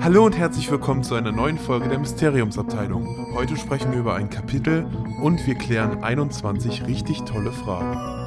Hallo 0.00 0.24
und 0.24 0.38
herzlich 0.38 0.70
willkommen 0.70 1.02
zu 1.02 1.16
einer 1.16 1.32
neuen 1.32 1.58
Folge 1.58 1.88
der 1.88 1.98
Mysteriumsabteilung. 1.98 3.34
Heute 3.34 3.56
sprechen 3.56 3.92
wir 3.92 3.98
über 3.98 4.14
ein 4.14 4.30
Kapitel 4.30 4.86
und 5.22 5.46
wir 5.46 5.54
klären 5.54 6.02
21 6.02 6.86
richtig 6.86 7.24
tolle 7.24 7.52
Fragen. 7.52 8.17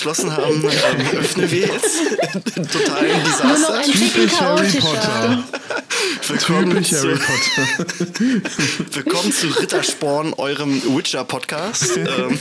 Folge 0.00 0.22
geschlossen 0.22 0.36
haben, 0.36 0.64
ähm, 0.64 1.18
öffnen 1.18 1.50
wir 1.50 1.66
jetzt 1.66 2.00
einen 2.20 2.68
totalen 2.68 3.08
Nur 3.08 3.58
noch 3.58 3.82
Desaster. 3.82 3.82
Typisch 3.82 4.40
Harry. 4.40 4.80
Potter. 4.80 5.44
Willkommen 6.26 6.70
Typisch 6.70 6.92
Harry 6.92 7.18
zu, 7.18 7.24
Potter. 7.26 8.94
willkommen 8.94 9.32
zu 9.32 9.46
Rittersporn, 9.48 10.34
eurem 10.34 10.82
Witcher-Podcast. 10.96 11.98
Ähm, 12.10 12.38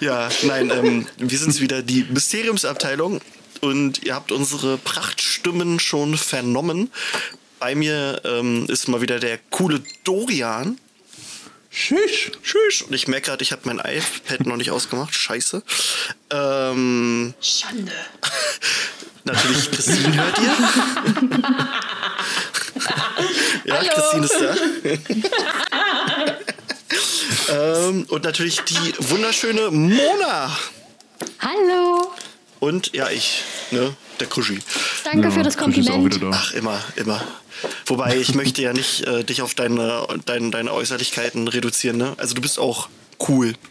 ja, 0.00 0.28
nein, 0.42 0.70
ähm, 0.70 1.06
wir 1.16 1.38
sind 1.38 1.60
wieder 1.60 1.82
die 1.82 2.04
Mysteriumsabteilung 2.10 3.20
und 3.60 4.02
ihr 4.04 4.14
habt 4.14 4.32
unsere 4.32 4.76
Prachtstimmen 4.78 5.80
schon 5.80 6.16
vernommen. 6.16 6.90
Bei 7.58 7.74
mir 7.74 8.20
ähm, 8.24 8.66
ist 8.68 8.88
mal 8.88 9.00
wieder 9.00 9.18
der 9.18 9.38
coole 9.50 9.80
Dorian. 10.04 10.78
Tschüss. 11.76 12.30
Tschüss. 12.42 12.82
Und 12.82 12.94
ich 12.94 13.06
merke 13.06 13.26
gerade, 13.26 13.42
ich 13.42 13.52
habe 13.52 13.60
mein 13.64 13.78
iPad 13.78 14.46
noch 14.46 14.56
nicht 14.56 14.70
ausgemacht. 14.70 15.14
Scheiße. 15.14 15.62
Ähm, 16.30 17.34
Schande. 17.38 17.92
natürlich, 19.24 19.70
Christine 19.70 20.16
hört 20.16 20.38
ihr. 20.38 20.56
ja, 23.66 23.74
Hallo. 23.74 23.90
Christine 23.94 24.24
ist 24.24 24.40
da. 24.40 24.56
ähm, 27.88 28.06
und 28.08 28.24
natürlich 28.24 28.62
die 28.62 28.94
wunderschöne 28.98 29.70
Mona. 29.70 30.56
Hallo. 31.40 32.10
Und 32.58 32.94
ja, 32.94 33.10
ich, 33.10 33.42
ne, 33.70 33.94
der 34.20 34.26
Kuschi. 34.26 34.58
Danke 35.04 35.30
für 35.30 35.42
das 35.42 35.56
Kompliment. 35.56 36.04
wieder 36.04 36.30
da. 36.30 36.30
Ach, 36.32 36.52
immer, 36.52 36.78
immer. 36.96 37.22
Wobei, 37.86 38.16
ich 38.16 38.34
möchte 38.34 38.62
ja 38.62 38.72
nicht 38.72 39.02
äh, 39.06 39.24
dich 39.24 39.42
auf 39.42 39.54
deine, 39.54 40.06
deine, 40.26 40.50
deine 40.50 40.72
Äußerlichkeiten 40.72 41.48
reduzieren, 41.48 41.96
ne? 41.96 42.14
Also 42.18 42.34
du 42.34 42.40
bist 42.40 42.58
auch 42.58 42.88
cool. 43.28 43.54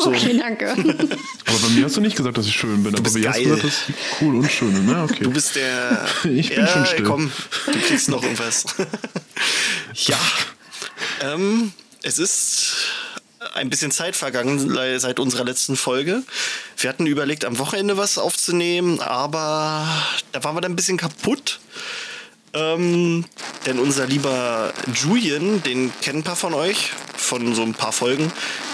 So. 0.00 0.10
Okay, 0.10 0.36
danke. 0.36 0.70
Aber 1.46 1.58
bei 1.58 1.68
mir 1.68 1.84
hast 1.84 1.96
du 1.96 2.00
nicht 2.00 2.16
gesagt, 2.16 2.36
dass 2.36 2.46
ich 2.46 2.54
schön 2.54 2.82
bin. 2.82 2.92
bist 2.92 3.14
bei 3.14 3.20
dir 3.20 3.28
hast 3.28 3.38
du 3.38 3.44
geil. 3.44 3.54
gesagt, 3.54 3.64
dass 3.64 3.88
ich 3.88 3.94
cool 4.20 4.34
und 4.34 4.50
schön 4.50 4.72
bin. 4.72 4.86
Na, 4.86 5.04
okay. 5.04 5.22
Du 5.22 5.30
bist 5.30 5.54
der. 5.54 6.08
Ich 6.24 6.48
bin 6.48 6.58
ja, 6.58 6.66
schon 6.66 6.86
still. 6.86 7.04
komm, 7.04 7.30
du 7.66 7.78
kriegst 7.78 8.08
noch 8.08 8.20
irgendwas. 8.22 8.64
ja. 9.94 10.18
Ähm, 11.20 11.72
es 12.02 12.18
ist 12.18 12.74
ein 13.54 13.70
bisschen 13.70 13.90
Zeit 13.90 14.16
vergangen 14.16 14.76
seit 14.98 15.18
unserer 15.18 15.44
letzten 15.44 15.76
Folge. 15.76 16.22
Wir 16.76 16.90
hatten 16.90 17.06
überlegt, 17.06 17.44
am 17.44 17.58
Wochenende 17.58 17.96
was 17.96 18.18
aufzunehmen, 18.18 19.00
aber 19.00 19.86
da 20.32 20.44
waren 20.44 20.56
wir 20.56 20.60
dann 20.60 20.72
ein 20.72 20.76
bisschen 20.76 20.96
kaputt. 20.96 21.60
Ähm, 22.52 23.24
denn 23.66 23.78
unser 23.78 24.06
lieber 24.06 24.72
Julian, 24.94 25.62
den 25.62 25.92
kennen 26.00 26.20
ein 26.20 26.24
paar 26.24 26.36
von 26.36 26.52
euch, 26.52 26.90
von 27.16 27.54
so 27.54 27.62
ein 27.62 27.74
paar 27.74 27.92
Folgen, 27.92 28.32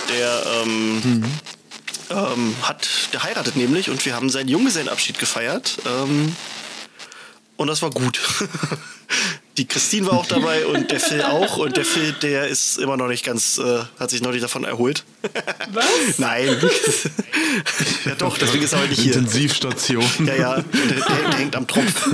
der 0.08 0.42
ähm, 0.62 1.24
ähm, 2.10 2.54
hat, 2.62 2.88
der 3.12 3.22
heiratet 3.22 3.56
nämlich 3.56 3.90
und 3.90 4.04
wir 4.06 4.14
haben 4.14 4.30
seinen 4.30 4.48
Junggesellenabschied 4.48 5.18
gefeiert. 5.18 5.78
Ähm, 5.86 6.34
und 7.56 7.68
das 7.68 7.82
war 7.82 7.90
gut. 7.90 8.20
Die 9.56 9.66
Christine 9.66 10.08
war 10.08 10.18
auch 10.18 10.26
dabei 10.26 10.66
und 10.66 10.90
der 10.90 11.00
Phil 11.00 11.22
auch. 11.22 11.56
Und 11.56 11.78
der 11.78 11.86
Phil, 11.86 12.12
der 12.20 12.46
ist 12.48 12.76
immer 12.78 12.98
noch 12.98 13.08
nicht 13.08 13.24
ganz, 13.24 13.56
äh, 13.56 13.84
hat 13.98 14.10
sich 14.10 14.20
noch 14.20 14.32
nicht 14.32 14.44
davon 14.44 14.64
erholt. 14.64 15.04
Was? 15.72 15.86
Nein. 16.18 16.60
ja 18.04 18.14
doch, 18.16 18.36
deswegen 18.36 18.64
ist 18.64 18.74
er 18.74 18.80
heute 18.80 18.90
nicht 18.90 19.00
hier. 19.00 19.14
Intensivstation. 19.14 20.04
Ja, 20.26 20.34
ja, 20.34 20.54
der, 20.56 20.62
der, 20.62 21.30
der 21.30 21.38
hängt 21.38 21.56
am 21.56 21.66
Tropf. 21.66 22.06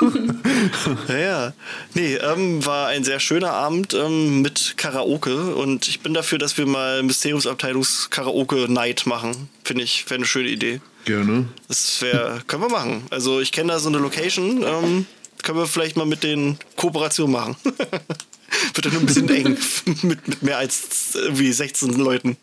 ja, 1.08 1.18
ja. 1.18 1.52
Nee, 1.92 2.14
ähm, 2.14 2.64
war 2.64 2.88
ein 2.88 3.04
sehr 3.04 3.20
schöner 3.20 3.52
Abend 3.52 3.92
ähm, 3.92 4.40
mit 4.40 4.74
Karaoke 4.78 5.54
und 5.54 5.86
ich 5.88 6.00
bin 6.00 6.14
dafür, 6.14 6.38
dass 6.38 6.56
wir 6.56 6.64
mal 6.64 7.02
Mysteriumsabteilungs 7.02 8.08
Karaoke 8.08 8.72
Night 8.72 9.04
machen. 9.04 9.50
Finde 9.64 9.82
ich, 9.82 10.08
wäre 10.08 10.16
eine 10.16 10.26
schöne 10.26 10.48
Idee. 10.48 10.80
Gerne. 11.04 11.48
Das 11.68 12.00
wäre, 12.02 12.42
können 12.46 12.62
wir 12.62 12.70
machen. 12.70 13.04
Also 13.10 13.40
ich 13.40 13.52
kenne 13.52 13.72
da 13.72 13.78
so 13.78 13.88
eine 13.88 13.98
Location, 13.98 14.62
ähm, 14.62 15.06
können 15.42 15.58
wir 15.58 15.66
vielleicht 15.66 15.96
mal 15.96 16.06
mit 16.06 16.22
den 16.22 16.58
Kooperation 16.76 17.30
machen. 17.30 17.56
Wird 17.64 18.86
dann 18.86 18.92
nur 18.92 19.02
ein 19.02 19.06
bisschen 19.06 19.28
eng 19.28 19.58
mit, 20.02 20.24
mit 20.26 20.42
mehr 20.42 20.58
als 20.58 21.14
irgendwie 21.14 21.52
16 21.52 21.94
Leuten. 21.94 22.36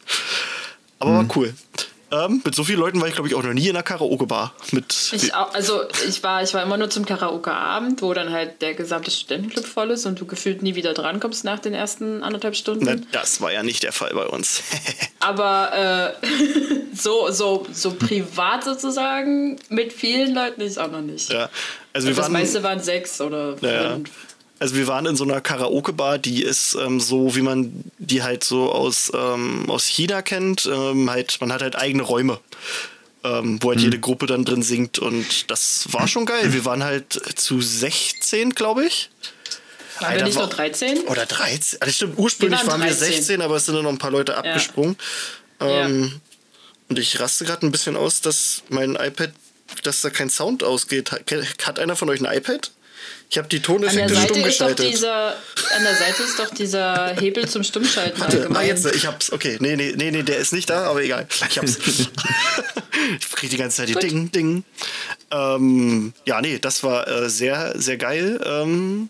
Aber 1.00 1.14
war 1.14 1.28
cool. 1.36 1.54
Ähm, 2.12 2.42
mit 2.44 2.56
so 2.56 2.64
vielen 2.64 2.80
Leuten 2.80 3.00
war 3.00 3.08
ich, 3.08 3.14
glaube 3.14 3.30
ich, 3.30 3.36
auch 3.36 3.44
noch 3.44 3.54
nie 3.54 3.68
in 3.68 3.76
einer 3.76 3.84
Karaoke-Bar. 3.84 4.54
Mit 4.72 5.12
Ich 5.14 5.34
auch, 5.34 5.54
also 5.54 5.84
ich 6.08 6.22
war, 6.24 6.44
ich 6.44 6.54
war 6.54 6.62
immer 6.62 6.78
nur 6.78 6.90
zum 6.90 7.06
Karaoke-Abend, 7.06 8.02
wo 8.02 8.14
dann 8.14 8.32
halt 8.32 8.62
der 8.62 8.74
gesamte 8.74 9.12
Studentenclub 9.12 9.66
voll 9.66 9.92
ist 9.92 10.06
und 10.06 10.20
du 10.20 10.26
gefühlt 10.26 10.62
nie 10.62 10.76
wieder 10.76 10.94
drankommst 10.94 11.46
nach 11.46 11.60
den 11.60 11.74
ersten 11.74 12.22
anderthalb 12.22 12.56
Stunden. 12.56 12.84
Na, 12.86 12.96
das 13.14 13.40
war 13.40 13.54
ja 13.54 13.64
nicht 13.64 13.84
der 13.84 13.94
Fall 13.94 14.14
bei 14.14 14.26
uns. 14.26 14.62
Aber 15.20 16.16
äh, 16.22 16.28
so, 16.94 17.32
so, 17.32 17.66
so 17.72 17.92
privat 17.92 18.66
sozusagen 18.66 19.58
mit 19.70 19.94
vielen 19.94 20.36
Leuten 20.36 20.62
ist 20.62 20.80
auch 20.80 20.92
noch 20.92 21.02
nicht. 21.02 21.32
ja. 21.32 21.50
Also 21.94 22.08
wir 22.08 22.16
das 22.16 22.26
waren, 22.26 22.32
meiste 22.34 22.64
waren 22.64 22.80
sechs 22.80 23.20
oder 23.20 23.58
Ja, 23.62 23.72
ja. 23.72 23.98
Also 24.62 24.76
wir 24.76 24.86
waren 24.86 25.08
in 25.08 25.16
so 25.16 25.24
einer 25.24 25.42
Karaoke-Bar, 25.42 26.20
die 26.20 26.44
ist 26.44 26.76
ähm, 26.76 27.00
so, 27.00 27.36
wie 27.36 27.42
man 27.42 27.84
die 27.98 28.22
halt 28.22 28.44
so 28.44 28.72
aus, 28.72 29.12
ähm, 29.16 29.68
aus 29.70 29.88
China 29.88 30.22
kennt. 30.22 30.68
Ähm, 30.72 31.10
halt, 31.10 31.42
man 31.42 31.52
hat 31.52 31.64
halt 31.64 31.76
eigene 31.76 32.04
Räume, 32.04 32.40
ähm, 33.24 33.58
wo 33.62 33.70
halt 33.72 33.80
jede 33.82 34.00
Gruppe 34.00 34.28
dann 34.28 34.46
drin 34.46 34.62
singt. 34.62 35.00
Und 35.00 35.50
das 35.50 35.92
war 35.92 36.08
schon 36.08 36.28
geil. 36.28 36.54
Wir 36.54 36.64
waren 36.64 36.84
halt 36.84 37.12
zu 37.36 37.60
16, 37.60 38.52
glaube 38.52 38.86
ich. 38.86 39.10
Waren 40.00 40.16
wir 40.18 40.24
nicht 40.26 40.36
war- 40.36 40.44
nur 40.46 40.54
13? 40.54 41.00
Oder 41.08 41.26
13. 41.26 41.82
Also 41.82 41.92
stimmt, 41.94 42.20
ursprünglich 42.20 42.62
Wir 42.62 42.68
waren 42.68 42.82
waren, 42.82 42.88
wir 42.90 42.96
13. 42.96 43.14
16, 43.16 43.42
aber 43.42 43.56
es 43.56 43.66
sind 43.66 43.74
dann 43.76 43.84
noch 43.84 43.92
ein 43.92 43.98
paar 43.98 44.12
Leute 44.12 44.38
abgesprungen. 44.38 44.96
Ähm, 45.60 46.22
Und 46.88 47.00
ich 47.00 47.20
raste 47.20 47.46
gerade 47.46 47.66
ein 47.66 47.72
bisschen 47.72 47.96
aus, 47.96 48.22
dass 48.22 48.62
mein 48.70 48.96
iPad, 48.96 49.32
dass 49.82 50.02
da 50.02 50.12
kein 50.12 50.30
Sound 50.30 50.64
ausgeht. 50.64 51.12
Hat, 51.12 51.22
hat 51.66 51.80
einer 51.80 51.96
von 51.96 52.10
euch 52.10 52.20
ein 52.24 52.32
iPad? 52.38 52.70
Ich 53.32 53.38
habe 53.38 53.48
die 53.48 53.62
Toneffekte 53.62 54.14
stumm 54.14 54.44
geschaltet. 54.44 54.92
dieser, 54.92 55.30
an 55.30 55.84
der 55.84 55.96
Seite 55.96 56.22
ist 56.22 56.38
doch 56.38 56.50
dieser 56.54 57.16
Hebel 57.18 57.48
zum 57.48 57.64
Stummschalten 57.64 58.20
Warte, 58.20 58.50
ah, 58.54 58.62
jetzt, 58.62 58.86
ich 58.94 59.06
hab's. 59.06 59.32
Okay, 59.32 59.56
nee, 59.62 59.78
nee, 59.78 59.94
nee, 59.96 60.12
nee, 60.12 60.22
der 60.22 60.38
ist 60.38 60.52
nicht 60.52 60.70
da, 60.70 60.84
aber 60.84 61.02
egal. 61.02 61.26
Ich 61.50 61.58
hab's. 61.58 61.78
ich 63.20 63.30
krieg 63.32 63.50
die 63.50 63.56
ganze 63.56 63.78
Zeit 63.78 63.88
die 63.88 63.94
Gut. 63.94 64.04
Ding, 64.04 64.32
Ding. 64.34 64.64
Ähm, 65.32 66.12
ja, 66.26 66.42
nee, 66.42 66.60
das 66.60 66.84
war 66.84 67.08
äh, 67.08 67.30
sehr, 67.30 67.72
sehr 67.80 67.96
geil. 67.96 68.42
Ähm, 68.46 69.10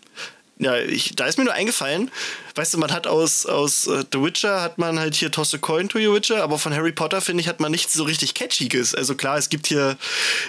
ja, 0.58 0.76
ich, 0.76 1.16
da 1.16 1.26
ist 1.26 1.36
mir 1.36 1.44
nur 1.44 1.54
eingefallen, 1.54 2.08
weißt 2.54 2.74
du, 2.74 2.78
man 2.78 2.92
hat 2.92 3.08
aus, 3.08 3.44
aus 3.46 3.88
äh, 3.88 4.04
The 4.12 4.22
Witcher 4.22 4.60
hat 4.60 4.78
man 4.78 5.00
halt 5.00 5.16
hier 5.16 5.32
Toss 5.32 5.52
a 5.52 5.58
Coin 5.58 5.88
to 5.88 5.98
your 5.98 6.14
Witcher, 6.14 6.44
aber 6.44 6.60
von 6.60 6.72
Harry 6.72 6.92
Potter, 6.92 7.20
finde 7.20 7.40
ich, 7.40 7.48
hat 7.48 7.58
man 7.58 7.72
nichts 7.72 7.92
so 7.94 8.04
richtig 8.04 8.34
Catchiges. 8.34 8.94
Also 8.94 9.16
klar, 9.16 9.36
es 9.36 9.48
gibt 9.48 9.66
hier 9.66 9.96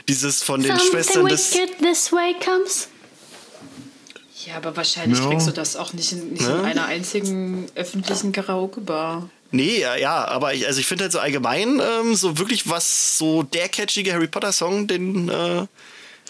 dieses 0.07 0.43
von 0.43 0.61
den 0.61 0.77
Something 0.77 0.91
Schwestern 0.91 1.25
des. 1.25 1.49
this 1.81 2.11
way 2.11 2.35
comes. 2.39 2.87
Ja, 4.47 4.57
aber 4.57 4.75
wahrscheinlich 4.75 5.19
Ja. 5.19 5.29
kriegst 5.29 5.47
du 5.47 5.51
das 5.51 5.75
auch 5.75 5.93
nicht 5.93 6.11
in, 6.11 6.31
nicht 6.33 6.41
in 6.41 6.47
Ne? 6.57 6.63
einer 6.63 6.85
einzigen 6.85 7.67
öffentlichen 7.75 8.31
Karaoke-Bar. 8.31 9.29
Nee, 9.51 9.79
ja, 9.81 9.95
ja, 9.95 10.25
aber 10.27 10.53
ich, 10.53 10.65
also 10.65 10.79
ich 10.79 10.87
finde 10.87 11.03
halt 11.03 11.11
so 11.11 11.19
allgemein 11.19 11.79
ähm, 11.79 12.15
so 12.15 12.37
wirklich 12.39 12.67
was, 12.69 13.17
so 13.19 13.43
der 13.43 13.69
catchige 13.69 14.11
Harry 14.13 14.27
Potter 14.27 14.51
Song, 14.51 14.87
den, 14.87 15.29
äh, 15.29 15.65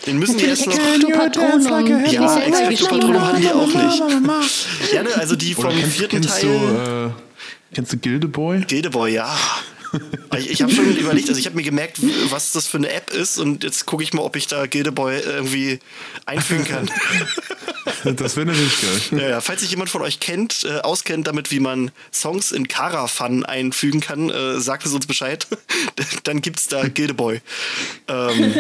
den 0.06 0.20
müssen 0.20 0.38
die 0.38 0.46
erst 0.46 0.68
noch. 0.68 0.74
Expecto 0.74 1.08
Patronum. 1.18 2.06
Ja, 2.06 2.38
Expecto. 2.40 2.88
Patronum 2.88 3.22
hatten 3.26 3.42
die 3.42 3.50
auch 3.50 3.68
nicht. 3.68 4.04
Ja, 4.94 5.04
ne, 5.04 5.10
also 5.16 5.36
die 5.38 5.54
vom 5.54 5.70
kennst, 5.70 5.96
vierten 5.98 6.20
kennst 6.22 6.42
Teil. 6.42 6.50
du, 6.50 7.08
äh, 7.08 7.12
Kennst 7.74 7.94
du 7.94 7.98
Gildeboy? 7.98 8.60
Gildeboy, 8.68 9.12
ja. 9.14 9.36
Ich, 10.38 10.50
ich 10.50 10.62
habe 10.64 10.74
schon 10.74 10.96
überlegt, 10.98 11.30
also 11.30 11.40
ich 11.40 11.46
habe 11.46 11.56
mir 11.56 11.62
gemerkt, 11.64 12.00
was 12.30 12.52
das 12.52 12.66
für 12.68 12.78
eine 12.78 12.92
App 12.92 13.12
ist 13.12 13.38
und 13.38 13.64
jetzt 13.64 13.86
gucke 13.86 14.02
ich 14.04 14.12
mal, 14.12 14.24
ob 14.24 14.36
ich 14.36 14.48
da 14.48 14.66
Gildeboy 14.66 15.20
irgendwie 15.20 15.80
einfügen 16.26 16.66
kann. 16.66 16.90
Das 18.16 18.36
wäre 18.36 18.46
natürlich 18.48 18.82
geil. 18.82 19.20
Ja, 19.22 19.30
ja. 19.30 19.42
Falls 19.42 19.62
sich 19.62 19.70
jemand 19.72 19.90
von 19.90 20.02
euch 20.02 20.20
kennt, 20.20 20.64
äh, 20.64 20.80
auskennt 20.80 21.28
damit, 21.28 21.52
wie 21.52 21.60
man 21.60 21.92
Songs 22.14 22.52
in 22.52 22.68
Karafan 22.68 23.46
einfügen 23.46 24.00
kann, 24.02 24.30
äh, 24.30 24.60
sagt 24.60 24.86
es 24.86 24.94
uns 24.94 25.06
Bescheid. 25.08 25.48
Dann 26.24 26.42
gibt's 26.42 26.68
da 26.68 26.88
Gildeboy. 26.88 27.42
Ähm, 28.08 28.54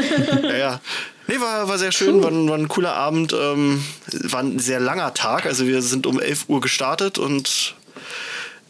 ja, 0.44 0.56
ja. 0.58 0.82
Nee, 1.28 1.40
war, 1.40 1.70
war 1.70 1.78
sehr 1.78 1.94
schön, 1.94 2.22
war, 2.22 2.30
ein- 2.32 2.50
war 2.50 2.58
ein 2.58 2.68
cooler 2.68 2.94
Abend, 2.96 3.32
ähm, 3.34 3.84
war 4.12 4.42
ein 4.42 4.60
sehr 4.60 4.82
langer 4.82 5.14
Tag. 5.14 5.46
Also 5.46 5.66
wir 5.68 5.82
sind 5.82 6.06
um 6.06 6.20
11 6.20 6.46
Uhr 6.50 6.60
gestartet 6.60 7.18
und 7.18 7.76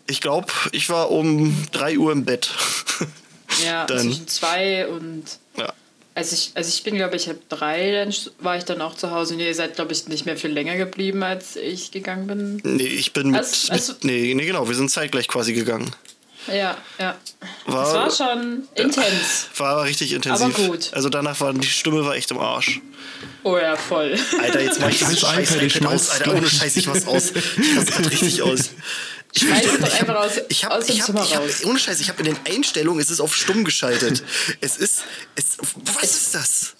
ich 0.06 0.21
glaube, 0.21 0.47
ich 0.71 0.89
war 0.89 1.09
um 1.09 1.56
3 1.71 1.97
Uhr 1.97 2.11
im 2.11 2.25
Bett. 2.25 2.51
Ja, 3.65 3.85
Dann- 3.88 3.99
zwischen 4.11 4.27
zwei 4.27 4.88
und. 4.88 5.23
Also 6.15 6.36
ich, 6.36 6.51
also 6.54 6.69
ich 6.69 6.83
bin, 6.83 6.95
glaube 6.95 7.15
ich, 7.15 7.27
ab 7.30 7.38
drei, 7.50 7.92
dann 7.92 8.13
war 8.39 8.56
ich 8.57 8.65
dann 8.65 8.81
auch 8.81 8.95
zu 8.95 9.10
Hause. 9.12 9.33
Und 9.33 9.39
ihr 9.39 9.54
seid, 9.56 9.75
glaube 9.75 9.94
ich, 9.94 10.07
nicht 10.07 10.25
mehr 10.27 10.38
viel 10.38 10.51
länger 10.51 10.75
geblieben, 10.77 11.24
als 11.24 11.56
ich 11.56 11.92
gegangen 11.92 12.27
bin. 12.27 12.62
Nee, 12.63 12.83
ich 12.83 13.13
bin 13.13 13.31
mit, 13.31 13.39
Also- 13.39 13.71
also- 13.74 13.94
mit 13.94 14.04
nee, 14.04 14.33
nee, 14.36 14.45
genau, 14.45 14.68
wir 14.68 14.75
sind 14.75 14.92
zeitgleich 14.92 15.27
quasi 15.27 15.54
gegangen. 15.54 15.89
Ja, 16.48 16.77
ja. 17.00 17.15
War- 17.65 17.88
Es 17.88 18.19
war 18.19 18.30
schon 18.33 18.63
intens. 18.75 19.48
War 19.57 19.69
aber 19.71 19.83
richtig 19.86 20.12
intensiv. 20.12 20.44
Aber 20.60 20.68
gut. 20.68 20.92
Also 20.94 21.10
danach 21.10 21.39
war 21.39 21.54
die 21.54 21.65
Stimme 21.68 22.06
war 22.06 22.16
echt 22.16 22.30
im 22.31 22.38
Arsch. 22.39 22.81
Oh 23.44 23.57
ja, 23.57 23.75
voll. 23.77 24.18
Alter, 24.42 24.62
jetzt 24.62 24.81
mach 24.81 24.89
ich 24.89 25.00
das 25.00 25.19
scheiß 25.19 25.51
iPad, 25.51 25.63
ich 25.63 25.75
iPad 25.77 25.94
aus, 25.94 26.09
Alter. 26.09 26.33
Ohne 26.36 26.50
Scheiß, 26.50 26.75
ich 26.77 26.88
mach's 26.88 27.07
aus. 27.07 27.31
Ich 27.31 27.75
mach's 27.75 27.92
grad 27.92 28.12
richtig 28.12 28.42
aus. 28.42 28.71
Ich 29.35 29.44
es 29.44 29.80
doch 29.80 30.00
einfach 30.00 30.15
aus, 30.15 30.31
ich 30.50 30.63
hab, 30.63 30.71
aus 30.74 30.85
dem 30.85 30.94
ich 30.95 31.01
hab, 31.01 31.07
Zimmer 31.07 31.24
ich 31.24 31.35
hab, 31.35 31.41
raus. 31.44 31.63
ohne 31.65 31.80
Scheiß, 31.80 32.00
ich 32.00 32.09
habe 32.09 32.19
in 32.24 32.25
den 32.35 32.38
Einstellungen, 32.45 33.01
es 33.01 33.09
ist 33.09 33.19
auf 33.19 33.35
stumm 33.35 33.63
geschaltet. 33.63 34.24
es 34.62 34.77
ist, 34.77 35.01
es, 35.35 35.57
was 35.95 36.03
ist 36.13 36.35
das? 36.35 36.74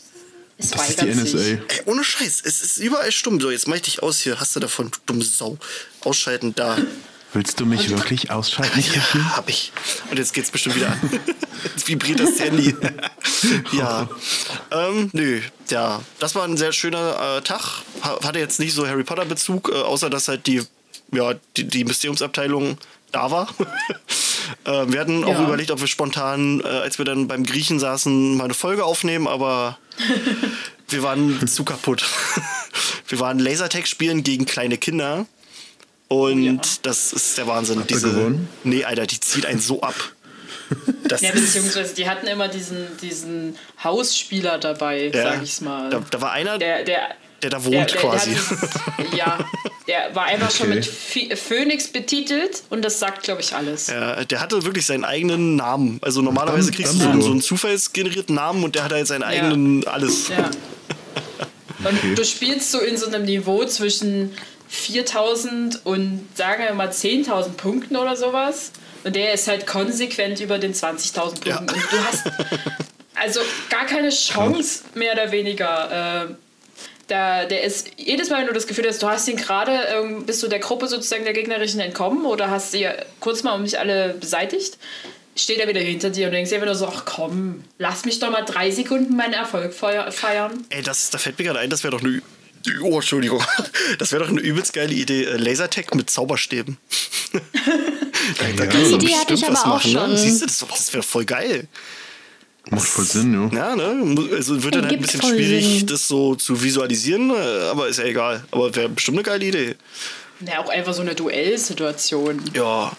Es 0.57 0.69
Das 0.69 0.89
ist 0.89 1.01
die. 1.01 1.05
NSA. 1.07 1.38
Ey, 1.39 1.59
ohne 1.85 2.03
Scheiß, 2.03 2.41
es 2.45 2.61
ist 2.61 2.77
überall 2.77 3.11
stumm. 3.11 3.41
So, 3.41 3.50
jetzt 3.50 3.67
mach 3.67 3.75
ich 3.75 3.81
dich 3.81 4.03
aus 4.03 4.19
hier. 4.19 4.39
Hast 4.39 4.55
du 4.55 4.59
davon, 4.59 4.91
du 4.91 5.00
dumme 5.07 5.23
Sau. 5.23 5.57
Ausschalten 6.01 6.53
da. 6.53 6.77
Willst 7.33 7.59
du 7.59 7.65
mich 7.65 7.89
wirklich 7.89 8.29
ausschalten? 8.29 8.83
Ja, 8.94 9.35
hab 9.38 9.50
ich. 9.50 9.71
Und 10.11 10.19
jetzt 10.19 10.33
geht's 10.33 10.51
bestimmt 10.51 10.75
wieder 10.75 10.89
an. 10.91 11.00
Jetzt 11.75 11.88
vibriert 11.88 12.19
das 12.19 12.39
Handy. 12.39 12.75
ja. 13.71 14.07
Ähm, 14.69 15.09
nö, 15.13 15.39
ja. 15.69 16.01
Das 16.19 16.35
war 16.35 16.44
ein 16.44 16.57
sehr 16.57 16.73
schöner 16.73 17.38
äh, 17.38 17.41
Tag. 17.41 17.61
Ha- 18.03 18.19
Hatte 18.21 18.38
jetzt 18.39 18.59
nicht 18.59 18.73
so 18.73 18.85
Harry 18.85 19.03
Potter-Bezug, 19.05 19.69
äh, 19.69 19.75
außer 19.77 20.09
dass 20.09 20.27
halt 20.27 20.45
die, 20.45 20.61
ja, 21.13 21.33
die, 21.57 21.63
die 21.65 21.83
Mysteriumsabteilung 21.86 22.77
da 23.12 23.30
war. 23.31 23.48
äh, 24.65 24.86
wir 24.88 25.00
hatten 25.00 25.24
auch 25.24 25.33
Ja. 25.39 25.44
überlegt, 25.44 25.71
ob 25.71 25.80
wir 25.80 25.88
spontan, 25.88 26.62
äh, 26.62 26.68
als 26.68 26.98
wir 26.98 27.06
dann 27.06 27.27
beim 27.27 27.44
Griechen 27.45 27.80
saßen, 27.80 28.36
mal 28.38 28.45
eine 28.45 28.54
Folge 28.54 28.83
aufnehmen, 28.86 29.27
aber 29.27 29.77
wir 30.89 31.04
waren 31.04 31.48
zu 31.48 31.63
kaputt. 31.63 32.04
wir 33.07 33.19
waren 33.19 33.39
Lasertag 33.39 33.88
spielen 33.88 34.24
gegen 34.24 34.45
kleine 34.45 34.77
Kinder. 34.77 35.25
Und 36.07 36.44
Ja. 36.44 36.62
das 36.83 37.13
ist 37.13 37.38
der 37.38 37.48
Wahnsinn. 37.48 37.80
Ihr 37.80 37.86
Diese, 37.86 38.12
gewonnen? 38.12 38.48
nee, 38.63 38.83
Alter, 38.83 39.07
die 39.07 39.19
zieht 39.19 39.45
einen 39.45 39.60
so 39.60 39.81
ab. 39.81 39.95
Das 41.06 41.21
Ja, 41.21 41.31
beziehungsweise 41.31 41.94
die 41.94 42.07
hatten 42.10 42.25
immer 42.27 42.48
diesen, 42.48 42.88
diesen 43.01 43.57
Hausspieler 43.83 44.57
dabei, 44.60 45.12
ja, 45.13 45.24
sag 45.33 45.44
ich's 45.44 45.62
mal. 45.62 45.89
Da, 45.89 46.01
da 46.10 46.21
war 46.21 46.31
einer, 46.31 46.57
der, 46.57 46.83
der, 46.83 47.15
der, 47.43 47.49
da 47.51 47.63
wohnt 47.63 47.73
der, 47.75 47.85
der, 47.85 48.01
quasi. 48.01 48.31
Der 48.31 48.39
hat 48.39 48.49
dieses, 48.61 48.69
ja, 49.17 49.39
der 49.87 50.15
war 50.15 50.25
einfach 50.25 50.49
schon 50.51 50.67
Okay. 50.67 50.75
mit 50.75 50.85
Phi- 50.85 51.35
Phönix 51.35 51.87
betitelt 51.89 52.63
und 52.69 52.83
das 52.83 52.99
sagt, 52.99 53.23
glaube 53.23 53.41
ich, 53.41 53.53
alles. 53.53 53.87
ja, 53.87 54.23
der 54.25 54.39
hatte 54.39 54.63
wirklich 54.65 54.85
seinen 54.85 55.03
eigenen 55.05 55.55
Namen. 55.57 55.99
Also 56.01 56.21
normalerweise 56.21 56.71
kriegst 56.71 56.93
du 56.93 56.97
so, 56.99 57.09
einen 57.09 57.41
zufallsgenerierten 57.41 58.33
Namen 58.35 58.63
und 58.63 58.75
der 58.75 58.85
hat 58.85 58.91
halt 58.93 59.07
seinen 59.07 59.23
eigenen 59.23 59.85
alles. 59.87 60.29
Ja. 60.29 60.49
Und 61.83 62.17
du 62.17 62.23
spielst 62.23 62.71
so 62.71 62.79
in 62.79 62.95
so 62.97 63.07
einem 63.07 63.25
Niveau 63.25 63.65
zwischen 63.65 64.33
4000 64.69 65.85
und 65.85 66.27
sagen 66.35 66.63
wir 66.63 66.73
mal 66.73 66.89
10.000 66.89 67.49
Punkten 67.57 67.95
oder 67.97 68.15
sowas. 68.15 68.71
Und 69.03 69.15
der 69.17 69.33
ist 69.33 69.47
halt 69.49 69.67
konsequent 69.67 70.39
über 70.39 70.59
den 70.59 70.73
20.000 70.73 71.13
Punkten. 71.19 71.49
Ja. 71.49 71.59
Und 71.59 71.71
du 71.71 71.97
hast 72.07 72.23
also 73.15 73.41
gar 73.69 73.85
keine 73.85 74.09
Chance, 74.09 74.83
mehr 74.95 75.11
oder 75.13 75.31
weniger. 75.31 76.37
Da, 77.07 77.45
der 77.45 77.63
ist 77.63 77.89
jedes 77.97 78.29
Mal, 78.29 78.39
wenn 78.39 78.47
du 78.47 78.53
das 78.53 78.65
Gefühl 78.65 78.88
hast, 78.88 79.03
du 79.03 79.07
hast 79.09 79.27
ihn 79.27 79.35
gerade, 79.35 79.71
ähm, 79.94 80.25
bist 80.25 80.41
du 80.41 80.47
der 80.47 80.59
Gruppe 80.59 80.88
sozusagen 80.88 81.25
der 81.25 81.33
gegnerischen 81.33 81.79
entkommen 81.81 82.25
oder 82.25 82.50
hast 82.50 82.71
sie 82.71 82.88
kurz 83.19 83.44
mal 83.44 83.53
um 83.53 83.63
dich 83.65 83.77
alle 83.77 84.13
beseitigt, 84.19 84.77
steht 85.35 85.59
er 85.59 85.67
wieder 85.67 85.81
hinter 85.81 86.11
dir 86.11 86.27
und 86.27 86.31
denkst 86.33 86.50
dir 86.51 86.61
wieder 86.61 86.75
so, 86.75 86.88
ach 86.88 87.03
komm, 87.05 87.63
lass 87.77 88.05
mich 88.05 88.19
doch 88.19 88.29
mal 88.31 88.44
drei 88.44 88.71
Sekunden 88.71 89.15
meinen 89.17 89.33
Erfolg 89.33 89.73
feier- 89.73 90.11
feiern. 90.11 90.65
Ey, 90.69 90.81
das, 90.81 91.09
da 91.09 91.17
fällt 91.17 91.38
mir 91.39 91.45
gerade 91.45 91.59
ein, 91.59 91.69
das 91.69 91.83
wäre 91.83 91.91
doch 91.91 92.01
eine. 92.03 92.21
Oh, 92.81 92.95
Entschuldigung. 92.95 93.44
Das 94.00 94.11
wäre 94.13 94.23
doch 94.23 94.29
eine 94.29 94.39
übelst 94.39 94.71
geile 94.73 94.94
Idee. 94.94 95.25
Äh, 95.25 95.35
Lasertag 95.38 95.94
mit 95.95 96.09
Zauberstäben. 96.09 96.77
da, 97.33 97.39
da 98.55 98.63
Ja. 98.63 98.69
kannst 98.69 98.91
du 98.91 98.97
Die 98.97 99.05
Idee 99.07 99.15
hatte 99.15 99.33
ich 99.33 99.45
aber 99.45 99.59
auch 99.59 99.65
machen, 99.65 99.91
Ne? 99.94 100.00
schon. 100.00 100.17
Siehst 100.17 100.41
du, 100.41 100.45
das, 100.45 100.59
das 100.69 100.94
wäre 100.94 101.03
voll 101.03 101.25
geil. 101.25 101.67
Macht 102.69 102.88
voll 102.88 103.06
Sinn, 103.06 103.51
ja. 103.51 103.57
Ja, 103.57 103.75
ne? 103.75 104.30
Also 104.33 104.63
wird 104.63 104.75
dann 104.75 104.83
halt 104.83 104.94
ein 104.94 105.01
bisschen 105.01 105.21
schwierig, 105.21 105.80
Sinn. 105.80 105.88
das 105.88 106.07
so 106.07 106.36
zu 106.36 106.62
visualisieren, 106.62 107.30
äh, 107.30 107.69
aber 107.69 107.89
ist 107.89 108.00
ja 108.00 108.06
egal. 108.06 108.44
Aber 108.51 108.74
wäre 108.74 108.89
bestimmt 108.89 109.18
eine 109.18 109.24
geile 109.24 109.45
Idee. 109.45 109.75
Ja, 110.39 110.60
auch 110.60 110.69
einfach 110.69 110.94
so 110.94 111.01
eine 111.01 111.13
Duellsituation. 111.15 112.42
Ja. 112.54 112.92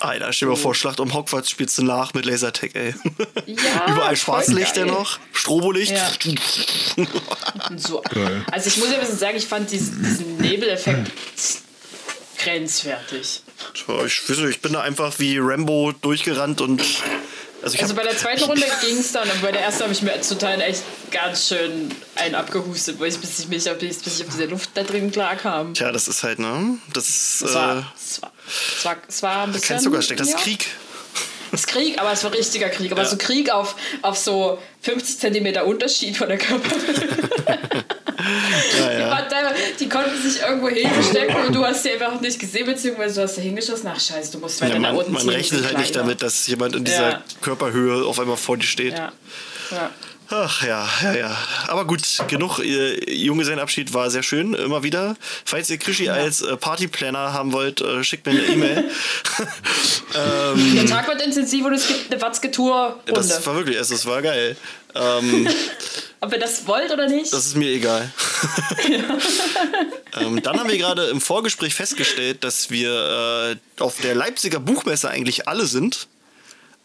Alter, 0.00 0.32
stell 0.32 0.48
dir 0.48 0.54
mal 0.54 0.60
vor, 0.60 0.74
Schlacht 0.74 0.98
um 0.98 1.14
Hogwarts 1.14 1.48
spielst 1.48 1.78
du 1.78 1.84
nach 1.84 2.12
mit 2.12 2.24
Lasertag, 2.24 2.74
ey. 2.74 2.92
Ja, 3.46 3.86
Überall 3.92 4.16
Schwarzlichter 4.16 4.84
noch, 4.84 5.20
Strobolicht. 5.32 5.92
Ja. 5.92 6.10
So. 7.76 8.02
Also 8.50 8.68
ich 8.68 8.76
muss 8.78 8.88
ja 8.88 8.94
ein 8.94 9.00
bisschen 9.00 9.18
sagen, 9.18 9.36
ich 9.36 9.46
fand 9.46 9.70
diesen, 9.70 10.02
diesen 10.02 10.36
Nebeleffekt 10.38 11.10
grenzwertig. 12.38 13.42
Tja, 13.74 14.04
ich, 14.04 14.28
weiß 14.28 14.38
nicht, 14.38 14.50
ich 14.50 14.60
bin 14.60 14.72
da 14.72 14.80
einfach 14.80 15.18
wie 15.18 15.38
Rambo 15.38 15.92
durchgerannt 15.92 16.60
und. 16.60 16.82
Also, 17.62 17.78
Also 17.78 17.94
bei 17.94 18.02
der 18.02 18.16
zweiten 18.16 18.44
Runde 18.44 18.64
ging 18.80 18.98
es 18.98 19.12
dann 19.12 19.28
und 19.30 19.40
bei 19.40 19.52
der 19.52 19.62
ersten 19.62 19.84
habe 19.84 19.92
ich 19.92 20.02
mir 20.02 20.12
Teil 20.20 20.60
echt 20.60 20.82
ganz 21.10 21.48
schön 21.48 21.90
einen 22.16 22.34
abgehustet, 22.34 22.98
weil 22.98 23.08
ich 23.08 23.18
bis 23.18 23.38
ich 23.38 23.48
mich 23.48 23.70
auf, 23.70 23.78
die, 23.78 23.86
bis 23.88 24.20
ich 24.20 24.26
auf 24.26 24.32
diese 24.32 24.46
Luft 24.46 24.70
da 24.74 24.82
drin 24.82 25.12
klar 25.12 25.36
kam. 25.36 25.74
Tja, 25.74 25.92
das 25.92 26.08
ist 26.08 26.22
halt, 26.22 26.38
ne? 26.38 26.78
Das 26.92 27.08
ist. 27.08 27.42
Es 27.42 27.50
Äh, 27.52 27.54
war, 27.54 27.92
es 27.96 28.22
war, 28.22 28.32
es 28.46 28.84
war, 28.84 28.96
es 29.08 29.22
war 29.22 29.42
ein 29.44 29.52
bisschen... 29.52 29.68
kein 29.76 29.80
Zuckersteck, 29.80 30.16
das 30.16 30.30
ja, 30.30 30.36
ist 30.36 30.42
Krieg. 30.42 30.66
Das 31.52 31.60
ist 31.60 31.66
Krieg, 31.68 32.00
aber 32.00 32.10
es 32.12 32.24
war 32.24 32.32
richtiger 32.32 32.68
Krieg. 32.70 32.90
Aber 32.92 33.02
Ja. 33.02 33.08
so 33.08 33.16
Krieg 33.16 33.50
auf, 33.52 33.76
auf 34.02 34.16
so 34.18 34.58
50 34.80 35.18
Zentimeter 35.20 35.64
Unterschied 35.66 36.16
von 36.16 36.28
der 36.28 36.38
Körperhöhe. 36.38 37.08
Ja, 38.78 38.88
Die, 38.88 39.00
ja. 39.00 39.22
teilweise- 39.22 39.56
die 39.80 39.88
konnten 39.88 40.22
sich 40.22 40.40
irgendwo 40.42 40.68
hinstecken 40.68 41.34
und 41.46 41.54
du 41.56 41.64
hast 41.64 41.82
sie 41.82 41.90
einfach 41.90 42.20
nicht 42.20 42.38
gesehen, 42.38 42.66
beziehungsweise 42.66 43.16
du 43.16 43.22
hast 43.22 43.34
sie 43.34 43.40
hingeschossen. 43.40 43.90
Ach 43.92 43.98
scheiße, 43.98 44.30
du 44.32 44.38
musst 44.38 44.60
weiter 44.60 44.74
ja 44.74 44.78
nach 44.78 44.90
man, 44.90 44.98
unten 44.98 45.12
man 45.12 45.28
rechnet 45.28 45.62
die 45.62 45.66
halt 45.66 45.78
nicht 45.78 45.96
damit, 45.96 46.22
dass 46.22 46.46
jemand 46.46 46.76
in 46.76 46.84
dieser. 46.84 47.22
Körperhöhe 47.40 48.04
auf 48.06 48.20
einmal 48.20 48.36
vor 48.36 48.56
dir 48.56 48.66
steht. 48.66 48.96
Ja. 48.96 49.10
Ja. 50.32 50.44
Ach 50.44 50.62
ja, 50.62 50.88
ja, 51.02 51.14
ja. 51.14 51.36
Aber 51.68 51.84
gut, 51.84 52.02
genug. 52.28 52.58
Ihr 52.58 53.12
Junggesellenabschied 53.12 53.92
war 53.92 54.10
sehr 54.10 54.22
schön, 54.22 54.54
immer 54.54 54.82
wieder. 54.82 55.16
Falls 55.44 55.68
ihr 55.70 55.78
Krischi 55.78 56.08
als 56.08 56.40
äh, 56.40 56.56
Partyplanner 56.56 57.32
haben 57.32 57.52
wollt, 57.52 57.80
äh, 57.80 58.02
schickt 58.02 58.26
mir 58.26 58.32
eine 58.32 58.42
E-Mail. 58.42 58.84
ähm, 60.14 60.74
Der 60.74 60.86
Tag 60.86 61.06
wird 61.08 61.22
intensiv 61.22 61.64
und 61.66 61.74
es 61.74 61.86
gibt 61.86 62.10
eine 62.10 62.20
Watzke-Tour-Runde. 62.20 63.12
das 63.12 63.46
war 63.46 63.54
wirklich, 63.56 63.76
es 63.76 63.88
das 63.88 64.06
war 64.06 64.22
geil. 64.22 64.56
Ähm, 64.94 65.48
Ob 66.20 66.32
ihr 66.32 66.38
das 66.38 66.66
wollt 66.66 66.90
oder 66.90 67.08
nicht? 67.08 67.32
das 67.32 67.46
ist 67.46 67.56
mir 67.56 67.68
egal. 67.68 68.10
ähm, 70.20 70.40
dann 70.42 70.58
haben 70.58 70.70
wir 70.70 70.78
gerade 70.78 71.06
im 71.06 71.20
Vorgespräch 71.20 71.74
festgestellt, 71.74 72.44
dass 72.44 72.70
wir 72.70 73.56
äh, 73.78 73.82
auf 73.82 74.00
der 74.00 74.14
Leipziger 74.14 74.60
Buchmesse 74.60 75.10
eigentlich 75.10 75.48
alle 75.48 75.66
sind. 75.66 76.08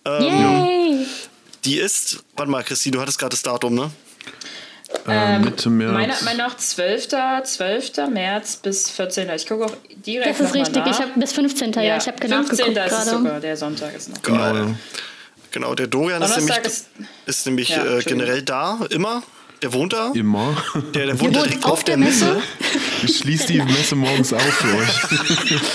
Yay! 0.06 1.06
Die 1.66 1.78
ist, 1.78 2.24
warte 2.36 2.52
mal, 2.52 2.64
Christi, 2.64 2.92
du 2.92 3.02
hattest 3.02 3.20
gerade 3.20 3.32
das 3.32 3.42
Datum, 3.44 3.76
ne? 3.76 3.92
Äh, 5.06 5.40
Mitte 5.40 5.70
März. 5.70 5.92
Meiner 5.94 6.16
Meinung 6.24 6.48
nach 6.48 6.58
12. 6.58 7.08
12. 7.44 7.92
März 8.10 8.56
bis 8.58 8.90
14. 8.90 9.30
Ich 9.32 9.46
gucke 9.46 9.66
auch 9.66 9.74
direkt 10.06 10.30
Das 10.30 10.40
ist 10.40 10.54
richtig. 10.56 10.76
nach. 10.78 10.88
Ich 10.92 11.00
habe 11.00 11.12
bis 11.20 11.34
15. 11.34 11.74
Ja, 11.74 11.98
ich 11.98 12.08
habe 12.08 12.18
genau 12.20 12.38
15. 12.44 12.74
geguckt 12.74 12.92
ist 12.92 13.06
sogar, 13.10 13.40
der 13.42 13.58
Sonntag 13.58 13.94
ist 13.96 14.10
noch. 14.10 14.22
Geil. 14.22 14.54
Genau. 14.54 14.76
Genau, 15.52 15.76
der 15.76 15.88
Dorian 15.88 16.22
ist 16.22 16.38
nämlich, 16.38 16.58
ist- 16.60 16.88
ist 17.26 17.46
nämlich 17.48 17.70
Ja, 17.70 17.98
äh, 17.98 18.02
generell 18.04 18.42
da, 18.44 18.80
immer. 18.90 19.24
Der 19.64 19.74
wohnt 19.74 19.94
da. 19.94 20.12
Immer. 20.14 20.56
Der, 20.94 21.08
der 21.08 21.20
wohnt 21.20 21.22
wohnt 21.22 21.36
direkt 21.36 21.66
auf 21.66 21.72
auf 21.72 21.84
der 21.84 21.98
der 21.98 22.06
Messe. 22.06 22.26
Messe? 22.26 22.42
Ich 23.04 23.18
schließe 23.18 23.48
die 23.48 23.58
Messe 23.62 23.96
morgens 23.96 24.32
auf 24.34 24.42
für 24.42 24.78
euch. 24.78 25.02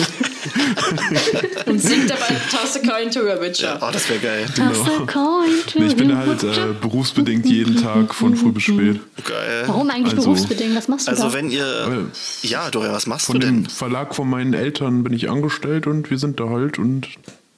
Und 1.66 1.80
singt 1.80 2.10
dabei 2.10 2.36
Tasse 2.50 2.80
Coin 2.80 3.10
to 3.10 3.20
a 3.28 3.40
Witcher. 3.40 3.78
Oh, 3.80 3.88
das 3.92 4.08
wäre 4.08 4.20
geil. 4.20 4.46
Toss 4.54 4.80
a 4.80 5.06
coin 5.06 5.50
to 5.66 5.78
Nee, 5.80 5.86
ich 5.86 5.96
bin 5.96 6.16
halt 6.16 6.42
äh, 6.44 6.74
berufsbedingt 6.80 7.46
jeden 7.46 7.76
Tag 7.82 8.14
von 8.14 8.36
früh 8.36 8.52
bis 8.52 8.64
spät. 8.64 9.00
Geil. 9.24 9.64
Warum 9.66 9.90
eigentlich 9.90 10.14
also- 10.14 10.24
berufsbedingt? 10.30 10.76
Was 10.76 10.88
machst 10.88 11.06
du 11.06 11.10
Also 11.12 11.24
da? 11.24 11.32
wenn 11.32 11.50
ihr... 11.50 12.06
Ja, 12.42 12.70
Dorian, 12.70 12.92
was 12.92 13.06
machst 13.06 13.26
Von 13.26 13.40
du 13.40 13.46
dem 13.46 13.62
denn? 13.64 13.70
Verlag 13.70 14.14
von 14.14 14.28
meinen 14.28 14.54
Eltern 14.54 15.02
bin 15.02 15.12
ich 15.12 15.30
angestellt 15.30 15.86
und 15.86 16.10
wir 16.10 16.18
sind 16.18 16.38
da 16.40 16.48
halt 16.48 16.78
und 16.78 17.08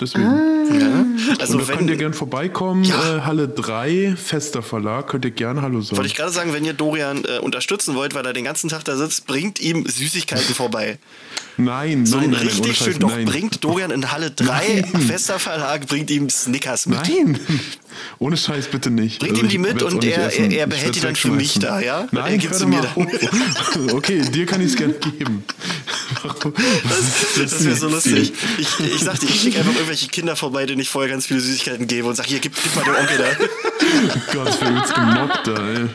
Deswegen. 0.01 0.25
Ja. 0.25 1.05
Also 1.39 1.59
da 1.59 1.65
könnt 1.65 1.83
ihr 1.83 1.91
wenn, 1.91 1.99
gern 1.99 2.15
vorbeikommen. 2.15 2.83
Ja. 2.85 3.19
Äh, 3.19 3.21
Halle 3.21 3.49
3, 3.49 4.15
fester 4.17 4.63
Verlag. 4.63 5.07
Könnt 5.07 5.25
ihr 5.25 5.31
gern 5.31 5.63
Hallo 5.63 5.81
sagen. 5.81 5.99
wollte 5.99 6.09
ich 6.09 6.17
gerade 6.17 6.33
sagen, 6.33 6.53
wenn 6.53 6.65
ihr 6.65 6.73
Dorian 6.73 7.25
äh, 7.25 7.39
unterstützen 7.39 7.95
wollt, 7.95 8.15
weil 8.15 8.27
er 8.27 8.33
den 8.33 8.45
ganzen 8.45 8.69
Tag 8.69 8.85
da 8.85 8.97
sitzt, 8.97 9.27
bringt 9.27 9.61
ihm 9.61 9.87
Süßigkeiten 9.87 10.55
vorbei. 10.55 10.99
Nein, 11.57 12.07
So 12.07 12.17
nein, 12.17 12.25
ein 12.27 12.31
nein, 12.31 12.41
nein, 12.41 12.49
richtig 12.49 12.77
schön, 12.77 12.99
doch, 12.99 13.11
nein. 13.11 13.25
bringt 13.25 13.63
Dorian 13.65 13.91
in 13.91 14.11
Halle 14.11 14.31
3, 14.31 14.85
fester 15.07 15.39
Verlag, 15.39 15.87
bringt 15.87 16.11
ihm 16.11 16.29
Snickers 16.31 16.87
mit. 16.87 16.99
Nein, 16.99 17.39
ohne 18.19 18.37
Scheiß 18.37 18.67
bitte 18.69 18.91
nicht. 18.91 19.21
Bringt 19.21 19.39
ihm 19.39 19.45
ich 19.45 19.51
die 19.53 19.59
mit 19.59 19.83
und 19.83 20.05
er- 20.05 20.27
essen. 20.29 20.51
er- 20.51 20.59
er 20.61 20.67
behält 20.67 20.95
die 20.97 21.01
dann 21.01 21.17
für 21.17 21.29
mich 21.31 21.59
da, 21.59 21.81
ja? 21.81 22.01
Und 22.01 22.13
Nein, 22.13 22.33
er 22.33 22.39
gibt 22.39 22.53
hör 22.53 22.59
sie 22.59 22.65
doch 22.65 22.71
mir 22.71 23.07
mal 23.07 23.07
auf. 23.87 23.93
Okay, 23.95 24.23
dir 24.23 24.47
kann 24.47 24.61
ich 24.61 24.69
es 24.73 24.77
gern 24.77 24.95
geben. 25.01 25.45
Das, 26.25 27.51
das 27.53 27.65
wäre 27.65 27.77
so 27.77 27.89
lustig. 27.89 28.33
Ich, 28.59 28.69
ich 28.81 29.01
sag 29.01 29.19
dir, 29.21 29.29
ich 29.29 29.41
schicke 29.41 29.59
einfach 29.59 29.75
irgendwelche 29.75 30.09
Kinder 30.09 30.37
vorbei, 30.37 30.67
denen 30.67 30.81
ich 30.81 30.89
vorher 30.89 31.11
ganz 31.11 31.27
viele 31.27 31.41
Süßigkeiten 31.41 31.87
gebe 31.87 32.09
und 32.09 32.15
sag, 32.17 32.27
hier, 32.27 32.39
gib, 32.41 32.53
gib 32.61 32.75
mal 32.77 32.85
dem 32.85 32.95
Onkel 32.95 33.19
da. 33.19 34.33
Gott, 34.33 34.49
ich 34.51 34.57
bin 34.61 34.77
jetzt 34.77 34.95
gemobbt 34.95 35.47
da, 35.47 35.69
ey. 35.69 35.89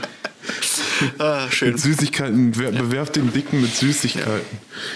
Ah, 1.17 1.49
schön. 1.51 1.71
Mit 1.71 1.79
Süßigkeiten, 1.79 2.57
wer- 2.57 2.71
bewerft 2.71 3.15
den 3.15 3.31
Dicken 3.33 3.61
mit 3.61 3.75
Süßigkeiten. 3.75 4.41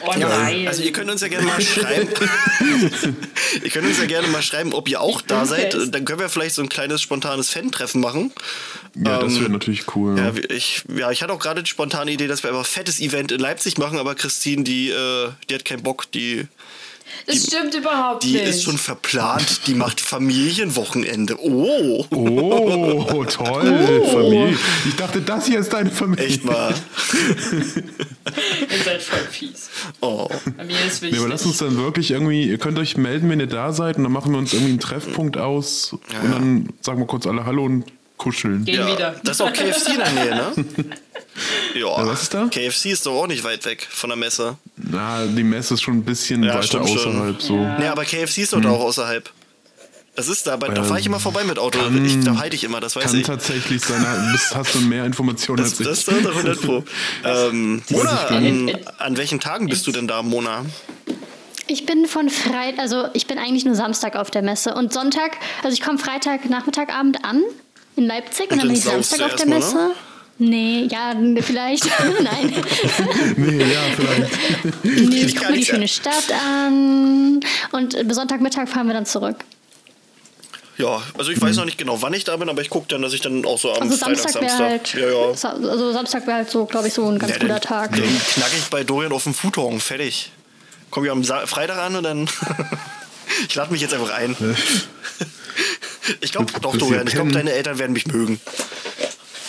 Oh 0.05 0.13
nein. 0.17 0.67
Also 0.67 0.83
ihr 0.83 0.91
könnt 0.91 1.09
uns 1.09 1.21
ja 1.21 1.27
gerne 1.27 1.45
mal 1.47 1.61
schreiben. 1.61 2.09
ihr 3.63 3.69
könnt 3.69 3.87
uns 3.87 3.97
ja 3.99 4.05
gerne 4.05 4.27
mal 4.27 4.41
schreiben, 4.41 4.73
ob 4.73 4.89
ihr 4.89 5.01
auch 5.01 5.21
da 5.21 5.45
seid. 5.45 5.75
Dann 5.93 6.05
können 6.05 6.19
wir 6.19 6.29
vielleicht 6.29 6.55
so 6.55 6.61
ein 6.61 6.69
kleines 6.69 7.01
spontanes 7.01 7.49
Fan-Treffen 7.49 8.01
machen. 8.01 8.31
Ja, 8.95 9.19
das 9.19 9.33
Ähm, 9.33 9.41
wäre 9.41 9.51
natürlich 9.51 9.95
cool. 9.95 10.17
Ja, 10.17 10.31
ich, 10.49 10.83
ja, 10.95 11.11
ich 11.11 11.21
hatte 11.23 11.33
auch 11.33 11.39
gerade 11.39 11.63
die 11.63 11.69
spontane 11.69 12.11
Idee, 12.11 12.27
dass 12.27 12.43
wir 12.43 12.49
einfach 12.51 12.63
ein 12.63 12.69
fettes 12.71 12.99
Event 12.99 13.31
in 13.31 13.39
Leipzig 13.39 13.77
machen, 13.77 13.97
aber 13.97 14.15
Christine, 14.15 14.63
die, 14.63 14.89
äh, 14.89 15.29
die 15.49 15.55
hat 15.55 15.65
keinen 15.65 15.83
Bock, 15.83 16.11
die, 16.11 16.47
das 17.25 17.45
stimmt 17.47 17.73
überhaupt 17.75 18.23
die 18.23 18.33
nicht. 18.33 18.43
ist 18.45 18.63
schon 18.63 18.77
verplant, 18.77 19.67
die 19.67 19.75
macht 19.75 20.01
Familienwochenende. 20.01 21.37
Oh, 21.39 22.05
Oh, 22.11 23.23
toll, 23.25 24.03
Familie. 24.11 24.57
Ich 24.87 24.95
dachte, 24.95 25.21
das 25.21 25.47
hier 25.47 25.59
ist 25.59 25.71
deine 25.73 25.89
Familie. 25.91 26.25
echt 26.25 26.43
mal. 26.45 26.73
Ihr 28.69 28.83
seid 28.83 29.01
voll 29.01 29.19
fies. 29.29 29.69
Oh. 30.01 30.27
Mir 30.57 30.63
ist 30.87 31.01
Nee, 31.01 31.07
wichtig. 31.07 31.19
aber 31.19 31.29
lasst 31.29 31.45
uns 31.45 31.57
dann 31.57 31.77
wirklich 31.77 32.11
irgendwie, 32.11 32.43
ihr 32.49 32.57
könnt 32.57 32.77
euch 32.79 32.97
melden, 32.97 33.29
wenn 33.29 33.39
ihr 33.39 33.47
da 33.47 33.71
seid 33.73 33.97
und 33.97 34.03
dann 34.03 34.11
machen 34.11 34.31
wir 34.31 34.39
uns 34.39 34.53
irgendwie 34.53 34.71
einen 34.71 34.79
Treffpunkt 34.79 35.37
aus 35.37 35.93
und 35.93 36.31
dann 36.31 36.69
sagen 36.81 36.99
wir 36.99 37.05
kurz 37.07 37.25
alle 37.27 37.45
Hallo 37.45 37.65
und 37.65 37.85
kuscheln. 38.17 38.63
Gehen 38.65 38.75
Ja, 38.79 38.87
wieder. 38.87 39.15
das 39.23 39.37
ist 39.37 39.41
auch 39.41 39.51
KFC 39.53 39.89
in 39.89 39.97
der 39.97 40.11
Nähe, 40.11 40.35
ne? 40.35 40.51
Ja, 41.75 42.05
was 42.05 42.21
ist 42.23 42.33
da? 42.35 42.45
KFC 42.47 42.85
ist 42.91 43.07
doch 43.07 43.13
auch 43.23 43.25
nicht 43.27 43.43
weit 43.43 43.65
weg 43.65 43.87
von 43.89 44.09
der 44.11 44.17
Messe. 44.17 44.55
Na, 44.77 45.25
die 45.25 45.43
Messe 45.43 45.73
ist 45.73 45.81
schon 45.81 45.95
ein 45.95 46.03
bisschen 46.03 46.43
Ja, 46.43 46.51
weiter 46.53 46.63
stimmt 46.63 46.89
schon. 46.89 46.97
außerhalb. 46.99 47.41
So. 47.41 47.55
Nee, 47.57 47.87
aber 47.87 48.05
KFC 48.05 48.39
ist 48.39 48.53
doch 48.53 48.61
da 48.61 48.69
auch 48.69 48.81
außerhalb. 48.81 49.27
Das 50.15 50.27
ist 50.27 50.45
da, 50.45 50.53
aber 50.53 50.67
da 50.69 50.81
Ähm, 50.83 50.87
fahre 50.87 50.99
ich 50.99 51.07
immer 51.07 51.19
vorbei 51.19 51.43
mit 51.43 51.57
Auto. 51.57 51.79
kann- 51.79 52.05
ich, 52.05 52.19
da 52.23 52.37
halte 52.37 52.55
ich 52.55 52.63
immer, 52.63 52.79
das 52.79 52.95
weiß 52.95 53.05
Kann 53.05 53.15
ich. 53.19 53.25
tatsächlich 53.25 53.81
sein, 53.83 54.05
hast 54.53 54.75
du 54.75 54.81
mehr 54.81 55.05
Informationen 55.05 55.57
Das, 55.63 55.71
als 55.71 55.79
ich. 55.79 55.87
das 55.87 55.97
ist 55.99 56.07
doch 56.07 56.35
100 56.35 56.61
Pro. 56.61 56.83
Ähm, 57.25 57.81
Mona, 57.89 58.11
an, 58.27 58.77
an 58.99 59.17
welchen 59.17 59.39
Tagen 59.39 59.67
bist 59.69 59.87
du 59.87 59.91
denn 59.91 60.07
da, 60.07 60.21
Mona? 60.21 60.65
Ich 61.65 61.87
bin 61.87 62.05
von 62.05 62.29
Freitag, 62.29 62.77
also 62.77 63.07
ich 63.13 63.25
bin 63.25 63.39
eigentlich 63.39 63.65
nur 63.65 63.73
Samstag 63.73 64.15
auf 64.15 64.29
der 64.29 64.43
Messe 64.43 64.75
und 64.75 64.93
Sonntag, 64.93 65.31
also 65.63 65.73
ich 65.73 65.81
komme 65.81 65.97
Freitag 65.97 66.47
Nachmittagabend 66.47 67.25
an 67.25 67.41
in 67.95 68.05
Leipzig 68.07 68.45
und, 68.47 68.53
Und 68.53 68.59
dann 68.59 68.67
bin 68.69 68.77
ich 68.77 68.83
Samstag 68.83 69.21
auf 69.21 69.35
der 69.35 69.45
Messe. 69.47 69.91
Nee, 70.39 70.87
ja, 70.91 71.13
vielleicht. 71.41 71.85
Nein. 72.21 72.53
Nee, 73.37 73.63
ja, 73.71 73.81
vielleicht. 73.95 74.31
Nee, 75.09 75.21
ich 75.21 75.35
gucke 75.35 75.51
mir 75.51 75.57
die 75.59 75.65
schöne 75.65 75.87
Stadt 75.87 76.31
an 76.45 77.39
und 77.71 77.93
äh, 77.93 78.03
Sonntagmittag 78.13 78.67
fahren 78.67 78.87
wir 78.87 78.93
dann 78.93 79.05
zurück. 79.05 79.37
Ja, 80.79 81.03
also 81.19 81.29
ich 81.29 81.39
weiß 81.39 81.55
noch 81.57 81.65
nicht 81.65 81.77
genau, 81.77 82.01
wann 82.01 82.15
ich 82.15 82.23
da 82.23 82.35
bin, 82.35 82.49
aber 82.49 82.61
ich 82.63 82.71
gucke 82.71 82.87
dann, 82.89 83.03
dass 83.03 83.13
ich 83.13 83.21
dann 83.21 83.45
auch 83.45 83.59
so 83.59 83.71
am 83.73 83.83
Also 83.83 83.95
Freitag, 83.95 84.17
Samstag 84.21 84.41
wäre 84.41 84.49
Samstag. 84.57 84.69
halt, 84.69 84.93
ja, 84.95 85.27
ja. 85.27 85.33
Sa- 85.35 85.53
also 85.69 85.91
Samstag 85.93 86.25
wäre 86.25 86.37
halt 86.37 86.49
so, 86.49 86.65
glaube 86.65 86.87
ich, 86.87 86.93
so 86.95 87.07
ein 87.07 87.19
ganz 87.19 87.33
Ja, 87.33 87.37
guter 87.39 87.61
Tag. 87.61 87.91
Dann 87.95 88.01
knack 88.33 88.49
ich 88.57 88.63
bei 88.71 88.83
Dorian 88.83 89.11
auf 89.13 89.23
dem 89.23 89.35
Futon, 89.35 89.79
fertig. 89.79 90.31
Komm 90.89 91.05
ich 91.05 91.11
am 91.11 91.23
Sa 91.23 91.45
Freitag 91.45 91.77
an 91.77 91.95
und 91.95 92.03
dann. 92.03 92.27
ich 93.47 93.53
lade 93.53 93.71
mich 93.71 93.81
jetzt 93.81 93.93
einfach 93.93 94.11
ein. 94.15 94.35
Ich 96.21 96.31
glaube, 96.31 96.51
Das- 96.51 96.61
doch, 96.61 96.71
das 96.71 96.81
ist 96.81 96.81
Dorian, 96.81 97.01
ja 97.01 97.07
ich 97.07 97.13
glaube, 97.13 97.31
deine 97.31 97.51
Eltern 97.53 97.77
werden 97.79 97.93
mich 97.93 98.07
mögen. 98.07 98.39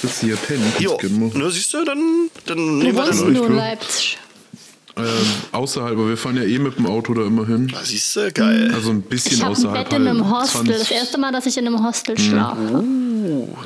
Das 0.02 0.12
ist 0.12 0.20
hier 0.20 0.37
pennen. 0.37 0.73
Jo, 0.78 0.99
ne, 1.02 1.50
siehst 1.50 1.73
du, 1.73 1.84
dann, 1.84 2.28
dann 2.46 2.58
Wo 2.58 2.62
nehmen 2.82 2.94
wir 2.96 3.04
das. 3.06 3.18
Hallo, 3.20 3.25
du 3.26 3.30
ich 3.32 3.38
in 3.38 3.44
glaub- 3.46 3.56
Leipzig? 3.56 4.18
Ähm, 4.96 5.04
außerhalb, 5.50 5.94
aber 5.94 6.08
wir 6.11 6.16
fahren 6.16 6.37
ja 6.37 6.44
eh 6.44 6.58
mit 6.58 6.78
dem 6.78 6.87
Auto 6.87 7.14
da 7.14 7.26
immer 7.26 7.44
hin. 7.46 7.73
Ah, 7.75 7.80
Siehst 7.82 8.14
du, 8.14 8.30
geil. 8.30 8.70
Also 8.73 8.90
ein 8.90 9.02
bisschen 9.02 9.32
Ich 9.32 9.40
habe 9.42 9.50
ein 9.52 9.56
außerhalb. 9.56 9.88
Bett 9.90 9.99
in 9.99 10.06
einem 10.06 10.30
halt 10.30 10.44
Hostel. 10.44 10.66
Das 10.66 10.76
20, 10.87 10.96
erste 10.96 11.18
Mal, 11.18 11.32
dass 11.32 11.46
ich 11.46 11.56
in 11.56 11.66
einem 11.66 11.84
Hostel 11.84 12.14
Mhm. 12.16 12.18
schlafe. 12.20 12.84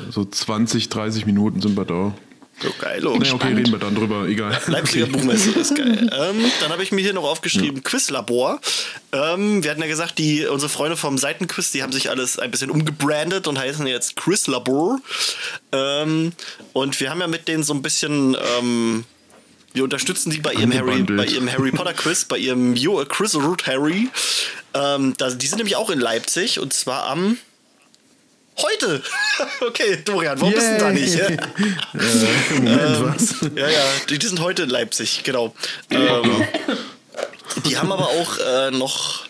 so 0.09 0.25
20, 0.25 0.89
30 0.89 1.25
Minuten 1.27 1.61
sind 1.61 1.77
wir 1.77 1.85
da. 1.85 2.15
So 2.61 2.73
geil, 2.77 3.05
oh. 3.05 3.15
Naja, 3.15 3.33
okay, 3.33 3.53
reden 3.53 3.71
wir 3.71 3.79
dann 3.79 3.95
drüber, 3.95 4.27
egal. 4.27 4.59
Leipziger 4.67 5.05
Buchmesse 5.05 5.51
ist 5.51 5.75
geil. 5.75 6.09
Ähm, 6.19 6.51
dann 6.59 6.71
habe 6.71 6.83
ich 6.83 6.91
mir 6.91 7.01
hier 7.01 7.13
noch 7.13 7.23
aufgeschrieben, 7.23 7.83
Quizlabor. 7.83 8.59
Ähm, 9.11 9.63
wir 9.63 9.71
hatten 9.71 9.81
ja 9.81 9.87
gesagt, 9.87 10.17
die, 10.17 10.45
unsere 10.45 10.69
Freunde 10.69 10.97
vom 10.97 11.17
Seitenquiz, 11.17 11.71
die 11.71 11.83
haben 11.83 11.91
sich 11.91 12.09
alles 12.09 12.39
ein 12.39 12.51
bisschen 12.51 12.71
umgebrandet 12.71 13.47
und 13.47 13.57
heißen 13.57 13.85
jetzt 13.87 14.15
Quizlabor. 14.15 14.99
Ähm, 15.71 16.33
und 16.73 16.99
wir 16.99 17.09
haben 17.09 17.21
ja 17.21 17.27
mit 17.27 17.47
denen 17.47 17.63
so 17.63 17.73
ein 17.73 17.81
bisschen, 17.81 18.35
ähm, 18.57 19.05
wir 19.73 19.83
unterstützen 19.83 20.31
die 20.31 20.39
bei 20.39 20.53
ihrem, 20.53 20.73
Harry, 20.73 21.03
bei 21.03 21.25
ihrem 21.25 21.51
Harry 21.51 21.71
Potter 21.71 21.93
Quiz, 21.93 22.25
bei 22.25 22.37
ihrem 22.37 22.75
You 22.75 22.99
a 22.99 23.05
Quiz 23.05 23.35
Root 23.35 23.67
Harry. 23.67 24.09
Ähm, 24.73 25.13
da, 25.17 25.29
die 25.29 25.47
sind 25.47 25.57
nämlich 25.57 25.75
auch 25.75 25.89
in 25.89 25.99
Leipzig 25.99 26.59
und 26.59 26.73
zwar 26.73 27.05
am 27.05 27.37
Heute! 28.61 29.01
okay, 29.61 29.97
Dorian, 30.03 30.39
warum 30.39 30.53
bist 30.53 30.67
du 30.71 30.77
da 30.77 30.91
nicht? 30.91 31.15
Yay. 31.15 31.33
äh, 31.33 32.55
Moment, 32.55 33.01
was? 33.01 33.35
Ja, 33.55 33.69
ja, 33.69 33.81
die, 34.09 34.19
die 34.19 34.27
sind 34.27 34.39
heute 34.41 34.63
in 34.63 34.69
Leipzig, 34.69 35.23
genau. 35.23 35.55
Ähm, 35.89 36.45
die 37.65 37.77
haben 37.77 37.91
aber 37.91 38.07
auch 38.09 38.37
äh, 38.37 38.71
noch 38.71 39.25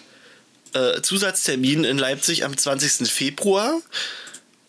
äh, 0.74 1.02
Zusatztermin 1.02 1.84
in 1.84 1.98
Leipzig 1.98 2.44
am 2.46 2.56
20. 2.58 3.08
Februar. 3.12 3.80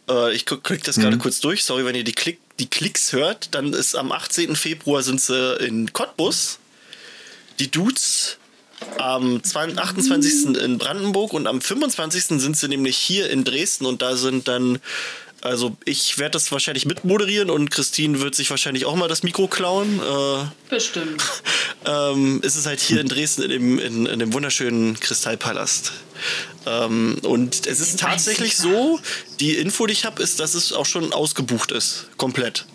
Äh, 0.09 0.35
ich 0.35 0.47
gu- 0.47 0.59
klick 0.59 0.85
das 0.85 0.97
gerade 0.97 1.19
kurz 1.19 1.41
durch. 1.41 1.65
Sorry, 1.65 1.85
wenn 1.85 1.95
ihr 1.95 2.05
die, 2.05 2.13
Klick, 2.13 2.39
die 2.59 2.69
Klicks 2.69 3.13
hört. 3.13 3.55
Dann 3.55 3.73
ist 3.73 3.95
am 3.95 4.13
18. 4.13 4.57
Februar 4.57 5.03
sind 5.03 5.21
sie 5.21 5.57
in 5.57 5.93
Cottbus. 5.93 6.59
Die 7.59 7.71
Dudes 7.71 8.37
am 8.99 9.43
20 9.43 9.79
28. 9.79 10.57
in 10.63 10.79
Brandenburg 10.79 11.33
und 11.33 11.47
am 11.47 11.61
25. 11.61 12.41
sind 12.41 12.57
sie 12.57 12.69
nämlich 12.69 12.97
hier 12.97 13.31
in 13.31 13.45
Dresden 13.45 13.87
und 13.87 14.03
da 14.03 14.17
sind 14.17 14.49
dann, 14.49 14.79
also 15.41 15.77
ich 15.85 16.19
werde 16.19 16.33
das 16.33 16.51
wahrscheinlich 16.53 16.87
mitmoderieren 16.87 17.51
und 17.51 17.71
Christine 17.71 18.21
wird 18.21 18.35
sich 18.35 18.51
wahrscheinlich 18.51 18.85
auch 18.85 18.97
mal 18.97 19.09
das 19.09 19.23
Mikro 19.23 19.49
klauen. 19.49 20.01
Äh, 20.01 20.45
Bestimmt. 20.69 21.23
ähm, 21.87 22.41
ist 22.43 22.57
es 22.57 22.67
halt 22.67 22.81
hier 22.81 23.01
in 23.01 23.09
Dresden 23.09 23.43
in 23.43 23.51
dem, 23.51 23.79
in, 23.79 24.07
in 24.07 24.19
dem 24.19 24.33
wunderschönen 24.33 24.99
Kristallpalast. 24.99 25.93
Ähm, 26.67 27.19
und 27.23 27.67
es 27.67 27.81
ist 27.81 28.01
tatsächlich 28.01 28.57
so, 28.57 29.01
die 29.41 29.57
Info, 29.57 29.87
die 29.87 29.93
ich 29.93 30.05
habe, 30.05 30.23
ist, 30.23 30.41
dass 30.41 30.55
es 30.55 30.73
auch 30.73 30.87
schon 30.87 31.13
ausgebucht 31.13 31.73
ist, 31.73 32.09
komplett. 32.17 32.67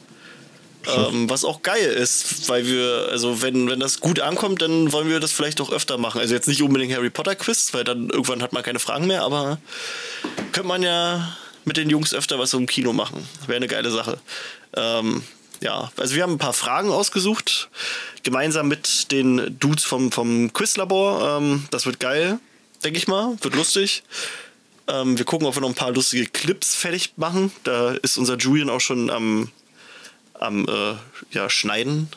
Ähm, 0.88 1.30
was 1.30 1.44
auch 1.46 1.62
geil 1.62 1.92
ist, 1.92 2.48
weil 2.50 2.68
wir, 2.68 3.08
also 3.12 3.42
wenn, 3.42 3.70
wenn 3.70 3.80
das 3.80 4.00
gut 4.00 4.20
ankommt, 4.20 4.62
dann 4.62 4.92
wollen 4.92 5.10
wir 5.10 5.20
das 5.20 5.32
vielleicht 5.32 5.62
auch 5.62 5.72
öfter 5.72 5.98
machen. 5.98 6.22
Also 6.22 6.34
jetzt 6.34 6.48
nicht 6.48 6.62
unbedingt 6.62 6.94
Harry 6.94 7.10
Potter 7.10 7.36
Quiz, 7.36 7.74
weil 7.74 7.84
dann 7.84 8.10
irgendwann 8.10 8.42
hat 8.42 8.54
man 8.54 8.64
keine 8.64 8.80
Fragen 8.80 9.08
mehr, 9.08 9.24
aber 9.24 9.60
könnte 10.52 10.68
man 10.68 10.84
ja 10.84 11.36
mit 11.66 11.78
den 11.78 11.90
Jungs 11.90 12.14
öfter 12.14 12.40
was 12.40 12.54
im 12.54 12.68
Kino 12.68 12.94
machen. 12.94 13.28
Wäre 13.48 13.58
eine 13.58 13.68
geile 13.68 13.92
Sache. 13.92 14.20
Ähm, 14.76 15.24
ja, 15.62 15.92
also 15.98 16.16
wir 16.16 16.24
haben 16.24 16.34
ein 16.34 16.38
paar 16.38 16.54
Fragen 16.54 16.92
ausgesucht, 16.92 17.70
gemeinsam 18.24 18.68
mit 18.68 19.12
den 19.12 19.58
Dudes 19.60 19.84
vom, 19.84 20.12
vom 20.12 20.54
Quizlabor. 20.54 21.40
Ähm, 21.40 21.66
das 21.72 21.86
wird 21.86 22.00
geil, 22.00 22.40
denke 22.84 22.98
ich 22.98 23.08
mal. 23.08 23.38
Wird 23.42 23.56
lustig. 23.56 24.04
Ähm, 24.88 25.18
wir 25.18 25.26
gucken, 25.26 25.48
ob 25.48 25.56
wir 25.56 25.62
noch 25.62 25.70
ein 25.70 25.76
paar 25.76 25.92
lustige 25.92 26.28
Clips 26.28 26.76
fertig 26.76 27.14
machen. 27.16 27.52
Da 27.64 27.92
ist 27.92 28.18
unser 28.18 28.38
Julian 28.38 28.70
auch 28.70 28.82
schon 28.82 29.10
am, 29.10 29.50
am 30.40 30.66
äh, 30.68 30.96
ja, 31.32 31.50
Schneiden. 31.50 32.10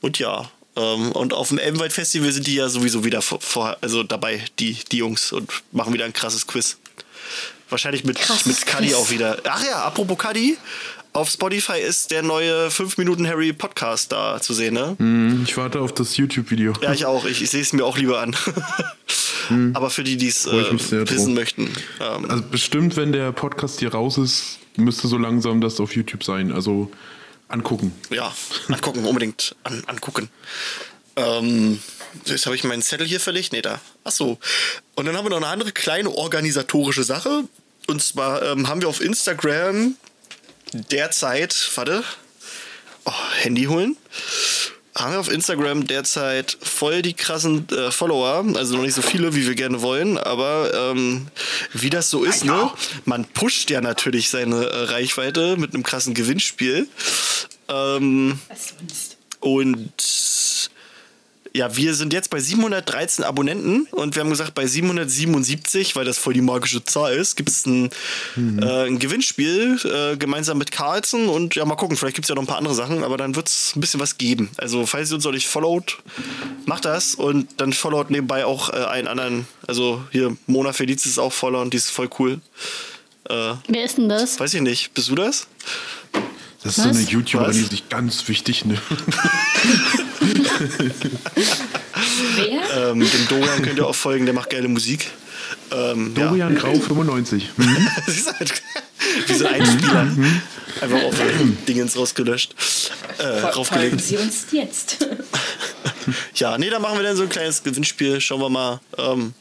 Und 0.00 0.18
ja, 0.18 0.50
ähm, 0.76 1.12
und 1.12 1.32
auf 1.32 1.48
dem 1.48 1.58
Elbenwald 1.58 1.92
Festival 1.92 2.30
sind 2.32 2.46
die 2.46 2.56
ja 2.56 2.68
sowieso 2.68 3.04
wieder 3.04 3.22
vor, 3.22 3.76
also 3.80 4.02
dabei, 4.02 4.44
die, 4.58 4.76
die 4.90 4.98
Jungs, 4.98 5.32
und 5.32 5.50
machen 5.72 5.92
wieder 5.94 6.04
ein 6.04 6.12
krasses 6.12 6.46
Quiz. 6.46 6.76
Wahrscheinlich 7.70 8.04
mit, 8.04 8.18
Krasses 8.18 8.46
mit 8.46 8.66
Cuddy 8.66 8.88
Quiz. 8.88 8.94
auch 8.96 9.10
wieder. 9.10 9.38
Ach 9.44 9.64
ja, 9.64 9.84
apropos 9.84 10.18
Cuddy, 10.18 10.56
auf 11.12 11.30
Spotify 11.30 11.78
ist 11.78 12.10
der 12.10 12.22
neue 12.22 12.70
5 12.70 12.98
Minuten 12.98 13.26
Harry 13.26 13.52
Podcast 13.52 14.10
da 14.12 14.40
zu 14.40 14.52
sehen, 14.52 14.74
ne? 14.74 14.96
Hm, 14.98 15.44
Ich 15.46 15.56
warte 15.56 15.80
auf 15.80 15.94
das 15.94 16.16
YouTube-Video. 16.16 16.72
Ja, 16.82 16.92
ich 16.92 17.06
auch. 17.06 17.24
Ich, 17.24 17.40
ich 17.40 17.50
sehe 17.50 17.62
es 17.62 17.72
mir 17.72 17.84
auch 17.84 17.96
lieber 17.96 18.20
an. 18.20 18.36
Aber 19.74 19.90
für 19.90 20.02
die, 20.02 20.16
die 20.16 20.28
es 20.28 20.46
äh, 20.46 20.52
wissen 20.72 21.04
drauf. 21.06 21.28
möchten. 21.28 21.70
Ähm, 22.00 22.28
Also 22.30 22.42
bestimmt, 22.50 22.96
wenn 22.96 23.12
der 23.12 23.30
Podcast 23.32 23.78
hier 23.80 23.92
raus 23.92 24.18
ist, 24.18 24.58
müsste 24.76 25.06
so 25.06 25.16
langsam 25.18 25.60
das 25.60 25.78
auf 25.80 25.94
YouTube 25.94 26.24
sein. 26.24 26.50
Also 26.50 26.90
angucken. 27.48 27.92
ja, 28.10 28.34
angucken, 28.68 29.04
unbedingt 29.04 29.56
an, 29.64 29.82
angucken. 29.86 30.28
Ähm, 31.16 31.80
jetzt 32.24 32.46
habe 32.46 32.56
ich 32.56 32.64
meinen 32.64 32.82
Zettel 32.82 33.06
hier 33.06 33.20
verlegt. 33.20 33.52
Nee, 33.52 33.62
da. 33.62 33.80
Ach 34.04 34.12
so. 34.12 34.38
Und 34.94 35.06
dann 35.06 35.16
haben 35.16 35.24
wir 35.24 35.30
noch 35.30 35.36
eine 35.36 35.46
andere 35.46 35.72
kleine 35.72 36.10
organisatorische 36.10 37.04
Sache. 37.04 37.44
Und 37.86 38.02
zwar 38.02 38.42
ähm, 38.42 38.68
haben 38.68 38.80
wir 38.80 38.88
auf 38.88 39.00
Instagram 39.00 39.96
derzeit, 40.72 41.70
warte, 41.74 42.02
oh, 43.04 43.12
Handy 43.36 43.64
holen. 43.64 43.96
Haben 44.96 45.12
wir 45.12 45.20
auf 45.20 45.30
Instagram 45.30 45.86
derzeit 45.86 46.56
voll 46.62 47.02
die 47.02 47.14
krassen 47.14 47.68
äh, 47.70 47.90
Follower, 47.90 48.44
also 48.56 48.76
noch 48.76 48.84
nicht 48.84 48.94
so 48.94 49.02
viele, 49.02 49.34
wie 49.34 49.46
wir 49.46 49.56
gerne 49.56 49.82
wollen, 49.82 50.18
aber 50.18 50.72
ähm, 50.72 51.26
wie 51.72 51.90
das 51.90 52.10
so 52.10 52.22
ist, 52.22 52.44
ne? 52.44 52.70
Man 53.04 53.24
pusht 53.24 53.70
ja 53.70 53.80
natürlich 53.80 54.30
seine 54.30 54.66
äh, 54.66 54.82
Reichweite 54.84 55.56
mit 55.56 55.74
einem 55.74 55.82
krassen 55.82 56.14
Gewinnspiel. 56.14 56.86
Ähm, 57.68 58.38
Was 58.48 58.74
sonst? 58.78 59.16
und 59.40 60.70
ja, 61.56 61.76
wir 61.76 61.94
sind 61.94 62.12
jetzt 62.12 62.30
bei 62.30 62.40
713 62.40 63.24
Abonnenten 63.24 63.86
und 63.92 64.16
wir 64.16 64.22
haben 64.22 64.30
gesagt, 64.30 64.54
bei 64.54 64.66
777, 64.66 65.94
weil 65.94 66.04
das 66.04 66.18
voll 66.18 66.34
die 66.34 66.40
magische 66.40 66.84
Zahl 66.84 67.14
ist, 67.14 67.36
gibt 67.36 67.48
es 67.48 67.64
ein, 67.64 67.90
äh, 68.36 68.86
ein 68.88 68.98
Gewinnspiel 68.98 69.78
äh, 69.84 70.16
gemeinsam 70.16 70.58
mit 70.58 70.72
Carlson 70.72 71.28
und 71.28 71.54
ja, 71.54 71.64
mal 71.64 71.76
gucken, 71.76 71.96
vielleicht 71.96 72.16
gibt 72.16 72.24
es 72.24 72.28
ja 72.28 72.34
noch 72.34 72.42
ein 72.42 72.48
paar 72.48 72.58
andere 72.58 72.74
Sachen, 72.74 73.04
aber 73.04 73.16
dann 73.16 73.36
wird 73.36 73.48
es 73.48 73.76
ein 73.76 73.80
bisschen 73.80 74.00
was 74.00 74.18
geben. 74.18 74.50
Also, 74.56 74.84
falls 74.84 75.10
ihr 75.10 75.14
uns 75.14 75.24
noch 75.24 75.30
nicht 75.30 75.46
followt, 75.46 75.98
macht 76.66 76.84
das 76.86 77.14
und 77.14 77.48
dann 77.58 77.72
followt 77.72 78.10
nebenbei 78.10 78.44
auch 78.44 78.70
äh, 78.70 78.84
einen 78.86 79.06
anderen. 79.06 79.46
Also, 79.68 80.02
hier, 80.10 80.36
Mona 80.48 80.72
Feliz 80.72 81.06
ist 81.06 81.20
auch 81.20 81.32
follow 81.32 81.62
und 81.62 81.72
die 81.72 81.76
ist 81.76 81.90
voll 81.90 82.10
cool. 82.18 82.40
Äh, 83.28 83.54
Wer 83.68 83.84
ist 83.84 83.96
denn 83.96 84.08
das? 84.08 84.40
weiß 84.40 84.54
ich 84.54 84.60
nicht, 84.60 84.92
bist 84.92 85.08
du 85.08 85.14
das? 85.14 85.46
Das 86.64 86.78
ist 86.78 86.82
so 86.82 86.88
eine 86.88 86.98
Was? 86.98 87.10
YouTuberin, 87.10 87.50
Was? 87.50 87.56
die 87.56 87.62
sich 87.62 87.88
ganz 87.88 88.26
wichtig 88.26 88.64
nimmt. 88.64 88.80
Wer? 92.36 92.90
Ähm, 92.90 93.00
dem 93.00 93.28
Dorian 93.28 93.62
könnt 93.62 93.78
ihr 93.78 93.86
auch 93.86 93.94
folgen, 93.94 94.24
der 94.24 94.34
macht 94.34 94.50
geile 94.50 94.68
Musik. 94.68 95.10
Ähm, 95.70 96.14
ja. 96.16 96.28
Dorian 96.28 96.54
Grau 96.54 96.74
95. 96.74 97.50
Mhm. 97.56 97.88
Das 98.06 98.16
ist 98.16 98.38
halt 98.38 98.62
wie 99.26 99.34
so 99.34 99.46
ein 99.46 99.54
Einspieler. 99.60 100.06
Einfach 100.80 101.02
auf 101.04 101.14
Dingens 101.68 101.96
rausgelöscht. 101.96 102.54
Äh, 103.18 103.22
Folgen 103.22 103.46
raufgelegt. 103.46 104.00
Sie 104.00 104.16
uns 104.16 104.46
jetzt. 104.52 105.06
Ja, 106.34 106.58
nee, 106.58 106.68
da 106.68 106.80
machen 106.80 106.98
wir 106.98 107.02
dann 107.02 107.16
so 107.16 107.22
ein 107.22 107.30
kleines 107.30 107.62
Gewinnspiel. 107.62 108.20
Schauen 108.20 108.40
wir 108.40 108.50
mal, 108.50 108.80
ähm, 108.98 109.32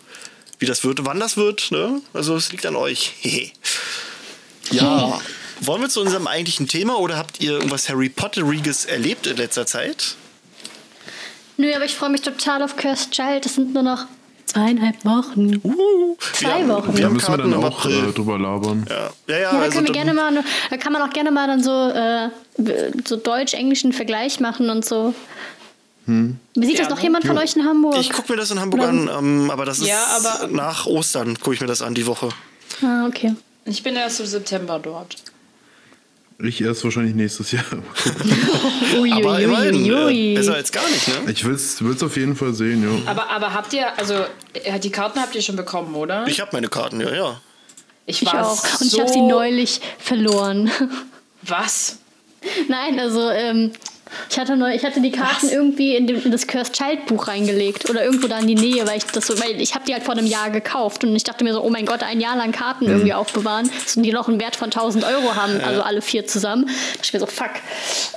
wie 0.60 0.65
das 0.65 0.86
wird, 0.86 1.06
wann 1.06 1.20
das 1.20 1.36
wird. 1.36 1.72
Ne? 1.72 2.01
Also 2.13 2.38
es 2.38 2.51
liegt 2.53 2.65
an 2.65 2.77
euch. 2.77 3.12
Hehe. 3.20 3.51
ja. 4.72 5.20
Wollen 5.60 5.82
wir 5.82 5.89
zu 5.89 6.01
unserem 6.01 6.27
eigentlichen 6.27 6.68
Thema 6.68 6.98
oder 7.00 7.18
habt 7.18 7.42
ihr 7.42 7.51
irgendwas 7.51 7.89
Harry 7.89 8.10
Potteriges 8.10 8.86
erlebt 8.86 9.27
in 9.27 9.38
letzter 9.38 9.65
Zeit? 9.65 10.15
Nö, 11.57 11.74
aber 11.75 11.86
ich 11.86 11.95
freue 11.95 12.10
mich 12.10 12.22
total 12.22 12.63
auf 12.63 12.75
Cursed 12.75 13.12
Child. 13.12 13.45
Das 13.45 13.55
sind 13.55 13.74
nur 13.74 13.83
noch 13.83 14.05
zweieinhalb 14.45 15.03
Wochen. 15.05 15.62
Uh, 15.63 16.15
Zwei 16.33 16.62
haben- 16.62 16.69
Wochen. 16.69 16.93
Wir 16.93 17.01
Da 17.01 17.07
haben 17.07 17.13
müssen 17.13 17.31
wir 17.33 17.38
dann 17.38 17.53
auch 17.53 17.86
äh, 17.86 18.12
drüber 18.12 18.38
labern. 18.39 18.86
Ja, 18.89 18.95
ja, 18.95 19.10
ja. 19.27 19.39
Ja, 19.41 19.51
da 19.51 19.60
also 19.60 19.75
können 19.75 19.88
wir 19.88 19.93
gerne 19.93 20.13
mal, 20.13 20.43
da 20.69 20.77
kann 20.77 20.93
man 20.93 21.01
auch 21.01 21.12
gerne 21.13 21.31
mal 21.31 21.48
dann 21.48 21.63
so, 21.63 21.89
äh, 21.89 22.29
so 23.07 23.15
deutsch-englischen 23.15 23.93
Vergleich 23.93 24.39
machen 24.39 24.69
und 24.69 24.83
so. 24.86 25.13
Wie 26.05 26.36
sieht 26.65 26.79
das 26.79 26.88
Ja, 26.88 26.89
noch 26.89 26.98
ne? 26.98 27.03
jemand 27.03 27.25
von 27.25 27.38
euch 27.38 27.55
in 27.55 27.63
Hamburg? 27.65 27.95
Ich 27.98 28.12
gucke 28.12 28.33
mir 28.33 28.38
das 28.38 28.51
in 28.51 28.60
Hamburg 28.60 28.81
Oder- 28.81 28.89
an, 28.89 29.10
ähm, 29.17 29.50
aber 29.50 29.63
das 29.65 29.79
ist 29.79 29.88
Ja, 29.88 30.03
aber- 30.17 30.48
nach 30.50 30.86
Ostern 30.86 31.39
gucke 31.39 31.53
ich 31.55 31.62
mir 31.62 31.67
das 31.67 31.81
an, 31.81 31.93
die 31.93 32.05
Woche. 32.05 32.27
ah, 32.81 33.05
okay. 33.07 33.36
Ich 33.65 33.81
bin 33.83 33.95
erst 33.95 34.19
im 34.19 34.25
September 34.25 34.79
dort. 34.83 35.15
Ich 36.40 36.62
erst 36.62 36.84
wahrscheinlich 36.84 37.16
nächstes 37.16 37.52
Jahr. 37.52 37.63
Ui, 39.00 39.12
Aber 39.12 39.36
ui, 39.36 39.44
immerhin, 39.44 39.75
ui, 39.75 39.94
ui. 39.94 40.32
äh, 40.32 40.36
besser 40.36 40.56
als 40.56 40.72
gar 40.72 40.88
nicht, 40.90 41.08
ne? 41.08 41.32
Ich 41.32 41.44
will 41.46 41.54
es 41.54 42.04
auf 42.04 42.16
jeden 42.18 42.36
Fall 42.36 42.54
sehen, 42.54 42.84
ja. 42.84 43.10
Aber, 43.12 43.30
aber 43.30 43.54
habt 43.54 43.74
ihr, 43.74 43.98
also 43.98 44.16
äh, 44.54 44.80
die 44.80 44.90
Karten 44.92 45.20
habt 45.20 45.36
ihr 45.36 45.42
schon 45.42 45.56
bekommen, 45.56 45.96
oder? 45.96 46.25
Ich 46.28 46.40
habe 46.42 46.52
meine 46.54 46.68
Karten, 46.68 47.02
ja, 47.02 47.13
ja. 47.13 47.42
Ich 48.06 48.22
Ich 48.22 48.34
war 48.34 48.48
auch. 48.48 48.63
Und 48.82 48.90
so 48.90 48.98
ich 48.98 49.00
habe 49.00 49.12
sie 49.12 49.22
neulich 49.22 49.82
verloren. 50.00 50.70
Was? 51.44 52.00
Nein, 52.68 53.00
also 53.00 53.29
ähm, 53.29 53.72
ich 54.30 54.40
hatte 54.40 54.56
neu, 54.56 54.74
ich 54.74 54.84
hatte 54.84 55.02
die 55.02 55.12
Karten 55.12 55.48
Was? 55.48 55.52
irgendwie 55.52 55.96
in, 55.96 56.08
dem, 56.08 56.24
in 56.24 56.32
das 56.32 56.48
Cursed 56.48 56.74
Child 56.74 57.06
Buch 57.06 57.28
reingelegt 57.28 57.90
oder 57.90 58.04
irgendwo 58.04 58.28
da 58.28 58.40
in 58.40 58.48
die 58.48 58.56
Nähe, 58.56 58.86
weil 58.88 58.98
ich 58.98 59.06
das 59.06 59.28
so, 59.28 59.40
weil 59.40 59.62
ich 59.62 59.76
habe 59.76 59.86
die 59.86 59.94
halt 59.94 60.04
vor 60.04 60.16
einem 60.16 60.28
Jahr 60.28 60.50
gekauft 60.50 61.04
und 61.04 61.16
ich 61.16 61.24
dachte 61.24 61.44
mir 61.44 61.54
so, 61.54 61.64
oh 61.64 61.70
mein 61.70 61.86
Gott, 61.86 62.04
ein 62.04 62.20
Jahr 62.20 62.36
lang 62.36 62.52
Karten 62.52 62.86
irgendwie 62.88 63.14
aufbewahren, 63.14 63.70
die 63.96 64.12
noch 64.12 64.28
einen 64.28 64.40
Wert 64.40 64.56
von 64.56 64.66
1000 64.66 65.04
Euro 65.04 65.36
haben, 65.36 65.60
also 65.66 65.82
alle 65.82 66.02
vier 66.02 66.28
zusammen. 66.28 66.66
Da 66.66 66.72
dachte 66.72 67.00
ich 67.04 67.14
mir 67.14 67.20
so, 67.20 67.26
fuck. 67.26 67.52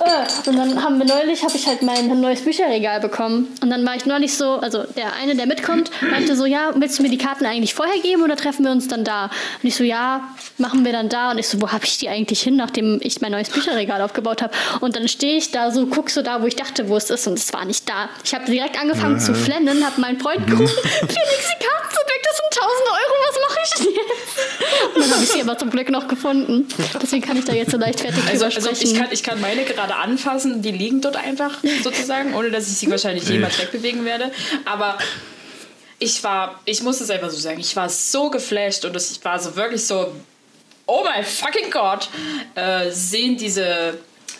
Äh, 0.03 0.49
und 0.49 0.55
dann 0.57 0.83
haben 0.83 0.97
wir 0.97 1.05
neulich, 1.05 1.43
habe 1.43 1.55
ich 1.55 1.67
halt 1.67 1.81
mein 1.81 2.19
neues 2.19 2.41
Bücherregal 2.41 2.99
bekommen 2.99 3.47
und 3.61 3.69
dann 3.69 3.85
war 3.85 3.95
ich 3.95 4.05
neulich 4.05 4.35
so, 4.35 4.55
also 4.55 4.83
der 4.95 5.13
eine, 5.13 5.35
der 5.35 5.47
mitkommt, 5.47 5.91
meinte 6.01 6.35
so, 6.35 6.45
ja, 6.45 6.71
willst 6.75 6.99
du 6.99 7.03
mir 7.03 7.09
die 7.09 7.17
Karten 7.17 7.45
eigentlich 7.45 7.73
vorher 7.73 7.99
geben 8.01 8.23
oder 8.23 8.35
treffen 8.35 8.63
wir 8.63 8.71
uns 8.71 8.87
dann 8.87 9.03
da? 9.03 9.25
Und 9.25 9.67
ich 9.67 9.75
so, 9.75 9.83
ja, 9.83 10.29
machen 10.57 10.85
wir 10.85 10.91
dann 10.91 11.09
da 11.09 11.31
und 11.31 11.37
ich 11.37 11.47
so, 11.47 11.61
wo 11.61 11.71
habe 11.71 11.85
ich 11.85 11.97
die 11.97 12.09
eigentlich 12.09 12.41
hin, 12.41 12.55
nachdem 12.55 12.99
ich 13.01 13.21
mein 13.21 13.31
neues 13.31 13.49
Bücherregal 13.49 14.01
aufgebaut 14.01 14.41
habe? 14.41 14.53
Und 14.81 14.95
dann 14.95 15.07
stehe 15.07 15.37
ich 15.37 15.51
da 15.51 15.71
so, 15.71 15.86
guck 15.89 16.09
so 16.09 16.21
da, 16.21 16.41
wo 16.41 16.45
ich 16.47 16.55
dachte, 16.55 16.87
wo 16.89 16.97
es 16.97 17.09
ist 17.09 17.27
und 17.27 17.37
es 17.39 17.51
war 17.53 17.65
nicht 17.65 17.87
da. 17.89 18.09
Ich 18.23 18.33
habe 18.33 18.45
direkt 18.45 18.79
angefangen 18.79 19.19
zu 19.19 19.33
flennen, 19.33 19.85
habe 19.85 19.99
meinen 20.01 20.19
Freund 20.19 20.45
gerufen, 20.47 20.77
Felix, 20.83 21.09
die 21.09 21.65
Karten 21.65 21.89
sind 21.89 22.07
weg, 22.07 22.23
das 22.23 22.37
sind 22.37 22.61
1000 22.61 22.89
Euro, 22.89 23.13
was 23.27 23.49
mache 23.49 23.59
ich 23.63 23.69
denn 23.85 23.93
jetzt? 23.95 24.95
Und 24.95 25.01
dann 25.03 25.11
habe 25.13 25.23
ich 25.23 25.29
sie 25.29 25.41
aber 25.41 25.57
zum 25.57 25.69
Glück 25.69 25.89
noch 25.89 26.07
gefunden. 26.07 26.67
Deswegen 27.01 27.25
kann 27.25 27.37
ich 27.37 27.45
da 27.45 27.53
jetzt 27.53 27.71
so 27.71 27.77
leichtfertig 27.77 28.23
Also, 28.27 28.45
drüber 28.45 28.55
also 28.55 28.59
sprechen. 28.75 28.87
ich, 28.93 28.99
kann, 28.99 29.07
ich 29.11 29.23
kann 29.23 29.41
meine 29.41 29.63
gerade 29.63 29.95
anfassen, 29.95 30.61
die 30.61 30.71
liegen 30.71 31.01
dort 31.01 31.15
einfach 31.15 31.51
sozusagen, 31.83 32.33
ohne 32.35 32.51
dass 32.51 32.67
ich 32.67 32.77
sie 32.77 32.89
wahrscheinlich 32.91 33.27
jemals 33.29 33.57
wegbewegen 33.59 34.05
werde. 34.05 34.31
Aber 34.65 34.97
ich 35.99 36.23
war, 36.23 36.59
ich 36.65 36.83
muss 36.83 37.01
es 37.01 37.09
einfach 37.09 37.29
so 37.29 37.37
sagen, 37.37 37.59
ich 37.59 37.75
war 37.75 37.89
so 37.89 38.29
geflasht 38.29 38.85
und 38.85 38.95
es 38.95 39.23
war 39.25 39.39
so 39.39 39.55
wirklich 39.55 39.85
so, 39.85 40.13
oh 40.85 41.01
mein 41.03 41.23
fucking 41.25 41.71
Gott, 41.71 42.07
äh, 42.55 42.91
sehen 42.91 43.35
diese, 43.37 43.97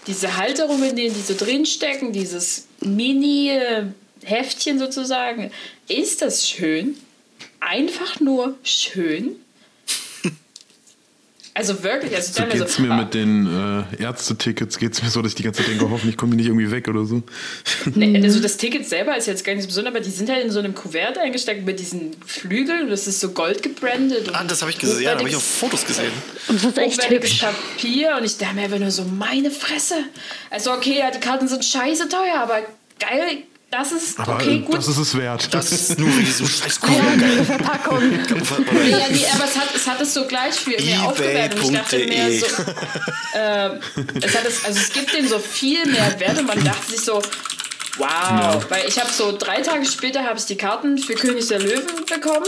diese 0.07 0.37
Halterungen, 0.37 0.91
in 0.91 0.95
denen 0.95 1.13
die 1.13 1.21
so 1.21 1.35
drinstecken, 1.35 2.13
dieses 2.13 2.67
Mini-Heftchen 2.81 4.79
sozusagen, 4.79 5.51
ist 5.87 6.21
das 6.21 6.49
schön? 6.49 6.97
Einfach 7.59 8.19
nur 8.19 8.57
schön? 8.63 9.35
Also 11.57 11.81
wirklich, 11.81 12.15
also 12.15 12.33
So 12.33 12.41
dann 12.41 12.51
also, 12.51 12.63
geht's 12.65 12.77
mir 12.77 12.93
mit 12.93 13.15
den 13.15 13.47
äh, 13.99 14.03
Ärztetickets, 14.03 14.77
geht's 14.77 15.01
mir 15.01 15.09
so, 15.09 15.23
dass 15.23 15.31
ich 15.31 15.35
die 15.37 15.41
ganze 15.41 15.63
Zeit 15.63 15.71
denke, 15.71 15.89
hoffentlich 15.89 16.15
komme 16.15 16.33
ich 16.33 16.37
nicht 16.37 16.45
irgendwie 16.45 16.69
weg 16.69 16.87
oder 16.87 17.03
so. 17.03 17.23
Nee, 17.95 18.21
also 18.23 18.39
das 18.39 18.57
Ticket 18.57 18.87
selber 18.87 19.17
ist 19.17 19.25
jetzt 19.25 19.43
gar 19.43 19.53
nicht 19.55 19.63
so 19.63 19.67
besonders, 19.67 19.95
aber 19.95 20.03
die 20.03 20.11
sind 20.11 20.29
halt 20.29 20.45
in 20.45 20.51
so 20.51 20.59
einem 20.59 20.75
Kuvert 20.75 21.17
eingesteckt 21.17 21.65
mit 21.65 21.79
diesen 21.79 22.15
Flügeln 22.27 22.83
und 22.83 22.89
das 22.91 23.07
ist 23.07 23.19
so 23.19 23.29
gold 23.31 23.63
gebrandet. 23.63 24.27
Und 24.27 24.35
Ah, 24.35 24.43
das 24.43 24.61
habe 24.61 24.69
ich 24.69 24.77
gesehen. 24.77 25.01
Ja, 25.01 25.13
da 25.13 25.19
habe 25.19 25.29
ich 25.29 25.35
auf 25.35 25.43
Fotos 25.43 25.83
gesehen. 25.83 26.11
Und 26.47 26.57
das 26.57 26.63
ist 26.63 26.77
echt 26.77 27.01
hochwertiges 27.01 27.31
hübsch. 27.31 27.41
Papier 27.41 28.17
und 28.19 28.23
ich 28.23 28.37
dachte 28.37 28.53
mir 28.53 28.61
einfach 28.61 28.77
nur 28.77 28.91
so, 28.91 29.03
meine 29.05 29.49
Fresse. 29.49 29.95
Also 30.51 30.71
okay, 30.73 30.99
ja, 30.99 31.09
die 31.09 31.19
Karten 31.19 31.47
sind 31.47 31.65
scheiße 31.65 32.07
teuer, 32.07 32.37
aber 32.37 32.59
geil, 32.99 33.39
das 33.69 33.91
ist 33.91 34.19
Aber 34.19 34.35
okay, 34.35 34.55
äh, 34.55 34.59
gut. 34.59 34.75
das 34.75 34.87
ist 34.87 34.97
es 34.97 35.17
wert. 35.17 35.53
Das 35.53 35.71
ist 35.71 35.99
nur 35.99 36.09
wegen 36.17 36.31
so 36.31 36.45
scheiß 36.45 36.79
Ja, 36.81 36.87
Kugeln. 36.87 37.23
diese 37.31 37.43
Verpackung. 37.45 38.01
ja, 38.89 38.97
nee, 39.09 39.25
aber 39.33 39.43
es 39.45 39.57
hat, 39.57 39.75
es 39.75 39.87
hat 39.87 40.01
es 40.01 40.13
so 40.13 40.25
gleich 40.25 40.55
für 40.55 40.81
mir 40.81 41.01
aufgewertet. 41.03 41.59
Und 41.59 41.73
ich 41.73 41.79
dachte 41.79 41.97
mir 41.97 42.27
ebay.de. 42.27 42.39
so, 42.39 42.45
äh, 43.37 43.69
es 44.25 44.37
hat 44.37 44.45
es, 44.45 44.63
also 44.65 44.79
es 44.79 44.91
gibt 44.93 45.13
dem 45.13 45.27
so 45.27 45.39
viel 45.39 45.85
mehr 45.85 46.19
Wert 46.19 46.39
und 46.39 46.47
man 46.47 46.63
dachte 46.63 46.91
sich 46.91 47.01
so, 47.01 47.21
wow. 47.97 48.65
Weil 48.69 48.87
ich 48.87 48.99
habe 48.99 49.11
so 49.11 49.35
drei 49.37 49.61
Tage 49.61 49.85
später 49.85 50.23
habe 50.23 50.39
ich 50.39 50.45
die 50.45 50.55
Karten 50.57 50.97
für 50.97 51.15
König 51.15 51.47
der 51.47 51.59
Löwen 51.59 52.05
bekommen. 52.09 52.47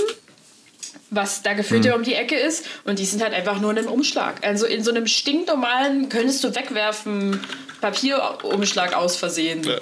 Was 1.11 1.41
da 1.41 1.53
gefühlt 1.53 1.85
ja 1.85 1.95
um 1.95 2.03
die 2.03 2.13
Ecke 2.13 2.35
ist. 2.35 2.65
Und 2.85 2.99
die 2.99 3.05
sind 3.05 3.21
halt 3.23 3.33
einfach 3.33 3.59
nur 3.59 3.71
in 3.71 3.79
einem 3.79 3.87
Umschlag. 3.87 4.45
Also 4.45 4.67
in 4.67 4.83
so 4.83 4.91
einem 4.91 5.07
stinknormalen, 5.07 6.07
könntest 6.07 6.43
du 6.43 6.53
wegwerfen, 6.53 7.39
Papierumschlag 7.81 8.93
aus 8.93 9.15
Versehen. 9.17 9.63
Ja. 9.63 9.77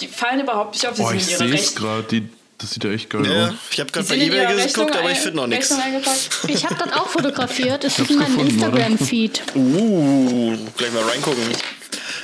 Die 0.00 0.08
fallen 0.08 0.40
überhaupt 0.40 0.74
nicht 0.74 0.86
auf, 0.86 0.94
die 0.94 1.02
Oh, 1.02 1.08
sind 1.08 1.16
ich 1.18 1.36
sehe 1.36 1.54
es 1.54 1.74
gerade. 1.74 2.22
Das 2.58 2.72
sieht 2.72 2.82
ja 2.82 2.90
echt 2.90 3.08
geil 3.08 3.24
Ja, 3.24 3.46
aus. 3.48 3.52
ich 3.70 3.78
habe 3.78 3.92
gerade 3.92 4.08
bei 4.08 4.16
eBay 4.16 4.40
Rechnung 4.46 4.66
geguckt, 4.66 4.96
aber 4.96 5.10
ich 5.12 5.18
finde 5.18 5.36
noch 5.36 5.46
nichts. 5.46 5.72
Ich 6.48 6.64
habe 6.64 6.74
das 6.74 6.92
auch 6.92 7.08
fotografiert. 7.08 7.84
Es 7.84 7.98
ist 8.00 8.10
in 8.10 8.18
meinem? 8.18 8.40
Instagram-Feed. 8.40 9.42
Uh, 9.54 10.56
gleich 10.76 10.92
mal 10.92 11.04
reingucken. 11.04 11.44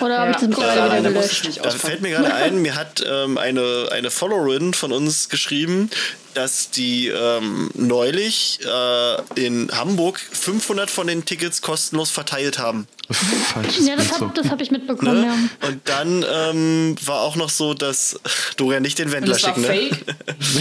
Oder 0.01 0.19
habe 0.19 0.33
ich 0.33 0.37
das 0.37 0.59
rein, 0.59 1.05
wieder 1.05 1.13
gelöscht? 1.13 1.45
nicht 1.47 1.65
Da 1.65 1.71
fällt 1.71 2.01
mir 2.01 2.11
gerade 2.11 2.35
ein, 2.35 2.61
mir 2.63 2.75
hat 2.75 3.05
ähm, 3.09 3.39
eine, 3.39 3.89
eine 3.93 4.11
Followerin 4.11 4.75
von 4.75 4.93
uns 4.93 5.29
geschrieben, 5.29 5.89
dass 6.35 6.70
die 6.70 7.09
ähm, 7.09 7.70
neulich 7.75 8.61
äh, 8.64 9.40
in 9.47 9.70
Hamburg 9.73 10.18
500 10.18 10.90
von 10.90 11.07
den 11.07 11.25
Tickets 11.25 11.62
kostenlos 11.62 12.11
verteilt 12.11 12.59
haben. 12.59 12.87
Falsches 13.11 13.87
Ja, 13.87 13.97
das 13.97 14.09
so. 14.09 14.14
habe 14.14 14.33
das 14.35 14.51
hab 14.51 14.61
ich 14.61 14.70
mitbekommen, 14.70 15.20
Ne? 15.20 15.27
ja. 15.27 15.68
Und 15.68 15.81
dann 15.88 16.25
ähm, 16.33 16.97
war 17.05 17.20
auch 17.20 17.37
noch 17.37 17.51
so, 17.51 17.75
dass 17.75 18.18
Dorian 18.57 18.83
nicht 18.83 18.99
den 18.99 19.12
Wendler 19.12 19.38
schickt. 19.38 19.59
Ne? 19.59 19.66
fake. 19.66 20.05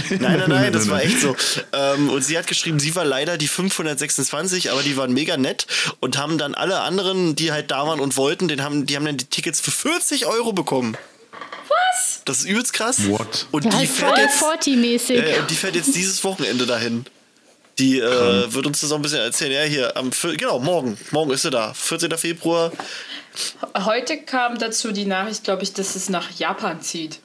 Nein, 0.21 0.39
nein, 0.39 0.49
nein, 0.49 0.73
das 0.73 0.89
war 0.89 1.01
echt 1.01 1.21
so. 1.21 1.36
Ähm, 1.71 2.09
und 2.09 2.23
sie 2.23 2.38
hat 2.38 2.47
geschrieben, 2.47 2.79
sie 2.79 2.95
war 2.95 3.05
leider 3.05 3.38
die 3.38 3.47
526, 3.47 4.71
aber 4.71 4.83
die 4.83 4.97
waren 4.97 5.13
mega 5.13 5.38
nett 5.38 5.67
und 5.99 6.17
haben 6.17 6.38
dann 6.38 6.53
alle 6.55 6.81
anderen, 6.81 7.36
die 7.36 7.51
halt 7.51 7.71
da 7.71 7.88
waren 7.88 7.99
und 7.99 8.17
wollten, 8.17 8.47
den 8.47 8.62
haben, 8.63 8.86
die 8.86 8.95
haben 8.95 9.05
dann 9.05 9.17
die 9.17 9.25
Tickets 9.25 9.59
für 9.62 9.71
40 9.71 10.25
Euro 10.25 10.53
bekommen. 10.53 10.97
Das 12.25 12.39
ist 12.39 12.45
übelst 12.45 12.73
krass. 12.73 13.09
What? 13.09 13.47
Und 13.51 13.65
die 13.65 13.71
halt 13.71 13.89
fährt 13.89 14.17
jetzt. 14.17 14.41
40-mäßig. 14.41 15.13
Ja, 15.13 15.25
ja, 15.25 15.41
und 15.41 15.49
die 15.49 15.55
fährt 15.55 15.75
jetzt 15.75 15.95
dieses 15.95 16.23
Wochenende 16.23 16.65
dahin. 16.65 17.05
Die 17.79 17.99
äh, 17.99 18.53
wird 18.53 18.67
uns 18.67 18.81
das 18.81 18.91
noch 18.91 18.97
ein 18.97 19.01
bisschen 19.01 19.19
erzählen. 19.19 19.51
Ja, 19.51 19.62
hier 19.63 19.97
am 19.97 20.12
genau, 20.38 20.59
morgen. 20.59 20.97
Morgen 21.12 21.31
ist 21.31 21.41
sie 21.41 21.49
da. 21.49 21.73
14. 21.73 22.15
Februar. 22.17 22.71
Heute 23.75 24.17
kam 24.17 24.59
dazu 24.59 24.91
die 24.91 25.05
Nachricht, 25.05 25.43
glaube 25.43 25.63
ich, 25.63 25.73
dass 25.73 25.95
es 25.95 26.07
nach 26.09 26.29
Japan 26.31 26.81
zieht. 26.81 27.19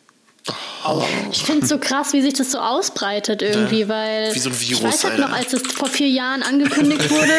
Ich 1.33 1.43
finde 1.43 1.65
es 1.65 1.69
so 1.69 1.79
krass, 1.79 2.13
wie 2.13 2.23
sich 2.23 2.35
das 2.35 2.53
so 2.53 2.59
ausbreitet 2.59 3.43
irgendwie, 3.43 3.89
weil 3.89 4.35
Wie 4.35 4.39
so 4.39 4.49
ein 4.49 4.59
Virus, 4.61 4.79
ich 4.79 4.83
weiß 4.85 5.05
halt 5.05 5.15
Alter. 5.15 5.29
noch, 5.29 5.37
als 5.37 5.53
es 5.53 5.63
vor 5.73 5.89
vier 5.89 6.09
Jahren 6.09 6.43
angekündigt 6.43 7.11
wurde, 7.11 7.33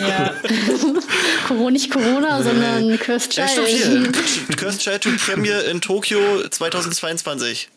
Ja. 0.00 0.34
Corona, 1.48 1.70
nicht 1.72 1.90
Corona, 1.90 2.42
sondern 2.42 2.98
Cursed 2.98 3.34
Ja, 3.34 3.46
Child. 3.46 3.66
hier. 3.68 4.56
Cursed 4.56 4.80
Child 4.80 5.02
to 5.02 5.10
Premiere 5.24 5.62
in 5.62 5.80
Tokio 5.80 6.18
2022. 6.48 7.68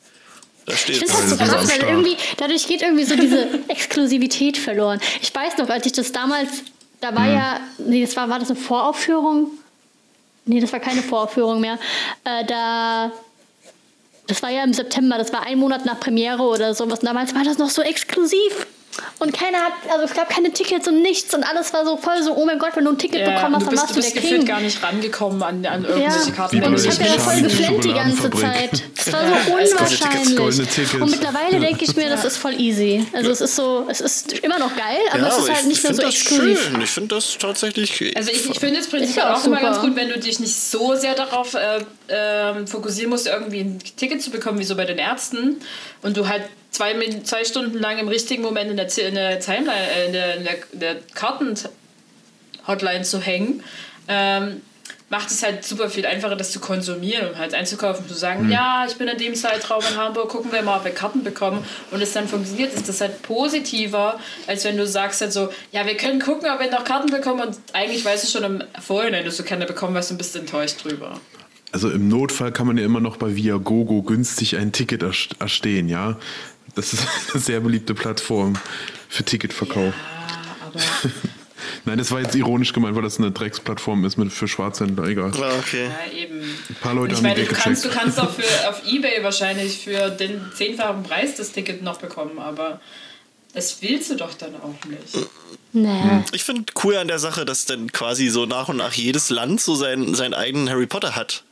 Da 0.65 0.73
Ich 0.73 0.80
steht 0.80 0.97
finde 0.99 1.13
das 1.13 1.30
so 1.32 1.36
Das 1.36 1.49
am 1.49 1.56
krass, 1.58 1.69
weil 1.80 1.89
irgendwie, 1.89 2.15
dadurch 2.38 2.67
geht 2.67 2.82
irgendwie 2.82 3.04
so 3.04 3.15
diese 3.15 3.47
Exklusivität 3.67 4.58
verloren. 4.58 5.02
Ich 5.21 5.34
weiß 5.36 5.58
noch, 5.58 5.67
als 5.69 5.86
ich 5.86 5.91
das 5.91 6.12
damals, 6.13 6.49
da 7.02 7.13
war 7.13 7.28
ja, 7.28 7.60
nee, 7.80 8.06
das 8.06 8.15
war, 8.15 8.30
war 8.30 8.39
das 8.39 8.49
eine 8.52 8.60
Voraufführung? 8.60 9.52
Nee, 10.45 10.62
das 10.62 10.71
war 10.71 10.80
keine 10.80 11.02
Voraufführung 11.02 11.60
mehr. 11.60 11.78
Äh, 12.23 12.45
da, 12.45 13.12
das 14.34 14.41
war 14.41 14.50
ja 14.50 14.63
im 14.63 14.74
September, 14.74 15.19
das 15.19 15.32
war 15.32 15.46
ein 15.46 15.60
Monat 15.60 15.86
nach 15.86 16.00
Premiere 16.00 16.41
oder 16.41 16.74
sowas. 16.74 17.02
Damals 17.02 17.36
war 17.36 17.43
das 17.43 17.60
noch 17.60 17.69
so 17.69 17.84
exklusiv. 17.84 18.65
Und 19.19 19.34
keiner 19.34 19.58
hat, 19.60 19.73
also 19.91 20.06
es 20.06 20.13
gab 20.13 20.29
keine 20.29 20.51
Tickets 20.51 20.88
und 20.88 21.01
nichts 21.01 21.34
und 21.34 21.43
alles 21.43 21.73
war 21.73 21.86
so 21.86 21.97
voll 21.97 22.21
so, 22.23 22.36
oh 22.36 22.45
mein 22.45 22.60
Gott, 22.60 22.71
wenn 22.75 22.86
du 22.86 22.91
ein 22.91 22.97
Ticket 22.97 23.21
Ja, 23.21 23.36
bekommen 23.36 23.56
hast, 23.56 23.63
du 23.63 23.69
dann 23.71 23.77
warst 23.79 23.89
du 23.89 23.93
du 23.95 24.01
bist 24.01 24.15
der 24.15 24.21
gefühlt 24.21 24.39
King. 24.41 24.47
gar 24.47 24.60
nicht 24.62 24.84
rangekommen 24.84 25.41
an, 25.43 25.65
an 25.65 25.84
Ja, 25.84 25.89
irgendwelche 25.89 26.32
Karten. 26.32 26.62
Wie 26.62 26.65
und 26.65 26.79
ich 26.79 26.91
habe 26.91 27.03
ja 27.03 27.12
der 27.13 27.19
voll 27.19 27.41
geflennt 27.41 27.84
die 27.84 27.93
ganze. 27.93 28.29
Zeit. 28.32 28.84
Das 28.95 29.13
war 29.13 29.21
so 29.21 29.51
Goldene 29.51 29.69
Tickets, 29.69 29.71
unwahrscheinlich. 29.99 30.38
goldene 30.38 30.67
Tickets. 30.67 30.93
Und 30.93 31.12
mittlerweile 31.12 31.60
denke 31.60 31.86
ich 31.86 31.95
mir, 31.95 32.10
das 32.10 32.25
ist 32.25 32.38
voll 32.38 32.60
easy. 32.60 33.06
Also 33.13 33.32
es 33.32 33.41
ist 33.41 33.56
so, 33.56 33.86
es 33.89 34.01
ist 34.01 34.34
immer 34.39 34.60
noch 34.60 34.75
geil, 34.75 34.97
aber 35.12 35.27
es 35.27 35.38
ist 35.38 35.51
halt 35.53 35.65
nicht 35.67 35.84
mehr 35.84 35.93
so 35.93 36.01
finde 36.01 36.12
das 36.12 36.15
exklusiv. 36.21 36.63
schön. 36.71 36.82
Ich 36.82 36.89
finde 36.89 37.15
das 37.15 37.38
tatsächlich. 37.38 38.15
Also 38.15 38.32
ich, 38.32 38.49
ich 38.49 38.60
finde 38.60 38.79
es 38.79 38.88
prinzipiell 38.88 39.25
ja 39.25 39.34
auch 39.34 39.39
auch 39.39 39.45
immer 39.45 39.60
ganz 39.62 39.79
gut, 39.79 39.95
wenn 39.95 40.10
du 40.10 40.19
dich 40.19 40.39
nicht 40.39 40.56
so 40.56 40.95
sehr 40.95 41.15
darauf 41.15 41.53
äh, 41.53 41.84
ähm, 42.10 42.67
fokussieren 42.67 43.10
musst, 43.10 43.27
irgendwie 43.27 43.62
ein 43.62 43.79
Ticket 43.97 44.21
zu 44.21 44.29
bekommen, 44.32 44.60
wie 44.60 44.63
so 44.63 44.75
bei 44.75 44.86
den 44.86 44.97
Ärzten. 44.97 45.62
Und 46.01 46.17
du 46.17 46.27
halt 46.27 46.43
zwei, 46.74 46.94
zwei 47.24 47.46
Stunden 47.46 47.78
lang 47.80 47.98
im 48.00 48.10
richtigen 48.10 48.42
Moment 48.44 48.70
in 48.70 48.76
der, 48.76 48.90
Z- 48.90 49.08
in 49.08 49.16
der 49.16 49.40
Timeline, 49.40 49.88
äh, 49.96 50.06
in 50.08 50.14
der, 50.14 50.36
in 50.36 50.44
der, 50.44 50.56
der 50.74 50.96
Karten-Hotline 51.14 53.04
zu 53.04 53.22
hängen. 53.22 53.64
Ähm, 54.08 54.62
macht 55.10 55.30
es 55.30 55.44
halt 55.44 55.64
super 55.64 55.90
viel 55.92 56.08
einfacher, 56.08 56.36
das 56.36 56.52
zu 56.52 56.60
konsumieren 56.60 57.30
und 57.30 57.38
halt 57.38 57.54
einzukaufen. 57.54 58.08
Zu 58.08 58.16
sagen, 58.16 58.50
ja, 58.50 58.84
ich 58.88 58.96
bin 58.96 59.08
in 59.08 59.18
dem 59.20 59.36
Zeitraum 59.36 59.84
in 59.88 59.96
Hamburg, 59.96 60.30
gucken 60.30 60.52
wir 60.52 60.64
mal, 60.64 60.78
ob 60.78 60.86
wir 60.86 60.92
Karten 60.92 61.24
bekommen. 61.24 61.64
Und 61.92 62.02
es 62.02 62.14
dann 62.14 62.28
funktioniert, 62.28 62.74
ist 62.74 62.90
das 62.90 63.00
halt 63.00 63.22
positiver, 63.22 64.20
als 64.48 64.66
wenn 64.66 64.76
du 64.76 64.88
sagst 64.88 65.22
halt 65.22 65.32
so, 65.32 65.50
ja, 65.72 65.86
wir 65.86 65.96
können 65.98 66.20
gucken, 66.20 66.50
ob 66.50 66.60
wir 66.60 66.72
noch 66.72 66.84
Karten 66.84 67.12
bekommen 67.12 67.42
und 67.48 67.56
eigentlich 67.74 68.04
weißt 68.04 68.24
du 68.24 68.28
schon 68.40 68.44
im 68.44 68.64
Vorhinein, 68.82 69.24
dass 69.24 69.38
du 69.38 69.44
keine 69.44 69.68
bekommen 69.68 69.96
hast 69.96 70.10
und 70.10 70.18
bist 70.18 70.36
enttäuscht 70.36 70.84
drüber. 70.84 71.20
Also 71.72 71.90
im 71.90 72.08
Notfall 72.08 72.52
kann 72.52 72.68
man 72.68 72.78
ja 72.78 72.86
immer 72.86 73.00
noch 73.00 73.18
bei 73.18 73.36
Viagogo 73.36 74.02
günstig 74.04 74.58
ein 74.58 74.72
Ticket 74.72 75.02
erst- 75.04 75.36
erstehen, 75.40 75.90
ja. 75.90 76.18
Das 76.76 76.94
ist 76.94 77.06
eine 77.34 77.42
sehr 77.42 77.60
beliebte 77.60 77.94
Plattform 77.94 78.58
für 79.10 79.24
Ticketverkauf. 79.24 79.94
Aber 80.66 80.80
Nein, 81.86 81.98
das 81.98 82.12
war 82.12 82.22
jetzt 82.22 82.36
ironisch 82.36 82.74
gemeint, 82.74 82.96
weil 82.96 83.04
das 83.04 83.20
eine 83.20 83.32
Drecksplattform 83.32 84.06
ist 84.06 84.18
mit 84.18 84.32
für 84.32 84.48
Schwarzhändler, 84.48 85.06
egal. 85.06 85.32
Ja, 85.38 85.54
okay. 85.58 85.90
ja, 85.90 86.18
eben. 86.18 86.42
Ein 86.42 86.76
paar 86.82 86.94
Leute 86.94 87.14
ich 87.14 87.18
haben 87.18 87.24
meine, 87.24 87.42
die 87.42 87.48
du 87.48 87.56
kannst, 87.56 87.86
du 87.86 87.90
kannst 87.90 88.20
auch 88.20 88.32
für, 88.32 88.70
auf 88.70 88.82
Ebay 88.88 89.24
wahrscheinlich 89.24 89.80
für 89.80 90.10
den 90.10 90.42
zehnfachen 90.56 91.04
Preis 91.04 91.36
das 91.36 91.52
Ticket 91.52 91.82
noch 91.82 92.00
bekommen, 92.00 92.40
aber 92.40 92.80
das 93.54 93.82
willst 93.82 94.10
du 94.10 94.16
doch 94.16 94.34
dann 94.34 94.56
auch 94.56 94.86
nicht. 94.86 95.28
Naja. 95.74 96.24
Ich 96.32 96.44
finde 96.44 96.72
cool 96.84 96.96
an 96.98 97.08
der 97.08 97.20
Sache, 97.20 97.46
dass 97.46 97.66
dann 97.66 97.92
quasi 97.92 98.30
so 98.30 98.46
nach 98.46 98.70
und 98.70 98.78
nach 98.78 98.94
jedes 98.94 99.30
Land 99.30 99.62
so 99.62 99.76
seinen, 99.76 100.16
seinen 100.16 100.34
eigenen 100.34 100.70
Harry 100.70 100.88
Potter 100.88 101.16
hat. 101.16 101.44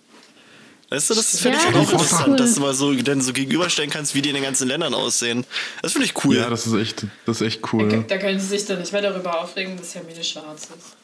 Weißt 0.91 1.09
du, 1.09 1.13
das 1.13 1.39
finde 1.39 1.57
Ja, 1.57 1.69
ich 1.69 1.75
auch 1.75 1.81
interessant, 1.93 2.27
cool. 2.27 2.35
dass 2.35 2.53
du 2.55 2.61
mal 2.61 2.73
so, 2.73 2.93
dann 2.93 3.21
so 3.21 3.31
gegenüberstellen 3.31 3.89
kannst, 3.89 4.13
wie 4.13 4.21
die 4.21 4.29
in 4.29 4.35
den 4.35 4.43
ganzen 4.43 4.67
Ländern 4.67 4.93
aussehen. 4.93 5.45
Das 5.81 5.93
finde 5.93 6.05
ich 6.05 6.25
cool. 6.25 6.35
Ja, 6.35 6.49
das 6.49 6.67
ist 6.67 6.73
echt, 6.73 7.05
das 7.25 7.39
ist 7.39 7.47
echt 7.47 7.63
Da, 7.63 7.69
cool. 7.71 8.05
da 8.07 8.17
können 8.17 8.39
sie 8.39 8.47
sich 8.47 8.65
dann 8.65 8.79
nicht 8.79 8.91
mehr 8.91 9.01
darüber 9.01 9.41
aufregen, 9.41 9.77
dass 9.77 9.95
Hermine 9.95 10.21
schwarz 10.23 10.63
ist. 10.63 10.97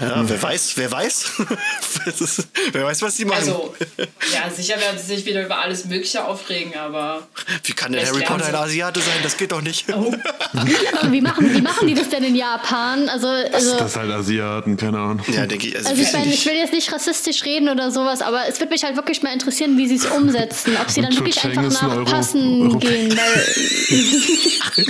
Ja, 0.00 0.28
wer 0.28 0.42
weiß, 0.42 0.72
wer 0.76 0.90
weiß. 0.90 1.24
Das 2.06 2.20
ist- 2.20 2.48
wer 2.72 2.84
weiß, 2.84 3.02
was 3.02 3.16
die 3.16 3.24
machen. 3.26 3.40
Also, 3.40 3.74
ja, 4.32 4.50
sicher 4.50 4.80
werden 4.80 4.98
sie 4.98 5.14
sich 5.16 5.26
wieder 5.26 5.44
über 5.44 5.58
alles 5.58 5.84
Mögliche 5.84 6.24
aufregen, 6.24 6.74
aber 6.76 7.26
wie 7.64 7.72
kann 7.72 7.92
denn 7.92 8.06
Harry 8.06 8.22
Potter 8.24 8.46
ein 8.46 8.54
Asiate 8.54 9.00
sein? 9.00 9.16
Das 9.22 9.36
geht 9.36 9.52
doch 9.52 9.60
nicht. 9.60 9.86
Oh. 9.92 10.12
Wie 11.10 11.20
machen, 11.20 11.52
wie 11.54 11.60
machen 11.60 11.86
die 11.86 11.94
das 11.94 12.08
denn 12.08 12.24
in 12.24 12.34
Japan? 12.34 13.08
Also, 13.08 13.28
also, 13.28 13.76
Das 13.78 13.90
ist 13.92 13.96
halt 13.96 14.10
Asiaten, 14.10 14.76
keine 14.76 14.98
Ahnung. 14.98 15.20
Ja, 15.28 15.46
denke 15.46 15.68
ich. 15.68 15.76
Also, 15.76 15.90
also 15.90 16.02
ich, 16.02 16.12
meine, 16.12 16.32
ich 16.32 16.44
will 16.46 16.54
jetzt 16.54 16.72
nicht 16.72 16.92
rassistisch 16.92 17.44
reden 17.44 17.68
oder 17.68 17.90
sowas, 17.90 18.22
aber 18.22 18.46
es 18.48 18.58
würde 18.60 18.72
mich 18.72 18.82
halt 18.84 18.96
wirklich 18.96 19.22
mal 19.22 19.32
interessieren, 19.32 19.76
wie 19.76 19.86
sie 19.88 19.96
es 19.96 20.06
umsetzen. 20.06 20.76
Ob 20.80 20.90
sie 20.90 21.00
dann 21.02 21.14
wirklich 21.14 21.42
einfach 21.44 21.62
nach 21.82 21.96
Euro- 21.96 22.04
Passen 22.10 22.62
Euro- 22.62 22.78
gehen. 22.78 23.16
Weil, 23.16 23.46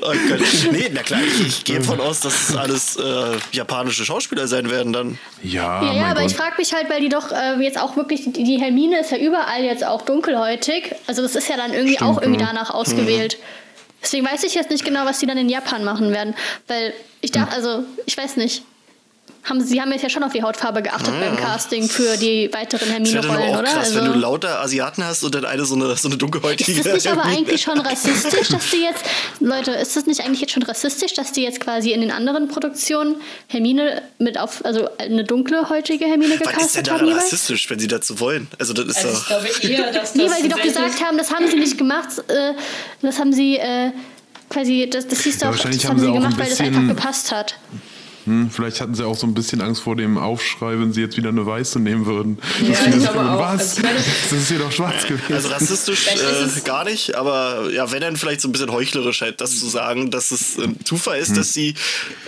Oh 0.00 0.12
Gott. 0.28 0.40
Nee, 0.70 0.90
na 0.92 1.02
klar, 1.02 1.20
ich, 1.22 1.46
ich 1.46 1.64
gehe 1.64 1.82
von 1.82 2.00
aus, 2.00 2.20
dass 2.20 2.50
es 2.50 2.56
alles 2.56 2.96
äh, 2.96 3.36
japanische 3.52 4.04
Schauspieler 4.04 4.46
sein 4.46 4.70
werden 4.70 4.92
dann. 4.92 5.18
Ja, 5.42 5.82
ja, 5.82 5.92
ja, 5.92 6.04
aber 6.06 6.20
Gott. 6.20 6.30
ich 6.30 6.36
frage 6.36 6.54
mich 6.58 6.72
halt, 6.72 6.88
weil 6.90 7.00
die 7.00 7.08
doch 7.08 7.32
äh, 7.32 7.60
jetzt 7.60 7.78
auch 7.78 7.96
wirklich, 7.96 8.22
die, 8.24 8.44
die 8.44 8.60
Hermine 8.60 9.00
ist 9.00 9.10
ja 9.10 9.18
überall 9.18 9.64
jetzt 9.64 9.84
auch 9.84 10.02
dunkelhäutig. 10.02 10.94
Also 11.06 11.22
das 11.22 11.34
ist 11.34 11.48
ja 11.48 11.56
dann 11.56 11.72
irgendwie 11.72 11.96
Stimmt, 11.96 12.10
auch 12.10 12.22
irgendwie 12.22 12.44
danach 12.44 12.70
ausgewählt. 12.70 13.38
Deswegen 14.02 14.26
weiß 14.26 14.44
ich 14.44 14.54
jetzt 14.54 14.70
nicht 14.70 14.84
genau, 14.84 15.06
was 15.06 15.18
die 15.18 15.26
dann 15.26 15.38
in 15.38 15.48
Japan 15.48 15.82
machen 15.82 16.12
werden. 16.12 16.34
Weil 16.68 16.92
ich 17.20 17.32
dachte, 17.32 17.54
also, 17.54 17.84
ich 18.04 18.16
weiß 18.16 18.36
nicht. 18.36 18.62
Haben, 19.44 19.60
sie 19.60 19.80
haben 19.80 19.92
jetzt 19.92 20.02
ja 20.02 20.08
schon 20.08 20.22
auf 20.22 20.32
die 20.32 20.42
Hautfarbe 20.42 20.80
geachtet 20.82 21.12
beim 21.20 21.36
Casting 21.36 21.86
für 21.88 22.16
die 22.16 22.48
weiteren 22.52 22.88
aber 22.88 22.92
Hermine-Rollen, 22.92 23.54
auch 23.54 23.58
oder? 23.60 23.68
krass, 23.68 23.76
Also, 23.88 23.96
wenn 23.96 24.12
du 24.12 24.18
lauter 24.18 24.60
Asiaten 24.60 25.04
hast 25.04 25.22
und 25.22 25.34
dann 25.34 25.44
eine 25.44 25.64
so 25.66 25.74
eine, 25.74 25.94
so 25.96 26.08
eine 26.08 26.16
dunkelhäutige. 26.16 26.72
ist 26.72 26.86
das 26.86 26.94
nicht 26.94 27.08
aber 27.08 27.22
Hermine. 27.24 27.38
eigentlich 27.38 27.62
schon 27.62 27.78
rassistisch, 27.78 28.48
dass 28.48 28.70
die 28.70 28.82
jetzt, 28.82 29.04
Leute, 29.40 29.72
ist 29.72 29.96
das 29.96 30.06
nicht 30.06 30.20
eigentlich 30.22 30.40
jetzt 30.40 30.52
schon 30.52 30.62
rassistisch, 30.62 31.12
dass 31.12 31.32
die 31.32 31.42
jetzt 31.42 31.60
quasi 31.60 31.92
in 31.92 32.00
den 32.00 32.10
anderen 32.10 32.48
Produktionen 32.48 33.16
Hermine 33.48 34.02
mit 34.18 34.38
auf, 34.38 34.64
also 34.64 34.88
eine 34.98 35.24
dunkle 35.24 35.68
häutige 35.68 36.06
Hermine 36.06 36.40
Was 36.40 36.40
ist 36.40 36.46
denn 36.46 36.52
gecastet 36.54 36.90
haben 36.90 37.06
jeweils? 37.06 37.24
rassistisch, 37.24 37.68
wenn 37.68 37.78
sie 37.78 37.88
dazu 37.88 38.18
wollen? 38.20 38.48
Also, 38.58 38.72
das 38.72 38.86
ist 38.86 39.04
Also 39.04 39.46
ich 39.46 39.60
glaube 39.60 39.74
eher, 39.74 39.86
dass 39.92 40.12
das 40.12 40.14
Nee, 40.14 40.30
weil 40.30 40.42
sie 40.42 40.48
doch 40.48 40.62
gesagt 40.62 41.02
haben, 41.04 41.18
das 41.18 41.30
haben 41.30 41.46
sie 41.48 41.56
nicht 41.56 41.76
gemacht, 41.76 42.08
äh, 42.28 42.54
das 43.02 43.18
haben 43.18 43.32
sie 43.32 43.56
äh, 43.58 43.90
quasi, 44.48 44.88
das, 44.90 45.06
das 45.06 45.20
hieß 45.20 45.40
Ja, 45.40 45.48
doch, 45.48 45.52
wahrscheinlich 45.56 45.82
das 45.82 45.90
haben 45.90 45.98
haben 45.98 46.00
sie 46.00 46.06
sie 46.06 46.12
gemacht, 46.12 46.34
ein 46.34 46.38
weil 46.40 46.48
das 46.50 46.60
einfach 46.60 46.86
gepasst 46.88 47.30
hat. 47.32 47.56
Hm, 48.26 48.50
vielleicht 48.50 48.80
hatten 48.80 48.94
sie 48.94 49.04
auch 49.06 49.16
so 49.16 49.26
ein 49.26 49.34
bisschen 49.34 49.60
Angst 49.60 49.82
vor 49.82 49.96
dem 49.96 50.16
Aufschrei, 50.18 50.78
wenn 50.78 50.92
sie 50.92 51.00
jetzt 51.02 51.16
wieder 51.16 51.28
eine 51.28 51.44
Weiße 51.44 51.78
nehmen 51.78 52.06
würden. 52.06 52.38
Ja, 52.62 52.68
Das 52.70 52.86
ich 52.86 52.94
ist 52.96 53.12
glaube 53.12 53.30
auch. 53.30 53.38
Was? 53.40 53.76
Also 53.76 53.82
das 53.82 54.32
ist 54.32 54.48
hier 54.48 54.58
doch 54.58 54.72
schwarz 54.72 55.06
gewesen. 55.06 55.34
Also 55.34 55.48
rassistisch 55.48 56.06
äh, 56.06 56.44
es- 56.44 56.64
gar 56.64 56.84
nicht, 56.84 57.14
aber 57.14 57.70
ja, 57.72 57.90
wenn 57.92 58.00
dann 58.00 58.16
vielleicht 58.16 58.40
so 58.40 58.48
ein 58.48 58.52
bisschen 58.52 58.70
heuchlerisch 58.72 59.20
halt 59.20 59.40
das 59.40 59.58
zu 59.60 59.68
sagen, 59.68 60.10
dass 60.10 60.30
es 60.30 60.58
ein 60.58 60.76
Zufall 60.84 61.18
ist, 61.18 61.36
dass 61.36 61.52
sie 61.52 61.70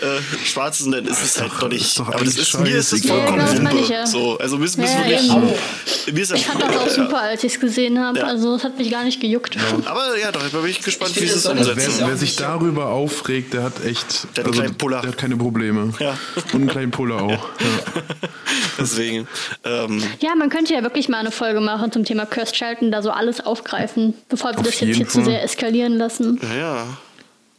äh, 0.00 0.46
schwarz 0.46 0.78
sind, 0.78 0.92
dann 0.92 1.06
ist 1.06 1.22
es 1.22 1.40
halt 1.40 1.52
doch- 1.60 1.68
nicht. 1.68 1.98
doch 1.98 2.08
aber 2.08 2.24
das 2.24 2.36
ist, 2.36 2.60
mir 2.60 2.76
ist 2.76 2.92
es 2.92 3.06
vollkommen 3.06 3.38
Ja, 3.40 3.52
genau, 3.54 3.76
ich 3.76 3.88
ja. 3.88 4.06
So, 4.06 4.38
also 4.38 4.58
mir 4.58 4.64
ist 4.66 4.76
Ja, 4.78 4.84
wirklich. 4.98 5.30
eben. 5.30 6.14
Mir 6.14 6.22
ist 6.22 6.32
Ich 6.34 6.46
fand 6.46 6.62
das 6.62 6.76
auch 6.76 6.88
super, 6.88 7.20
als 7.22 7.42
ich 7.42 7.54
es 7.54 7.60
gesehen 7.60 7.98
habe. 7.98 8.18
Ja. 8.18 8.24
Also 8.26 8.54
das 8.54 8.64
hat 8.64 8.76
mich 8.78 8.90
gar 8.90 9.04
nicht 9.04 9.20
gejuckt. 9.20 9.56
Aber 9.86 10.16
ja, 10.20 10.30
doch, 10.30 10.42
da 10.48 10.58
bin 10.58 10.70
ich 10.70 10.80
gespannt, 10.82 11.12
Ich 11.16 11.22
wie 11.22 11.26
es 11.26 11.46
umsetzen. 11.46 11.78
ist 11.78 12.00
Wer, 12.00 12.08
wer 12.08 12.16
sich 12.16 12.36
darüber 12.36 12.88
aufregt, 12.90 13.54
der 13.54 13.62
hat 13.64 13.84
echt. 13.84 14.26
also. 14.36 14.52
Der 14.52 15.02
hat 15.02 15.18
keine 15.18 15.36
Probleme. 15.36 15.85
Ja. 15.98 16.18
Und 16.52 16.54
einen 16.54 16.66
kleinen 16.68 16.90
Puller 16.90 17.22
auch. 17.22 17.30
Ja. 17.30 17.66
Deswegen. 18.78 19.26
Ähm, 19.64 20.02
Ja, 20.20 20.34
man 20.34 20.48
könnte 20.50 20.74
ja 20.74 20.82
wirklich 20.82 21.08
mal 21.08 21.18
eine 21.18 21.30
Folge 21.30 21.60
machen 21.60 21.92
zum 21.92 22.04
Thema 22.04 22.26
Cursed 22.26 22.54
Child 22.54 22.82
und 22.82 22.90
da 22.90 23.02
so 23.02 23.10
alles 23.10 23.44
aufgreifen, 23.44 24.14
bevor 24.28 24.52
wir 24.52 24.58
Auf 24.58 24.64
das 24.66 24.80
jetzt 24.80 24.96
hier 24.96 25.08
zu 25.08 25.24
sehr 25.24 25.42
eskalieren 25.42 25.96
lassen. 25.96 26.40
ja. 26.58 26.86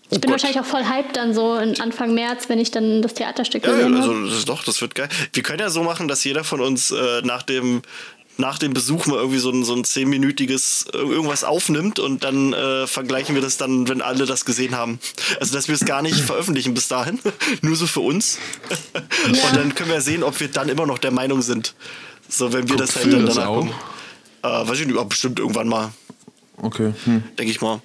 Ich 0.09 0.21
bin 0.21 0.31
Gott. 0.31 0.41
wahrscheinlich 0.41 0.61
auch 0.61 0.65
voll 0.65 0.85
hyped 0.85 1.17
dann 1.17 1.33
so 1.33 1.57
in 1.57 1.81
Anfang 1.81 2.13
März, 2.13 2.47
wenn 2.47 2.59
ich 2.59 2.71
dann 2.71 3.01
das 3.01 3.13
Theaterstück 3.13 3.65
Ja, 3.65 3.71
ja, 3.71 3.75
gesehen 3.79 3.95
also 3.97 4.13
habe. 4.13 4.25
das 4.29 4.37
ist 4.37 4.47
doch, 4.47 4.63
das 4.63 4.79
wird 4.79 4.95
geil. 4.95 5.09
Wir 5.33 5.43
können 5.43 5.59
ja 5.59 5.69
so 5.69 5.83
machen, 5.83 6.07
dass 6.07 6.23
jeder 6.23 6.45
von 6.45 6.61
uns 6.61 6.91
äh, 6.91 7.21
nach 7.25 7.41
dem 7.43 7.81
nach 8.37 8.57
dem 8.57 8.73
Besuch 8.73 9.05
mal 9.07 9.17
irgendwie 9.17 9.39
so 9.39 9.49
ein, 9.49 9.63
so 9.63 9.73
ein 9.73 9.83
zehnminütiges 9.83 10.85
irgendwas 10.93 11.43
aufnimmt 11.43 11.99
und 11.99 12.23
dann 12.23 12.53
äh, 12.53 12.87
vergleichen 12.87 13.35
wir 13.35 13.41
das 13.41 13.57
dann, 13.57 13.87
wenn 13.87 14.01
alle 14.01 14.25
das 14.25 14.45
gesehen 14.45 14.75
haben. 14.75 14.99
Also 15.39 15.53
dass 15.53 15.67
wir 15.67 15.75
es 15.75 15.85
gar 15.85 16.01
nicht 16.01 16.19
veröffentlichen 16.19 16.73
bis 16.73 16.87
dahin, 16.87 17.19
nur 17.61 17.75
so 17.75 17.87
für 17.87 18.01
uns. 18.01 18.37
Und 19.25 19.55
dann 19.55 19.75
können 19.75 19.89
wir 19.89 20.01
sehen, 20.01 20.23
ob 20.23 20.39
wir 20.39 20.47
dann 20.47 20.69
immer 20.69 20.85
noch 20.85 20.97
der 20.97 21.11
Meinung 21.11 21.41
sind. 21.41 21.75
So, 22.29 22.53
wenn 22.53 22.69
wir 22.69 22.77
das 22.77 22.95
halt 22.95 23.11
dann 23.11 23.25
das 23.25 23.35
danach 23.35 23.49
auch? 23.49 23.59
gucken. 23.61 23.73
Äh, 24.43 24.67
weiß 24.67 24.79
ich 24.79 24.87
nicht, 24.87 24.97
aber 24.97 25.09
bestimmt 25.09 25.39
irgendwann 25.39 25.67
mal, 25.67 25.91
Okay. 26.57 26.93
Hm. 27.05 27.23
denke 27.37 27.51
ich 27.51 27.61
mal. 27.61 27.81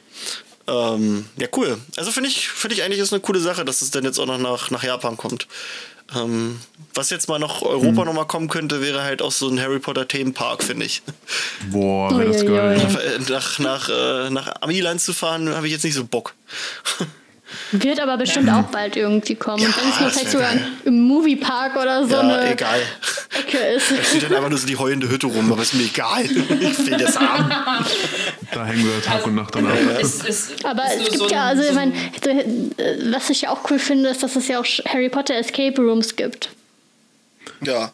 Ähm, 0.67 1.27
ja, 1.37 1.49
cool. 1.57 1.79
Also 1.97 2.11
finde 2.11 2.29
ich, 2.31 2.49
finde 2.49 2.75
ich 2.75 2.83
eigentlich 2.83 3.01
ist 3.01 3.13
eine 3.13 3.21
coole 3.21 3.41
Sache, 3.41 3.65
dass 3.65 3.83
es 3.83 3.91
dann 3.91 4.05
jetzt 4.05 4.19
auch 4.19 4.27
noch 4.27 4.39
nach, 4.39 4.71
nach 4.71 4.83
Japan 4.83 5.17
kommt. 5.17 5.47
Ähm, 6.15 6.61
was 6.95 7.11
jetzt 7.11 7.29
mal 7.29 7.39
nach 7.39 7.63
Europa 7.63 8.01
Hm. 8.03 8.07
noch 8.07 8.13
mal 8.13 8.25
kommen 8.27 8.49
könnte, 8.49 8.81
wäre 8.83 9.03
halt 9.03 9.23
auch 9.23 9.33
so 9.33 9.49
ein 9.49 9.59
Harry 9.61 9.79
Potter 9.79 10.07
Themenpark, 10.07 10.63
finde 10.63 10.85
ich. 10.87 11.03
Boah, 11.71 12.17
wäre 12.19 12.33
das 12.33 12.45
geil. 12.45 13.19
Nach, 13.29 13.59
nach, 13.59 13.89
äh, 13.89 14.31
nach 14.31 14.53
Amiland 14.61 15.01
zu 15.01 15.13
fahren, 15.13 15.49
habe 15.55 15.67
ich 15.67 15.73
jetzt 15.73 15.85
nicht 15.85 15.95
so 15.95 16.05
Bock. 16.05 16.35
Wird 17.73 18.01
aber 18.01 18.17
bestimmt 18.17 18.49
auch 18.51 18.65
bald 18.65 18.97
irgendwie 18.97 19.35
kommen. 19.35 19.65
Und 19.65 19.77
wenn 19.77 19.89
es 19.91 20.01
nur 20.01 20.11
vielleicht 20.11 20.31
sogar 20.31 20.51
geil. 20.53 20.63
im 20.85 21.01
Moviepark 21.03 21.77
oder 21.77 22.07
so 22.07 22.15
Ja, 22.15 22.21
eine 22.21 22.53
egal. 22.53 22.81
Ecke 23.39 23.59
ist. 23.59 23.91
Da 23.91 24.03
steht 24.03 24.23
dann 24.25 24.35
einfach 24.35 24.51
nur 24.51 24.59
so 24.59 24.67
die 24.67 24.77
heulende 24.77 25.09
Hütte 25.09 25.27
rum, 25.27 25.51
aber 25.53 25.63
ist 25.63 25.75
mir 25.75 25.85
egal. 25.85 26.25
Ich 26.25 26.87
will 26.87 26.99
das 26.99 27.19
haben. 27.19 27.51
Da 28.53 28.67
hängen 28.67 28.85
wir 28.85 29.03
Tag 29.03 29.27
und 29.27 29.35
Nacht 29.35 29.55
dann 29.55 29.67
ab. 29.67 29.73
Aber 29.77 30.01
ist 30.01 30.25
es 30.29 30.49
gibt 30.59 31.19
so 31.19 31.29
ja, 31.29 31.45
also 31.47 31.63
ich 31.63 31.71
so 31.73 31.79
ein- 31.79 31.93
meine, 32.25 32.41
äh, 32.77 33.13
was 33.13 33.31
ich 33.31 33.43
ja 33.43 33.51
auch 33.51 33.71
cool 33.71 33.79
finde, 33.79 34.11
ist, 34.11 34.23
dass 34.23 34.37
es 34.37 34.49
ja 34.49 34.61
auch 34.61 34.65
Harry 34.87 35.09
Potter 35.09 35.35
Escape 35.37 35.81
Rooms 35.81 36.17
gibt. 36.17 36.51
Ja. 37.63 37.91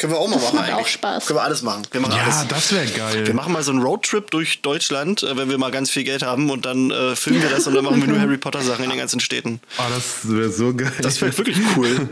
Können 0.00 0.14
wir 0.14 0.18
auch 0.18 0.28
mal 0.28 0.36
machen 0.38 0.56
macht 0.56 0.72
auch 0.72 0.78
eigentlich. 0.78 0.92
Spaß. 0.92 1.26
Können 1.26 1.38
wir 1.38 1.42
alles 1.42 1.60
machen. 1.60 1.82
Wir 1.92 2.00
machen 2.00 2.14
Ja, 2.16 2.22
alles. 2.24 2.48
das 2.48 2.72
wäre 2.72 2.86
Wir 2.88 2.94
geil. 3.24 3.34
machen 3.34 3.52
mal 3.52 3.62
so 3.62 3.70
einen 3.70 3.82
Roadtrip 3.82 4.30
durch 4.30 4.62
Deutschland, 4.62 5.22
äh, 5.22 5.36
wenn 5.36 5.50
wir 5.50 5.58
mal 5.58 5.70
ganz 5.70 5.90
viel 5.90 6.04
Geld 6.04 6.22
haben 6.22 6.48
und 6.50 6.64
dann 6.64 6.90
äh, 6.90 7.14
filmen 7.16 7.42
wir 7.42 7.50
das 7.50 7.66
und 7.66 7.74
dann 7.74 7.84
machen 7.84 8.00
wir 8.00 8.08
nur 8.08 8.18
Harry 8.18 8.38
Potter 8.38 8.62
Sachen 8.62 8.84
in 8.84 8.90
den 8.90 8.98
ganzen 8.98 9.20
Städten. 9.20 9.60
Oh, 9.78 9.82
das 9.94 10.04
wäre 10.30 10.50
so 10.50 10.72
geil. 10.74 10.90
Das 11.02 11.20
wäre 11.20 11.36
wirklich 11.36 11.58
cool. 11.76 12.08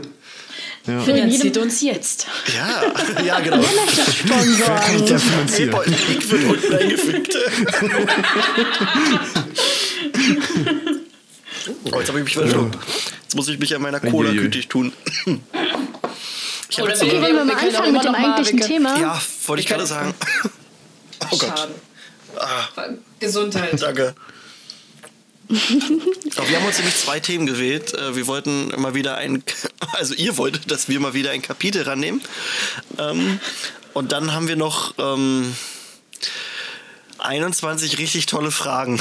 ja. 0.85 1.01
Finanziert 1.01 1.57
uns 1.57 1.81
jetzt. 1.81 2.27
Ja, 2.55 2.83
ja, 3.23 3.39
genau. 3.39 3.63
Sponsoren. 3.63 5.05
Der 5.07 5.19
finanziert. 5.19 5.73
Hey, 5.73 5.83
boy, 5.83 5.85
Link 6.07 6.31
wird 6.31 6.43
unten 6.43 6.75
eingefügt. 6.75 7.37
Oh, 11.91 11.99
jetzt 11.99 12.07
habe 12.09 12.19
ich 12.19 12.25
mich 12.25 12.33
verschluckt. 12.33 12.77
Jetzt 13.23 13.35
muss 13.35 13.47
ich 13.47 13.59
mich 13.59 13.75
an 13.75 13.81
meiner 13.81 13.99
Cola 13.99 14.31
gütig 14.31 14.69
tun. 14.69 14.91
Ich 16.69 16.77
hab 16.77 16.85
Oder 16.85 16.99
wir- 17.01 17.01
aber, 17.01 17.21
Wollen 17.21 17.35
wir 17.35 17.45
mal 17.45 17.55
anfangen 17.57 17.93
mit 17.93 18.03
dem 18.03 18.11
mal- 18.11 18.17
eigentlichen 18.25 18.59
wir 18.59 18.67
können- 18.67 18.85
Thema? 18.85 18.99
ja, 18.99 19.21
wollte 19.47 19.61
ich 19.61 19.67
gerade 19.67 19.85
sagen. 19.85 20.13
Oh 21.31 21.37
Gott, 21.37 21.69
Schade. 22.75 22.97
Gesundheit. 23.19 23.81
danke. 23.81 24.15
Aber 26.37 26.47
wir 26.49 26.55
haben 26.57 26.65
uns 26.65 26.77
nämlich 26.77 26.95
zwei 26.95 27.19
Themen 27.19 27.45
gewählt. 27.45 27.93
Äh, 27.93 28.15
Wir 28.15 28.25
wollten 28.27 28.69
mal 28.79 28.93
wieder 28.93 29.17
ein, 29.17 29.43
also 29.93 30.13
ihr 30.13 30.37
wolltet, 30.37 30.71
dass 30.71 30.87
wir 30.87 30.99
mal 31.01 31.13
wieder 31.13 31.31
ein 31.31 31.41
Kapitel 31.41 31.81
rannehmen. 31.83 32.21
Ähm, 32.97 33.39
Und 33.93 34.11
dann 34.13 34.31
haben 34.33 34.47
wir 34.47 34.55
noch 34.55 34.93
ähm, 34.97 35.53
21 37.17 37.97
richtig 37.97 38.27
tolle 38.27 38.51
Fragen 38.51 38.99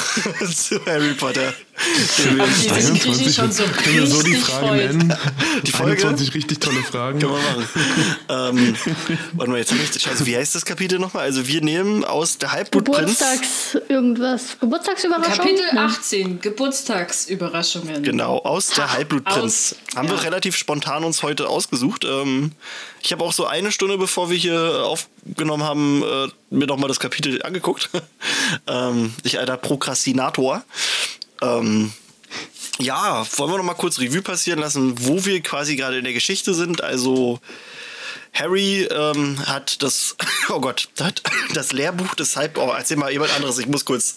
zu 0.55 0.85
Harry 0.87 1.15
Potter. 1.15 1.55
Sich 1.79 3.03
Griechi 3.03 3.33
schon 3.33 3.53
so 3.53 3.63
können 3.65 3.95
wir 3.97 4.07
so 4.07 4.23
die 4.23 4.35
Fragen 4.35 4.67
freut. 4.67 4.93
nennen? 4.95 5.15
Die 5.65 5.71
Folge? 5.73 5.93
21 5.93 6.35
richtig 6.35 6.59
tolle 6.61 6.83
Fragen. 6.83 7.19
Können 7.21 7.33
wir 7.33 7.39
machen. 7.39 7.69
ähm, 8.59 8.77
warte 9.35 9.51
mal, 9.51 9.59
jetzt 9.59 9.71
habe 9.73 9.81
ich 9.83 10.01
Scheiße, 10.03 10.27
wie 10.27 10.37
heißt 10.37 10.55
das 10.55 10.65
Kapitel 10.65 10.99
nochmal? 10.99 11.25
Also 11.25 11.47
wir 11.47 11.61
nehmen 11.61 12.05
aus 12.05 12.39
der 12.39 12.53
Halbblutprinz. 12.53 13.19
Geburtstags 13.19 13.79
irgendwas. 13.89 14.59
Geburtstagsüberraschung? 14.61 15.37
Kapitel 15.37 15.65
Nein. 15.75 15.79
18, 15.91 16.41
Geburtstagsüberraschungen. 16.41 18.03
Genau, 18.03 18.39
aus 18.39 18.69
der 18.69 18.93
Halbblutprinz. 18.93 19.37
aus- 19.39 19.97
Haben 19.97 20.09
wir 20.09 20.17
ja. 20.17 20.23
relativ 20.23 20.57
spontan 20.57 21.05
uns 21.05 21.23
heute 21.23 21.49
ausgesucht. 21.49 22.05
Ähm, 22.05 22.53
ich 23.03 23.13
habe 23.13 23.25
auch 23.25 23.33
so 23.33 23.47
eine 23.47 23.71
Stunde, 23.73 23.99
bevor 23.99 24.31
wir 24.31 24.37
hier 24.37 24.85
aufgenommen 24.85 25.63
haben, 25.63 26.03
äh, 26.03 26.29
mir 26.51 26.67
nochmal 26.67 26.89
das 26.89 27.01
Kapitel 27.01 27.43
angeguckt. 27.43 27.91
ähm, 28.67 29.13
ich 29.23 29.39
alter 29.39 29.57
Prokrastinator. 29.57 30.63
Ähm, 31.43 31.93
ja, 32.79 33.27
wollen 33.37 33.51
wir 33.51 33.59
noch 33.59 33.65
mal 33.65 33.75
kurz 33.75 33.99
Revue 33.99 34.23
passieren 34.23 34.61
lassen, 34.61 34.95
wo 35.07 35.25
wir 35.25 35.41
quasi 35.43 35.77
gerade 35.77 35.99
in 35.99 36.05
der 36.05 36.13
Geschichte 36.13 36.55
sind. 36.55 36.83
Also 36.83 37.41
Harry 38.33 38.83
ähm, 38.85 39.39
hat 39.47 39.83
das, 39.83 40.17
oh 40.49 40.61
Gott, 40.61 40.89
hat 41.01 41.23
das 41.55 41.73
Lehrbuch 41.73 42.15
des 42.15 42.37
Halb... 42.37 42.59
Oh, 42.59 42.73
erzähl 42.77 42.97
mal 42.97 43.11
jemand 43.11 43.35
anderes, 43.35 43.59
ich 43.59 43.67
muss 43.67 43.85
kurz... 43.85 44.15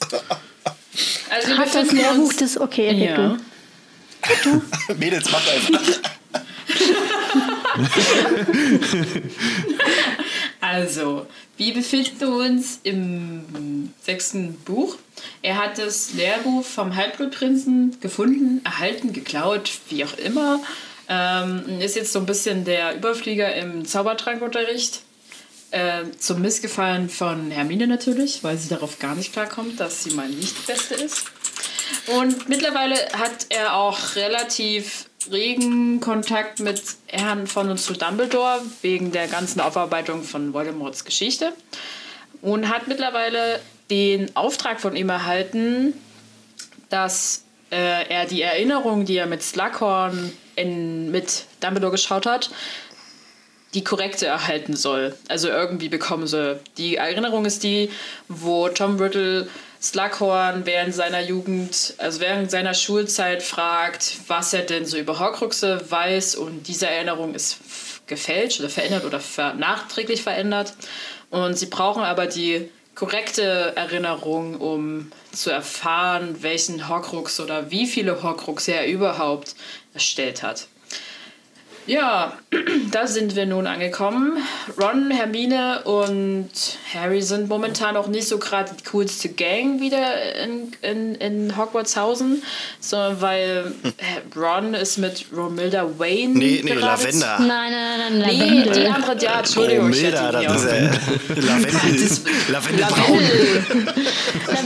Also 1.30 1.58
Hat 1.58 1.74
das 1.74 1.92
Lehrbuch 1.92 2.34
des. 2.34 2.60
Okay, 2.60 2.92
ja. 2.92 3.38
du. 4.44 4.62
Mädels, 4.98 5.32
macht 5.32 5.50
einfach. 5.50 5.80
Also, 10.64 11.26
wir 11.62 11.76
befinden 11.76 12.24
uns 12.34 12.80
im 12.82 13.94
sechsten 14.02 14.56
Buch. 14.62 14.98
Er 15.44 15.58
hat 15.62 15.78
das 15.78 16.14
Lehrbuch 16.14 16.66
vom 16.66 16.96
Halbblutprinzen 16.96 18.00
gefunden, 18.02 18.62
erhalten, 18.64 19.14
geklaut, 19.14 19.70
wie 19.90 20.04
auch 20.04 20.18
immer. 20.18 20.60
Ähm, 21.08 21.80
ist 21.80 21.96
jetzt 21.96 22.14
so 22.14 22.20
ein 22.20 22.26
bisschen 22.26 22.66
der 22.66 22.96
Überflieger 22.96 23.54
im 23.54 23.86
Zaubertrankunterricht. 23.86 25.04
Äh, 25.70 26.06
zum 26.18 26.42
Missgefallen 26.42 27.10
von 27.10 27.52
Hermine 27.52 27.86
natürlich, 27.86 28.44
weil 28.44 28.58
sie 28.58 28.70
darauf 28.70 28.98
gar 28.98 29.14
nicht 29.14 29.32
klarkommt, 29.32 29.80
dass 29.80 30.04
sie 30.04 30.16
mal 30.16 30.28
nicht 30.28 30.58
die 30.58 30.72
Beste 30.72 30.96
ist. 30.96 31.26
Und 32.08 32.50
mittlerweile 32.50 32.96
hat 33.14 33.46
er 33.50 33.76
auch 33.76 34.16
relativ 34.16 35.06
regen 35.30 36.00
Kontakt 36.00 36.60
mit 36.60 36.82
Herrn 37.08 37.48
von 37.48 37.70
und 37.70 37.78
zu 37.78 37.94
Dumbledore 37.94 38.62
wegen 38.82 39.12
der 39.12 39.28
ganzen 39.28 39.60
Aufarbeitung 39.60 40.24
von 40.24 40.54
Voldemorts 40.54 41.06
Geschichte 41.06 41.54
und 42.42 42.70
hat 42.70 42.88
mittlerweile 42.88 43.60
den 43.90 44.36
Auftrag 44.36 44.80
von 44.80 44.96
ihm 44.96 45.10
erhalten, 45.10 45.94
dass 46.90 47.44
äh, 47.72 48.08
er 48.10 48.26
die 48.26 48.42
Erinnerung, 48.42 49.06
die 49.06 49.18
er 49.18 49.28
mit 49.28 49.44
Slughorn 49.44 50.32
in, 50.56 51.12
mit 51.12 51.46
Dumbledore 51.60 51.92
geschaut 51.92 52.26
hat, 52.26 52.50
die 53.74 53.84
korrekte 53.84 54.26
erhalten 54.26 54.76
soll. 54.76 55.16
Also 55.30 55.48
irgendwie 55.48 55.90
bekommen 55.90 56.28
sie. 56.28 56.60
Die 56.78 56.96
Erinnerung 56.96 57.46
ist 57.46 57.64
die, 57.64 57.90
wo 58.28 58.68
Tom 58.70 58.98
Riddle 58.98 59.48
Slughorn 59.82 60.66
während 60.66 60.94
seiner 60.94 61.22
Jugend, 61.22 61.96
also 61.98 62.20
während 62.20 62.52
seiner 62.52 62.74
Schulzeit 62.74 63.42
fragt, 63.42 64.18
was 64.28 64.54
er 64.54 64.62
denn 64.62 64.86
so 64.86 64.98
über 64.98 65.20
Horcruxe 65.20 65.82
weiß 65.90 66.36
und 66.36 66.68
diese 66.68 66.88
Erinnerung 66.88 67.34
ist 67.34 67.58
gefälscht 68.06 68.60
oder 68.60 68.70
verändert 68.70 69.06
oder 69.06 69.20
ver 69.20 69.54
nachträglich 69.56 70.22
verändert 70.22 70.74
und 71.32 71.58
sie 71.58 71.66
brauchen 71.66 72.04
aber 72.04 72.28
die 72.28 72.70
korrekte 72.94 73.74
Erinnerung, 73.76 74.60
um 74.60 75.12
zu 75.32 75.50
erfahren, 75.50 76.44
welchen 76.44 76.88
Horcrux 76.88 77.40
oder 77.40 77.72
wie 77.72 77.88
viele 77.88 78.22
Horcruxe 78.22 78.74
er 78.74 78.88
überhaupt 78.88 79.56
erstellt 79.94 80.44
hat. 80.44 80.68
Ja, 81.88 82.34
da 82.92 83.08
sind 83.08 83.36
wir 83.36 83.46
nun 83.46 83.66
angekommen. 83.68 84.38
Ron, 84.80 85.10
Hermine 85.12 85.82
und 85.84 86.50
Harry 86.94 87.22
sind 87.22 87.50
momentan 87.50 87.98
auch 87.98 88.08
nicht 88.08 88.28
so 88.28 88.38
gerade 88.38 88.72
die 88.80 88.84
coolste 88.92 89.30
Gang 89.30 89.82
wieder 89.82 90.36
in, 90.44 90.72
in, 90.82 91.16
in 91.16 91.58
Hogwartshausen, 91.58 92.44
sondern 92.80 93.22
weil 93.22 93.74
äh, 93.84 94.40
Ron 94.40 94.74
ist 94.74 94.98
mit 95.00 95.26
Romilda 95.36 95.88
Wayne. 95.98 96.34
Nee, 96.38 96.62
nee, 96.64 96.72
gerade- 96.72 96.82
Lavender. 97.04 97.38
Nein, 97.40 97.48
nein, 97.72 98.00
nein, 98.00 98.20
nein. 98.20 98.64
Nee, 98.66 98.70
die 98.72 98.88
andere, 98.88 99.18
ja, 99.20 99.40
Entschuldigung. 99.40 99.90
ich 99.92 100.02
Milda, 100.02 100.28
hätte 100.28 100.40
die 100.40 100.46
das 100.46 100.64
ist 100.64 100.70
auch- 100.70 100.74
äh, 100.74 101.40
Lavendel. 101.40 102.10
Lavendelbraun. 102.50 103.20
Lavendel. 103.20 103.64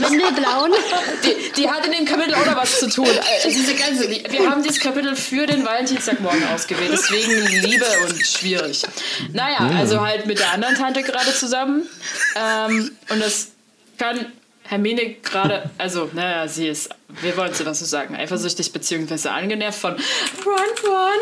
Lavendelbraun. 0.00 0.70
Die, 1.24 1.52
die 1.62 1.70
hat 1.70 1.86
in 1.86 1.92
dem 1.92 2.04
Kapitel 2.04 2.34
auch 2.34 2.46
noch 2.46 2.56
was 2.56 2.78
zu 2.78 2.88
tun. 2.90 3.06
Äh, 3.06 3.48
diese 3.48 3.74
ganze, 3.74 4.08
die, 4.08 4.22
wir 4.30 4.50
haben 4.50 4.62
dieses 4.62 4.80
Kapitel 4.80 5.16
für 5.16 5.46
den 5.46 5.64
Valentinstagmorgen 5.64 6.42
ausgewählt, 6.54 6.92
deswegen 7.10 7.46
Liebe 7.62 7.86
und 8.06 8.26
schwierig. 8.26 8.82
Naja, 9.32 9.70
also 9.76 10.00
halt 10.00 10.26
mit 10.26 10.38
der 10.38 10.52
anderen 10.52 10.74
Tante 10.74 11.02
gerade 11.02 11.32
zusammen. 11.32 11.82
Ähm, 12.36 12.90
und 13.08 13.20
das 13.20 13.52
kann 13.98 14.26
Hermine 14.64 15.14
gerade, 15.22 15.70
also, 15.78 16.10
naja, 16.12 16.48
sie 16.48 16.68
ist, 16.68 16.90
wir 17.20 17.36
wollen 17.36 17.54
sie 17.54 17.64
das 17.64 17.78
so 17.78 17.84
sagen, 17.84 18.16
eifersüchtig 18.16 18.72
beziehungsweise 18.72 19.30
angenervt 19.30 19.78
von 19.78 19.94
Ron, 20.44 21.14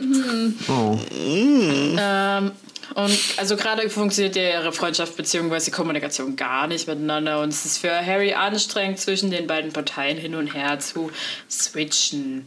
Ron. 0.00 0.54
Oh. 0.68 0.98
Ähm, 1.14 2.52
und 2.94 3.18
also 3.36 3.56
gerade 3.56 3.88
funktioniert 3.88 4.36
ja 4.36 4.60
ihre 4.60 4.72
Freundschaft 4.72 5.16
bzw. 5.16 5.70
Kommunikation 5.70 6.36
gar 6.36 6.66
nicht 6.66 6.88
miteinander 6.88 7.40
und 7.40 7.50
es 7.50 7.64
ist 7.64 7.78
für 7.78 8.04
Harry 8.04 8.34
anstrengend, 8.34 8.98
zwischen 8.98 9.30
den 9.30 9.46
beiden 9.46 9.72
Parteien 9.72 10.18
hin 10.18 10.34
und 10.34 10.48
her 10.48 10.78
zu 10.80 11.10
switchen. 11.48 12.46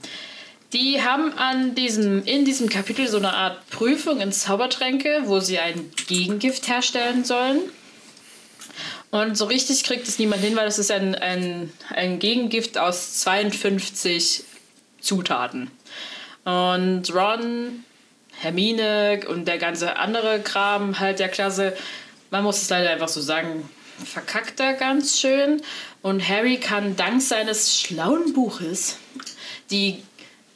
Die 0.76 1.02
haben 1.02 1.32
an 1.38 1.74
diesem, 1.74 2.26
in 2.26 2.44
diesem 2.44 2.68
Kapitel 2.68 3.08
so 3.08 3.16
eine 3.16 3.34
Art 3.34 3.70
Prüfung 3.70 4.20
in 4.20 4.34
Zaubertränke, 4.34 5.22
wo 5.24 5.40
sie 5.40 5.58
ein 5.58 5.90
Gegengift 6.08 6.68
herstellen 6.68 7.24
sollen. 7.24 7.62
Und 9.10 9.38
so 9.38 9.46
richtig 9.46 9.86
kriegt 9.86 10.06
es 10.06 10.20
niemand 10.20 10.42
hin, 10.42 10.58
weil 10.58 10.68
es 10.68 10.78
ist 10.78 10.92
ein, 10.92 11.16
ein, 11.16 11.72
ein 11.94 12.20
Gegengift 12.20 12.78
aus 12.78 13.20
52 13.22 14.44
Zutaten. 15.00 15.72
Und 16.44 17.04
Ron, 17.16 17.86
Hermine 18.34 19.22
und 19.30 19.48
der 19.48 19.60
ganze 19.60 19.96
andere 19.96 20.42
Kram 20.42 21.00
halt 21.00 21.20
der 21.20 21.30
Klasse, 21.30 21.78
man 22.32 22.44
muss 22.44 22.62
es 22.62 22.70
leider 22.70 22.90
einfach 22.90 23.08
so 23.08 23.22
sagen, 23.22 23.70
verkackt 24.04 24.60
er 24.60 24.74
ganz 24.74 25.22
schön. 25.22 25.62
Und 26.02 26.28
Harry 26.28 26.58
kann 26.58 26.98
dank 26.98 27.22
seines 27.22 27.80
schlauen 27.80 28.34
Buches 28.34 28.98
die 29.72 30.04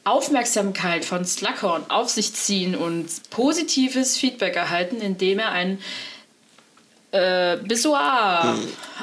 Aufmerksamkeit 0.09 1.05
von 1.05 1.23
Slughorn 1.25 1.83
auf 1.89 2.09
sich 2.09 2.33
ziehen 2.33 2.75
und 2.75 3.07
positives 3.29 4.17
Feedback 4.17 4.55
erhalten, 4.55 5.01
indem 5.01 5.37
er 5.39 5.51
ein 5.51 5.79
äh, 7.11 7.57
Besoir 7.57 8.55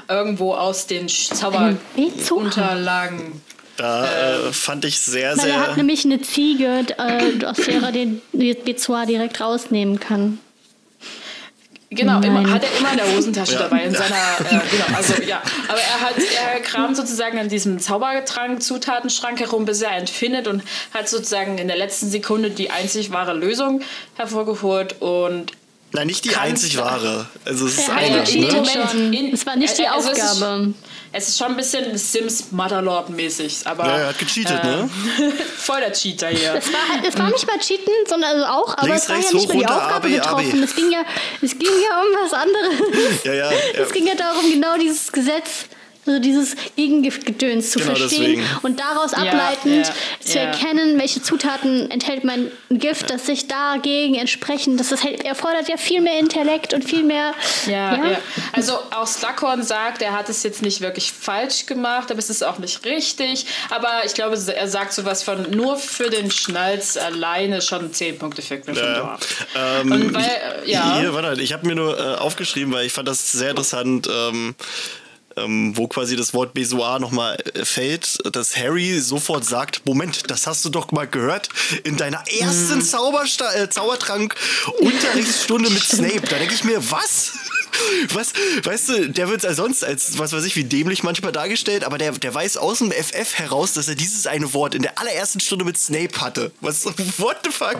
irgendwo 0.09 0.55
aus 0.55 0.87
den? 0.87 1.09
Zauberunterlagen 1.09 3.43
da 3.77 4.07
äh, 4.07 4.53
fand 4.53 4.85
ich 4.85 4.99
sehr, 4.99 5.37
Weil 5.37 5.45
sehr. 5.45 5.55
er 5.55 5.61
hat 5.61 5.77
nämlich 5.77 6.05
eine 6.05 6.21
Ziege, 6.23 6.87
äh, 6.97 7.45
aus 7.45 7.57
der 7.57 7.83
er 7.83 7.93
den 7.93 8.23
Bezoar 8.33 9.07
direkt 9.07 9.41
rausnehmen 9.41 10.01
kann. 10.01 10.39
Genau, 11.91 12.21
immer, 12.21 12.51
hat 12.51 12.65
er 12.65 12.79
immer 12.79 12.91
in 12.91 12.97
der 12.97 13.17
Hosentasche 13.17 13.53
Ja. 13.53 13.59
dabei, 13.61 13.85
in 13.85 13.95
seiner, 13.95 14.15
äh, 14.41 14.61
genau, 14.71 14.85
also 14.97 15.23
ja. 15.23 15.41
Aber 15.69 15.79
er 15.79 16.01
hat, 16.01 16.15
er 16.19 16.61
kramt 16.61 16.97
sozusagen 16.97 17.39
an 17.39 17.49
diesem 17.49 17.79
Zaubertrank 17.79 18.61
Zutatenschrank 18.63 19.39
herum, 19.39 19.65
bis 19.67 19.83
er 19.83 19.91
einen 19.91 20.09
findet 20.09 20.49
und 20.49 20.63
hat 20.93 21.09
sozusagen 21.09 21.59
in 21.59 21.69
der 21.69 21.77
letzten 21.77 22.09
Sekunde 22.11 22.51
die 22.51 22.71
einzig 22.71 23.13
wahre 23.13 23.35
Lösung 23.35 23.83
hervorgeholt 24.17 25.01
und 25.01 25.53
Nein, 25.93 26.09
nicht 26.09 26.25
die 26.25 26.35
einzig 26.35 26.77
wahre. 26.77 27.27
Also 27.45 27.67
es 27.67 27.79
ist 27.79 27.89
eine. 27.89 28.17
Ne? 28.19 28.53
Moment, 28.53 29.15
in- 29.15 29.33
Es 29.33 29.47
war 29.47 29.55
nicht 29.57 29.79
die 29.79 29.87
also 29.87 30.11
es 30.11 30.19
ist- 30.19 30.25
Aufgabe. 30.43 30.75
Es 31.13 31.29
ist 31.29 31.39
schon 31.39 31.49
ein 31.49 31.57
bisschen 31.57 31.97
Sims 31.97 32.53
Motherlord-mäßig, 32.53 33.67
aber 33.67 33.87
Ja, 33.87 33.97
er 33.99 34.07
hat 34.09 34.19
gecheatet, 34.19 34.65
ne? 34.65 34.91
voll 35.57 35.81
der 35.81 35.93
Cheater 35.93 36.29
hier. 36.29 36.55
Es 36.55 36.73
war, 36.73 36.89
halt- 36.93 37.07
es 37.07 37.19
war 37.19 37.31
nicht 37.31 37.47
mal 37.47 37.59
Cheaten, 37.59 37.93
sondern 38.07 38.33
also 38.35 38.47
auch, 38.47 38.77
aber 38.77 38.87
Links, 38.89 39.03
es 39.05 39.09
war 39.09 39.17
rechts, 39.17 39.33
ja 39.33 39.37
nicht 39.39 39.49
hoch, 39.49 39.55
mal 39.55 39.59
die 39.61 39.65
runter, 39.65 39.85
Aufgabe 39.87 40.09
AB, 40.09 40.15
betroffen. 40.15 40.59
AB. 40.63 40.65
Es 40.65 40.75
ging 40.77 40.91
ja, 40.93 41.05
es 41.43 41.51
ging 41.59 41.69
ja 41.89 42.01
um 42.01 42.25
was 42.25 42.33
anderes. 42.33 43.25
Ja, 43.25 43.33
ja. 43.33 43.51
ja. 43.51 43.57
Es 43.83 43.93
ging 43.93 44.07
ja 44.07 44.15
darum, 44.15 44.51
genau 44.51 44.77
dieses 44.79 45.11
Gesetz, 45.13 45.67
also 46.07 46.21
dieses 46.21 46.57
Gegengedöns 46.77 47.71
zu 47.71 47.79
Genau, 47.79 47.95
verstehen 47.95 48.21
deswegen. 48.21 48.45
und 48.63 48.81
daraus 48.81 49.13
Ja, 49.13 49.19
ableitend 49.19 49.87
ja, 49.87 49.95
zu 50.21 50.39
ja. 50.39 50.45
erkennen, 50.45 50.99
welche 50.99 51.23
Zutaten 51.23 51.91
enthält 51.91 52.25
mein 52.25 52.51
Gift, 52.71 53.11
das 53.11 53.27
sich 53.27 53.49
dagegen 53.49 54.15
entsprechen. 54.15 54.77
Das 54.77 54.91
halt, 55.03 55.25
erfordert 55.25 55.69
ja 55.69 55.77
viel 55.77 56.01
mehr 56.01 56.19
Intellekt 56.19 56.75
und 56.75 56.85
viel 56.85 57.03
mehr. 57.03 57.35
Ja, 57.67 57.95
ja. 57.97 58.19
Also 58.53 58.75
auch 58.95 59.07
Slughorn 59.07 59.63
sagt, 59.63 60.03
er 60.03 60.13
hat 60.13 60.29
es 60.29 60.43
jetzt 60.43 60.63
nicht 60.63 60.81
wirklich 60.81 61.13
falsch 61.13 61.67
gemacht, 61.67 62.11
aber 62.11 62.19
es 62.19 62.31
ist 62.31 62.43
auch 62.45 62.59
nicht 62.59 62.85
richtig. 62.85 63.47
Aber 63.71 64.03
ich 64.05 64.15
glaube, 64.15 64.37
er 64.37 64.69
sagt 64.69 64.93
sowas 64.93 65.23
von 65.23 65.51
nur 65.51 65.77
für 65.77 66.11
den 66.11 66.31
Schnalz 66.31 66.97
alleine 66.97 67.61
schon 67.63 67.93
10 67.93 68.19
Punkte 68.19 68.43
für 68.43 68.59
Gryffindor. 68.59 69.19
Ja. 69.55 69.81
Ähm, 69.81 69.93
Und 69.93 70.15
weil, 70.15 70.63
ja. 70.67 70.99
Hier, 70.99 71.15
warte, 71.15 71.41
ich 71.43 71.53
habe 71.53 71.67
mir 71.67 71.75
nur 71.75 71.99
äh, 71.99 72.15
aufgeschrieben, 72.17 72.73
weil 72.73 72.87
ich 72.87 72.93
fand 72.93 73.09
das 73.09 73.33
sehr 73.33 73.51
interessant, 73.51 74.09
ähm, 74.11 74.55
ähm, 75.37 75.77
wo 75.77 75.87
quasi 75.87 76.17
das 76.17 76.35
Wort 76.35 76.55
Besoir 76.55 76.99
nochmal 76.99 77.37
äh, 77.55 77.65
fällt, 77.65 78.19
dass 78.35 78.57
Harry 78.57 78.99
sofort 79.01 79.45
sagt, 79.45 79.83
Moment, 79.85 80.31
das 80.31 80.47
hast 80.47 80.65
du 80.65 80.71
doch 80.71 80.93
mal 80.93 81.07
gehört 81.07 81.49
in 81.85 81.97
deiner 81.97 82.23
ersten 82.41 82.83
Zaubersta 82.83 83.53
äh, 83.55 83.69
Zaubertrank-Unterrichtsstunde 83.69 85.71
mit 85.71 85.83
Snape. 85.85 86.23
Da 86.29 86.39
denke 86.39 86.55
ich 86.55 86.65
mir, 86.65 86.91
was? 86.91 87.33
Was, 88.13 88.33
weißt 88.63 88.89
du, 88.89 89.09
der 89.11 89.29
wird 89.29 89.43
sonst 89.43 89.85
als, 89.85 90.19
was 90.19 90.33
weiß 90.33 90.45
ich, 90.45 90.57
wie 90.57 90.65
dämlich 90.65 91.03
manchmal 91.03 91.33
dargestellt, 91.33 91.85
aber 91.85 91.99
der, 91.99 92.13
der 92.13 92.35
weiß 92.35 92.57
aus 92.57 92.79
dem 92.79 92.91
FF 92.93 93.35
heraus, 93.35 93.75
dass 93.75 93.89
er 93.89 93.95
dieses 93.95 94.27
eine 94.27 94.53
Wort 94.55 94.75
in 94.75 94.83
der 94.83 94.99
allerersten 94.99 95.41
Stunde 95.41 95.65
mit 95.65 95.79
Snape 95.79 96.21
hatte. 96.21 96.53
Was, 96.61 96.85
what 97.19 97.39
the 97.45 97.51
fuck? 97.51 97.77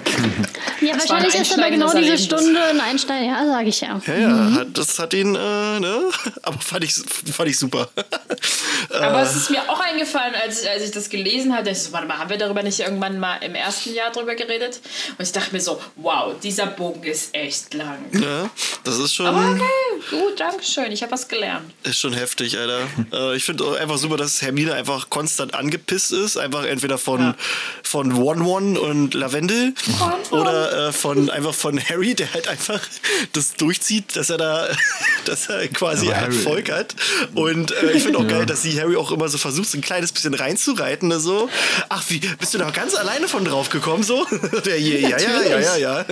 Ja, 0.81 0.95
Das 0.95 1.09
wahrscheinlich 1.09 1.35
ist 1.41 1.53
aber 1.59 1.71
genau 1.71 1.93
diese. 1.95 2.17
Stunde 2.19 2.61
ein 2.63 2.81
Einstein, 2.81 3.25
ja, 3.29 3.47
sage 3.47 3.69
ich 3.69 3.81
ja. 3.81 4.01
Ja, 4.07 4.15
ja, 4.15 4.51
hat, 4.53 4.79
das 4.79 4.99
hat 4.99 5.15
ihn, 5.15 5.35
äh, 5.35 5.81
ne? 5.81 6.11
Aber 6.43 6.59
fand 6.59 6.85
ich, 6.85 6.95
fand 6.95 7.49
ich 7.49 7.59
super. 7.59 7.89
Aber 8.91 9.23
es 9.23 9.37
ist 9.37 9.51
mir 9.51 9.69
auch 9.71 9.81
eingefallen, 9.81 10.35
als 10.35 10.63
ich, 10.63 10.71
als 10.71 10.83
ich 10.85 10.91
das 10.91 11.09
gelesen 11.09 11.55
hatte. 11.55 11.71
Ich 11.71 11.79
so, 11.83 11.93
warte 11.93 12.07
mal, 12.07 12.19
haben 12.19 12.31
wir 12.31 12.39
darüber 12.39 12.63
nicht 12.63 12.81
irgendwann 12.81 13.19
mal 13.19 13.37
im 13.43 13.55
ersten 13.55 13.95
Jahr 13.95 14.11
drüber 14.11 14.35
geredet? 14.35 14.81
Und 15.19 15.25
ich 15.25 15.33
dachte 15.33 15.53
mir 15.53 15.61
so, 15.61 15.81
wow, 15.97 16.35
dieser 16.43 16.67
Bogen 16.67 17.03
ist 17.05 17.35
echt 17.35 17.75
lang. 17.75 17.99
ja, 18.13 18.49
das 18.85 18.99
ist 18.99 19.15
schon, 19.15 19.27
Aber 19.27 19.51
okay, 19.51 19.63
gut, 20.11 20.39
danke 20.41 20.63
schön. 20.65 20.93
Ich 20.93 21.03
habe 21.03 21.13
was 21.13 21.29
gelernt. 21.29 21.73
ist 21.85 21.99
schon 21.99 22.13
heftig, 22.13 22.59
Alter. 22.59 22.81
Äh, 23.13 23.37
ich 23.37 23.45
finde 23.45 23.65
auch 23.65 23.75
einfach 23.77 23.99
super, 23.99 24.17
dass 24.17 24.43
Hermine 24.43 24.75
einfach 24.75 25.11
konstant 25.11 25.55
angepisst 25.55 26.13
ist. 26.13 26.37
Einfach 26.37 26.65
entweder 26.65 26.99
von, 26.99 27.21
Ja. 27.21 27.37
von 27.83 28.13
One-One 28.15 28.81
und 28.81 29.15
Lavendel 29.15 29.75
One-One. 30.01 30.41
oder 30.43 30.89
äh, 30.89 30.93
von, 30.93 31.31
einfach 31.31 31.55
von 31.55 31.79
Harry, 31.89 32.15
der 32.15 32.33
halt 32.35 32.49
einfach 32.49 32.81
das 33.33 33.55
durchzieht, 33.55 34.17
dass 34.17 34.31
er 34.31 34.39
da, 34.39 34.69
dass 35.25 35.49
er 35.49 35.69
quasi 35.69 36.09
Aber 36.09 36.17
Harry- 36.21 36.37
Erfolg 36.37 36.71
hat. 36.73 36.95
Und 37.35 37.71
äh, 37.73 37.93
ich 37.93 38.03
finde 38.03 38.19
auch 38.19 38.27
geil, 38.29 38.45
dass 38.47 38.63
sie 38.63 38.81
Harry 38.81 38.97
auch 38.97 39.13
immer 39.13 39.29
so 39.29 39.39
versucht, 39.39 39.69
so 39.69 39.79
ein 39.79 39.83
kleines 39.83 40.11
bisschen 40.13 40.35
reinzureiten. 40.35 41.19
So. 41.21 41.49
Ach, 41.89 42.03
wie, 42.09 42.19
bist 42.19 42.55
du 42.55 42.59
da 42.59 42.71
ganz 42.71 42.95
alleine 42.95 43.29
von 43.29 43.45
drauf 43.45 43.71
gekommen? 43.71 44.03
So? 44.03 44.27
Der 44.65 44.77
hier, 44.77 45.01
ja, 45.01 45.19
ja, 45.19 45.43
ja, 45.43 45.59
ja, 45.61 45.77
ja. 45.77 46.05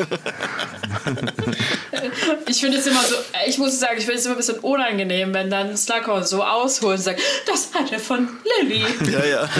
Ich 2.46 2.60
finde 2.60 2.78
es 2.78 2.87
immer 2.87 3.02
so, 3.02 3.16
ich 3.46 3.54
muss 3.59 3.79
sagen, 3.79 3.97
ich 3.99 4.05
finde 4.05 4.19
es 4.19 4.27
immer 4.27 4.35
ein 4.35 4.38
bisschen 4.38 4.59
unangenehm, 4.59 5.35
wenn 5.35 5.51
dann 5.51 5.77
Slughorn 5.77 6.25
so 6.25 6.43
ausholt 6.43 6.99
und 6.99 7.03
sagt, 7.03 7.21
das 7.47 7.71
hat 7.75 7.93
er 7.93 8.01
von 8.01 8.29
Lilly. 8.59 8.85
Ja, 9.12 9.25
ja. 9.25 9.51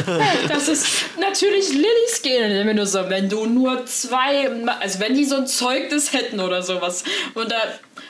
Das 0.49 0.69
ist 0.69 0.87
natürlich 1.21 1.71
Lillys 1.71 2.23
Gen. 2.23 2.51
Und 2.51 2.59
ich 2.59 2.65
mir 2.65 2.75
nur 2.75 2.87
so, 2.87 3.09
wenn 3.09 3.29
du 3.29 3.47
nur 3.47 3.87
zwei, 3.87 4.49
also 4.81 5.01
wenn 5.01 5.15
die 5.15 5.25
so 5.25 5.37
ein 5.37 5.47
Zeugnis 5.47 6.13
hätten 6.13 6.41
oder 6.41 6.63
sowas 6.63 7.05
und 7.35 7.51
da 7.51 7.59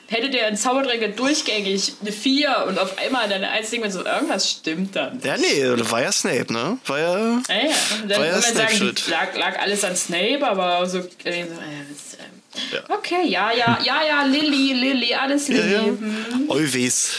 hätte 0.06 0.30
der 0.30 0.46
ein 0.46 0.56
Zauberträger 0.56 1.08
durchgängig 1.08 1.94
eine 2.00 2.12
4 2.12 2.66
und 2.68 2.78
auf 2.78 2.98
einmal 2.98 3.28
dann 3.28 3.44
eins 3.44 3.70
Ding, 3.70 3.82
wenn 3.82 3.90
so 3.90 4.04
irgendwas 4.04 4.50
stimmt 4.50 4.94
dann. 4.96 5.20
Ja, 5.22 5.36
nee, 5.36 5.64
war 5.90 6.02
ja 6.02 6.12
Snape, 6.12 6.52
ne? 6.52 6.78
War 6.86 6.98
ja. 6.98 7.16
Ja, 7.16 7.22
ja. 7.48 7.70
Und 8.02 8.10
dann 8.10 8.20
War 8.20 8.26
ja 8.26 8.32
man 8.32 8.42
sagen, 8.42 8.94
lag, 9.08 9.36
lag 9.36 9.58
alles 9.60 9.84
an 9.84 9.96
Snape, 9.96 10.46
aber 10.46 10.86
so. 10.86 10.98
Äh, 10.98 11.02
so, 11.04 11.30
äh, 11.30 11.44
Ja. 12.72 12.80
Okay, 12.88 13.26
ja, 13.28 13.50
ja, 13.52 13.78
ja, 13.84 14.02
ja, 14.04 14.22
Lilly, 14.24 14.72
Lilly, 14.74 15.14
alles 15.14 15.48
Ja, 15.48 15.54
Lilly. 15.56 15.72
ja. 15.72 15.80
Hm, 15.82 16.50
Always. 16.50 17.10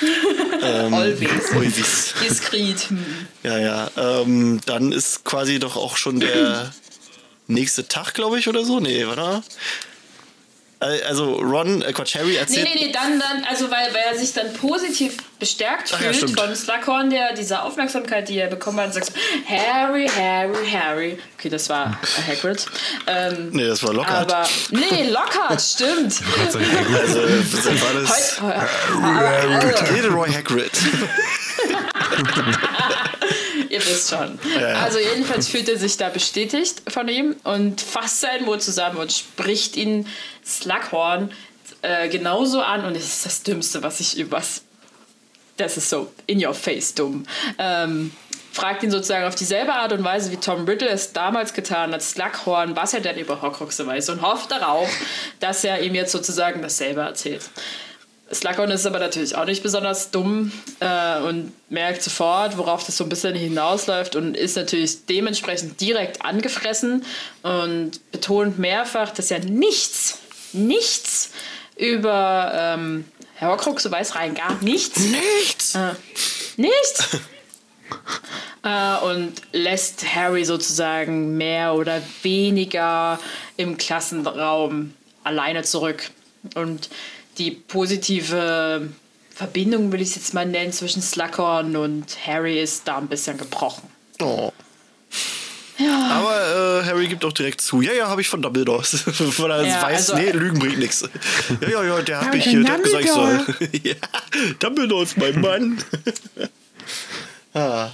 Always. 0.62 1.28
Always. 1.52 2.14
Diskret. 2.22 2.80
Hm. 2.88 3.04
Ja, 3.42 3.58
ja. 3.58 3.90
Ähm, 3.96 4.60
dann 4.66 4.92
ist 4.92 5.24
quasi 5.24 5.58
doch 5.58 5.76
auch 5.76 5.96
schon 5.96 6.20
der 6.20 6.72
nächste 7.48 7.88
Tag, 7.88 8.14
glaube 8.14 8.38
ich, 8.38 8.48
oder 8.48 8.64
so. 8.64 8.80
Nee, 8.80 9.04
oder? 9.04 9.38
Äh, 9.38 9.91
Also 11.08 11.34
Ron, 11.34 11.80
äh, 11.82 11.92
Quatsch, 11.92 12.14
Harry 12.16 12.32
Nee, 12.32 12.36
erzählt. 12.36 12.68
nee, 12.74 12.86
nee, 12.86 12.92
dann, 12.92 13.18
dann, 13.20 13.44
also 13.48 13.70
weil, 13.70 13.92
weil 13.94 14.02
er 14.12 14.18
sich 14.18 14.32
dann 14.32 14.52
positiv 14.54 15.16
bestärkt 15.38 15.92
Ach 15.94 16.00
ja, 16.00 16.12
fühlt 16.12 16.16
stimmt. 16.30 16.40
von 16.40 16.54
Slughorn, 16.56 17.10
der 17.10 17.34
diese 17.34 17.62
Aufmerksamkeit, 17.62 18.28
die 18.28 18.38
er 18.38 18.48
bekommen 18.48 18.78
hat, 18.80 18.86
und 18.86 18.92
sagt 18.94 19.06
so, 19.06 19.12
Harry, 19.48 20.08
Harry, 20.08 20.70
Harry. 20.70 21.18
Okay, 21.38 21.48
das 21.48 21.68
war 21.68 21.98
Hagrid. 22.28 22.66
Ähm, 23.06 23.50
Nee, 23.52 23.66
das 23.66 23.82
war 23.82 23.92
Lockhart. 23.92 24.32
aber, 24.32 24.48
nee, 24.70 25.08
Lockhart, 25.10 25.60
stimmt. 25.74 26.20
Also, 26.44 26.58
das 26.58 27.66
war 27.82 28.00
das. 28.00 28.40
Heute, 28.40 29.86
äh, 29.88 29.92
Gilderoy 29.94 30.30
Hagrid. 30.32 30.70
Wisst 33.92 34.10
schon. 34.10 34.38
ja. 34.60 34.82
Also 34.82 34.98
jedenfalls 34.98 35.48
fühlt 35.48 35.68
er 35.68 35.78
sich 35.78 35.96
da 35.96 36.08
bestätigt 36.08 36.82
von 36.88 37.08
ihm 37.08 37.36
und 37.44 37.80
fasst 37.80 38.20
seinen 38.20 38.44
Mut 38.44 38.62
zusammen 38.62 38.96
und 38.98 39.12
spricht 39.12 39.76
ihn 39.76 40.06
Slughorn 40.44 41.32
äh, 41.82 42.08
genauso 42.08 42.60
an 42.62 42.84
und 42.84 42.96
es 42.96 43.04
ist 43.04 43.26
das 43.26 43.42
Dümmste, 43.42 43.82
was 43.82 44.00
ich 44.00 44.18
übers... 44.18 44.62
Das 45.58 45.76
ist 45.76 45.90
so 45.90 46.10
in 46.26 46.44
your 46.44 46.54
face 46.54 46.94
dumm. 46.94 47.26
Ähm, 47.58 48.10
fragt 48.52 48.82
ihn 48.82 48.90
sozusagen 48.90 49.26
auf 49.26 49.34
dieselbe 49.34 49.72
Art 49.72 49.92
und 49.92 50.04
Weise, 50.04 50.30
wie 50.30 50.36
Tom 50.36 50.64
Riddle 50.64 50.88
es 50.88 51.12
damals 51.12 51.54
getan 51.54 51.92
hat, 51.92 52.02
Slughorn, 52.02 52.76
was 52.76 52.94
er 52.94 53.00
denn 53.00 53.18
über 53.18 53.42
Horcruxe 53.42 53.86
weiß 53.86 54.10
und 54.10 54.22
hofft 54.22 54.50
darauf, 54.50 54.88
dass 55.40 55.64
er 55.64 55.82
ihm 55.82 55.94
jetzt 55.94 56.12
sozusagen 56.12 56.62
dasselbe 56.62 57.00
erzählt. 57.00 57.42
Slughorn 58.32 58.70
ist 58.70 58.86
aber 58.86 58.98
natürlich 58.98 59.36
auch 59.36 59.44
nicht 59.44 59.62
besonders 59.62 60.10
dumm 60.10 60.52
äh, 60.80 61.20
und 61.20 61.52
merkt 61.68 62.02
sofort, 62.02 62.56
worauf 62.56 62.84
das 62.84 62.96
so 62.96 63.04
ein 63.04 63.10
bisschen 63.10 63.34
hinausläuft 63.34 64.16
und 64.16 64.36
ist 64.36 64.56
natürlich 64.56 65.06
dementsprechend 65.06 65.80
direkt 65.80 66.24
angefressen 66.24 67.04
und 67.42 68.10
betont 68.10 68.58
mehrfach, 68.58 69.10
dass 69.10 69.30
er 69.30 69.40
nichts, 69.40 70.18
nichts 70.52 71.30
über 71.76 72.52
ähm, 72.54 73.04
Herr 73.42 73.48
Horcruxe 73.48 73.90
weiß 73.90 74.14
rein 74.14 74.34
gar 74.34 74.62
nichts. 74.62 75.00
Nichts! 75.00 75.74
Äh, 75.74 75.94
nichts! 76.56 77.08
äh, 78.62 78.96
und 79.04 79.32
lässt 79.50 80.14
Harry 80.14 80.44
sozusagen 80.44 81.36
mehr 81.36 81.74
oder 81.74 82.00
weniger 82.22 83.18
im 83.56 83.76
Klassenraum 83.76 84.94
alleine 85.24 85.62
zurück. 85.64 86.10
Und 86.54 86.88
die 87.38 87.50
positive 87.50 88.88
Verbindung, 89.34 89.90
will 89.92 90.00
ich 90.00 90.10
es 90.10 90.14
jetzt 90.16 90.34
mal 90.34 90.46
nennen, 90.46 90.72
zwischen 90.72 91.02
Slughorn 91.02 91.76
und 91.76 92.04
Harry 92.26 92.60
ist 92.60 92.86
da 92.86 92.98
ein 92.98 93.08
bisschen 93.08 93.38
gebrochen. 93.38 93.88
Oh. 94.20 94.52
Aber 95.80 96.80
äh, 96.82 96.86
Harry 96.86 97.08
gibt 97.08 97.24
auch 97.24 97.32
direkt 97.32 97.60
zu, 97.60 97.80
ja, 97.80 97.92
ja, 97.92 98.08
habe 98.08 98.20
ich 98.20 98.28
von 98.28 98.40
Dumbledore. 98.42 98.82
Weil 98.84 99.50
er 99.50 99.66
Ja, 99.66 99.82
weiß, 99.82 100.10
also- 100.10 100.22
nee, 100.22 100.30
Lügen 100.30 100.58
bringt 100.58 100.78
nichts. 100.78 101.08
Ja, 101.60 101.68
ja, 101.68 101.82
ja, 101.84 102.02
der 102.02 102.20
Harry 102.20 102.36
mich 102.36 102.44
hier, 102.44 102.62
der 102.62 102.74
hat 102.74 102.82
gesagt, 102.82 103.04
ich 103.04 103.10
soll. 103.10 103.44
Ja, 103.82 103.94
Dumbledore 104.60 105.02
ist 105.02 105.16
mein 105.16 105.40
Mann. 105.40 105.84
ah. 107.54 107.88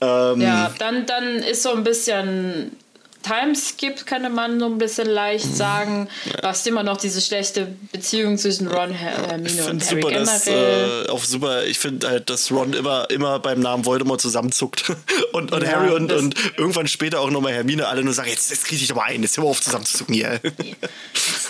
ähm, 0.00 0.40
Ja, 0.40 0.72
dann, 0.78 1.04
dann 1.04 1.36
ist 1.42 1.62
so 1.62 1.72
ein 1.72 1.84
bisschen 1.84 2.76
Timeskip, 3.24 4.06
könnte 4.06 4.28
man 4.28 4.60
so 4.60 4.66
ein 4.66 4.78
bisschen 4.78 5.08
leicht 5.08 5.56
sagen. 5.56 6.08
Du 6.40 6.46
hast 6.46 6.66
immer 6.66 6.82
noch 6.82 6.98
diese 6.98 7.20
schlechte 7.20 7.68
Beziehung 7.90 8.36
zwischen 8.38 8.68
Ron, 8.68 8.90
Her 8.90 9.12
Hermine 9.28 9.48
Ich 9.50 9.60
und 9.62 9.82
finde 9.82 9.86
Harry 9.86 10.02
super, 10.02 10.14
dass 10.14 10.46
äh, 10.46 11.08
auch 11.08 11.24
super, 11.24 11.64
ich 11.64 11.78
finde 11.78 12.08
halt, 12.08 12.28
dass 12.30 12.50
Ron 12.52 12.72
immer, 12.74 13.08
immer 13.10 13.38
beim 13.38 13.60
Namen 13.60 13.84
Voldemort 13.86 14.20
zusammenzuckt. 14.20 14.84
Und, 15.32 15.50
und 15.52 15.62
Ja, 15.64 15.72
Harry 15.72 15.92
und, 15.92 16.08
das- 16.08 16.20
und 16.22 16.34
irgendwann 16.56 16.86
später 16.86 17.18
auch 17.20 17.28
nochmal 17.30 17.52
Hermine 17.52 17.88
alle 17.88 18.04
nur 18.04 18.14
sagen, 18.14 18.28
jetzt, 18.30 18.50
jetzt 18.50 18.64
krieg 18.66 18.80
ich 18.80 18.86
doch 18.86 18.94
mal 18.94 19.06
ein, 19.06 19.20
jetzt 19.22 19.36
hör 19.36 19.42
mal 19.44 19.50
auf 19.50 19.60
zusammenzuzucken 19.60 20.14
hier. 20.14 20.40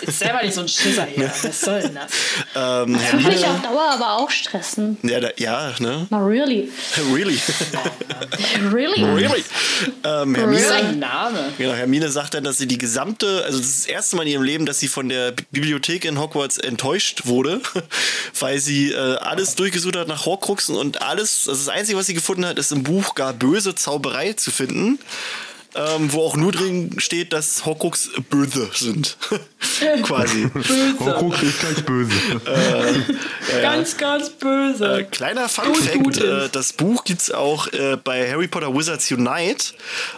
ist 0.01 0.19
selber 0.19 0.41
nicht 0.41 0.55
so 0.55 0.61
ein 0.61 0.67
Schisser 0.67 1.05
hier. 1.05 1.31
Was 1.43 1.61
soll 1.61 1.81
denn 1.81 1.93
das? 1.95 2.11
ähm, 2.55 2.93
Würde 2.95 2.99
Hermine, 3.03 3.29
mich 3.29 3.45
auf 3.45 3.61
Dauer 3.61 3.83
aber 3.91 4.13
auch 4.13 4.29
stressen. 4.31 4.97
ja, 5.03 5.19
da, 5.19 5.29
ja, 5.37 5.71
ne? 5.79 6.07
Mal 6.09 6.23
really. 6.23 6.71
Really. 7.13 7.39
Really? 8.71 9.03
really. 9.03 9.43
Ähm, 10.03 10.33
Das 10.33 10.41
Hermine, 10.41 10.59
ist 10.61 10.71
ein 10.71 10.99
Name. 10.99 11.53
Genau, 11.65 11.77
Hermine 11.77 12.11
sagt 12.11 12.35
dann, 12.35 12.43
dass 12.43 12.59
sie 12.59 12.67
die 12.67 12.77
gesamte, 12.77 13.43
also 13.43 13.57
das 13.57 13.67
ist 13.67 13.79
das 13.85 13.87
erste 13.87 14.15
Mal 14.17 14.21
in 14.27 14.33
ihrem 14.33 14.43
Leben, 14.43 14.65
dass 14.67 14.79
sie 14.79 14.87
von 14.87 15.09
der 15.09 15.31
Bi- 15.31 15.45
Bibliothek 15.49 16.05
in 16.05 16.19
Hogwarts 16.19 16.59
enttäuscht 16.59 17.23
wurde, 17.25 17.59
weil 18.39 18.59
sie 18.59 18.91
äh, 18.91 19.15
alles 19.15 19.55
durchgesucht 19.55 19.95
hat 19.95 20.07
nach 20.07 20.27
Horcruxen 20.27 20.75
und 20.75 21.01
alles, 21.01 21.49
also 21.49 21.59
das 21.65 21.69
Einzige, 21.75 21.97
was 21.97 22.05
sie 22.05 22.13
gefunden 22.13 22.45
hat, 22.45 22.59
ist 22.59 22.71
im 22.71 22.83
Buch 22.83 23.15
gar 23.15 23.33
böse 23.33 23.73
Zauberei 23.73 24.33
zu 24.33 24.51
finden. 24.51 24.99
Ähm, 25.77 26.13
wo 26.13 26.21
auch 26.21 26.37
nur 26.37 26.53
drin 26.53 26.95
steht, 26.99 27.33
dass 27.33 27.65
Horcrux 27.65 28.09
böse 28.29 28.69
sind. 28.73 29.17
Quasi. 30.03 30.49
Horcrux 30.99 31.43
ist 31.43 31.59
gleich 31.59 31.85
böse. 31.85 32.13
Ganz, 33.61 33.97
ganz 33.97 34.29
böse. 34.29 34.99
Äh, 34.99 35.03
kleiner 35.03 35.49
Fun 35.49 35.65
Gut, 35.65 35.77
Fact: 35.83 36.03
gut 36.03 36.17
äh. 36.21 36.47
Das 36.49 36.71
Buch 36.71 37.03
gibt 37.03 37.23
es 37.23 37.31
auch 37.31 37.67
äh, 37.73 37.97
bei 38.01 38.29
Harry 38.31 38.47
Potter 38.47 38.73
Wizards 38.73 39.11
Unite. 39.11 39.73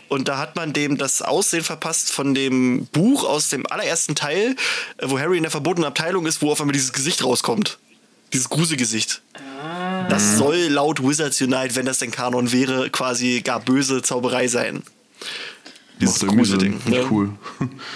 Und 0.10 0.28
da 0.28 0.38
hat 0.38 0.55
man 0.55 0.74
dem 0.74 0.97
das 0.97 1.24
Aussehen 1.24 1.64
verpasst 1.64 2.12
von 2.12 2.36
dem 2.36 2.86
Buch 2.91 3.24
aus 3.24 3.49
dem 3.49 3.66
allerersten 3.66 4.14
Teil, 4.14 4.55
äh, 4.97 5.05
wo 5.10 5.18
Harry 5.18 5.38
in 5.38 5.43
der 5.43 5.51
verbotenen 5.51 5.88
Abteilung 5.88 6.28
ist, 6.28 6.43
wo 6.43 6.51
auf 6.51 6.62
einmal 6.62 6.74
dieses 6.74 6.93
Gesicht 6.93 7.24
rauskommt. 7.24 7.80
Dieses 8.32 8.49
Gruselgesicht. 8.49 9.24
Ah. 9.34 10.08
Das 10.08 10.38
soll 10.38 10.58
laut 10.68 11.01
Wizards 11.01 11.41
Unite, 11.41 11.76
wenn 11.76 11.88
das 11.88 11.97
denn 11.97 12.12
Kanon 12.12 12.51
wäre, 12.51 12.91
quasi 12.91 13.41
gar 13.41 13.60
böse 13.60 14.03
Zauberei 14.03 14.47
sein. 14.47 14.84
Sinn. 16.00 16.30
Gruselding, 16.30 16.82
ne? 16.86 17.08
cool. 17.10 17.30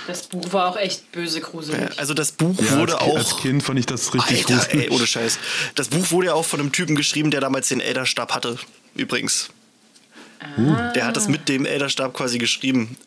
Das 0.07 0.23
Buch 0.23 0.51
war 0.53 0.69
auch 0.69 0.77
echt 0.77 1.11
böse 1.11 1.39
gruselig. 1.41 1.97
Also 1.99 2.13
das 2.13 2.31
Buch 2.31 2.55
Ja, 2.59 2.77
wurde 2.79 2.99
als, 2.99 3.01
auch. 3.09 3.15
als 3.15 3.37
Kind 3.37 3.61
fand 3.61 3.77
ich 3.79 3.85
das 3.85 4.13
richtig 4.13 4.37
Alter, 4.49 4.55
gruselig. 4.65 4.85
ey, 4.85 4.89
ohne 4.89 5.05
Scheiß. 5.07 5.37
Das 5.75 5.89
Buch 5.89 6.09
wurde 6.11 6.27
ja 6.27 6.33
auch 6.33 6.45
von 6.45 6.59
einem 6.59 6.71
Typen 6.71 6.95
geschrieben, 6.95 7.29
der 7.31 7.41
damals 7.41 7.67
den 7.67 7.79
Elderstab 7.81 8.33
hatte, 8.33 8.57
übrigens. 8.95 9.49
Der 10.95 11.05
hat 11.05 11.15
das 11.17 11.27
mit 11.27 11.47
dem 11.49 11.65
Elderstab 11.65 12.15
quasi 12.15 12.39
geschrieben. 12.39 12.97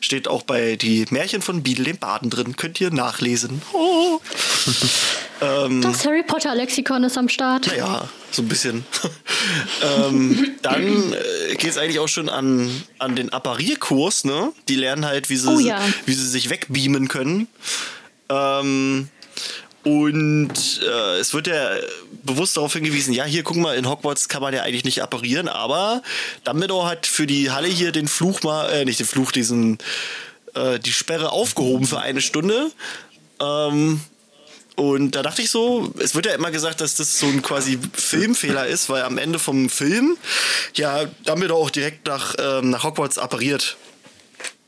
Steht 0.00 0.28
auch 0.28 0.42
bei 0.42 0.76
die 0.76 1.06
Märchen 1.10 1.40
von 1.40 1.62
Biedel 1.62 1.86
dem 1.86 1.96
Baden 1.98 2.28
drin. 2.30 2.54
Könnt 2.56 2.80
ihr 2.80 2.90
nachlesen. 2.92 3.62
Oh. 3.72 4.20
Das 5.42 6.06
Harry 6.06 6.22
Potter 6.22 6.54
Lexikon 6.54 7.02
ist 7.02 7.18
am 7.18 7.28
Start. 7.28 7.66
Ja, 7.76 8.08
so 8.30 8.42
ein 8.42 8.48
bisschen. 8.48 8.86
ähm, 9.82 10.52
dann 10.62 11.12
äh, 11.12 11.54
geht 11.56 11.70
es 11.70 11.78
eigentlich 11.78 11.98
auch 11.98 12.08
schon 12.08 12.28
an, 12.28 12.70
an 13.00 13.16
den 13.16 13.32
Apparierkurs, 13.32 14.24
ne? 14.24 14.52
Die 14.68 14.76
lernen 14.76 15.04
halt, 15.04 15.30
wie 15.30 15.36
sie, 15.36 15.48
Oh 15.48 15.58
ja. 15.58 15.80
wie 16.06 16.14
sie 16.14 16.28
sich 16.28 16.48
wegbeamen 16.48 17.08
können. 17.08 17.48
Ähm, 18.28 19.08
und 19.82 20.80
äh, 20.86 21.18
es 21.18 21.34
wird 21.34 21.48
ja 21.48 21.70
bewusst 22.22 22.56
darauf 22.56 22.72
hingewiesen, 22.72 23.12
ja, 23.12 23.24
hier 23.24 23.42
guck 23.42 23.56
mal, 23.56 23.76
in 23.76 23.88
Hogwarts 23.88 24.28
kann 24.28 24.42
man 24.42 24.54
ja 24.54 24.62
eigentlich 24.62 24.84
nicht 24.84 25.02
apparieren, 25.02 25.48
aber 25.48 26.02
Dumbledore 26.44 26.88
hat 26.88 27.06
für 27.08 27.26
die 27.26 27.50
Halle 27.50 27.66
hier 27.66 27.90
den 27.90 28.06
Fluch 28.06 28.44
mal, 28.44 28.70
äh, 28.70 28.84
nicht 28.84 29.00
den 29.00 29.06
Fluch, 29.06 29.32
diesen, 29.32 29.78
äh, 30.54 30.78
die 30.78 30.92
Sperre 30.92 31.32
aufgehoben 31.32 31.86
für 31.88 31.98
eine 31.98 32.20
Stunde. 32.20 32.70
Ähm, 33.40 34.00
und 34.76 35.12
da 35.12 35.22
dachte 35.22 35.42
ich 35.42 35.50
so, 35.50 35.92
es 35.98 36.14
wird 36.14 36.26
ja 36.26 36.34
immer 36.34 36.50
gesagt, 36.50 36.80
dass 36.80 36.94
das 36.96 37.18
so 37.18 37.26
ein 37.26 37.42
quasi 37.42 37.78
Filmfehler 37.92 38.66
ist, 38.66 38.88
weil 38.88 39.02
am 39.02 39.18
Ende 39.18 39.38
vom 39.38 39.68
Film 39.68 40.16
ja 40.74 41.04
Dumbledore 41.26 41.60
auch 41.60 41.70
direkt 41.70 42.06
nach, 42.06 42.34
ähm, 42.38 42.70
nach 42.70 42.84
Hogwarts 42.84 43.18
appariert. 43.18 43.76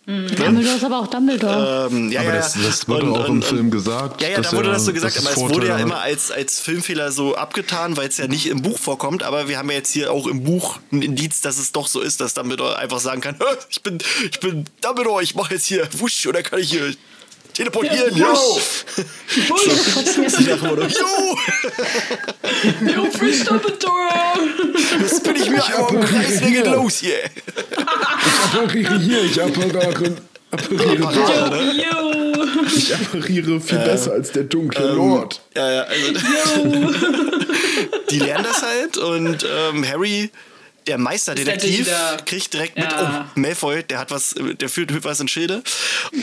Dumbledore 0.07 0.76
ist 0.76 0.84
aber 0.84 0.98
auch 1.00 1.07
Dumbledore. 1.07 1.88
Ähm, 1.90 2.12
ja, 2.12 2.20
Aber 2.20 2.28
ja, 2.28 2.36
das, 2.36 2.52
das 2.62 2.86
wurde 2.86 3.07
und- 3.07 3.12
auch 3.12 3.20
und- 3.20 3.26
im 3.26 3.32
und- 3.36 3.44
Film 3.46 3.70
gesagt. 3.70 4.20
Ja, 4.20 4.28
ja, 4.28 4.40
da 4.42 4.52
wurde 4.52 4.68
er- 4.68 4.74
das 4.74 4.84
so 4.84 4.92
gesagt, 4.92 5.16
aber 5.16 5.30
es 5.30 5.38
wurde 5.38 5.68
ja 5.68 5.74
hat. 5.76 5.80
immer 5.80 6.00
als, 6.02 6.30
als 6.30 6.61
Filmfehler 6.61 7.11
so 7.11 7.36
abgetan, 7.36 7.96
weil 7.96 8.09
es 8.09 8.18
ja 8.18 8.26
nicht 8.26 8.46
im 8.48 8.61
Buch 8.61 8.78
vorkommt. 8.78 9.22
Aber 9.22 9.48
wir 9.48 9.57
haben 9.57 9.70
ja 9.70 9.76
jetzt 9.76 9.90
hier 9.90 10.12
auch 10.12 10.26
im 10.26 10.44
Buch 10.44 10.78
ein 10.92 11.00
Indiz, 11.00 11.40
dass 11.40 11.57
es 11.57 11.72
doch 11.72 11.86
so 11.88 12.02
ist, 12.02 12.20
dass 12.20 12.34
Dumbledore 12.34 12.76
einfach 12.76 12.98
sagen 13.00 13.22
kann: 13.22 13.36
"Hä, 13.38 13.44
Ich 13.70 13.82
bin, 13.82 13.96
ich 14.30 14.40
bin 14.40 14.66
Dumbledore, 14.82 15.22
ich 15.22 15.34
mache 15.36 15.55
jetzt 15.55 15.64
hier 15.64 15.88
wusch 15.92 16.26
oder 16.26 16.42
kann 16.42 16.59
ich 16.59 16.70
hier 16.70 16.94
teleportieren? 17.55 18.16
Ja, 18.16 18.32
yo! 18.32 18.61
yo! 20.86 21.38
Jo, 22.94 23.11
Fisch 23.18 23.44
Dumbledore! 23.44 24.11
Jetzt 25.00 25.22
bin 25.22 25.36
ich 25.36 25.50
mir 25.50 25.64
einmal 25.64 25.94
im 25.94 26.00
Kreis, 26.05 26.40
wer 26.40 26.50
geht 26.50 26.66
los 26.66 26.96
hier? 26.98 27.16
appariere 28.52 28.98
hier, 28.98 29.24
ich 29.24 29.40
appariere, 29.42 30.16
appariere, 30.50 31.12
Ja, 31.28 31.48
ne? 31.48 31.72
Jo! 31.76 32.34
ich 32.76 32.94
appariere 32.94 33.61
viel 33.61 33.78
besser 33.78 34.12
als 34.12 34.32
der 34.32 34.44
dunkle 34.44 34.92
Lord. 34.92 35.40
Ja, 35.57 35.72
ja, 35.72 35.82
also, 35.82 36.11
die 38.11 38.18
lernen 38.18 38.44
das 38.44 38.62
halt 38.62 38.96
und 38.96 39.46
ähm, 39.50 39.86
Harry, 39.86 40.30
der 40.87 40.99
Meisterdetektiv, 40.99 41.89
kriegt 42.26 42.53
direkt 42.53 42.76
mit, 42.76 42.91
Ja. 42.91 43.28
oh, 43.35 43.39
Malfoy, 43.41 43.82
der 43.82 43.99
hat 43.99 44.11
was, 44.11 44.35
der 44.37 44.68
führt 44.68 45.05
was 45.05 45.20
in 45.20 45.28
Schilde 45.28 45.62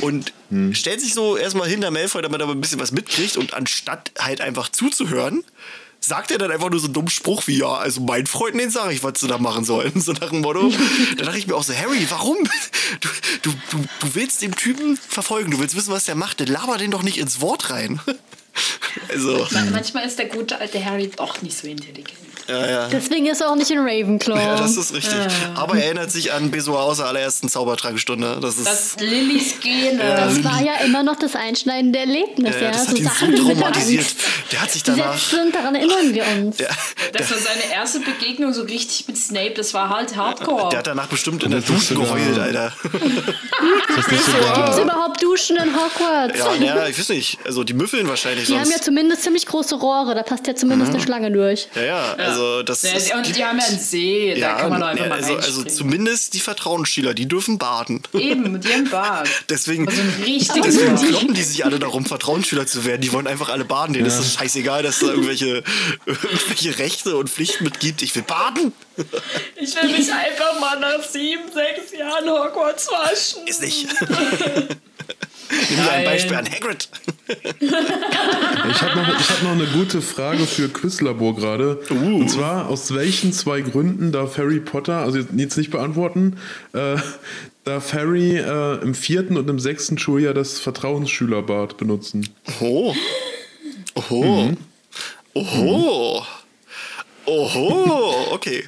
und 0.01 0.34
stellt 0.74 1.01
sich 1.01 1.14
so 1.14 1.38
erstmal 1.38 1.68
hinter 1.70 1.91
Malfoy, 1.91 2.22
damit 2.22 2.39
er 2.41 2.43
aber 2.43 2.53
ein 2.53 2.62
bisschen 2.62 2.80
was 2.80 2.91
mitkriegt 2.91 3.38
und 3.38 3.53
anstatt 3.53 4.12
halt 4.20 4.41
einfach 4.41 4.70
zuzuhören, 4.70 5.43
sagt 6.03 6.32
er 6.32 6.39
dann 6.39 6.49
einfach 6.51 6.70
nur 6.72 6.80
so 6.80 6.86
einen 6.88 6.93
dummen 6.95 7.09
Spruch 7.12 7.43
wie, 7.45 7.59
ja, 7.59 7.74
also 7.76 8.01
mein 8.01 8.26
Freund, 8.26 8.59
den 8.59 8.72
sage 8.72 8.91
ich, 8.93 9.03
was 9.03 9.20
sie 9.20 9.28
da 9.28 9.38
machen 9.38 9.64
sollen. 9.66 9.91
So 10.01 10.14
nach 10.14 10.30
dem 10.32 10.41
Motto. 10.41 10.72
da 11.18 11.26
dachte 11.26 11.38
ich 11.38 11.45
mir 11.45 11.55
auch 11.55 11.64
so, 11.64 11.74
Harry, 11.76 12.05
warum? 12.09 12.38
Du, 13.01 13.09
du, 13.43 13.49
du, 13.70 13.78
du 13.99 14.16
willst 14.16 14.41
den 14.41 14.51
Typen 14.53 14.97
verfolgen, 14.97 15.51
du 15.51 15.59
willst 15.59 15.76
wissen, 15.76 15.91
was 15.93 16.05
der 16.05 16.16
macht, 16.16 16.39
dann 16.39 16.47
laber 16.47 16.78
den 16.80 16.89
doch 16.89 17.03
nicht 17.03 17.18
ins 17.20 17.39
Wort 17.39 17.70
rein. 17.70 17.99
also, 19.09 19.47
Man- 19.51 19.72
Manchmal 19.72 20.05
ist 20.07 20.18
der 20.18 20.26
gute 20.26 20.57
alte 20.59 20.84
Harry 20.84 21.09
doch 21.16 21.41
nicht 21.43 21.57
so 21.57 21.68
intelligent. 21.68 22.18
Ja, 22.59 22.69
ja. 22.69 22.87
Deswegen 22.89 23.25
ist 23.27 23.41
er 23.41 23.49
auch 23.49 23.55
nicht 23.55 23.71
in 23.71 23.79
Ravenclaw. 23.79 24.39
Ja, 24.39 24.55
das 24.57 24.77
ist 24.77 24.93
richtig. 24.93 25.17
Aber 25.55 25.75
er 25.77 25.85
erinnert 25.85 26.11
sich 26.11 26.31
an 26.33 26.51
Besoar 26.51 26.83
aus 26.83 26.97
der 26.97 27.07
allerersten 27.07 27.49
Zaubertrankstunde. 27.49 28.39
Das 28.41 28.57
ist. 28.57 28.67
Das 28.67 28.95
Lillys 28.99 29.59
Gene. 29.59 29.97
das 29.97 30.43
war 30.43 30.61
ja 30.61 30.73
immer 30.85 31.03
noch 31.03 31.15
das 31.17 31.35
einschneidende 31.35 31.99
Erlebnis. 31.99 32.55
Ja, 32.59 32.71
das 32.71 32.85
so 32.85 32.91
hat 32.91 32.97
ihn 32.99 33.05
Sachen, 33.05 33.37
so 33.37 33.43
traumatisiert. 33.47 34.05
Der 34.51 34.61
hat 34.61 34.71
sich 34.71 34.83
danach. 34.83 35.17
sind, 35.17 35.53
daran 35.55 35.75
erinnern 35.75 36.13
wir 36.13 36.23
uns. 36.39 36.57
Der, 36.57 36.69
Das 37.13 37.31
war 37.31 37.37
seine 37.37 37.73
erste 37.73 37.99
Begegnung 37.99 38.53
so 38.53 38.63
richtig 38.63 39.07
mit 39.07 39.17
Snape. 39.17 39.53
Das 39.55 39.73
war 39.73 39.89
halt 39.89 40.15
Hardcore. 40.15 40.69
der 40.69 40.79
hat 40.79 40.87
danach 40.87 41.07
bestimmt 41.07 41.43
in 41.43 41.51
der 41.51 41.61
Dusche 41.61 41.95
geheult, 41.95 42.37
Alter. 42.39 42.73
Gibt 44.09 44.69
es 44.69 44.77
überhaupt 44.79 45.21
Duschen 45.23 45.57
in 45.57 45.73
Hogwarts? 45.75 46.37
Ja, 46.39 46.53
ja, 46.55 46.87
ich 46.87 46.97
weiß 46.97 47.09
nicht. 47.09 47.37
Also 47.45 47.63
die 47.63 47.73
müffeln 47.73 48.07
wahrscheinlich 48.07 48.45
Die 48.47 48.53
haben 48.53 48.61
ja 48.65 48.71
sonst. 48.71 48.85
zumindest 48.85 49.23
ziemlich 49.23 49.45
große 49.45 49.75
Rohre, 49.75 50.15
da 50.15 50.23
passt 50.23 50.47
ja 50.47 50.55
zumindest 50.55 50.93
eine 50.93 51.01
Schlange 51.01 51.31
durch. 51.31 51.67
Ja, 51.75 51.81
ja, 51.81 52.13
also 52.17 52.40
das 52.63 52.81
Ja, 52.83 52.91
ist. 52.93 53.13
und 53.13 53.35
die 53.35 53.43
haben 53.43 53.59
ja 53.59 53.65
einen 53.65 53.79
See, 53.79 54.35
da 54.39 54.53
kann 54.53 54.69
man 54.69 54.81
doch 54.81 54.87
einfach 54.87 55.03
ja, 55.05 55.09
mal 55.09 55.17
also, 55.17 55.35
also 55.35 55.63
zumindest 55.63 56.33
die 56.33 56.39
Vertrauensschüler, 56.39 57.13
die 57.13 57.27
dürfen 57.27 57.57
baden. 57.57 58.01
Eben, 58.13 58.51
mit 58.51 58.65
ihrem 58.65 58.89
Bart. 58.89 59.29
Deswegen, 59.49 59.87
Also 59.87 60.01
ein 60.01 60.13
deswegen 60.63 60.95
kloppen 60.95 61.33
die 61.33 61.43
sich 61.43 61.65
alle 61.65 61.79
darum, 61.79 62.05
Vertrauensschüler 62.05 62.65
zu 62.67 62.85
werden. 62.85 63.01
Die 63.01 63.11
wollen 63.13 63.27
einfach 63.27 63.49
alle 63.49 63.65
baden. 63.65 63.93
Denen 63.93 64.05
ist 64.05 64.19
es 64.19 64.33
scheißegal, 64.33 64.83
dass 64.83 64.95
es 65.01 65.07
da 65.07 65.13
irgendwelche, 65.13 65.63
irgendwelche 66.05 66.77
Rechte 66.79 67.15
und 67.17 67.29
Pflichten 67.29 67.63
mitgibt. 67.63 68.01
Ich 68.01 68.15
will 68.15 68.23
baden. 68.23 68.73
Ich 69.55 69.75
will 69.75 69.89
mich 69.89 70.11
einfach 70.11 70.59
mal 70.59 70.79
nach 70.79 71.03
sieben, 71.03 71.43
sechs 71.53 71.91
Jahren 71.97 72.27
Hogwarts 72.29 72.87
waschen. 72.89 73.47
Ist 73.47 73.61
nicht. 73.61 73.87
Nimm 75.51 75.83
dir 75.83 75.91
ein. 75.91 76.05
Beispiel 76.05 76.37
an 76.37 76.49
Hagrid. 76.49 76.89
ich 77.27 77.71
habe 77.71 78.95
noch, 78.95 79.19
ich 79.19 79.29
hab 79.29 79.43
noch 79.43 79.51
eine 79.51 79.65
gute 79.67 80.01
Frage 80.01 80.45
für 80.45 80.69
Quizlabor 80.69 81.35
gerade. 81.35 81.81
Uh. 81.89 82.19
Und 82.19 82.29
zwar, 82.29 82.67
aus 82.69 82.93
welchen 82.93 83.33
zwei 83.33 83.61
Gründen 83.61 84.11
darf 84.11 84.37
Harry 84.37 84.59
Potter, 84.59 84.97
also 84.97 85.19
jetzt 85.19 85.57
nicht 85.57 85.71
beantworten, 85.71 86.37
äh, 86.73 86.97
darf 87.63 87.93
Harry 87.93 88.37
äh, 88.37 88.81
im 88.81 88.95
vierten 88.95 89.37
und 89.37 89.49
im 89.49 89.59
sechsten 89.59 89.97
Schuljahr 89.97 90.33
das 90.33 90.59
Vertrauensschülerbad 90.59 91.77
benutzen? 91.77 92.29
Oh. 92.59 92.95
Oho. 93.95 94.53
Oho. 95.33 96.25
Oho. 97.25 98.27
Okay. 98.31 98.63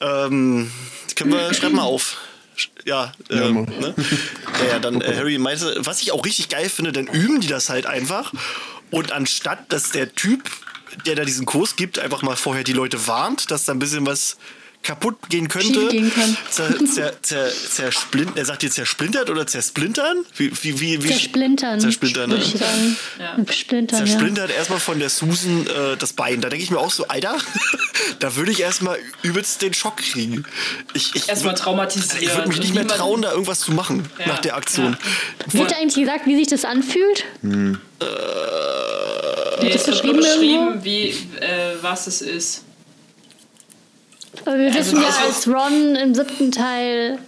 Ähm, 0.00 0.70
können 1.14 1.32
wir, 1.32 1.54
schreib 1.54 1.72
mal 1.72 1.84
auf. 1.84 2.18
Ja, 2.84 3.12
Ja, 3.30 3.42
ähm, 3.42 3.64
ne? 3.80 3.94
Ja, 4.60 4.66
ja, 4.72 4.78
dann 4.78 5.00
äh, 5.00 5.14
Harry 5.16 5.38
meinte, 5.38 5.74
was 5.80 6.00
ich 6.02 6.12
auch 6.12 6.24
richtig 6.24 6.48
geil 6.48 6.68
finde, 6.68 6.92
dann 6.92 7.06
üben 7.06 7.40
die 7.40 7.48
das 7.48 7.68
halt 7.68 7.86
einfach. 7.86 8.32
Und 8.90 9.12
anstatt, 9.12 9.72
dass 9.72 9.90
der 9.90 10.14
Typ, 10.14 10.50
der 11.06 11.16
da 11.16 11.24
diesen 11.24 11.46
Kurs 11.46 11.76
gibt, 11.76 11.98
einfach 11.98 12.22
mal 12.22 12.36
vorher 12.36 12.64
die 12.64 12.72
Leute 12.72 13.06
warnt, 13.06 13.50
dass 13.50 13.64
da 13.64 13.72
ein 13.72 13.78
bisschen 13.78 14.06
was 14.06 14.36
kaputt 14.82 15.16
gehen 15.28 15.48
könnte. 15.48 15.88
Gehen. 15.88 16.12
Zer, 16.50 16.74
zer, 16.86 17.22
zer, 17.22 17.48
zersplint, 17.50 18.36
er 18.36 18.44
sagt 18.44 18.62
jetzt 18.62 18.74
zersplintert 18.74 19.30
oder 19.30 19.46
zersplintern? 19.46 20.24
Wie, 20.36 20.50
wie, 20.62 20.80
wie, 20.80 21.02
wie 21.02 21.08
Zersplintern. 21.08 21.80
Zersplintern, 21.80 22.30
ne? 22.30 22.38
Ja. 23.18 23.52
Splintern, 23.52 23.98
ja. 23.98 24.06
Zersplintert 24.06 24.50
erstmal 24.50 24.80
von 24.80 24.98
der 24.98 25.10
Susan 25.10 25.66
äh, 25.66 25.96
das 25.98 26.12
Bein. 26.12 26.40
Da 26.40 26.48
denke 26.48 26.62
ich 26.62 26.70
mir 26.70 26.78
auch 26.78 26.92
so, 26.92 27.08
Alter, 27.08 27.36
da 28.20 28.36
würde 28.36 28.52
ich 28.52 28.60
erstmal 28.60 28.98
übelst 29.22 29.62
den 29.62 29.74
Schock 29.74 29.96
kriegen. 29.96 30.44
Ich, 30.94 31.14
ich, 31.14 31.28
Erstmal 31.28 31.54
traumatisiert. 31.54 32.22
ich 32.22 32.34
würde 32.34 32.48
mich 32.48 32.60
nicht 32.60 32.74
mehr 32.74 32.86
trauen, 32.86 33.22
da 33.22 33.32
irgendwas 33.32 33.60
zu 33.60 33.72
machen 33.72 34.08
Ja, 34.18 34.28
nach 34.28 34.38
der 34.38 34.56
Aktion. 34.56 34.96
Wird 35.48 35.74
eigentlich 35.74 35.96
gesagt, 35.96 36.26
wie 36.26 36.36
sich 36.36 36.48
das 36.48 36.64
anfühlt? 36.64 37.24
Nee, 37.42 37.76
das 39.60 39.88
es 39.88 40.02
wird 40.02 40.16
beschrieben 40.16 40.16
beschrieben, 40.18 40.84
wie, 40.84 41.08
äh, 41.40 41.74
was 41.80 42.06
es 42.06 42.20
ist. 42.20 42.62
Aber 44.44 44.58
wir 44.58 44.66
Also, 44.66 44.78
wissen 44.78 45.02
ja, 45.02 45.08
als 45.26 45.46
Ron 45.48 45.94
im 45.96 46.14
siebten 46.14 46.50
Teil 46.52 47.18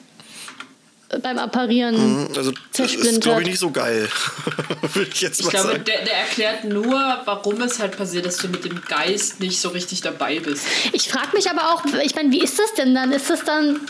äh, 1.11 1.19
beim 1.19 1.39
Apparieren. 1.39 2.29
Also, 2.37 2.53
das 2.77 2.95
ist, 2.95 3.21
glaube 3.23 3.43
ich, 3.43 3.49
nicht 3.49 3.59
so 3.59 3.71
geil. 3.71 4.09
ich 5.11 5.21
jetzt 5.21 5.41
Ich 5.41 5.47
mal 5.47 5.51
glaube, 5.53 5.69
sagen. 5.73 5.85
der, 5.85 6.05
der 6.05 6.15
erklärt 6.19 6.65
nur, 6.65 6.93
warum 7.25 7.61
es 7.63 7.79
halt 7.79 7.97
passiert, 7.97 8.27
dass 8.27 8.37
du 8.37 8.49
mit 8.49 8.65
dem 8.65 8.81
Geist 8.83 9.41
nicht 9.41 9.61
so 9.61 9.71
richtig 9.71 10.01
dabei 10.03 10.39
bist. 10.41 10.65
Ich 10.93 11.09
frage 11.09 11.29
mich 11.35 11.51
aber 11.51 11.73
auch, 11.73 11.85
ich 12.03 12.15
meine, 12.15 12.31
wie 12.31 12.41
ist 12.43 12.59
das 12.59 12.75
denn 12.75 12.95
dann? 12.95 13.13
Ist 13.13 13.31
das 13.31 13.45
dann, 13.45 13.81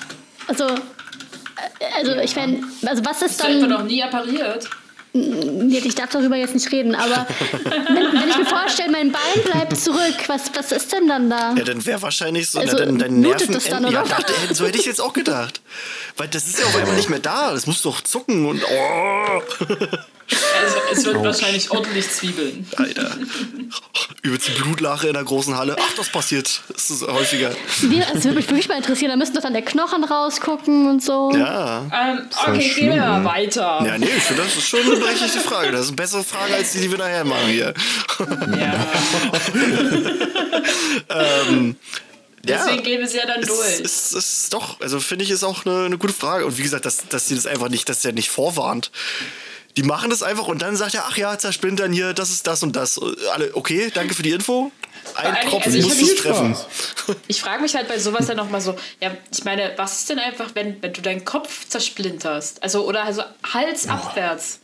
also, 0.47 0.65
äh, 0.67 0.79
also 1.97 2.13
ich 2.17 2.37
meine, 2.37 2.63
also 2.87 3.05
was 3.05 3.23
ist 3.23 3.41
Hast 3.41 3.41
du 3.43 3.47
etwa 3.49 3.61
dann, 3.67 3.71
noch 3.71 3.83
nie 3.85 4.03
appariert? 4.03 4.69
Jetzt, 5.13 5.87
ich 5.87 5.95
darf 5.95 6.11
darüber 6.11 6.37
jetzt 6.37 6.55
nicht 6.55 6.71
reden, 6.71 6.95
aber 6.95 7.27
wenn, 7.65 8.21
wenn 8.21 8.29
ich 8.29 8.37
mir 8.37 8.45
vorstelle, 8.45 8.91
mein 8.93 9.11
Bein 9.11 9.43
bleibt 9.45 9.77
zurück, 9.77 10.15
was, 10.27 10.51
was 10.55 10.71
ist 10.71 10.93
denn 10.93 11.09
dann 11.09 11.31
da? 11.31 11.55
Ja, 11.55 11.65
dann 11.65 11.85
wäre 11.87 12.03
wahrscheinlich 12.03 12.51
so, 12.51 12.59
Also, 12.61 12.77
na, 12.79 12.85
dann, 12.85 12.99
dein 12.99 13.21
Nerven. 13.21 13.53
das 13.53 13.65
dann, 13.65 13.91
ja, 13.91 14.03
dachte, 14.05 14.33
so 14.53 14.67
hätte 14.67 14.79
ich 14.79 14.85
jetzt 14.87 15.01
auch 15.01 15.15
gedacht. 15.15 15.61
Weil 16.17 16.29
das 16.29 16.47
ist 16.47 16.59
ja 16.61 16.67
auf 16.67 16.77
einmal 16.77 16.95
nicht 16.97 17.09
mehr 17.09 17.21
da. 17.21 17.53
Das 17.53 17.67
muss 17.67 17.83
doch 17.83 18.01
zucken 18.03 18.45
und. 18.47 18.63
Oh, 18.65 19.43
Also, 20.63 20.77
es 20.93 21.05
wird 21.05 21.23
wahrscheinlich 21.23 21.71
ordentlich 21.71 22.11
zwiebeln. 22.11 22.67
Alter. 22.77 23.17
Übelst 24.23 24.49
die 24.49 24.53
Blutlache 24.61 25.09
in 25.09 25.15
der 25.15 25.25
großen 25.25 25.57
Halle. 25.57 25.77
Ach, 25.79 25.95
das 25.97 26.11
passiert. 26.11 26.63
Das 26.73 26.91
ist 26.91 27.07
häufiger. 27.07 27.51
Wie, 27.83 28.01
das 28.01 28.25
würde 28.25 28.37
mich 28.37 28.49
wirklich 28.49 28.69
mal 28.69 28.77
interessieren, 28.77 29.11
da 29.11 29.17
müsste 29.17 29.35
doch 29.37 29.43
dann 29.43 29.55
der 29.55 29.63
Knochen 29.63 30.05
rausgucken 30.05 30.91
und 30.91 31.03
so. 31.03 31.33
Ja. 31.35 31.87
Ähm, 31.93 32.29
okay, 32.47 32.75
gehen 32.75 32.91
wir 32.91 32.97
mal 32.97 33.25
weiter. 33.25 33.83
Ja, 33.87 33.97
nee, 33.97 34.07
ich 34.07 34.23
finde, 34.23 34.43
das 34.43 34.57
ist 34.57 34.69
schon 34.69 34.81
eine 34.81 34.97
berechtigte 34.97 35.41
Frage. 35.41 35.73
Das 35.73 35.83
ist 35.83 35.89
eine 35.89 35.97
bessere 35.97 36.25
Frage 36.25 36.55
als 36.55 36.73
die, 36.73 36.81
die 36.81 36.91
wir 36.91 36.99
nachher 36.99 37.25
machen 37.25 37.47
hier. 37.49 37.73
Ja. 38.59 38.87
Deswegen 42.49 42.83
gehen 42.83 42.99
wir 42.99 43.07
es 43.07 43.15
ja 43.15 43.27
dann 43.27 43.41
Es 43.41 43.49
durch. 43.49 43.81
ist, 43.81 44.13
ist 44.15 44.55
doch, 44.55 44.81
also 44.81 45.01
finde 45.01 45.25
ich, 45.25 45.31
ist 45.31 45.45
auch 45.45 45.67
eine, 45.67 45.85
eine 45.85 45.99
gute 45.99 46.13
Frage. 46.13 46.47
Und 46.47 46.57
wie 46.59 46.63
gesagt, 46.63 46.87
dass, 46.87 47.09
dass 47.09 47.29
sie 47.29 47.35
das 47.35 47.47
einfach 47.47 47.69
nicht, 47.69 47.89
dass 47.89 48.01
der 48.03 48.13
nicht 48.13 48.31
vorwarnt. 48.31 48.91
Die 49.79 49.85
machen 49.85 50.11
das 50.11 50.25
einfach 50.25 50.49
und 50.49 50.61
dann 50.61 50.75
sagt 50.75 50.97
er, 50.97 51.05
ach 51.07 51.17
ja, 51.17 51.39
zersplintern 51.39 51.93
hier, 51.93 52.13
das 52.13 52.31
ist 52.31 52.49
das 52.49 52.65
und 52.65 52.75
das. 52.75 53.01
Alle, 53.33 53.55
okay, 53.55 53.93
danke 53.95 54.13
für 54.13 54.25
die 54.25 54.31
Info. 54.33 54.73
Ein 55.15 55.37
Tropfen 55.49 55.73
also 55.73 55.79
ich 55.79 55.85
muss 55.87 56.03
es 56.03 56.17
treffen. 56.17 56.57
Ich 57.29 57.41
frage 57.41 57.63
mich 57.63 57.77
halt 57.77 57.87
bei 57.87 57.97
sowas 58.01 58.27
dann 58.27 58.39
nochmal 58.39 58.61
so, 58.61 58.75
ja, 59.01 59.13
ich 59.33 59.45
meine, 59.45 59.73
was 59.77 60.01
ist 60.01 60.11
denn 60.11 60.19
einfach, 60.19 60.51
wenn, 60.55 60.83
wenn 60.83 60.93
du 60.93 61.01
deinen 61.01 61.25
Kopf 61.25 61.69
zersplinterst? 61.69 62.61
Also, 62.61 62.89
oder 62.89 63.05
also 63.05 63.23
Hals 63.55 63.89
abwärts. 63.89 64.59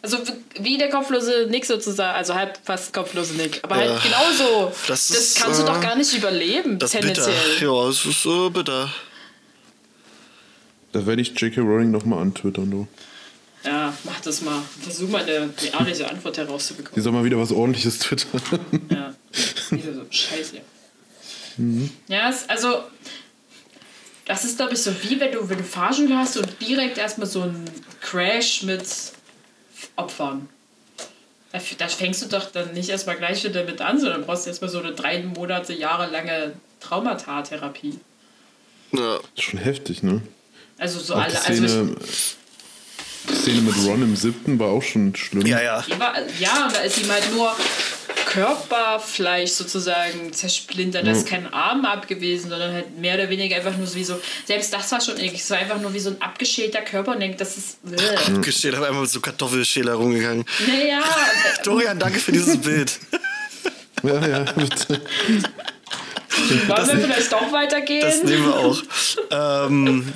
Also 0.00 0.16
wie 0.60 0.78
der 0.78 0.88
kopflose 0.88 1.48
Nick 1.50 1.66
sozusagen, 1.66 2.16
also 2.16 2.34
halb 2.34 2.58
fast 2.64 2.94
kopflose 2.94 3.34
Nick. 3.34 3.60
Aber 3.64 3.74
halt 3.76 3.90
Ja. 3.90 3.98
genauso. 3.98 4.72
Das 4.88 5.08
Das, 5.08 5.10
ist, 5.18 5.36
kannst 5.42 5.60
du 5.60 5.64
äh, 5.64 5.66
doch 5.66 5.80
gar 5.82 5.94
nicht 5.94 6.14
überleben, 6.16 6.78
Das 6.78 6.94
ist 6.94 7.00
bitter. 7.02 7.22
tendenziell. 7.22 7.68
Ja, 7.68 7.88
es 7.90 8.02
ist 8.06 8.24
äh, 8.24 8.48
bitter. 8.48 8.90
Da 10.92 11.04
werde 11.04 11.20
ich 11.20 11.38
J.K. 11.38 11.60
Rowling 11.60 11.90
nochmal 11.90 12.20
antwittern, 12.22 12.70
du. 12.70 12.88
Ja, 13.66 13.92
mach 14.04 14.20
das 14.20 14.42
mal. 14.42 14.62
Versuch 14.80 15.08
mal 15.08 15.22
eine 15.22 15.50
realische 15.60 16.08
Antwort 16.08 16.36
Die 16.36 16.40
herauszubekommen. 16.40 17.02
soll 17.02 17.12
mal 17.12 17.24
wieder 17.24 17.38
was 17.38 17.50
ordentliches 17.52 17.98
twittern. 17.98 18.40
Ja. 18.90 19.14
So, 19.68 20.06
scheiße. 20.08 20.60
Ja, 22.08 22.30
es, 22.30 22.48
also, 22.48 22.84
das 24.24 24.44
ist, 24.44 24.56
glaube 24.58 24.74
ich, 24.74 24.82
so 24.82 24.92
wie 25.02 25.18
wenn 25.18 25.32
du, 25.32 25.48
wenn 25.48 25.58
du 25.58 25.64
Fahrschule 25.64 26.16
hast 26.16 26.36
und 26.36 26.48
direkt 26.60 26.98
erstmal 26.98 27.26
so 27.26 27.42
einen 27.42 27.64
Crash 28.00 28.62
mit 28.62 28.84
Opfern. 29.96 30.48
Da, 31.78 31.88
fängst 31.88 32.22
du 32.22 32.26
doch 32.26 32.50
dann 32.50 32.72
nicht 32.74 32.90
erstmal 32.90 33.16
gleich 33.16 33.42
wieder 33.42 33.64
mit 33.64 33.80
an, 33.80 33.98
sondern 33.98 34.24
brauchst 34.26 34.46
erstmal 34.46 34.70
so 34.70 34.78
eine 34.78 34.92
drei 34.92 35.22
Monate, 35.22 35.72
jahrelange 35.72 36.52
Traumatatherapie. 36.80 37.98
Ja. 38.92 39.18
Schon 39.38 39.58
heftig, 39.58 40.02
ne? 40.02 40.20
Also 40.78 41.00
so 41.00 41.14
Auch 41.14 41.22
alle. 41.22 41.32
die 41.32 41.38
Also 41.38 41.94
ich, 42.00 42.35
Szene, 43.26 43.30
die 43.30 43.34
Szene 43.34 43.60
mit 43.62 43.86
Ron 43.86 44.02
im 44.02 44.16
siebten 44.16 44.58
war 44.58 44.68
auch 44.68 44.82
schon 44.82 45.14
schlimm. 45.14 45.46
ja, 45.46 45.62
ja. 45.62 45.84
War, 45.98 46.14
ja, 46.38 46.66
und 46.66 46.74
da 46.74 46.80
ist 46.80 46.98
ihm 46.98 47.10
halt 47.10 47.32
nur 47.34 47.54
Körperfleisch 48.26 49.50
sozusagen 49.52 50.32
zersplintert. 50.32 51.06
Da 51.06 51.12
ist 51.12 51.26
kein 51.26 51.52
Arm 51.52 51.84
ab 51.84 52.08
gewesen, 52.08 52.50
sondern 52.50 52.72
halt 52.72 52.98
mehr 52.98 53.14
oder 53.14 53.30
weniger 53.30 53.56
einfach 53.56 53.76
nur 53.76 53.86
so 53.86 53.94
wie 53.94 54.04
so. 54.04 54.20
Selbst 54.44 54.72
das 54.72 54.90
war 54.92 55.00
schon 55.00 55.16
eklig. 55.16 55.40
Es 55.40 55.50
war 55.50 55.58
einfach 55.58 55.80
nur 55.80 55.94
wie 55.94 56.00
so 56.00 56.10
ein 56.10 56.20
abgeschälter 56.20 56.82
Körper 56.82 57.12
und 57.12 57.20
denkt, 57.20 57.40
das 57.40 57.56
ist. 57.56 57.78
Bäh. 57.82 58.40
Gesteht, 58.42 58.74
habe 58.74 58.88
einmal 58.88 59.02
mit 59.02 59.10
so 59.10 59.20
Kartoffelschäler 59.20 59.94
rumgegangen. 59.94 60.44
Naja, 60.66 61.02
Dorian, 61.64 61.98
danke 61.98 62.18
für 62.18 62.32
dieses 62.32 62.60
Bild. 62.60 62.98
Ja, 64.02 64.26
ja, 64.26 64.40
bitte. 64.52 65.00
wollen 66.66 66.86
wir 66.88 67.08
vielleicht 67.08 67.32
doch 67.32 67.50
weitergehen? 67.52 68.02
Das 68.02 68.22
nehmen 68.22 68.44
wir 68.44 68.54
auch. 68.54 68.82
ähm, 69.66 70.12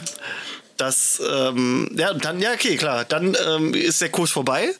das, 0.80 1.20
ähm, 1.28 1.90
ja, 1.96 2.14
dann, 2.14 2.40
ja, 2.40 2.52
okay, 2.52 2.76
klar. 2.76 3.04
Dann 3.04 3.36
ähm, 3.46 3.74
ist 3.74 4.00
der 4.00 4.08
Kurs 4.08 4.30
vorbei 4.30 4.70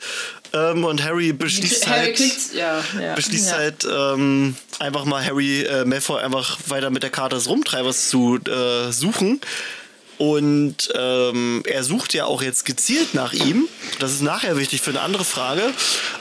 ähm, 0.53 0.84
und 0.84 1.03
Harry 1.05 1.32
beschließt 1.32 1.86
Harry 1.86 2.07
halt, 2.07 2.16
kriegt, 2.16 2.55
ja, 2.55 2.82
ja. 3.01 3.14
beschließt 3.14 3.51
ja. 3.51 3.57
halt 3.57 3.86
ähm, 3.90 4.57
einfach 4.78 5.05
mal 5.05 5.24
Harry 5.24 5.62
äh, 5.62 5.84
Malfoy 5.84 6.22
einfach 6.22 6.59
weiter 6.66 6.90
mit 6.90 7.03
der 7.03 7.11
Karte 7.11 7.36
des 7.36 7.48
Rumtreibers 7.48 8.09
zu 8.09 8.38
äh, 8.38 8.92
suchen. 8.92 9.40
Und 10.16 10.92
ähm, 10.94 11.62
er 11.66 11.82
sucht 11.82 12.12
ja 12.12 12.26
auch 12.26 12.42
jetzt 12.42 12.66
gezielt 12.66 13.14
nach 13.14 13.32
ihm. 13.32 13.66
Das 14.01 14.12
ist 14.12 14.20
nachher 14.20 14.59
wichtig 14.59 14.82
für 14.82 14.90
eine 14.90 15.01
andere 15.01 15.24
Frage. 15.24 15.62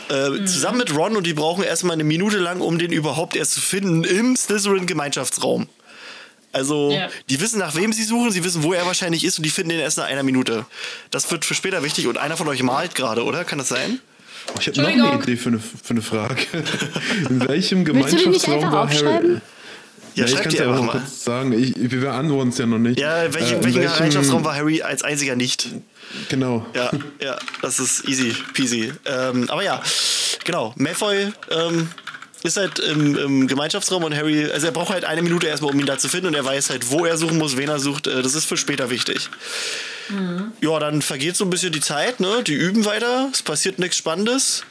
Äh, 0.09 0.29
Mhm. 0.29 0.47
Zusammen 0.47 0.77
mit 0.77 0.95
Ron 0.95 1.17
und 1.17 1.27
die 1.27 1.33
brauchen 1.33 1.63
erstmal 1.63 1.93
eine 1.93 2.05
Minute 2.05 2.37
lang, 2.37 2.61
um 2.61 2.79
den 2.79 2.91
überhaupt 2.91 3.35
erst 3.35 3.53
zu 3.53 3.61
finden 3.61 4.05
im 4.05 4.35
Slytherin-Gemeinschaftsraum. 4.35 5.67
Also, 6.51 6.91
Ja. 6.91 7.09
die 7.29 7.39
wissen, 7.39 7.59
nach 7.59 7.75
wem 7.75 7.93
sie 7.93 8.03
suchen, 8.03 8.31
sie 8.31 8.43
wissen, 8.43 8.63
wo 8.63 8.73
er 8.73 8.85
wahrscheinlich 8.85 9.23
ist 9.23 9.37
und 9.37 9.43
die 9.45 9.49
finden 9.51 9.71
ihn 9.71 9.79
erst 9.79 9.97
nach 9.97 10.05
einer 10.05 10.23
Minute. 10.23 10.65
Das 11.11 11.29
wird 11.31 11.45
für 11.45 11.53
später 11.53 11.83
wichtig 11.83 12.07
und 12.07 12.17
einer 12.17 12.37
von 12.37 12.47
euch 12.47 12.63
malt 12.63 12.95
gerade, 12.95 13.23
oder? 13.23 13.43
Kann 13.45 13.59
das 13.59 13.69
sein? 13.69 13.99
Ich 14.59 14.67
habe 14.67 14.81
noch 14.81 14.87
eine. 15.11 15.21
Idee 15.23 15.35
für 15.37 15.49
eine, 15.49 15.59
für 15.59 15.91
eine 15.91 16.01
Frage. 16.01 16.41
In 17.29 17.47
welchem 17.47 17.85
Gemeinschaftsraum 17.85 18.63
war 18.63 18.89
Harry? 18.89 18.93
aufschreiben? 18.95 19.41
Ja, 20.15 20.25
ich 20.25 20.31
schreibt 20.31 20.43
kann 20.43 20.49
es 20.51 20.57
die 20.57 20.63
ja 20.63 20.67
einfach 20.69 20.79
auch 20.81 20.85
mal. 20.85 20.91
kurz 20.99 21.23
sagen. 21.23 21.53
Ich, 21.53 21.73
wir 21.77 21.99
beantworten 22.01 22.49
es 22.49 22.57
ja 22.57 22.65
noch 22.65 22.79
nicht. 22.79 22.99
Ja, 22.99 23.31
welche, 23.31 23.53
Äh, 23.53 23.57
in 23.57 23.63
welchen 23.63 23.81
welchem- 23.81 23.93
Gemeinschaftsraum 23.95 24.43
war 24.43 24.55
Harry 24.55 24.81
als 24.81 25.03
einziger 25.03 25.35
nicht? 25.35 25.67
Genau. 26.29 26.65
Ja, 26.73 26.89
ja, 27.21 27.37
das 27.61 27.79
ist 27.79 28.07
easy 28.09 28.35
peasy. 28.55 28.91
Ähm, 29.05 29.47
aber 29.51 29.63
ja, 29.63 29.83
genau. 30.43 30.73
Malfoy 30.77 31.31
ähm, 31.51 31.91
ist 32.43 32.57
halt 32.57 32.79
im, 32.79 33.17
im 33.17 33.47
Gemeinschaftsraum 33.47 34.03
und 34.03 34.15
Harry, 34.15 34.49
also 34.49 34.67
er 34.67 34.71
braucht 34.71 34.91
halt 34.91 35.05
eine 35.05 35.21
Minute 35.21 35.47
erstmal, 35.47 35.71
um 35.71 35.79
ihn 35.79 35.85
da 35.85 35.97
zu 35.97 36.07
finden 36.07 36.27
und 36.27 36.35
er 36.35 36.45
weiß 36.45 36.69
halt, 36.69 36.89
wo 36.89 37.05
er 37.05 37.17
suchen 37.17 37.37
muss, 37.37 37.57
wen 37.57 37.69
er 37.69 37.79
sucht. 37.79 38.07
Äh, 38.07 38.21
das 38.21 38.35
ist 38.35 38.45
für 38.45 38.57
später 38.57 38.89
wichtig. 38.89 39.29
Ja, 40.61 40.79
dann 40.79 41.01
vergeht 41.01 41.35
so 41.35 41.45
ein 41.45 41.49
bisschen 41.49 41.71
die 41.71 41.81
Zeit, 41.81 42.19
ne? 42.19 42.43
Die 42.43 42.53
üben 42.53 42.85
weiter, 42.85 43.29
es 43.31 43.43
passiert 43.43 43.77
nichts 43.77 43.97
Spannendes. 43.97 44.63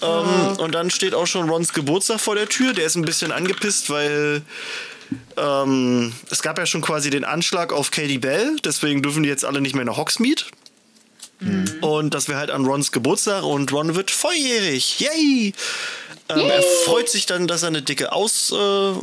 Ähm, 0.00 0.56
und 0.58 0.74
dann 0.74 0.90
steht 0.90 1.14
auch 1.14 1.26
schon 1.26 1.50
Rons 1.50 1.72
Geburtstag 1.74 2.20
vor 2.20 2.34
der 2.34 2.48
Tür. 2.48 2.72
Der 2.72 2.86
ist 2.86 2.96
ein 2.96 3.04
bisschen 3.04 3.32
angepisst, 3.32 3.90
weil 3.90 4.42
ähm, 5.36 6.12
es 6.30 6.40
gab 6.40 6.58
ja 6.58 6.64
schon 6.64 6.80
quasi 6.80 7.10
den 7.10 7.24
Anschlag 7.24 7.72
auf 7.72 7.90
Katie 7.90 8.18
Bell. 8.18 8.56
Deswegen 8.64 9.02
dürfen 9.02 9.22
die 9.22 9.28
jetzt 9.28 9.44
alle 9.44 9.60
nicht 9.60 9.74
mehr 9.74 9.84
nach 9.84 9.98
Hogsmeade. 9.98 10.44
Und 11.80 12.12
das 12.14 12.28
wäre 12.28 12.38
halt 12.38 12.50
an 12.50 12.66
Rons 12.66 12.92
Geburtstag 12.92 13.44
und 13.44 13.72
Ron 13.72 13.94
wird 13.94 14.10
volljährig. 14.10 15.00
Yay! 15.00 15.54
Ähm, 16.36 16.50
er 16.50 16.62
freut 16.62 17.08
sich 17.08 17.26
dann, 17.26 17.46
dass 17.46 17.62
er 17.62 17.68
eine 17.68 17.82
dicke 17.82 18.12
Aus, 18.12 18.52
äh, 18.52 18.56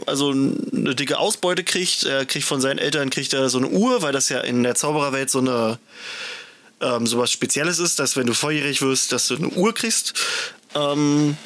also 0.06 0.32
eine 0.32 0.96
dicke 0.96 1.18
Ausbeute 1.18 1.64
kriegt. 1.64 2.04
Er 2.04 2.26
kriegt 2.26 2.46
von 2.46 2.62
seinen 2.62 2.78
Eltern 2.78 3.10
kriegt 3.10 3.34
er 3.34 3.50
so 3.50 3.58
eine 3.58 3.68
Uhr, 3.68 4.02
weil 4.02 4.14
das 4.14 4.30
ja 4.30 4.40
in 4.40 4.64
der 4.64 4.76
Zaubererwelt 4.76 5.30
so 5.30 5.40
eine 5.40 5.80
ähm, 6.82 7.08
sowas 7.08 7.32
Spezielles 7.32 7.80
ist, 7.80 8.00
dass 8.00 8.16
wenn 8.16 8.28
du 8.28 8.34
volljährig 8.34 8.82
wirst, 8.82 9.12
dass 9.12 9.28
du 9.28 9.36
eine 9.36 9.50
Uhr 9.50 9.74
kriegst. 9.74 10.14
Ähm, 10.76 11.38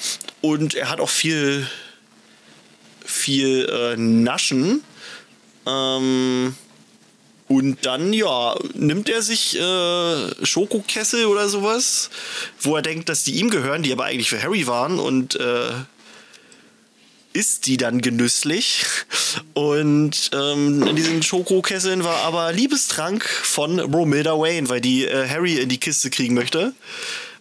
und 0.41 0.73
er 0.73 0.89
hat 0.89 0.99
auch 0.99 1.09
viel, 1.09 1.67
viel 3.05 3.69
äh, 3.69 3.95
Naschen. 3.97 4.84
Ähm, 5.65 6.55
Und 7.51 7.85
dann, 7.85 8.13
ja, 8.13 8.55
nimmt 8.75 9.09
er 9.09 9.21
sich 9.21 9.59
äh, 9.59 10.45
Schokokessel 10.45 11.25
oder 11.25 11.49
sowas, 11.49 12.09
wo 12.61 12.77
er 12.77 12.81
denkt, 12.81 13.09
dass 13.09 13.23
die 13.25 13.33
ihm 13.33 13.49
gehören, 13.49 13.83
die 13.83 13.91
aber 13.91 14.05
eigentlich 14.05 14.29
für 14.29 14.41
Harry 14.41 14.67
waren 14.67 14.99
und 14.99 15.35
äh, 15.35 15.71
isst 17.33 17.67
die 17.67 17.75
dann 17.75 17.99
genüsslich. 17.99 18.85
Und 19.53 20.31
ähm, 20.33 20.87
in 20.87 20.95
diesen 20.95 21.21
Schokokesseln 21.23 22.05
war 22.05 22.19
aber 22.19 22.53
Liebestrank 22.53 23.25
von 23.25 23.79
Romilda 23.81 24.31
Wayne, 24.39 24.69
weil 24.69 24.79
die 24.79 25.03
äh, 25.03 25.27
Harry 25.27 25.55
in 25.59 25.67
die 25.67 25.77
Kiste 25.79 26.09
kriegen 26.09 26.33
möchte. 26.33 26.73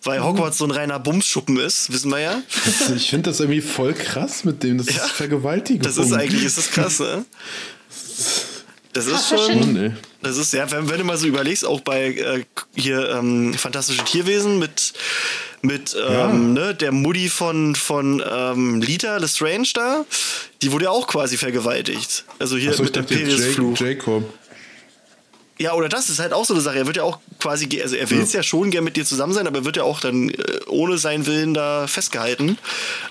Weil 0.03 0.25
Hogwarts 0.25 0.59
so 0.59 0.65
ein 0.65 0.73
reiner 0.73 0.99
Bumsschuppen 0.99 1.57
ist, 1.57 1.93
wissen 1.93 2.11
wir 2.11 2.19
ja. 2.19 2.43
Ich 2.97 3.11
finde 3.11 3.31
das 3.31 3.39
irgendwie 3.39 3.61
voll 3.61 3.95
krass 3.95 4.43
mit 4.43 4.65
dem. 4.65 4.79
Das 4.79 4.89
Ja. 4.89 5.05
ist 5.05 5.13
Vergewaltigung. 5.13 5.83
Das 5.83 5.99
ist 5.99 6.13
eigentlich, 6.13 6.43
ist 6.43 6.59
das 6.59 6.73
krass, 6.73 6.99
ne? 6.99 7.25
Das 8.93 9.07
ist 9.07 9.29
schon. 9.29 9.97
Das 10.23 10.37
ist 10.37 10.53
ja, 10.53 10.71
wenn, 10.71 10.89
wenn 10.91 10.99
du 10.99 11.05
mal 11.05 11.17
so 11.17 11.27
überlegst, 11.27 11.65
auch 11.65 11.81
bei 11.81 12.09
äh, 12.09 12.45
hier 12.75 13.09
ähm, 13.11 13.55
Fantastische 13.55 14.05
Tierwesen 14.05 14.59
mit, 14.59 14.93
mit 15.63 15.97
ähm, 16.09 16.55
ne, 16.55 16.75
der 16.75 16.93
Mutti 16.93 17.29
von, 17.29 17.75
von 17.75 18.23
ähm, 18.29 18.81
Lita 18.83 19.17
Lestrange 19.19 19.69
da, 19.75 20.05
die 20.63 20.73
wurde 20.73 20.87
ja 20.87 20.91
auch 20.91 21.07
quasi 21.07 21.37
vergewaltigt. 21.37 22.25
Also 22.39 22.57
hier 22.57 22.73
ich 22.73 22.79
mit 22.81 22.97
dem 22.97 23.03
dachte 23.07 23.15
jetzt 23.15 23.39
Jake, 23.39 23.53
Fluch. 23.53 23.79
Jacob. 23.79 24.25
Ja, 25.61 25.75
oder 25.75 25.91
das 25.91 26.09
ist 26.09 26.19
halt 26.21 26.33
auch 26.33 26.47
so 26.47 26.55
eine 26.55 26.63
Sache. 26.63 26.79
Er 26.79 26.87
wird 26.87 26.97
ja 26.97 27.03
auch 27.03 27.19
quasi, 27.39 27.69
also 27.83 27.95
er 27.95 28.09
will 28.09 28.21
ja. 28.21 28.25
ja 28.25 28.43
schon 28.43 28.71
gern 28.71 28.83
mit 28.83 28.97
dir 28.97 29.05
zusammen 29.05 29.35
sein, 29.35 29.47
aber 29.47 29.59
er 29.59 29.65
wird 29.67 29.77
ja 29.77 29.83
auch 29.83 30.01
dann 30.01 30.31
äh, 30.31 30.61
ohne 30.69 30.97
seinen 30.97 31.27
Willen 31.27 31.53
da 31.53 31.87
festgehalten. 31.87 32.57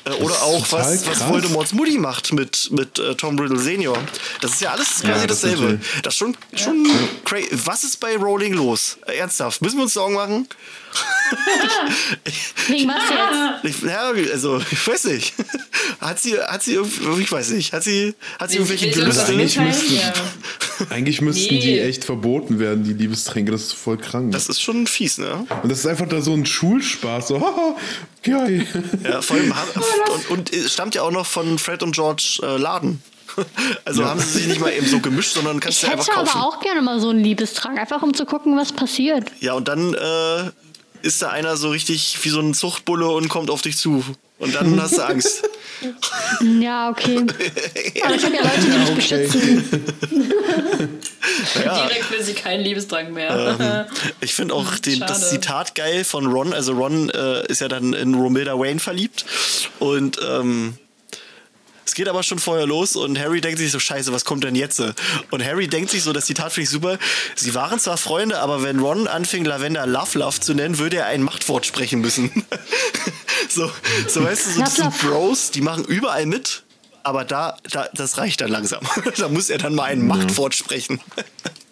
Äh, 0.06 0.14
oder 0.14 0.34
ist 0.34 0.42
auch, 0.42 0.66
was, 0.72 1.06
was. 1.06 1.28
Voldemorts 1.30 1.74
Mutti 1.74 2.00
macht 2.00 2.34
mit, 2.34 2.72
mit 2.72 2.98
äh, 2.98 3.14
Tom 3.14 3.38
Riddle 3.38 3.60
Senior. 3.60 4.00
Das 4.42 4.54
ist 4.54 4.62
ja 4.62 4.72
alles 4.72 5.02
quasi 5.02 5.28
das 5.28 5.42
dasselbe. 5.42 5.62
natürlich. 5.64 6.02
Das 6.02 6.16
ist 6.16 6.18
schon, 6.18 6.36
schon 6.56 6.88
crazy. 7.24 7.50
Was 7.66 7.84
ist 7.84 8.00
bei 8.00 8.18
Rowling 8.18 8.54
los? 8.54 8.98
Äh, 9.06 9.18
ernsthaft, 9.18 9.62
müssen 9.62 9.78
wir 9.78 9.84
uns 9.84 9.94
Sorgen 9.94 10.16
machen? 10.16 10.48
Wegen 12.68 12.90
was 12.90 13.64
jetzt? 13.64 13.78
Ich, 13.78 13.88
ja, 13.88 14.12
also, 14.34 14.60
ich 14.72 14.88
weiß 14.88 15.04
nicht. 15.06 15.36
Hat 16.02 16.20
sie, 16.20 16.40
hat 16.40 16.64
sie, 16.64 16.74
irgendwie- 16.76 17.24
ich 17.24 17.32
weiß 17.32 17.50
nicht, 17.50 17.74
hat 17.74 17.84
sie, 17.84 18.16
hat 18.40 18.50
sie 18.52 18.58
irgendwelche 18.58 18.90
Gelüste? 18.90 19.26
eigentlich 19.26 19.58
mitteilen? 19.58 20.14
Ja. 20.80 20.86
Eigentlich 20.90 21.22
müssten 21.22 21.56
Nee. 21.56 21.60
die 21.62 21.80
echt 21.80 22.04
verboten 22.06 22.60
werden, 22.60 22.84
die 22.84 22.94
Liebestränke. 22.94 23.52
Das 23.52 23.64
ist 23.64 23.74
voll 23.74 23.98
krank. 23.98 24.32
Das 24.32 24.48
ist 24.50 24.62
schon 24.62 24.88
fies, 24.88 25.18
ne? 25.18 25.46
und 25.64 25.70
das 25.72 25.80
ist 25.80 25.86
einfach 25.88 26.08
da 26.08 26.22
so 26.22 26.34
ein 26.34 26.46
Schulspaß. 26.46 27.28
So, 27.30 27.42
haha, 27.42 27.76
geil. 28.24 28.66
Ja, 29.04 29.22
vor 29.22 29.38
allem, 29.38 29.56
haben- 29.56 29.70
und, 30.14 30.30
und 30.32 30.54
es 30.54 30.74
stammt 30.74 30.96
ja 30.96 31.02
auch 31.04 31.12
noch 31.12 31.26
von 31.26 31.58
Fred 31.60 31.84
und 31.84 31.94
George 31.96 32.40
äh, 32.44 32.58
Laden. 32.58 33.02
Also 33.86 34.04
haben 34.06 34.20
sie 34.20 34.40
sich 34.40 34.48
nicht 34.48 34.60
mal 34.60 34.72
eben 34.74 34.86
so 34.88 35.00
gemischt, 35.00 35.34
sondern 35.34 35.60
kannst 35.60 35.78
Ich 35.84 35.86
du 35.88 35.92
einfach 35.94 36.08
hätte 36.08 36.16
kaufen. 36.18 36.38
aber 36.40 36.46
auch 36.48 36.60
gerne 36.62 36.82
mal 36.82 37.00
so 37.00 37.10
einen 37.10 37.20
Liebestrank, 37.24 37.78
einfach 37.80 38.02
um 38.02 38.14
zu 38.14 38.26
gucken, 38.26 38.58
was 38.58 38.74
passiert. 38.74 39.32
Ja, 39.40 39.54
und 39.54 39.68
dann 39.68 39.94
äh, 39.94 40.50
ist 41.02 41.22
da 41.22 41.30
einer 41.30 41.58
so 41.58 41.70
richtig 41.70 42.18
wie 42.24 42.30
so 42.30 42.40
ein 42.40 42.54
Zuchtbulle 42.54 43.08
und 43.08 43.30
kommt 43.30 43.50
auf 43.50 43.62
dich 43.62 43.78
zu. 43.78 44.04
Und 44.40 44.56
dann 44.56 44.82
hast 44.82 44.98
du 44.98 45.02
Angst. 45.04 45.44
Ja, 46.60 46.90
okay. 46.90 47.20
Aber 48.04 48.16
ich 48.16 48.26
habe 48.26 48.36
ja 48.36 48.42
Leute, 48.42 48.62
die 48.62 48.68
mich 48.68 48.96
beschützen. 48.96 49.64
Ja. 51.64 51.88
Direkt 51.88 52.12
will 52.12 52.24
sie 52.24 52.34
keinen 52.34 52.64
Liebesdrang 52.64 53.14
mehr. 53.14 53.88
Ich 54.20 54.34
finde 54.34 54.56
auch 54.56 54.78
den, 54.78 55.00
das. 55.00 55.30
Zitat 55.30 55.76
geil 55.76 56.04
von 56.04 56.26
Ron. 56.26 56.54
Also 56.54 56.74
Ron 56.74 57.10
äh, 57.10 57.46
ist 57.48 57.62
ja 57.62 57.68
dann 57.68 57.94
in 57.94 58.16
Romilda 58.16 58.60
Wayne 58.60 58.80
verliebt. 58.80 59.26
Und 59.80 60.18
ähm, 60.28 60.78
es 61.90 61.96
geht 61.96 62.08
aber 62.08 62.22
schon 62.22 62.38
vorher 62.38 62.68
los 62.68 62.96
und 62.96 63.18
Harry 63.18 63.42
denkt 63.42 63.58
sich 63.58 63.72
so, 63.72 63.80
scheiße, 63.80 64.14
was 64.14 64.24
kommt 64.24 64.44
denn 64.44 64.54
jetzt? 64.54 64.80
Und 65.32 65.44
Harry 65.44 65.68
denkt 65.68 65.90
sich 65.90 66.04
so, 66.04 66.14
das 66.14 66.28
Zitat 66.28 66.54
finde 66.54 66.66
ich 66.66 66.70
super, 66.70 67.00
sie 67.36 67.56
waren 67.56 67.80
zwar 67.80 67.98
Freunde, 67.98 68.40
aber 68.40 68.62
wenn 68.62 68.80
Ron 68.80 69.08
anfing, 69.08 69.44
Lavender 69.44 69.88
Love 69.88 70.20
Love 70.20 70.40
zu 70.40 70.54
nennen, 70.54 70.78
würde 70.78 70.98
er 70.98 71.08
ein 71.08 71.24
Machtwort 71.24 71.66
sprechen 71.66 72.00
müssen. 72.00 72.46
so, 73.50 73.72
so 74.08 74.24
weißt 74.24 74.56
du, 74.56 74.66
so 74.66 74.84
Love. 74.84 74.94
Bros, 75.02 75.50
die 75.50 75.62
machen 75.62 75.84
überall 75.84 76.28
mit, 76.28 76.62
aber 77.02 77.26
da, 77.26 77.58
da 77.72 77.90
das 77.92 78.20
reicht 78.20 78.42
dann 78.42 78.52
langsam. 78.52 78.82
da 79.18 79.28
muss 79.28 79.50
er 79.50 79.58
dann 79.58 79.74
mal 79.74 79.86
ein 79.86 80.06
Machtwort 80.06 80.54
sprechen. 80.54 81.02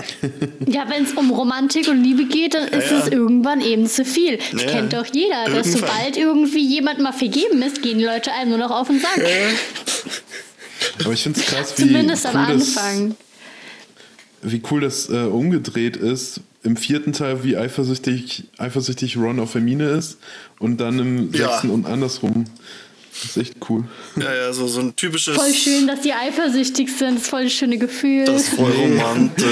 Ja, 0.66 0.88
wenn 0.88 1.04
es 1.04 1.12
um 1.12 1.30
Romantik 1.30 1.88
und 1.88 2.02
Liebe 2.02 2.24
geht, 2.26 2.54
dann 2.54 2.68
ist 2.68 2.90
Ja, 2.90 2.98
ja. 2.98 3.04
es 3.06 3.08
irgendwann 3.12 3.60
eben 3.60 3.86
zu 3.86 4.04
viel. 4.04 4.38
Das 4.52 4.62
Ja. 4.62 4.68
kennt 4.70 4.92
doch 4.92 5.06
jeder, 5.12 5.44
dass 5.46 5.68
Irgendwann. 5.68 5.88
sobald 5.90 6.16
irgendwie 6.16 6.66
jemand 6.66 7.00
mal 7.00 7.12
vergeben 7.12 7.62
ist, 7.62 7.82
gehen 7.82 7.98
die 7.98 8.04
Leute 8.04 8.32
einem 8.32 8.50
nur 8.50 8.58
noch 8.58 8.70
auf 8.70 8.88
den 8.88 9.00
Sack. 9.00 9.20
Aber 11.04 11.12
ich 11.12 11.22
finde 11.22 11.40
es 11.40 11.46
krass, 11.46 11.74
wie 11.76 11.82
Zumindest 11.82 12.24
cool, 12.26 12.36
am 12.36 12.58
das, 12.58 12.76
Anfang. 12.76 13.16
wie 14.42 14.62
cool 14.70 14.80
das 14.80 15.08
äh, 15.10 15.24
umgedreht 15.24 15.96
ist. 15.96 16.40
Im 16.64 16.76
vierten 16.76 17.12
Teil, 17.12 17.44
wie 17.44 17.56
eifersüchtig, 17.56 18.44
eifersüchtig 18.58 19.16
Ron 19.16 19.38
auf 19.40 19.54
Hermine 19.54 19.90
ist. 19.90 20.18
Und 20.58 20.78
dann 20.80 20.98
im 20.98 21.32
Ja. 21.32 21.48
sechsten 21.50 21.70
und 21.70 21.86
andersrum. 21.86 22.44
Das 23.20 23.30
ist 23.30 23.36
echt 23.36 23.54
cool. 23.68 23.84
Ja, 24.16 24.32
ja, 24.34 24.52
so, 24.52 24.66
so 24.66 24.80
ein 24.80 24.94
typisches. 24.94 25.36
Voll 25.36 25.52
schön, 25.52 25.86
dass 25.86 26.00
die 26.02 26.12
eifersüchtig 26.12 26.88
sind. 26.96 27.14
Das 27.16 27.22
ist 27.22 27.28
voll 27.30 27.44
das 27.44 27.52
schöne 27.52 27.78
Gefühl. 27.78 28.24
Das 28.26 28.42
ist 28.42 28.48
voll 28.54 28.70
romantisch. 28.72 29.44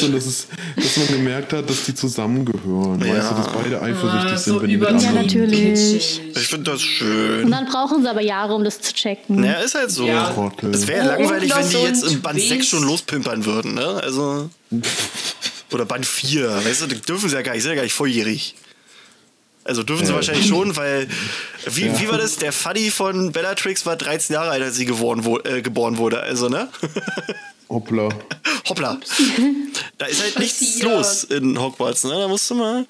so, 0.00 0.08
dass, 0.08 0.26
es, 0.26 0.46
dass 0.76 0.96
man 0.96 1.06
gemerkt 1.08 1.52
hat, 1.52 1.68
dass 1.68 1.84
die 1.84 1.94
zusammengehören. 1.94 3.00
Ja. 3.04 3.14
Weißt 3.16 3.30
du, 3.30 3.34
dass 3.36 3.52
beide 3.52 3.82
eifersüchtig 3.82 4.32
Ah, 4.32 4.36
sind, 4.36 4.54
so 4.54 4.62
wenn 4.62 4.70
die 4.70 4.76
mit 4.76 5.02
Ja, 5.02 5.12
natürlich. 5.12 6.20
Ich 6.34 6.48
finde 6.48 6.70
das 6.72 6.80
Und 6.80 6.88
schön. 6.88 7.50
dann 7.50 7.66
brauchen 7.66 8.02
sie 8.02 8.08
aber 8.10 8.22
Jahre, 8.22 8.54
um 8.54 8.64
das 8.64 8.80
zu 8.80 8.92
checken. 8.94 9.44
Ja, 9.44 9.54
ist 9.54 9.74
halt 9.74 9.90
so. 9.90 10.06
Ja. 10.06 10.34
Es 10.72 10.86
wäre 10.86 11.04
Oh, 11.04 11.20
langweilig, 11.20 11.52
und 11.54 11.60
wenn 11.60 11.68
die 11.70 11.76
jetzt 11.86 12.04
im 12.04 12.20
Band 12.22 12.38
6 12.40 12.48
Twist. 12.56 12.68
schon 12.70 12.84
lospimpern 12.84 13.44
würden, 13.44 13.74
ne? 13.74 14.00
Also. 14.02 14.48
Oder 15.72 15.84
Band 15.86 16.06
4. 16.06 16.48
Weißt 16.64 16.82
du, 16.82 16.86
die 16.86 17.00
dürfen 17.00 17.28
sie 17.28 17.34
ja 17.34 17.42
gar 17.42 17.52
nicht, 17.52 17.62
sind 17.62 17.70
ja 17.70 17.76
gar 17.76 17.82
nicht 17.82 17.92
volljährig. 17.94 18.54
Also 19.64 19.82
dürfen 19.82 20.04
sie 20.04 20.12
Ja. 20.12 20.16
wahrscheinlich 20.16 20.46
schon, 20.46 20.76
weil. 20.76 21.08
Wie, 21.66 21.86
Ja. 21.86 22.00
wie 22.00 22.08
war 22.08 22.18
das? 22.18 22.36
Der 22.36 22.52
Fuddy 22.52 22.90
von 22.90 23.32
Bellatrix 23.32 23.86
war 23.86 23.96
13 23.96 24.34
Jahre 24.34 24.50
alt, 24.50 24.62
als 24.62 24.76
sie 24.76 24.84
geboren, 24.84 25.24
wo, 25.24 25.38
äh, 25.38 25.62
geboren 25.62 25.96
wurde. 25.96 26.20
Also, 26.20 26.48
ne? 26.48 26.68
Hoppla. 27.68 28.08
Hoppla. 28.68 28.98
Da 29.98 30.06
ist 30.06 30.22
halt 30.22 30.38
nichts 30.38 30.58
Passiert. 30.60 30.84
los 30.84 31.24
in 31.24 31.58
Hogwarts, 31.60 32.04
ne? 32.04 32.10
Da 32.10 32.28
musst 32.28 32.50
du 32.50 32.54
mal. 32.56 32.84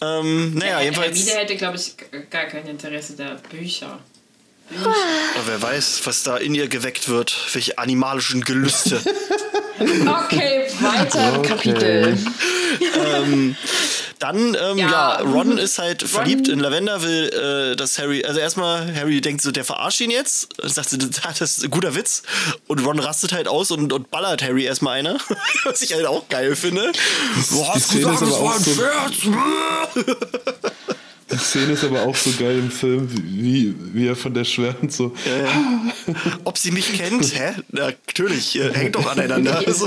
Ähm, 0.00 0.54
naja, 0.54 0.80
jedenfalls. 0.80 1.16
Hermine 1.18 1.38
hätte, 1.40 1.56
glaube 1.56 1.76
ich, 1.76 1.94
gar 2.30 2.44
kein 2.46 2.66
Interesse 2.66 3.12
der 3.14 3.36
Bücher. 3.50 3.98
Aber 4.78 5.46
wer 5.46 5.62
weiß, 5.62 6.02
was 6.04 6.22
da 6.22 6.36
in 6.36 6.54
ihr 6.54 6.68
geweckt 6.68 7.08
wird. 7.08 7.36
Welche 7.52 7.78
animalischen 7.78 8.42
Gelüste. 8.42 9.00
Okay, 9.80 10.66
weiter 10.80 11.30
im 11.30 11.38
Okay. 11.38 11.48
Kapitel. 11.48 12.18
Dann, 14.18 14.54
ähm, 14.54 14.76
ja. 14.76 14.90
Ja. 14.90 15.20
Ron 15.20 15.56
ist 15.56 15.78
halt 15.78 16.02
verliebt 16.02 16.48
in 16.48 16.60
Lavender, 16.60 17.02
will, 17.02 17.72
äh, 17.72 17.76
dass 17.76 17.98
Harry, 17.98 18.22
also 18.22 18.38
erstmal, 18.38 18.94
Harry 18.94 19.22
denkt 19.22 19.40
so, 19.40 19.50
der 19.50 19.64
verarscht 19.64 20.02
ihn 20.02 20.10
jetzt. 20.10 20.60
Und 20.60 20.70
sagt 20.70 20.90
so, 20.90 20.98
das 21.38 21.40
ist 21.40 21.64
ein 21.64 21.70
guter 21.70 21.94
Witz. 21.94 22.22
Und 22.66 22.84
Ron 22.84 22.98
rastet 22.98 23.32
halt 23.32 23.48
aus 23.48 23.70
und, 23.70 23.94
und 23.94 24.10
ballert 24.10 24.42
Harry 24.42 24.64
erstmal 24.64 24.98
einer. 24.98 25.16
Was 25.64 25.80
ich 25.80 25.94
halt 25.94 26.04
auch 26.04 26.28
geil 26.28 26.54
finde. 26.54 26.92
Du 27.50 27.66
hast 27.66 27.86
Szene 27.86 28.12
ist 28.12 28.20
gesagt, 28.20 28.22
aber 28.22 28.30
es 28.30 28.40
war 28.40 28.50
auch 28.50 28.56
ein 28.56 30.04
Scherz. 30.04 30.94
Die 31.32 31.38
Szene 31.38 31.72
ist 31.72 31.84
aber 31.84 32.02
auch 32.02 32.16
so 32.16 32.30
geil 32.38 32.58
im 32.58 32.70
Film, 32.70 33.08
wie, 33.12 33.74
wie 33.92 34.08
er 34.08 34.16
von 34.16 34.34
der 34.34 34.44
schwärmt 34.44 34.92
so. 34.92 35.14
Ob 36.44 36.58
sie 36.58 36.72
mich 36.72 36.92
kennt? 36.92 37.24
Hä? 37.34 37.52
Na, 37.70 37.86
natürlich, 37.86 38.58
äh, 38.58 38.72
hängt 38.72 38.96
doch 38.96 39.10
aneinander. 39.10 39.62
so 39.72 39.86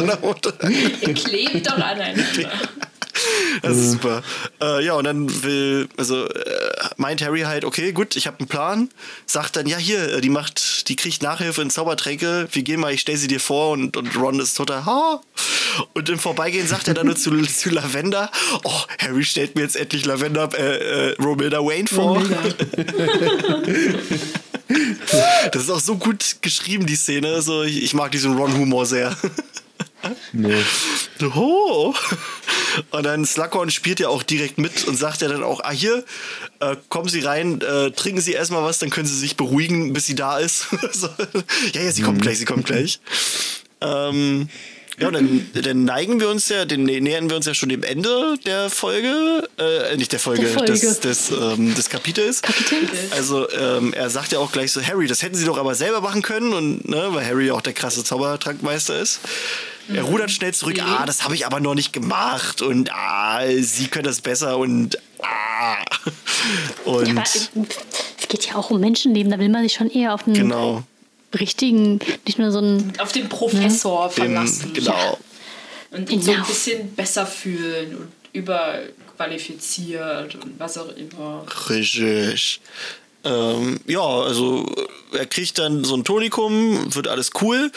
klebt 1.14 1.68
doch 1.68 1.78
aneinander. 1.78 2.24
Das 3.62 3.78
ist 3.78 3.92
super. 3.92 4.24
Äh, 4.62 4.84
ja, 4.86 4.94
und 4.94 5.06
dann 5.06 5.44
will, 5.44 5.88
also 5.98 6.28
äh, 6.28 6.72
meint 6.98 7.22
Harry 7.22 7.42
halt, 7.42 7.66
okay, 7.66 7.92
gut, 7.92 8.16
ich 8.16 8.28
habe 8.28 8.40
einen 8.40 8.48
Plan. 8.48 8.90
Sagt 9.26 9.56
dann, 9.56 9.68
ja, 9.68 9.78
hier, 9.78 10.16
äh, 10.16 10.22
die 10.22 10.30
macht, 10.30 10.90
die 10.90 10.96
kriegt 10.96 11.22
Nachhilfe 11.22 11.62
in 11.62 11.70
Zaubertränke. 11.70 12.48
Wir 12.52 12.64
gehen 12.64 12.80
mal, 12.80 12.94
ich 12.94 13.02
stell 13.02 13.18
sie 13.18 13.28
dir 13.28 13.40
vor. 13.40 13.72
Und, 13.72 13.96
und 13.96 14.16
Ron 14.18 14.40
ist 14.40 14.56
total, 14.56 14.86
ha. 14.86 15.22
Und 15.94 16.10
im 16.10 16.20
Vorbeigehen 16.20 16.68
sagt 16.68 16.88
er 16.88 16.94
dann 16.94 17.08
nur 17.08 17.16
zu, 17.16 17.32
zu 17.48 17.70
Lavender, 17.70 18.30
oh, 18.64 18.82
Harry 19.00 19.24
stellt 19.24 19.56
mir 19.56 19.62
jetzt 19.62 19.76
endlich 19.76 20.06
Lavender, 20.06 20.50
äh, 20.58 21.12
äh, 21.12 21.16
Romilda 21.22 21.60
Wayne 21.60 21.88
vor. 21.88 22.22
Das 25.52 25.64
ist 25.64 25.70
auch 25.70 25.80
so 25.80 25.98
gut 25.98 26.38
geschrieben, 26.42 26.88
die 26.88 26.96
Szene. 26.96 27.42
So, 27.44 27.62
ich, 27.62 27.84
ich 27.84 27.94
mag 27.94 28.12
diesen 28.12 28.36
Ron-Humor 28.36 28.88
sehr. 28.88 29.16
Nee. 30.32 30.64
Oh. 31.36 31.94
Und 32.92 33.04
dann 33.04 33.26
Slughorn 33.26 33.70
spielt 33.72 34.00
ja 34.00 34.08
auch 34.10 34.24
direkt 34.24 34.58
mit 34.58 34.86
und 34.88 34.96
sagt 34.98 35.22
ja 35.22 35.28
dann 35.28 35.44
auch, 35.44 35.60
ah 35.64 35.72
hier, 35.72 36.04
äh, 36.60 36.76
kommen 36.90 37.10
Sie 37.10 37.20
rein, 37.22 37.62
äh, 37.62 37.92
trinken 37.92 38.22
Sie 38.22 38.34
erstmal 38.34 38.64
was, 38.64 38.80
dann 38.80 38.90
können 38.90 39.08
Sie 39.08 39.18
sich 39.18 39.36
beruhigen, 39.38 39.94
bis 39.94 40.06
sie 40.08 40.16
da 40.16 40.38
ist. 40.40 40.68
so. 40.94 41.10
Ja, 41.74 41.82
ja, 41.82 41.92
sie 41.92 42.02
kommt 42.02 42.22
gleich, 42.22 42.38
sie 42.40 42.46
kommt 42.46 42.66
gleich. 42.66 43.00
Ähm, 43.82 44.48
ja, 45.00 45.08
und 45.08 45.14
dann, 45.14 45.50
dann 45.56 45.86
neigen 45.86 46.20
wir 46.20 46.30
uns 46.30 46.50
ja, 46.50 46.66
den 46.66 46.88
nä- 46.88 47.02
nähern 47.02 47.28
wir 47.28 47.36
uns 47.36 47.48
ja 47.48 47.56
schon 47.56 47.70
dem 47.70 47.82
Ende 47.82 48.36
der 48.46 48.70
Folge, 48.70 49.50
äh, 49.58 49.98
nicht 49.98 50.12
der 50.12 50.20
Folge, 50.20 50.44
Der 50.44 50.52
Folge. 50.54 50.72
des, 50.74 51.00
des, 51.00 51.32
ähm, 51.32 51.74
des 51.74 51.90
Kapitels. 51.90 52.44
Kapitel? 52.44 52.78
Also 53.12 53.50
ähm, 53.52 53.92
er 53.94 54.12
sagt 54.12 54.32
ja 54.34 54.40
auch 54.40 54.52
gleich 54.52 54.72
so, 54.72 54.82
Harry, 54.84 55.08
das 55.08 55.24
hätten 55.24 55.36
sie 55.36 55.46
doch 55.46 55.58
aber 55.58 55.74
selber 55.74 56.00
machen 56.02 56.22
können 56.22 56.54
und 56.54 56.88
ne, 56.88 57.08
weil 57.10 57.26
Harry 57.26 57.50
auch 57.50 57.62
der 57.62 57.74
krasse 57.74 58.04
Zaubertrankmeister 58.04 59.00
ist. 59.00 59.20
Er 59.94 60.04
rudert 60.04 60.32
schnell 60.32 60.54
zurück. 60.54 60.78
Ah, 60.82 61.06
das 61.06 61.24
habe 61.24 61.36
ich 61.36 61.46
aber 61.46 61.60
noch 61.60 61.76
nicht 61.76 61.92
gemacht. 61.94 62.62
Und 62.62 62.92
ah, 62.94 63.42
sie 63.60 63.88
können 63.88 64.06
das 64.06 64.22
besser. 64.22 64.58
Und 64.58 64.98
ah. 65.22 65.76
Und 66.86 67.10
Aber 67.12 67.24
es 67.24 67.50
geht 68.30 68.46
ja 68.48 68.56
auch 68.56 68.70
um 68.70 68.80
Menschenleben, 68.80 69.32
da 69.32 69.40
will 69.40 69.50
man 69.50 69.64
sich 69.64 69.74
schon 69.74 69.90
eher 69.90 70.14
auf 70.14 70.26
einen 70.26 70.36
genau. 70.36 70.84
richtigen, 71.38 72.00
nicht 72.26 72.40
nur 72.40 72.52
so 72.52 72.60
einen. 72.60 72.94
Auf 73.00 73.12
den 73.12 73.28
Professor 73.30 74.08
Dem, 74.10 74.14
verlassen. 74.34 74.74
genau. 74.74 75.20
Und 75.92 76.10
ihn 76.10 76.22
so 76.22 76.32
ein 76.32 76.38
Genau. 76.38 76.48
bisschen 76.48 76.94
besser 76.96 77.26
fühlen 77.26 77.96
und 77.98 78.08
überqualifiziert 78.34 80.36
und 80.36 80.60
was 80.60 80.78
auch 80.78 80.90
immer. 80.96 81.46
Richtig. 81.70 82.62
Ähm, 83.26 83.80
ja, 83.88 84.02
also 84.02 84.66
er 85.14 85.26
kriegt 85.26 85.58
dann 85.58 85.86
so 85.86 85.96
ein 85.96 86.04
Tonikum, 86.04 86.94
wird 86.94 87.08
alles 87.08 87.30
cool. 87.42 87.72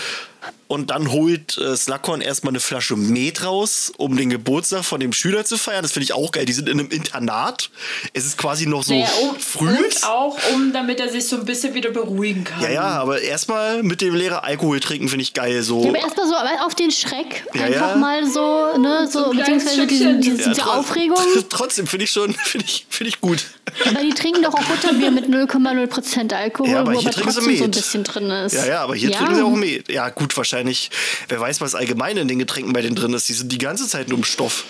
Und 0.69 0.91
dann 0.91 1.13
holt 1.13 1.57
äh, 1.59 1.77
Slackhorn 1.77 2.21
erstmal 2.21 2.51
eine 2.51 2.59
Flasche 2.59 2.97
Met 2.97 3.45
raus, 3.45 3.93
um 3.99 4.17
den 4.17 4.31
Geburtstag 4.31 4.85
von 4.85 4.99
dem 4.99 5.13
Schüler 5.13 5.45
zu 5.45 5.57
feiern. 5.59 5.83
Das 5.83 5.93
finde 5.93 6.05
ich 6.05 6.13
auch 6.13 6.33
geil. 6.33 6.45
Die 6.45 6.53
sind 6.53 6.69
in 6.69 6.81
einem 6.81 6.91
Internat. 6.91 7.71
Es 8.15 8.27
ist 8.27 8.37
quasi 8.37 8.67
noch 8.67 8.83
so 8.83 8.93
Naja, 8.93 9.09
um, 9.23 9.37
früh. 9.39 9.69
und 9.69 10.03
auch, 10.05 10.37
um, 10.53 10.73
damit 10.73 10.99
er 10.99 11.09
sich 11.09 11.29
so 11.29 11.37
ein 11.37 11.45
bisschen 11.45 11.73
wieder 11.75 11.91
beruhigen 11.91 12.43
kann. 12.43 12.61
Ja, 12.63 12.71
ja, 12.71 12.83
aber 12.83 13.21
erstmal 13.23 13.85
mit 13.85 14.01
dem 14.01 14.17
Lehrer 14.17 14.43
Alkohol 14.43 14.81
trinken 14.81 15.09
finde 15.09 15.23
ich 15.23 15.35
geil. 15.35 15.63
So. 15.63 15.85
Ja, 15.85 15.91
aber 15.91 15.99
erstmal 16.01 16.27
so 16.27 16.35
auf 16.67 16.75
den 16.75 16.91
Schreck. 16.91 17.45
Ja, 17.55 17.63
einfach 17.67 17.91
ja. 17.91 17.97
mal 17.97 18.27
so, 18.29 18.77
ne, 18.79 19.09
so, 19.09 19.25
So 19.27 19.31
beziehungsweise 19.31 19.87
diese, 19.87 20.15
diese, 20.19 20.43
Ja, 20.43 20.49
diese 20.49 20.61
tro- 20.63 20.79
Aufregung. 20.81 21.17
Trotzdem 21.49 21.87
finde 21.87 22.05
ich 22.07 22.11
schon, 22.11 22.35
finde 22.35 22.67
ich, 22.67 22.87
finde 22.91 23.09
ich 23.11 23.21
gut. 23.21 23.45
Aber 23.89 24.01
die 24.03 24.11
trinken 24.11 24.43
doch 24.43 24.55
auch 24.55 24.63
Butterbier 24.65 25.13
mit 25.13 25.27
0,0% 25.27 26.33
Alkohol, 26.35 26.69
Ja, 26.71 26.81
aber 26.81 26.93
wo 26.95 26.99
hier 26.99 27.09
aber 27.09 27.15
trinken 27.15 27.31
sie 27.31 27.37
trotzdem 27.41 27.57
so 27.59 27.65
ein 27.65 27.71
bisschen 27.71 28.05
drin 28.05 28.31
ist. 28.31 28.55
Ja, 28.55 28.67
ja, 28.67 28.81
aber 28.83 28.95
hier 28.97 29.11
Ja. 29.11 29.19
trinken 29.19 29.35
sie 29.37 29.43
auch 29.43 29.51
Met. 29.51 29.89
Ja, 29.93 30.09
gut, 30.09 30.26
wahrscheinlich. 30.35 30.91
Wer 31.29 31.41
weiß, 31.41 31.61
was 31.61 31.75
allgemein 31.75 32.17
in 32.17 32.29
den 32.29 32.39
Getränken 32.39 32.73
bei 32.73 32.81
denen 32.83 32.97
drin 32.97 33.13
ist. 33.13 33.29
Die 33.29 33.35
sind 33.35 33.53
die 33.53 33.59
ganze 33.59 33.87
Zeit 33.87 34.09
nur 34.09 34.19
im 34.19 34.25
Stoff. 34.25 34.65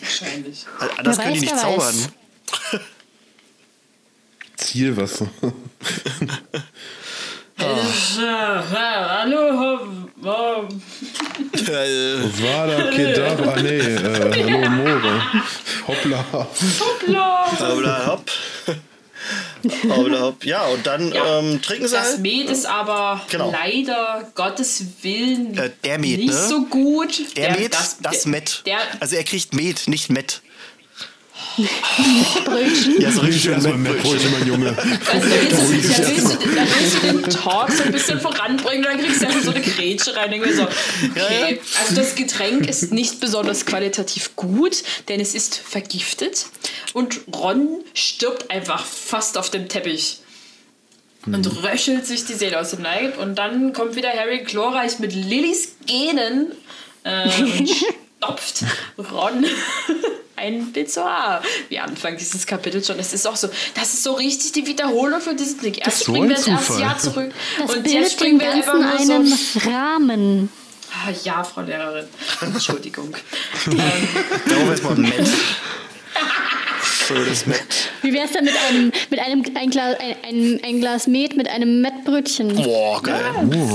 Wahrscheinlich. 0.00 0.66
Anders 0.96 1.16
Wer 1.18 1.24
können 1.24 1.34
die 1.34 1.40
nicht 1.40 1.58
zaubern. 1.58 1.94
weiß. 1.94 2.08
Zielwasser. 4.56 5.30
Äh, 7.60 7.64
hallo, 8.70 9.80
oh, 10.22 10.68
Äh, 11.68 12.20
Kedavra. 12.94 13.52
Ah, 13.54 13.60
nee. 13.60 13.78
Äh, 13.78 14.44
hallo, 14.44 14.70
More. 14.70 15.22
Hoppla. 15.88 16.24
hoppla. 16.32 17.46
Hoppla, 17.58 18.06
hopp. 18.06 18.30
Ja, 20.42 20.66
und 20.66 20.86
dann 20.86 21.12
Ja. 21.12 21.38
ähm, 21.40 21.60
trinken 21.62 21.88
sie 21.88 21.94
Das 21.94 22.10
halt. 22.12 22.20
Met 22.20 22.50
ist 22.50 22.66
aber 22.66 23.20
Genau. 23.30 23.50
leider 23.50 24.30
Gottes 24.34 24.82
Willen 25.02 25.56
Äh, 25.56 25.70
der 25.84 25.98
Met, 25.98 26.18
nicht 26.18 26.26
ne? 26.28 26.48
so 26.48 26.64
gut. 26.66 27.36
Der 27.36 27.52
Met, 27.52 27.74
das, 27.74 27.98
der- 27.98 28.30
Met. 28.30 28.62
Der, 28.66 28.78
also 29.00 29.16
er 29.16 29.24
kriegt 29.24 29.54
Met, 29.54 29.88
nicht 29.88 30.10
Met. 30.10 30.42
Brötchen. 32.44 33.00
Ja, 33.00 33.10
so 33.10 33.20
richtig 33.20 33.42
schön 33.42 33.54
Mettbrötchen. 33.54 33.82
Mettbrötchen, 33.82 34.32
mein 34.32 34.46
Junge. 34.46 34.68
also 34.68 35.28
da 35.28 35.34
willst, 35.40 35.84
du, 35.88 35.98
da, 35.98 36.06
willst 36.08 36.34
du, 36.34 36.48
da 36.54 36.62
willst 36.78 36.96
du 36.96 37.06
den 37.06 37.22
Talk 37.30 37.70
so 37.72 37.82
ein 37.82 37.92
bisschen 37.92 38.20
voranbringen, 38.20 38.82
dann 38.82 38.98
kriegst 38.98 39.22
du 39.22 39.26
einfach 39.26 39.42
so 39.42 39.50
eine 39.50 39.60
Grätsche 39.60 40.14
rein. 40.16 40.30
Mir 40.30 40.54
so, 40.54 40.62
okay. 40.62 41.60
Also 41.80 41.94
das 41.94 42.14
Getränk 42.14 42.68
ist 42.68 42.92
nicht 42.92 43.20
besonders 43.20 43.66
qualitativ 43.66 44.36
gut, 44.36 44.82
denn 45.08 45.20
es 45.20 45.34
ist 45.34 45.56
vergiftet. 45.56 46.46
Und 46.92 47.20
Ron 47.34 47.82
stirbt 47.94 48.50
einfach 48.50 48.84
fast 48.84 49.38
auf 49.38 49.50
dem 49.50 49.68
Teppich. 49.68 50.20
Und 51.26 51.62
röchelt 51.62 52.06
sich 52.06 52.24
die 52.24 52.34
Seele 52.34 52.58
aus 52.60 52.70
dem 52.70 52.82
Leib. 52.82 53.18
Und 53.18 53.36
dann 53.36 53.72
kommt 53.72 53.96
wieder 53.96 54.10
Harry 54.10 54.44
glorreich 54.44 54.98
mit 54.98 55.14
Lillys 55.14 55.76
Genen 55.86 56.52
äh, 57.04 57.28
und 57.42 57.70
stopft 58.18 58.64
Ron 59.10 59.44
ein 60.36 60.72
Pissoir. 60.72 61.42
Wie 61.68 61.78
Anfang 61.78 62.16
dieses 62.16 62.46
Kapitels 62.46 62.86
schon. 62.86 62.98
Es 62.98 63.12
ist 63.12 63.26
auch 63.26 63.36
so, 63.36 63.48
das 63.74 63.94
ist 63.94 64.02
so 64.04 64.12
richtig 64.12 64.52
die 64.52 64.66
Wiederholung 64.66 65.20
für 65.20 65.34
diesen 65.34 65.60
Ding. 65.60 65.74
Erst 65.74 66.02
springen 66.04 66.28
wir 66.28 66.36
ein 66.36 66.42
ins 66.42 66.48
erste. 66.48 66.80
Jahr 66.80 66.98
zurück. 66.98 67.32
Das 67.58 67.70
und 67.70 67.76
jetzt 67.76 67.84
bildet 67.84 68.12
springen 68.12 68.40
wir 68.40 68.50
einfach 68.52 68.72
Ganzen 68.74 69.06
nur 69.08 69.16
einen 69.16 69.26
so. 69.26 69.58
Rahmen. 69.68 70.48
Ah, 70.92 71.10
ja, 71.24 71.44
Frau 71.44 71.62
Lehrerin. 71.62 72.06
Entschuldigung. 72.40 73.14
Darauf 74.48 74.70
erstmal 74.70 74.96
Met. 74.96 75.28
Schönes 77.08 77.46
Met. 77.46 77.58
Wie 78.02 78.12
wäre 78.12 78.26
es 78.26 78.32
denn 78.32 78.44
mit 78.44 78.54
einem, 78.68 78.92
mit 79.08 79.18
einem 79.18 79.42
ein 79.54 79.70
Glas, 79.70 79.96
ein, 79.98 80.14
ein, 80.22 80.60
ein 80.62 80.80
Glas 80.80 81.06
Met 81.06 81.36
mit 81.38 81.48
einem 81.48 81.80
Mettbrötchen? 81.80 82.54
Boah, 82.54 83.02
geil. 83.02 83.24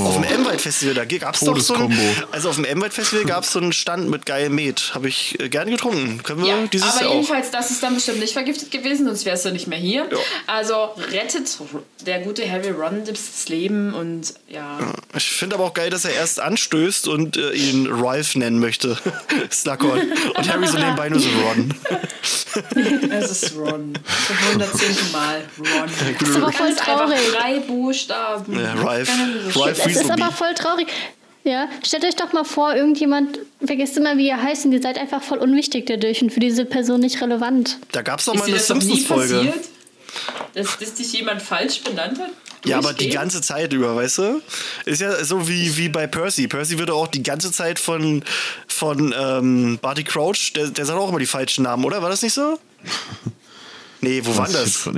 Auf 0.06 0.14
dem 0.14 0.24
M-Wald-Festival, 0.24 0.94
da 0.94 1.06
gab 1.06 1.34
es 1.34 1.42
doch 1.42 1.60
so 1.60 1.74
ein. 1.74 1.98
Also 2.32 2.50
auf 2.50 2.56
dem 2.58 2.66
M-Wald-Festival 2.66 3.26
gab 3.26 3.44
es 3.44 3.52
so 3.52 3.60
einen 3.60 3.74
Stand 3.74 4.08
mit 4.12 4.28
geilem 4.28 4.54
Met. 4.54 4.92
Habe 4.94 5.08
ich 5.08 5.40
äh, 5.40 5.50
gerne 5.50 5.72
getrunken. 5.72 6.22
Können 6.22 6.44
wir 6.44 6.50
Ja, 6.50 6.68
dieses 6.72 6.92
aber 6.92 7.02
Jahr 7.02 7.10
auch. 7.10 7.14
jedenfalls, 7.16 7.50
das 7.50 7.72
ist 7.72 7.82
dann 7.82 7.96
bestimmt 7.96 8.20
nicht 8.20 8.34
vergiftet 8.34 8.70
gewesen, 8.70 9.08
sonst 9.08 9.26
wärst 9.26 9.46
du 9.46 9.52
nicht 9.52 9.66
mehr 9.66 9.80
hier. 9.80 10.08
Ja. 10.12 10.18
Also 10.46 10.90
rettet 11.12 11.58
der 12.06 12.20
gute 12.20 12.48
Harry 12.50 12.70
Ron 12.70 13.04
das 13.06 13.50
Leben 13.50 13.96
und 13.96 14.34
ja. 14.48 14.78
Ich 15.16 15.24
finde 15.32 15.56
aber 15.56 15.66
auch 15.66 15.74
geil, 15.74 15.90
dass 15.90 16.06
er 16.06 16.14
erst 16.14 16.40
anstößt 16.40 17.08
und 17.08 17.38
äh, 17.38 17.52
ihn 17.54 17.88
Ralph 17.92 18.36
nennen 18.36 18.60
möchte. 18.60 18.96
Slughorn. 19.52 20.02
Und 20.36 20.54
Harry 20.54 20.68
so 20.68 20.78
nebenbei 20.78 21.10
nur 21.10 21.20
so 21.20 21.30
Ron. 21.30 21.74
Es 23.24 23.44
ist 23.44 23.56
Ron. 23.58 23.94
Zum 24.28 24.38
110. 24.50 25.12
Mal 25.12 25.42
Ron. 25.58 25.90
Das 26.20 26.30
ist 26.30 26.38
aber 26.38 26.52
voll 26.52 26.76
traurig. 26.76 27.20
drei 27.32 27.60
Buchstaben. 27.60 28.60
Ja, 28.60 28.74
Ralph. 28.74 29.08
Ganz 29.08 29.58
Ralph 29.58 29.84
Das 29.84 29.96
ist 29.96 30.12
aber 30.12 30.32
voll 30.32 30.54
traurig. 30.54 30.88
Ja, 31.46 31.68
stellt 31.86 32.06
euch 32.06 32.16
doch 32.16 32.32
mal 32.32 32.46
vor, 32.46 32.74
irgendjemand 32.74 33.40
vergesst 33.66 33.98
immer, 33.98 34.18
wie 34.18 34.28
ihr 34.28 34.42
heißt 34.42 34.66
und 34.66 34.72
ihr 34.72 34.82
seid 34.82 34.98
einfach 34.98 35.22
voll 35.22 35.40
unwichtig 35.40 35.86
dadurch 35.88 36.22
und 36.22 36.32
für 36.32 36.40
diese 36.40 36.64
Person 36.64 37.02
nicht 37.02 37.22
relevant. 37.22 37.80
Da 37.92 38.02
gab 38.02 38.20
es 38.20 38.26
doch 38.26 38.36
mal 38.36 38.46
eine 38.46 38.54
das 38.54 38.68
Simpsons-Folge. 38.68 39.34
passiert? 39.36 39.66
Dass, 40.54 40.78
dass 40.78 40.94
dich 40.94 41.12
jemand 41.12 41.42
falsch 41.42 41.82
benannt 41.82 42.20
hat? 42.20 42.30
Ja, 42.66 42.78
aber 42.78 42.94
die 42.94 43.10
ganze 43.10 43.42
Zeit 43.42 43.74
über, 43.74 43.94
weißt 43.96 44.20
du? 44.20 44.42
Ist 44.86 45.02
ja 45.02 45.24
so 45.26 45.48
wie, 45.50 45.76
wie 45.76 45.90
bei 45.90 46.08
Percy. 46.08 46.48
Percy 46.48 46.78
wird 46.78 46.92
auch 46.92 47.08
die 47.08 47.22
ganze 47.22 47.52
Zeit 47.52 47.78
von, 47.78 48.24
von 48.68 49.14
ähm, 49.18 49.80
Barty 49.82 50.06
Crouch, 50.06 50.54
der, 50.56 50.68
der 50.68 50.86
sagt 50.86 50.98
auch 50.98 51.10
immer 51.10 51.20
die 51.20 51.26
falschen 51.26 51.64
Namen, 51.64 51.84
oder? 51.84 52.02
War 52.02 52.10
das 52.10 52.22
nicht 52.22 52.34
so? 52.34 52.58
Nee, 54.02 54.22
wo 54.26 54.36
war 54.36 54.50
das? 54.50 54.86
Äh, 54.88 54.92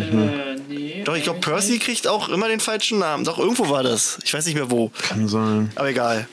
nee. 0.67 1.03
Doch, 1.03 1.15
ich 1.15 1.23
glaube, 1.23 1.39
Percy 1.39 1.77
kriegt 1.77 2.07
auch 2.07 2.27
immer 2.27 2.47
den 2.47 2.59
falschen 2.59 2.97
Namen. 2.97 3.23
Doch, 3.23 3.37
irgendwo 3.37 3.69
war 3.69 3.83
das. 3.83 4.17
Ich 4.23 4.33
weiß 4.33 4.47
nicht 4.47 4.55
mehr 4.55 4.71
wo. 4.71 4.91
Kann 5.07 5.27
sein. 5.27 5.71
Aber 5.75 5.89
egal. 5.89 6.27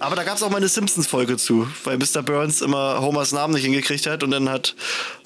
Aber 0.00 0.16
da 0.16 0.24
gab 0.24 0.36
es 0.36 0.42
auch 0.42 0.50
mal 0.50 0.58
eine 0.58 0.68
Simpsons-Folge 0.68 1.36
zu, 1.36 1.66
weil 1.84 1.98
Mr. 1.98 2.22
Burns 2.22 2.62
immer 2.62 3.00
Homers 3.00 3.32
Namen 3.32 3.54
nicht 3.54 3.64
hingekriegt 3.64 4.06
hat 4.06 4.22
und 4.22 4.30
dann 4.30 4.48
hat 4.48 4.74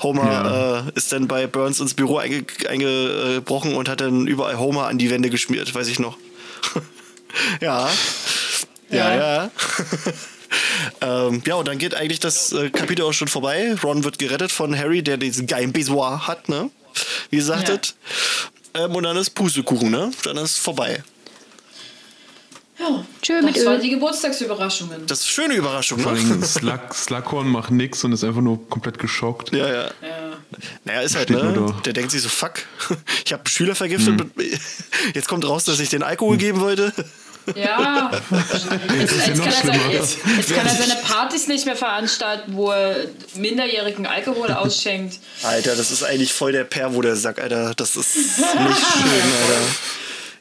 Homer, 0.03 0.87
äh, 0.95 0.99
ist 0.99 1.13
dann 1.13 1.29
bei 1.29 1.47
Burns 1.47 1.79
ins 1.79 1.95
Büro 1.95 2.19
einge 2.19 2.45
eingebrochen 2.69 3.75
und 3.75 3.89
hat 3.89 4.01
dann 4.01 4.27
überall 4.27 4.59
Homer 4.59 4.87
an 4.87 4.99
die 4.99 5.11
Wände 5.11 5.31
geschmiert, 5.31 5.73
weiß 5.73 5.87
ich 5.87 6.01
noch. 6.01 6.17
ja. 7.61 7.89
Ja, 8.91 9.17
ja. 9.17 9.51
Ähm, 11.01 11.43
ja, 11.47 11.55
und 11.55 11.69
dann 11.69 11.79
geht 11.79 11.95
eigentlich 11.95 12.21
das 12.21 12.53
äh, 12.53 12.71
Kapitel 12.71 13.03
auch 13.03 13.13
schon 13.13 13.29
vorbei. 13.29 13.75
Ron 13.83 14.05
wird 14.05 14.19
gerettet 14.19 14.53
von 14.53 14.77
Harry, 14.77 15.03
der 15.03 15.17
diesen 15.17 15.47
geilen 15.47 15.73
Besoir 15.73 16.27
hat, 16.27 16.49
ne? 16.49 16.71
Wie 17.31 17.37
ihr 17.37 17.45
sagtet. 17.45 17.95
Ähm, 18.75 18.95
und 18.95 19.05
dann 19.05 19.17
ist 19.17 19.31
Pustekuchen, 19.31 19.91
ne? 19.91 20.11
Dann 20.25 20.37
ist 20.37 20.59
vorbei. 20.59 21.03
Ja, 22.79 23.05
Tschö 23.23 23.41
mit 23.41 23.57
das 23.57 23.65
waren 23.65 23.77
Öl. 23.77 23.83
die 23.83 23.91
Geburtstagsüberraschungen. 23.91 25.07
Das 25.07 25.21
ist 25.21 25.27
eine 25.27 25.33
schöne 25.49 25.55
Überraschung, 25.55 26.01
Vor 26.01 26.13
ne? 26.13 26.19
allem 26.19 26.43
Slug, 26.45 26.93
Slughorn 26.93 27.49
macht 27.49 27.71
nix 27.71 28.03
und 28.03 28.13
ist 28.13 28.25
einfach 28.25 28.41
nur 28.41 28.69
komplett 28.69 28.99
geschockt. 28.99 29.53
Ja, 29.53 29.69
ja. 29.69 29.83
Ja. 29.85 29.91
Naja, 30.85 31.01
ist 31.03 31.15
halt, 31.15 31.31
ne? 31.31 31.75
Der 31.85 31.93
denkt 31.93 32.11
sich 32.11 32.23
so, 32.23 32.29
fuck, 32.29 32.55
ich 33.25 33.33
habe 33.33 33.49
Schüler 33.49 33.75
vergiftet. 33.77 34.23
Jetzt 35.15 35.29
kommt 35.29 35.47
raus, 35.49 35.65
dass 35.65 35.79
ich 35.79 35.89
den 35.89 36.03
Alkohol 36.03 36.37
geben 36.37 36.61
wollte. 36.61 36.93
Ja, 37.55 38.11
jetzt, 38.99 39.27
jetzt, 39.27 39.37
noch 39.37 39.45
kann 39.45 39.53
er 39.53 39.53
seine, 39.53 39.75
schlimmer. 39.75 39.93
jetzt, 39.93 40.19
jetzt 40.37 40.55
kann 40.55 40.67
er 40.67 40.75
seine 40.75 40.97
Partys 41.03 41.47
nicht 41.47 41.67
mehr 41.67 41.77
veranstalten, 41.77 42.57
wo 42.57 42.71
er 42.71 43.07
minderjährigen 43.35 44.07
Alkohol 44.07 44.51
ausschenkt. 44.53 45.19
Alter, 45.43 45.77
das 45.77 45.91
ist 45.91 46.03
eigentlich 46.05 46.33
voll 46.33 46.53
der 46.53 46.65
Pervo, 46.65 47.03
der 47.03 47.17
Sack, 47.17 47.41
Alter. 47.43 47.75
Das 47.75 47.97
ist 47.97 48.17
nicht 48.17 48.29
schön, 48.39 48.63
Alter. 48.63 49.61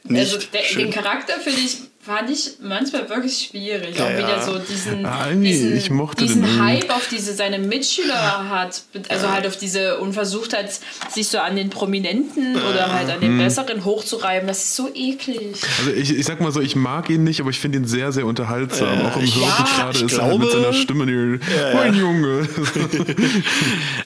Nicht 0.04 0.34
Also 0.34 0.46
der, 0.52 0.60
den 0.62 0.68
schön. 0.68 0.90
Charakter 0.90 1.34
finde 1.40 1.60
ich, 1.60 1.78
fand 2.04 2.28
ich 2.30 2.52
manchmal 2.60 3.08
wirklich 3.08 3.48
schwierig. 3.48 3.96
Ja, 3.98 4.04
auch 4.04 4.10
wieder 4.10 4.28
ja. 4.36 4.42
so 4.42 4.58
diesen, 4.58 5.06
Ah, 5.06 5.28
diesen, 5.30 5.76
ich 5.76 5.90
mochte 5.90 6.24
diesen. 6.24 6.62
Hype 6.62 6.90
auf 6.90 7.08
diese 7.10 7.32
seine 7.34 7.58
Mitschüler 7.58 8.48
hat. 8.50 8.82
Also 9.08 9.30
halt 9.30 9.46
auf 9.46 9.56
diese 9.56 9.98
Unversuchtheit, 9.98 10.70
sich 11.10 11.28
so 11.28 11.38
an 11.38 11.56
den 11.56 11.70
Prominenten 11.70 12.56
oder 12.56 12.92
halt 12.92 13.10
an 13.10 13.20
den 13.20 13.38
Besseren 13.38 13.84
hochzureiben. 13.84 14.46
Das 14.46 14.58
ist 14.64 14.76
so 14.76 14.90
eklig. 14.94 15.56
Also 15.78 15.92
ich, 15.92 16.14
ich 16.16 16.24
sag 16.26 16.40
mal 16.40 16.52
so, 16.52 16.60
ich 16.60 16.76
mag 16.76 17.08
ihn 17.10 17.24
nicht, 17.24 17.40
aber 17.40 17.50
ich 17.50 17.58
finde 17.58 17.78
ihn 17.78 17.86
sehr, 17.86 18.12
sehr 18.12 18.26
unterhaltsam. 18.26 19.06
Auch 19.06 19.16
im 19.16 19.22
Hörbuch 19.22 19.40
ja, 19.42 19.64
gerade 19.76 19.98
ich 19.98 20.04
ist 20.04 20.12
er 20.18 20.24
halt 20.24 20.38
mit 20.38 20.50
glaube- 20.50 20.62
seiner 20.62 20.72
Stimme, 20.74 21.06
die, 21.06 21.54
Ja, 21.56 21.68
ja. 21.70 21.74
mein 21.74 21.94
Junge. 21.94 22.48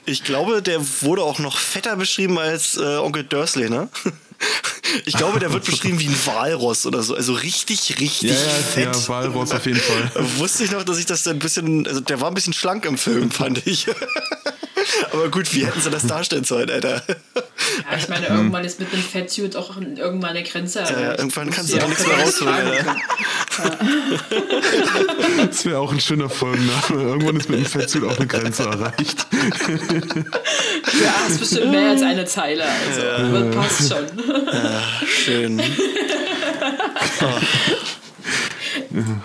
Ich 0.07 0.25
glaube, 0.25 0.63
der 0.63 0.81
wurde 1.03 1.23
auch 1.23 1.39
noch 1.39 1.57
fetter 1.59 1.97
beschrieben 1.97 2.39
als 2.39 2.77
äh, 2.77 2.97
Onkel 2.99 3.25
Dursley, 3.25 3.69
ne? 3.69 3.89
Ich 5.05 5.15
glaube, 5.17 5.39
der 5.39 5.53
wird 5.53 5.65
beschrieben 5.65 5.99
wie 6.01 6.07
ein 6.07 6.17
Walross 6.27 6.87
oder 6.87 7.03
so. 7.03 7.15
Also 7.15 7.35
richtig, 7.35 7.99
richtig 8.01 8.31
Ja, 8.31 8.37
fett. 8.37 8.85
ja, 8.87 8.93
ja, 8.93 9.09
Walross 9.09 9.53
auf 9.53 9.67
jeden 9.67 9.81
Fall. 9.81 10.11
Wusste 10.39 10.65
ich 10.65 10.71
noch, 10.71 10.83
dass 10.83 10.99
ich 10.99 11.07
das 11.07 11.27
ein 11.29 11.39
bisschen, 11.39 11.87
also 11.87 12.01
der 12.01 12.21
war 12.21 12.29
ein 12.29 12.35
bisschen 12.35 12.55
schlank 12.55 12.85
im 12.87 12.97
Film, 12.97 13.31
fand 13.31 13.67
ich. 13.67 13.87
Aber 15.13 15.29
gut, 15.29 15.53
wie 15.55 15.67
hätten 15.67 15.81
sie 15.81 15.91
das 15.91 16.07
darstellen 16.07 16.45
sollen, 16.45 16.71
Alter? 16.71 17.03
Ja, 17.07 17.97
ich 17.99 18.09
meine, 18.09 18.27
irgendwann 18.29 18.65
ist 18.65 18.81
mit 18.81 18.91
einem 18.93 19.03
Fettsuit 19.03 19.55
auch 19.57 19.77
irgendwann 19.77 20.31
eine 20.31 20.43
Grenze. 20.43 20.81
Ja, 20.81 20.87
erreicht. 20.87 21.19
irgendwann 21.19 21.51
kannst 21.51 21.73
du 21.73 21.77
da 21.77 21.85
auch 21.85 21.89
nichts 21.89 22.07
mehr 22.07 22.17
rausholen. 22.25 22.57
Das 25.49 25.65
wäre 25.65 25.79
auch 25.79 25.93
ein 25.93 26.01
schöner 26.01 26.31
Folgenname. 26.31 26.81
Irgendwann 26.91 27.37
ist 27.37 27.51
mit 27.51 27.59
dem 27.59 27.67
Fettsuit 27.67 28.05
auch 28.05 28.17
eine 28.17 28.27
Grenze 28.27 28.63
erreicht. 28.65 29.27
Ja, 31.03 31.15
ist 31.29 31.41
bestimmt 31.41 31.71
mehr 31.71 31.91
als 31.91 32.03
eine 32.03 32.25
Zeile. 32.25 32.65
Also, 32.65 33.03
aber 33.37 33.51
passt 33.51 33.89
schon. 33.93 34.07
Schön. 35.07 35.61
Ah. 37.21 37.41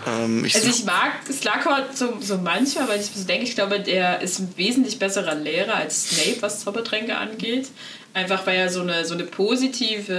ähm, 0.08 0.46
ich 0.46 0.56
Also 0.56 0.70
ich 0.70 0.86
mag 0.86 1.14
Slughorn 1.32 1.84
so, 1.94 2.18
so 2.20 2.38
manchmal, 2.38 2.88
weil 2.90 3.00
ich 3.00 3.08
so 3.08 3.26
denke, 3.26 3.44
ich 3.46 3.56
glaube, 3.56 3.80
der 3.80 4.22
ist 4.22 4.40
ein 4.40 4.54
wesentlich 4.56 5.00
besserer 5.00 5.36
Lehrer 5.36 5.76
als 5.76 6.10
Snape, 6.10 6.42
was 6.42 6.64
Zaubertränke 6.64 7.18
angeht. 7.18 7.70
Einfach 8.14 8.46
weil 8.46 8.58
er 8.58 8.70
so 8.70 8.82
eine, 8.82 9.06
so 9.06 9.14
eine 9.14 9.24
positive 9.24 10.14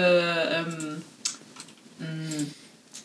ähm, 0.52 1.02
mh, 1.98 2.46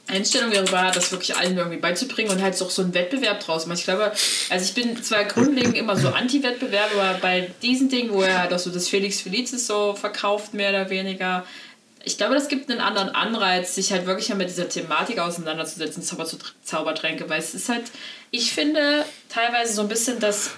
Einstellung 0.07 0.51
darüber 0.51 0.81
hat, 0.81 0.95
das 0.95 1.11
wirklich 1.11 1.35
allen 1.35 1.57
irgendwie 1.57 1.77
beizubringen 1.77 2.31
und 2.31 2.41
halt 2.41 2.59
auch 2.61 2.69
so 2.71 2.81
einen 2.81 2.93
Wettbewerb 2.95 3.39
draus 3.41 3.67
macht. 3.67 3.79
Ich 3.79 3.85
glaube, 3.85 4.11
also 4.49 4.65
ich 4.65 4.73
bin 4.73 5.01
zwar 5.03 5.25
grundlegend 5.25 5.77
immer 5.77 5.95
so 5.95 6.09
Anti-Wettbewerb, 6.09 6.89
aber 6.95 7.19
bei 7.19 7.51
diesen 7.61 7.89
Dingen, 7.89 8.11
wo 8.11 8.23
er 8.23 8.39
halt 8.39 8.53
auch 8.53 8.59
so 8.59 8.71
das 8.71 8.87
Felix 8.87 9.21
Felicis 9.21 9.67
so 9.67 9.93
verkauft, 9.93 10.55
mehr 10.55 10.71
oder 10.71 10.89
weniger, 10.89 11.45
ich 12.09 12.17
glaube, 12.17 12.33
das 12.33 12.47
gibt 12.47 12.71
einen 12.71 12.81
anderen 12.81 13.09
Anreiz, 13.09 13.75
sich 13.75 13.91
halt 13.91 14.07
wirklich 14.07 14.33
mit 14.33 14.49
dieser 14.49 14.67
Thematik 14.67 15.19
auseinanderzusetzen, 15.19 16.01
Zauber 16.01 16.27
Zaubertränke, 16.63 17.29
weil 17.29 17.37
es 17.37 17.53
ist 17.53 17.69
halt, 17.69 17.83
ich 18.31 18.51
finde, 18.51 19.05
teilweise 19.29 19.73
so 19.73 19.83
ein 19.83 19.89
bisschen 19.89 20.19
das 20.19 20.49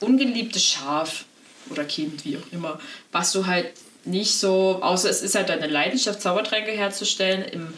ungeliebte 0.00 0.58
Schaf 0.58 1.26
oder 1.70 1.84
Kind, 1.84 2.24
wie 2.24 2.38
auch 2.38 2.52
immer, 2.52 2.80
was 3.12 3.30
du 3.30 3.46
halt 3.46 3.70
nicht 4.04 4.36
so, 4.36 4.80
außer 4.82 5.08
es 5.08 5.22
ist 5.22 5.36
halt 5.36 5.48
deine 5.48 5.68
Leidenschaft, 5.68 6.20
Zaubertränke 6.20 6.72
herzustellen, 6.72 7.44
im, 7.44 7.72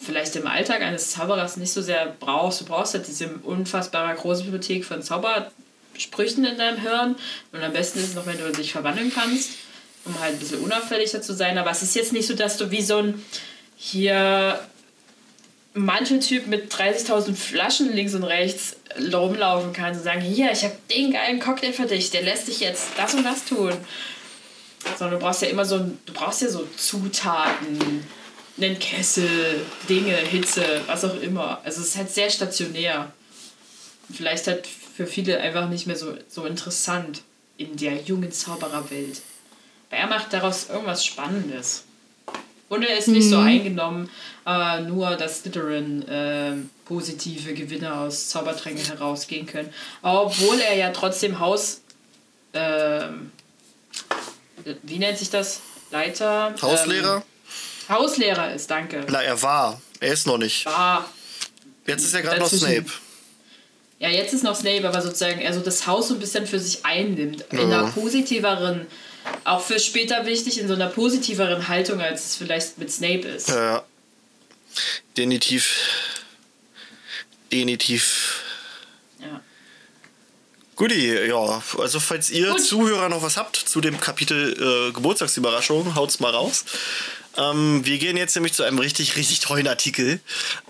vielleicht 0.00 0.36
im 0.36 0.46
Alltag 0.46 0.82
eines 0.82 1.10
Zauberers 1.10 1.56
nicht 1.56 1.72
so 1.72 1.82
sehr 1.82 2.14
brauchst. 2.20 2.60
Du 2.60 2.64
brauchst 2.64 2.94
halt 2.94 3.08
diese 3.08 3.28
unfassbare 3.42 4.14
große 4.14 4.44
Bibliothek 4.44 4.84
von 4.84 5.02
Zaubersprüchen 5.02 6.44
in 6.44 6.58
deinem 6.58 6.78
Hirn 6.78 7.16
und 7.50 7.60
am 7.60 7.72
besten 7.72 7.98
ist 7.98 8.10
es 8.10 8.14
noch, 8.14 8.26
wenn 8.26 8.38
du 8.38 8.52
dich 8.52 8.70
verwandeln 8.70 9.10
kannst 9.12 9.63
um 10.04 10.18
halt 10.20 10.34
ein 10.34 10.38
bisschen 10.38 10.60
unauffälliger 10.60 11.22
zu 11.22 11.34
sein. 11.34 11.58
Aber 11.58 11.70
es 11.70 11.82
ist 11.82 11.94
jetzt 11.94 12.12
nicht 12.12 12.26
so, 12.26 12.34
dass 12.34 12.56
du 12.56 12.70
wie 12.70 12.82
so 12.82 12.98
ein 12.98 13.24
hier 13.76 14.60
Manteltyp 15.74 16.46
mit 16.46 16.72
30.000 16.72 17.34
Flaschen 17.34 17.92
links 17.92 18.14
und 18.14 18.22
rechts 18.22 18.76
rumlaufen 19.12 19.72
kannst 19.72 20.00
und 20.00 20.04
sagen, 20.04 20.20
hier, 20.20 20.52
ich 20.52 20.62
habe 20.62 20.76
den 20.90 21.12
geilen 21.12 21.40
Cocktail 21.40 21.72
für 21.72 21.86
dich, 21.86 22.10
der 22.10 22.22
lässt 22.22 22.46
dich 22.46 22.60
jetzt 22.60 22.90
das 22.96 23.14
und 23.14 23.24
das 23.24 23.44
tun. 23.44 23.72
Sondern 24.96 25.18
du 25.18 25.24
brauchst 25.24 25.42
ja 25.42 25.48
immer 25.48 25.64
so, 25.64 25.78
du 25.78 26.12
brauchst 26.12 26.42
ja 26.42 26.48
so 26.48 26.66
Zutaten, 26.76 28.06
einen 28.56 28.78
Kessel, 28.78 29.66
Dinge, 29.88 30.14
Hitze, 30.14 30.82
was 30.86 31.04
auch 31.04 31.20
immer. 31.20 31.60
Also 31.64 31.80
es 31.80 31.88
ist 31.88 31.96
halt 31.96 32.10
sehr 32.10 32.30
stationär. 32.30 33.12
Vielleicht 34.12 34.46
halt 34.46 34.66
für 34.66 35.06
viele 35.06 35.40
einfach 35.40 35.68
nicht 35.68 35.86
mehr 35.86 35.96
so, 35.96 36.14
so 36.28 36.44
interessant 36.44 37.22
in 37.56 37.76
der 37.76 37.96
jungen 38.02 38.30
Zaubererwelt. 38.30 39.22
Er 39.90 40.06
macht 40.06 40.32
daraus 40.32 40.68
irgendwas 40.70 41.04
Spannendes. 41.04 41.84
Und 42.68 42.82
er 42.82 42.98
ist 42.98 43.08
nicht 43.08 43.28
so 43.28 43.38
eingenommen, 43.38 44.10
äh, 44.46 44.80
nur 44.80 45.14
dass 45.16 45.40
Slytherin 45.40 46.08
äh, 46.08 46.52
positive 46.86 47.54
Gewinne 47.54 47.94
aus 47.94 48.28
Zaubertränken 48.30 48.84
herausgehen 48.86 49.46
können. 49.46 49.72
Obwohl 50.02 50.58
er 50.60 50.74
ja 50.74 50.90
trotzdem 50.90 51.38
Haus. 51.38 51.82
ähm, 52.54 53.30
wie 54.82 54.98
nennt 54.98 55.18
sich 55.18 55.30
das? 55.30 55.60
Leiter? 55.90 56.54
Hauslehrer? 56.60 57.16
Ähm, 57.16 57.94
Hauslehrer 57.94 58.54
ist, 58.54 58.70
danke. 58.70 59.04
Na, 59.08 59.22
er 59.22 59.40
war. 59.42 59.80
Er 60.00 60.12
ist 60.12 60.26
noch 60.26 60.38
nicht. 60.38 60.66
Ah, 60.66 61.04
Jetzt 61.86 62.02
ist 62.04 62.14
er 62.14 62.22
gerade 62.22 62.40
noch. 62.40 62.48
Snape. 62.48 62.86
ja, 63.98 64.08
jetzt 64.08 64.32
ist 64.32 64.42
noch 64.42 64.56
Snape, 64.56 64.88
aber 64.88 65.02
sozusagen 65.02 65.40
er 65.40 65.52
so 65.52 65.60
das 65.60 65.86
Haus 65.86 66.08
so 66.08 66.14
ein 66.14 66.20
bisschen 66.20 66.46
für 66.46 66.58
sich 66.58 66.84
einnimmt. 66.84 67.44
In 67.50 67.58
Ja. 67.58 67.64
einer 67.64 67.90
positiveren, 67.92 68.86
auch 69.44 69.60
für 69.60 69.78
später 69.78 70.26
wichtig, 70.26 70.58
in 70.58 70.68
so 70.68 70.74
einer 70.74 70.88
positiveren 70.88 71.68
Haltung, 71.68 72.00
als 72.00 72.24
es 72.24 72.36
vielleicht 72.36 72.78
mit 72.78 72.90
Snape 72.90 73.26
ist. 73.28 73.48
Ja. 73.48 73.84
Definitiv. 75.16 75.76
Definitiv. 77.52 78.42
Ja. 79.20 79.40
Guti, 80.76 81.26
ja. 81.28 81.62
Also 81.78 82.00
falls 82.00 82.30
ihr 82.30 82.50
Gut. 82.50 82.64
Zuhörer 82.64 83.08
noch 83.08 83.22
was 83.22 83.36
habt 83.36 83.56
zu 83.56 83.80
dem 83.80 84.00
Kapitel 84.00 84.88
äh, 84.88 84.92
Geburtstagsüberraschung, 84.92 85.94
haut's 85.94 86.20
mal 86.20 86.30
raus. 86.30 86.64
Ähm, 87.36 87.84
wir 87.84 87.98
gehen 87.98 88.16
jetzt 88.16 88.34
nämlich 88.36 88.52
zu 88.52 88.62
einem 88.62 88.78
richtig, 88.78 89.16
richtig 89.16 89.40
tollen 89.40 89.66
Artikel. 89.66 90.20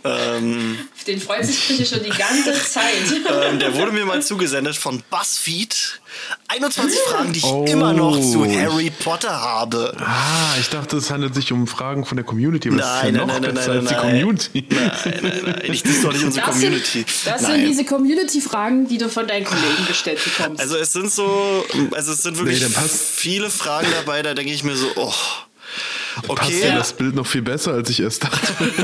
Ähm, 0.03 0.79
den 1.07 1.21
freut 1.21 1.45
sich 1.45 1.67
Krische 1.67 1.85
schon 1.85 2.03
die 2.03 2.11
ganze 2.11 2.55
Zeit. 2.55 3.13
ähm, 3.31 3.59
der 3.59 3.75
wurde 3.75 3.93
mir 3.93 4.07
mal 4.07 4.23
zugesendet 4.23 4.77
von 4.77 5.03
BuzzFeed. 5.11 6.01
21 6.49 6.99
Fragen, 7.09 7.33
die 7.33 7.39
ich 7.39 7.45
Oh. 7.45 7.65
immer 7.69 7.93
noch 7.93 8.19
zu 8.21 8.45
Harry 8.47 8.91
Potter 8.91 9.31
habe. 9.41 9.95
Ah, 9.99 10.55
ich 10.61 10.69
dachte, 10.69 10.97
es 10.97 11.11
handelt 11.11 11.35
sich 11.35 11.51
um 11.53 11.67
Fragen 11.67 12.05
von 12.05 12.17
der 12.17 12.25
Community. 12.25 12.69
Aber 12.69 12.79
das 12.79 12.87
ist 12.87 12.95
ja 12.97 13.03
Nein, 13.05 13.15
noch 13.15 13.27
nein, 13.27 13.43
nein, 13.43 13.55
besser 13.55 13.69
nein, 13.75 13.79
als 13.81 13.89
die 13.89 13.95
nein. 13.95 14.03
Community. 14.21 14.67
Nein, 14.71 14.93
nein, 15.23 15.43
nein. 15.45 15.61
Ich, 15.73 15.83
das 15.83 15.93
ist 15.93 16.05
doch 16.05 16.13
nicht 16.13 16.25
unsere 16.25 16.47
Das 16.47 16.55
Community. 16.55 16.91
sind, 16.99 17.07
das 17.27 17.43
nein. 17.43 17.53
sind 17.57 17.67
diese 17.69 17.85
Community-Fragen, 17.85 18.87
die 18.89 18.99
du 18.99 19.09
von 19.09 19.27
deinen 19.27 19.45
Kollegen 19.45 19.87
gestellt 19.89 20.21
bekommst. 20.25 20.61
Also 20.61 20.77
es 20.77 20.93
sind 20.93 21.11
so, 21.11 21.65
also 21.93 22.13
es 22.13 22.23
sind 22.23 22.39
wirklich 22.39 22.61
Nee, 22.61 22.75
viele 22.89 23.51
Fragen 23.51 23.89
dabei, 23.93 24.23
da 24.23 24.35
denke 24.35 24.53
ich 24.53 24.63
mir 24.65 24.77
so, 24.77 24.87
oh. 24.97 25.13
Passt 26.15 26.29
Okay, 26.31 26.61
ja 26.69 26.77
das 26.77 26.93
Bild 26.93 27.15
noch 27.15 27.27
viel 27.27 27.43
besser, 27.43 27.73
als 27.73 27.91
ich 27.91 28.01
erst 28.01 28.25
dachte. 28.25 28.53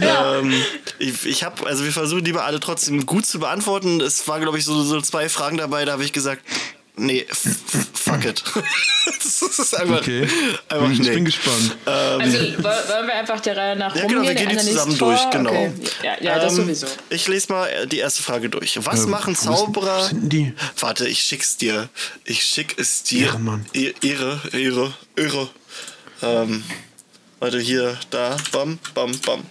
ähm, 0.00 0.52
ich, 0.98 1.24
ich 1.26 1.44
habe, 1.44 1.66
also 1.66 1.84
wir 1.84 1.92
versuchen 1.92 2.24
die 2.24 2.32
mal 2.32 2.44
alle 2.44 2.60
trotzdem 2.60 3.06
gut 3.06 3.26
zu 3.26 3.38
beantworten. 3.38 4.00
Es 4.00 4.26
war, 4.28 4.40
glaube 4.40 4.58
ich, 4.58 4.64
so, 4.64 4.82
so 4.82 5.00
zwei 5.00 5.28
Fragen 5.28 5.56
dabei, 5.56 5.84
da 5.84 5.92
habe 5.92 6.04
ich 6.04 6.12
gesagt, 6.12 6.42
nee, 6.96 7.26
fuck 7.30 8.24
it. 8.24 8.42
das 9.22 9.42
ist 9.58 9.74
einfach, 9.74 9.98
Okay. 10.00 10.26
einfach 10.68 10.90
ich 10.90 10.98
nee. 11.00 11.10
bin 11.10 11.24
gespannt. 11.24 11.76
Also 11.86 12.38
wo- 12.58 12.64
wollen 12.64 13.06
wir 13.06 13.14
einfach 13.14 13.40
der 13.40 13.56
Reihe 13.56 13.76
nach 13.76 13.94
Ja, 13.96 14.02
genau, 14.06 14.22
wir 14.22 14.30
rumgehen? 14.30 14.48
gehen 14.48 14.58
die 14.58 14.64
zusammen 14.66 14.96
vor? 14.96 15.08
durch, 15.14 15.30
genau. 15.30 15.50
Okay. 15.50 15.72
Ja, 16.02 16.12
ja 16.20 16.38
das 16.38 16.52
Ähm, 16.52 16.64
sowieso. 16.64 16.86
Ich 17.08 17.26
lese 17.28 17.52
mal 17.52 17.66
äh, 17.68 17.86
die 17.86 17.98
erste 17.98 18.22
Frage 18.22 18.48
durch. 18.50 18.78
Was 18.84 19.04
Ähm, 19.04 19.10
machen 19.10 19.34
Zauberer? 19.34 20.04
sind 20.04 20.30
die? 20.32 20.52
Warte, 20.78 21.08
ich 21.08 21.20
schick's 21.22 21.56
dir. 21.56 21.88
Ich 22.24 22.42
schick 22.44 22.74
es 22.78 23.02
dir. 23.04 23.26
Ehrenmann. 23.28 23.64
E- 23.72 23.92
Ehre, 24.02 24.40
Ehre, 24.52 24.92
Ehre. 25.16 25.48
Ähm, 26.22 26.64
warte, 27.38 27.58
hier, 27.60 27.98
da, 28.10 28.36
bam, 28.52 28.78
bam, 28.94 29.12
bam. 29.24 29.42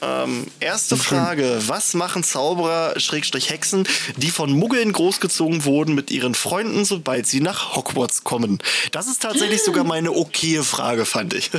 Ähm, 0.00 0.46
erste 0.60 0.96
Frage. 0.96 1.60
Was 1.66 1.94
machen 1.94 2.22
Zauberer, 2.22 3.00
Schrägstrich 3.00 3.50
Hexen, 3.50 3.86
die 4.16 4.30
von 4.30 4.52
Muggeln 4.52 4.92
großgezogen 4.92 5.64
wurden 5.64 5.96
mit 5.96 6.12
ihren 6.12 6.36
Freunden, 6.36 6.84
sobald 6.84 7.26
sie 7.26 7.40
nach 7.40 7.74
Hogwarts 7.74 8.22
kommen? 8.22 8.58
Das 8.92 9.08
ist 9.08 9.22
tatsächlich 9.22 9.64
sogar 9.64 9.82
meine 9.84 10.12
okaye 10.12 10.62
Frage, 10.62 11.04
fand 11.04 11.34
ich. 11.34 11.50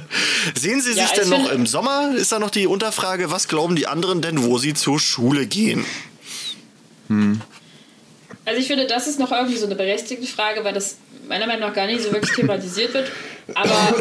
Sehen 0.57 0.79
Sie 0.79 0.91
Ja, 0.93 1.05
sich 1.07 1.17
ich 1.17 1.19
denn 1.19 1.29
noch 1.29 1.51
im 1.51 1.67
Sommer? 1.67 2.15
Ist 2.15 2.31
da 2.31 2.39
noch 2.39 2.49
die 2.49 2.65
Unterfrage, 2.65 3.29
was 3.29 3.49
glauben 3.49 3.75
die 3.75 3.87
anderen 3.87 4.21
denn, 4.21 4.43
wo 4.43 4.57
sie 4.57 4.73
zur 4.73 5.01
Schule 5.01 5.45
gehen? 5.45 5.85
Also 8.45 8.61
ich 8.61 8.67
finde, 8.67 8.87
das 8.87 9.07
ist 9.07 9.19
noch 9.19 9.31
irgendwie 9.31 9.57
so 9.57 9.65
eine 9.65 9.75
berechtigte 9.75 10.27
Frage, 10.27 10.63
weil 10.63 10.73
das 10.73 10.95
meiner 11.29 11.47
Meinung 11.47 11.69
nach 11.69 11.73
gar 11.73 11.85
nicht 11.85 12.01
so 12.01 12.11
wirklich 12.11 12.35
thematisiert 12.35 12.93
wird, 12.93 13.11
aber 13.53 13.95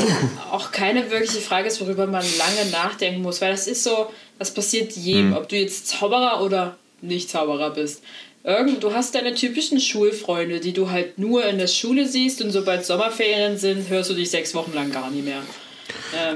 auch 0.51 0.73
keine 0.73 1.11
wirkliche 1.11 1.41
Frage 1.41 1.69
ist, 1.69 1.81
worüber 1.81 2.07
man 2.07 2.25
lange 2.39 2.71
nachdenken 2.73 3.23
muss, 3.23 3.41
weil 3.41 3.53
das 3.53 3.67
ist 3.67 3.85
so, 3.85 4.11
das 4.39 4.53
passiert 4.53 4.93
jedem, 4.93 5.35
ob 5.35 5.49
du 5.49 5.57
jetzt 5.57 5.87
Zauberer 5.87 6.43
oder 6.43 6.77
nicht 7.01 7.31
Zauberer 7.31 7.71
bist. 7.71 8.03
Irgend, 8.45 8.83
du 8.83 8.95
hast 8.95 9.15
deine 9.15 9.35
typischen 9.35 9.79
Schulfreunde, 9.81 10.61
die 10.61 10.73
du 10.73 10.91
halt 10.91 11.19
nur 11.19 11.45
in 11.45 11.59
der 11.59 11.67
Schule 11.67 12.09
siehst 12.09 12.41
und 12.41 12.51
sobald 12.51 12.87
Sommerferien 12.87 13.59
sind, 13.59 13.89
hörst 13.89 14.11
du 14.11 14.15
dich 14.15 14.31
sechs 14.31 14.55
Wochen 14.55 14.73
lang 14.75 14.91
gar 14.91 15.11
nicht 15.11 15.25
mehr. 15.25 15.43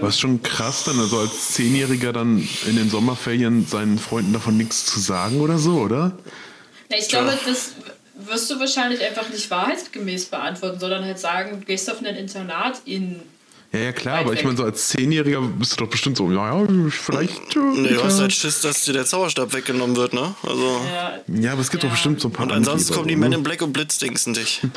Was 0.00 0.18
schon 0.18 0.42
krass 0.42 0.84
dann, 0.84 0.98
also 0.98 1.18
als 1.18 1.52
Zehnjähriger 1.52 2.12
dann 2.12 2.46
in 2.68 2.76
den 2.76 2.90
Sommerferien 2.90 3.66
seinen 3.66 3.98
Freunden 3.98 4.32
davon 4.32 4.56
nichts 4.56 4.84
zu 4.84 5.00
sagen 5.00 5.40
oder 5.40 5.58
so, 5.58 5.78
oder? 5.78 6.12
Ja, 6.90 6.98
ich 6.98 7.08
glaube, 7.08 7.38
das 7.46 7.72
wirst 8.26 8.50
du 8.50 8.58
wahrscheinlich 8.60 9.00
einfach 9.02 9.28
nicht 9.28 9.50
wahrheitsgemäß 9.50 10.26
beantworten, 10.26 10.78
sondern 10.80 11.04
halt 11.04 11.18
sagen, 11.18 11.60
du 11.60 11.66
gehst 11.66 11.90
auf 11.90 11.98
ein 12.00 12.06
Internat 12.06 12.80
in 12.84 13.20
Ja, 13.72 13.80
ja, 13.80 13.92
klar, 13.92 14.18
aber 14.20 14.32
ich 14.34 14.44
meine, 14.44 14.56
so 14.56 14.64
als 14.64 14.88
Zehnjähriger 14.88 15.40
bist 15.40 15.72
du 15.72 15.84
doch 15.84 15.90
bestimmt 15.90 16.16
so, 16.16 16.30
ja, 16.30 16.60
ja, 16.60 16.66
vielleicht. 16.90 17.56
äh, 17.56 17.58
Nee, 17.58 17.88
du 17.94 18.04
hast 18.04 18.20
halt 18.20 18.32
Schiss, 18.32 18.60
dass 18.60 18.84
dir 18.84 18.92
der 18.92 19.06
Zauberstab 19.06 19.52
weggenommen 19.54 19.96
wird, 19.96 20.12
ne? 20.12 20.34
Also. 20.42 20.80
Ja, 20.92 21.20
ja, 21.40 21.52
aber 21.52 21.60
es 21.62 21.70
gibt 21.70 21.82
Ja. 21.82 21.88
doch 21.88 21.94
bestimmt 21.94 22.20
so 22.20 22.28
ein 22.28 22.32
paar 22.32 22.46
Und 22.46 22.52
ansonsten 22.52 22.88
Angeber, 22.92 22.96
kommen 22.96 23.08
die 23.08 23.16
Men 23.16 23.30
ne? 23.30 23.36
in 23.36 23.42
Black 23.42 23.62
und 23.62 23.72
blitzdingsen 23.72 24.34
dich. 24.34 24.60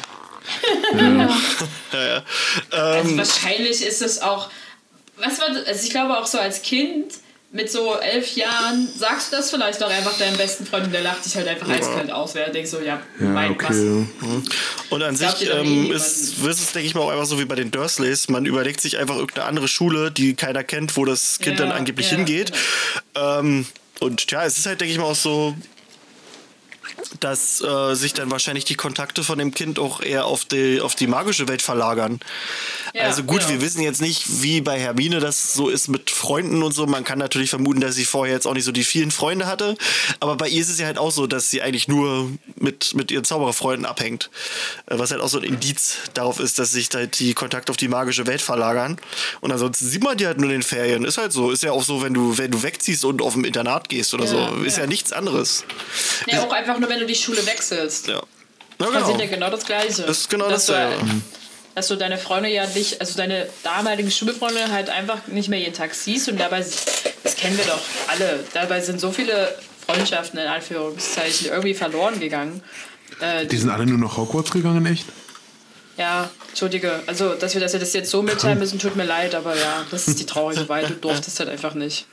Ja. 0.94 1.02
ja, 1.92 2.08
ja. 2.08 2.24
Also 2.70 3.10
Ähm, 3.10 3.18
wahrscheinlich 3.18 3.84
ist 3.84 4.02
es 4.04 4.22
auch. 4.22 4.50
Was 5.18 5.40
war 5.40 5.50
das? 5.50 5.66
Also 5.66 5.84
ich 5.86 5.90
glaube 5.90 6.18
auch 6.20 6.28
so 6.28 6.38
als 6.38 6.62
Kind 6.62 7.06
mit 7.56 7.72
so 7.72 7.98
elf 7.98 8.36
Jahren 8.36 8.86
sagst 8.98 9.32
du 9.32 9.38
das 9.38 9.50
vielleicht 9.50 9.82
auch 9.82 9.90
einfach 9.90 10.18
deinem 10.18 10.36
besten 10.36 10.66
Freund 10.66 10.88
und 10.88 10.92
der 10.92 11.02
lacht 11.02 11.24
dich 11.24 11.38
halt 11.38 11.48
einfach 11.48 11.70
eiskalt 11.70 12.12
aus, 12.12 12.36
während 12.36 12.54
denkst 12.54 12.70
so, 12.70 12.82
ja, 12.82 13.02
Ja, 13.18 13.28
mein 13.28 13.56
was. 13.58 13.70
okay. 13.70 14.06
Und 14.90 15.02
an 15.02 15.16
sich 15.16 15.30
doch 15.30 15.42
eh 15.42 15.46
ähm, 15.62 15.64
niemanden. 15.70 15.96
ist, 15.96 16.38
ist 16.38 16.44
es, 16.44 16.72
denke 16.74 16.86
ich 16.88 16.96
mal, 16.96 17.02
auch 17.02 17.12
einfach 17.12 17.26
so 17.26 17.40
wie 17.40 17.46
bei 17.46 17.56
den 17.56 17.72
Dursleys. 17.72 18.28
Man 18.28 18.46
überlegt 18.46 18.82
sich 18.82 18.98
einfach 18.98 19.16
irgendeine 19.16 19.48
andere 19.48 19.70
Schule, 19.70 20.12
die 20.12 20.34
keiner 20.34 20.66
kennt, 20.66 20.98
wo 20.98 21.06
das 21.06 21.40
Kind 21.40 21.58
Ja, 21.58 21.66
dann 21.66 21.72
angeblich 21.78 22.12
ja, 22.12 22.18
hingeht. 22.18 22.52
Ähm, 23.16 23.66
und 24.02 24.30
ja, 24.30 24.44
es 24.44 24.58
ist 24.58 24.66
halt, 24.66 24.82
denke 24.82 24.92
ich 24.92 25.00
mal, 25.00 25.06
auch 25.06 25.16
so, 25.16 25.56
dass 27.20 27.62
äh, 27.62 27.96
sich 27.96 28.14
dann 28.14 28.32
wahrscheinlich 28.32 28.66
die 28.66 28.76
Kontakte 28.76 29.24
von 29.24 29.38
dem 29.38 29.54
Kind 29.54 29.80
auch 29.80 30.02
eher 30.02 30.26
auf 30.26 30.46
die, 30.46 30.82
auf 30.82 30.96
die 30.96 31.08
magische 31.08 31.48
Welt 31.48 31.62
verlagern. 31.62 32.20
Ja, 32.94 33.04
also 33.04 33.24
gut, 33.24 33.42
ja. 33.42 33.50
wir 33.50 33.62
wissen 33.62 33.82
jetzt 33.82 34.02
nicht, 34.02 34.42
wie 34.42 34.62
bei 34.62 34.80
Hermine 34.80 35.20
das 35.20 35.54
so 35.54 35.70
ist 35.70 35.88
mit 35.88 36.10
Freunden 36.10 36.64
und 36.64 36.74
so. 36.74 36.86
Man 36.86 37.04
kann 37.04 37.20
natürlich 37.20 37.50
vermuten, 37.50 37.82
dass 37.82 37.96
sie 37.96 38.06
vorher 38.06 38.36
jetzt 38.36 38.48
auch 38.48 38.54
nicht 38.54 38.64
so 38.64 38.72
die 38.72 38.84
vielen 38.84 39.12
Freunde 39.12 39.48
hatte. 39.48 39.76
Aber 40.20 40.36
bei 40.36 40.48
ihr 40.48 40.62
ist 40.62 40.70
es 40.70 40.80
ja 40.80 40.86
halt 40.86 40.98
auch 40.98 41.12
so, 41.12 41.28
dass 41.28 41.50
sie 41.50 41.62
eigentlich 41.62 41.88
nur 41.88 42.32
mit, 42.56 42.94
mit 42.96 43.12
ihren 43.12 43.24
Zaubererfreunden 43.24 43.86
abhängt. 43.86 44.30
Äh, 44.88 44.98
Was 44.98 45.12
halt 45.12 45.22
auch 45.22 45.30
so 45.30 45.40
ein 45.40 45.44
Indiz 45.44 45.98
darauf 46.14 46.40
ist, 46.40 46.60
dass 46.60 46.72
sich 46.72 46.90
halt 46.94 47.20
die 47.20 47.34
Kontakte 47.34 47.72
auf 47.72 47.78
die 47.78 47.88
magische 47.88 48.28
Welt 48.28 48.42
verlagern. 48.42 48.98
Und 49.42 49.52
ansonsten 49.52 49.86
sieht 49.88 50.04
man 50.04 50.18
die 50.18 50.26
halt 50.26 50.38
nur 50.38 50.50
in 50.50 50.58
den 50.58 50.64
Ferien. 50.64 51.06
Ist 51.06 51.18
halt 51.18 51.32
so. 51.32 51.52
Ist 51.52 51.64
ja 51.64 51.72
auch 51.72 51.84
so, 51.84 52.02
wenn 52.02 52.14
du, 52.14 52.38
wenn 52.38 52.52
du 52.52 52.64
wegziehst 52.64 53.06
und 53.06 53.22
auf 53.22 53.36
ein 53.36 53.44
Internat 53.44 53.90
gehst 53.90 54.14
oder 54.14 54.26
Ja, 54.26 54.30
so. 54.30 54.64
Ist 54.64 54.78
ja. 54.78 54.84
ja. 54.84 54.88
nichts 54.88 55.12
anderes. 55.12 55.66
Ja, 56.28 56.44
auch 56.44 56.54
einfach 56.54 56.80
nur, 56.80 56.85
wenn 56.90 57.00
du 57.00 57.06
die 57.06 57.16
Schule 57.16 57.46
wechselst. 57.46 58.08
Ja. 58.08 58.22
Na, 58.80 58.86
Das 58.88 58.94
genau. 58.94 59.06
sind 59.08 59.20
ja 59.22 59.26
genau 59.28 59.50
das 59.50 59.66
Gleiche. 59.66 60.04
Das 60.04 60.20
ist 60.20 60.30
genau 60.30 60.50
dass 60.50 60.66
dasselbe. 60.68 61.04
Du, 61.06 61.22
dass 61.76 61.88
du 61.90 61.96
deine 61.98 62.18
Freunde 62.18 62.50
ja 62.50 62.66
nicht, 62.68 63.00
also 63.02 63.18
deine 63.18 63.48
damaligen 63.64 64.10
Schulfreunde 64.12 64.72
halt 64.72 64.90
einfach 64.90 65.28
nicht 65.28 65.50
mehr 65.50 65.60
jeden 65.60 65.74
Tag 65.74 65.94
siehst 65.94 66.30
und 66.30 66.40
dabei, 66.40 66.60
das 67.24 67.36
kennen 67.36 67.58
wir 67.58 67.66
doch 67.66 67.80
alle, 68.08 68.44
dabei 68.54 68.80
sind 68.82 69.00
so 69.02 69.12
viele 69.12 69.54
Freundschaften 69.86 70.40
in 70.40 70.48
Anführungszeichen 70.48 71.48
irgendwie 71.50 71.74
verloren 71.74 72.20
gegangen. 72.20 72.62
Äh, 73.20 73.46
Die 73.46 73.58
sind 73.58 73.70
alle 73.70 73.86
nur 73.86 73.98
nach 73.98 74.16
Hogwarts 74.18 74.52
gegangen, 74.52 74.86
echt? 74.86 75.06
ja, 75.98 76.30
entschuldige, 76.50 77.02
also 77.08 77.36
dass 77.36 77.54
wir 77.54 77.62
das 77.62 77.72
jetzt 77.74 78.10
so 78.12 78.22
mitteilen 78.22 78.60
müssen, 78.60 78.80
tut 78.80 78.96
mir 78.98 79.06
leid, 79.06 79.34
aber 79.36 79.56
ja, 79.58 79.86
das 79.92 80.08
ist 80.10 80.20
die 80.20 80.26
traurige 80.26 80.68
Wahrheit, 80.68 80.90
du 80.90 80.96
durftest 80.96 81.40
halt 81.40 81.50
einfach 81.50 81.74
nicht. 81.74 82.06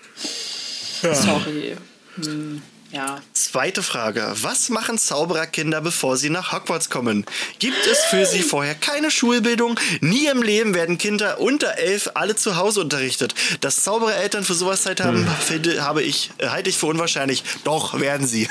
Sorry. 1.02 1.76
Hm, 2.22 2.62
ja. 2.92 3.22
Zweite 3.32 3.82
Frage. 3.82 4.34
Was 4.42 4.68
machen 4.68 4.98
Zaubererkinder, 4.98 5.80
bevor 5.80 6.18
sie 6.18 6.28
nach 6.28 6.52
Hogwarts 6.52 6.90
kommen? 6.90 7.24
Gibt 7.58 7.86
es 7.86 8.00
für 8.10 8.26
sie 8.26 8.42
vorher 8.42 8.74
keine 8.74 9.10
Schulbildung? 9.10 9.80
Nie 10.02 10.26
im 10.26 10.42
Leben 10.42 10.74
werden 10.74 10.98
Kinder 10.98 11.40
unter 11.40 11.78
elf 11.78 12.10
alle 12.12 12.36
zu 12.36 12.56
Hause 12.56 12.82
unterrichtet. 12.82 13.34
Dass 13.62 13.82
Zauberereltern 13.82 14.44
für 14.44 14.52
sowas 14.52 14.82
Zeit 14.82 15.00
haben, 15.00 15.26
finde, 15.40 15.82
habe 15.82 16.02
ich, 16.02 16.32
äh, 16.36 16.48
halte 16.48 16.68
ich 16.68 16.76
für 16.76 16.86
unwahrscheinlich. 16.86 17.42
Doch, 17.64 17.98
werden 17.98 18.26
sie. 18.26 18.46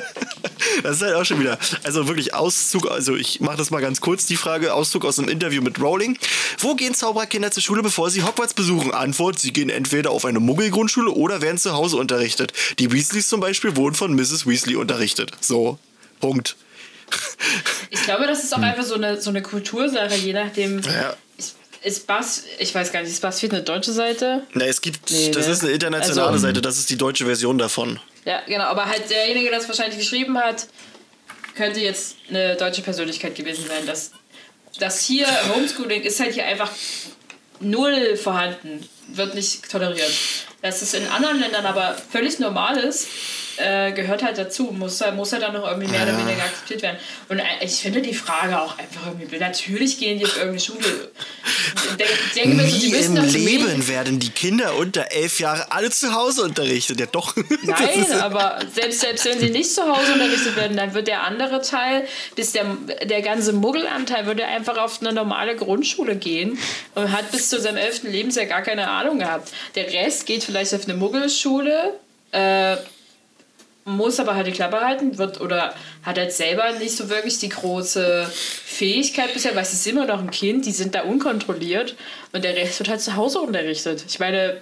das 0.82 0.96
ist 0.96 1.02
halt 1.02 1.14
auch 1.14 1.26
schon 1.26 1.40
wieder. 1.40 1.58
Also 1.82 2.08
wirklich 2.08 2.32
Auszug, 2.32 2.90
also 2.90 3.14
ich 3.14 3.40
mache 3.40 3.58
das 3.58 3.70
mal 3.70 3.82
ganz 3.82 4.00
kurz, 4.00 4.24
die 4.24 4.36
Frage, 4.36 4.72
Auszug 4.72 5.04
aus 5.04 5.18
einem 5.18 5.28
Interview 5.28 5.60
mit 5.60 5.78
Rowling. 5.78 6.16
Wo 6.60 6.74
gehen 6.76 6.94
Zaubererkinder 6.94 7.50
zur 7.50 7.62
Schule, 7.62 7.82
bevor 7.82 8.10
sie 8.10 8.22
Hogwarts 8.22 8.54
besuchen? 8.54 8.92
Antwort, 8.92 9.38
sie 9.38 9.52
gehen 9.52 9.68
entweder 9.68 10.12
auf 10.12 10.24
eine 10.24 10.40
Muggelgrundschule 10.40 11.10
oder 11.10 11.42
werden 11.42 11.58
zu 11.58 11.74
Hause 11.74 11.98
unterrichtet. 11.98 12.54
Die 12.78 12.90
Weasleys 12.90 13.28
zum 13.28 13.40
Beispiel 13.40 13.49
wurden 13.76 13.94
von 13.94 14.14
Mrs. 14.14 14.46
Weasley 14.46 14.76
unterrichtet. 14.76 15.32
So, 15.40 15.78
Punkt. 16.20 16.56
Ich 17.90 18.02
glaube, 18.04 18.26
das 18.26 18.44
ist 18.44 18.54
auch 18.54 18.62
einfach 18.62 18.84
so 18.84 18.94
eine, 18.94 19.20
so 19.20 19.30
eine 19.30 19.42
Kultursache, 19.42 20.14
je 20.14 20.32
nachdem. 20.32 20.80
Ja. 20.82 21.16
Ist, 21.36 21.56
ist 21.82 22.06
Buzz, 22.06 22.44
ich 22.58 22.74
weiß 22.74 22.92
gar 22.92 23.00
nicht, 23.02 23.10
ist 23.10 23.20
BuzzFeed 23.22 23.52
eine 23.52 23.62
deutsche 23.62 23.92
Seite? 23.92 24.46
Na, 24.52 24.64
es 24.66 24.80
gibt, 24.80 25.10
Nee, 25.10 25.30
das 25.30 25.46
ne? 25.46 25.52
ist 25.52 25.62
eine 25.64 25.72
internationale 25.72 26.28
Also- 26.30 26.46
Seite, 26.46 26.60
das 26.62 26.78
ist 26.78 26.88
die 26.90 26.96
deutsche 26.96 27.24
Version 27.24 27.58
davon. 27.58 27.98
Ja, 28.24 28.42
genau, 28.46 28.64
aber 28.64 28.84
halt 28.86 29.08
derjenige, 29.10 29.50
der 29.50 29.58
das 29.58 29.68
wahrscheinlich 29.68 29.98
geschrieben 29.98 30.38
hat, 30.38 30.66
könnte 31.56 31.80
jetzt 31.80 32.16
eine 32.28 32.54
deutsche 32.56 32.82
Persönlichkeit 32.82 33.34
gewesen 33.34 33.64
sein. 33.66 33.86
Das, 33.86 34.12
das 34.78 35.00
hier, 35.00 35.26
Homeschooling, 35.54 36.02
ist 36.02 36.20
halt 36.20 36.34
hier 36.34 36.44
einfach 36.46 36.70
null 37.60 38.16
vorhanden, 38.16 38.86
wird 39.08 39.34
nicht 39.34 39.68
toleriert. 39.70 40.10
Dass 40.62 40.82
es 40.82 40.92
in 40.94 41.06
anderen 41.08 41.40
Ländern 41.40 41.64
aber 41.66 41.94
völlig 41.94 42.38
normal 42.38 42.76
ist, 42.76 43.08
äh, 43.60 43.92
gehört 43.92 44.22
halt 44.22 44.38
dazu, 44.38 44.64
muss, 44.72 45.02
muss 45.14 45.32
halt 45.32 45.42
dann 45.42 45.52
noch 45.54 45.66
irgendwie 45.68 45.88
mehr 45.88 46.02
oder 46.02 46.12
Ja. 46.12 46.18
weniger 46.26 46.42
akzeptiert 46.44 46.82
werden. 46.82 46.96
Und 47.28 47.38
äh, 47.38 47.44
ich 47.62 47.72
finde 47.76 48.00
die 48.02 48.14
Frage 48.14 48.60
auch 48.60 48.78
einfach 48.78 49.06
irgendwie, 49.06 49.38
natürlich 49.38 49.98
gehen 49.98 50.18
die 50.18 50.24
auf 50.24 50.36
irgendeine 50.36 50.60
Schule. 50.60 51.10
Ich 51.74 51.96
denke, 51.96 52.12
ich 52.26 52.32
denke 52.34 52.56
mir 52.56 52.68
so, 52.68 52.78
die 52.78 52.86
Nie 52.86 52.92
müssen 52.92 53.16
im 53.16 53.24
Leben 53.24 53.64
Medien- 53.64 53.88
werden 53.88 54.18
die 54.18 54.30
Kinder 54.30 54.74
unter 54.76 55.10
elf 55.12 55.40
Jahre 55.40 55.70
alle 55.72 55.90
zu 55.90 56.14
Hause 56.14 56.42
unterrichtet. 56.44 56.98
Ja, 57.00 57.06
doch. 57.06 57.34
Nein, 57.62 58.12
aber 58.20 58.58
selbst, 58.74 59.00
selbst 59.00 59.24
wenn 59.26 59.38
sie 59.40 59.50
nicht 59.50 59.70
zu 59.74 59.82
Hause 59.82 60.12
unterrichtet 60.14 60.56
werden, 60.56 60.76
dann 60.76 60.94
wird 60.94 61.06
der 61.08 61.22
andere 61.24 61.60
Teil, 61.62 62.06
bis 62.36 62.52
der, 62.52 62.64
der 63.04 63.22
ganze 63.22 63.52
Muggelanteil, 63.52 64.26
würde 64.26 64.44
einfach 64.46 64.78
auf 64.78 65.00
eine 65.00 65.12
normale 65.12 65.56
Grundschule 65.56 66.16
gehen 66.16 66.58
und 66.94 67.12
hat 67.12 67.30
bis 67.32 67.48
zu 67.50 67.60
seinem 67.60 67.76
elften 67.76 68.10
Lebensjahr 68.10 68.46
gar 68.46 68.62
keine 68.62 68.88
Ahnung 68.88 69.18
gehabt. 69.18 69.50
Der 69.74 69.92
Rest 69.92 70.26
geht 70.26 70.44
vielleicht 70.44 70.74
auf 70.74 70.84
eine 70.84 70.94
Muggelschule, 70.94 71.94
äh, 72.32 72.76
muss 73.84 74.20
aber 74.20 74.34
halt 74.34 74.46
die 74.46 74.52
Klappe 74.52 74.80
halten, 74.80 75.18
wird 75.18 75.40
oder 75.40 75.74
hat 76.02 76.18
halt 76.18 76.32
selber 76.32 76.72
nicht 76.72 76.96
so 76.96 77.08
wirklich 77.08 77.38
die 77.38 77.48
große 77.48 78.30
Fähigkeit 78.30 79.32
bisher, 79.32 79.54
weil 79.54 79.62
es 79.62 79.72
ist 79.72 79.86
immer 79.86 80.06
noch 80.06 80.20
ein 80.20 80.30
Kind, 80.30 80.66
die 80.66 80.72
sind 80.72 80.94
da 80.94 81.02
unkontrolliert 81.02 81.96
und 82.32 82.44
der 82.44 82.56
Rest 82.56 82.78
wird 82.78 82.88
halt 82.88 83.00
zu 83.00 83.16
Hause 83.16 83.40
unterrichtet. 83.40 84.04
Ich 84.08 84.18
meine, 84.18 84.60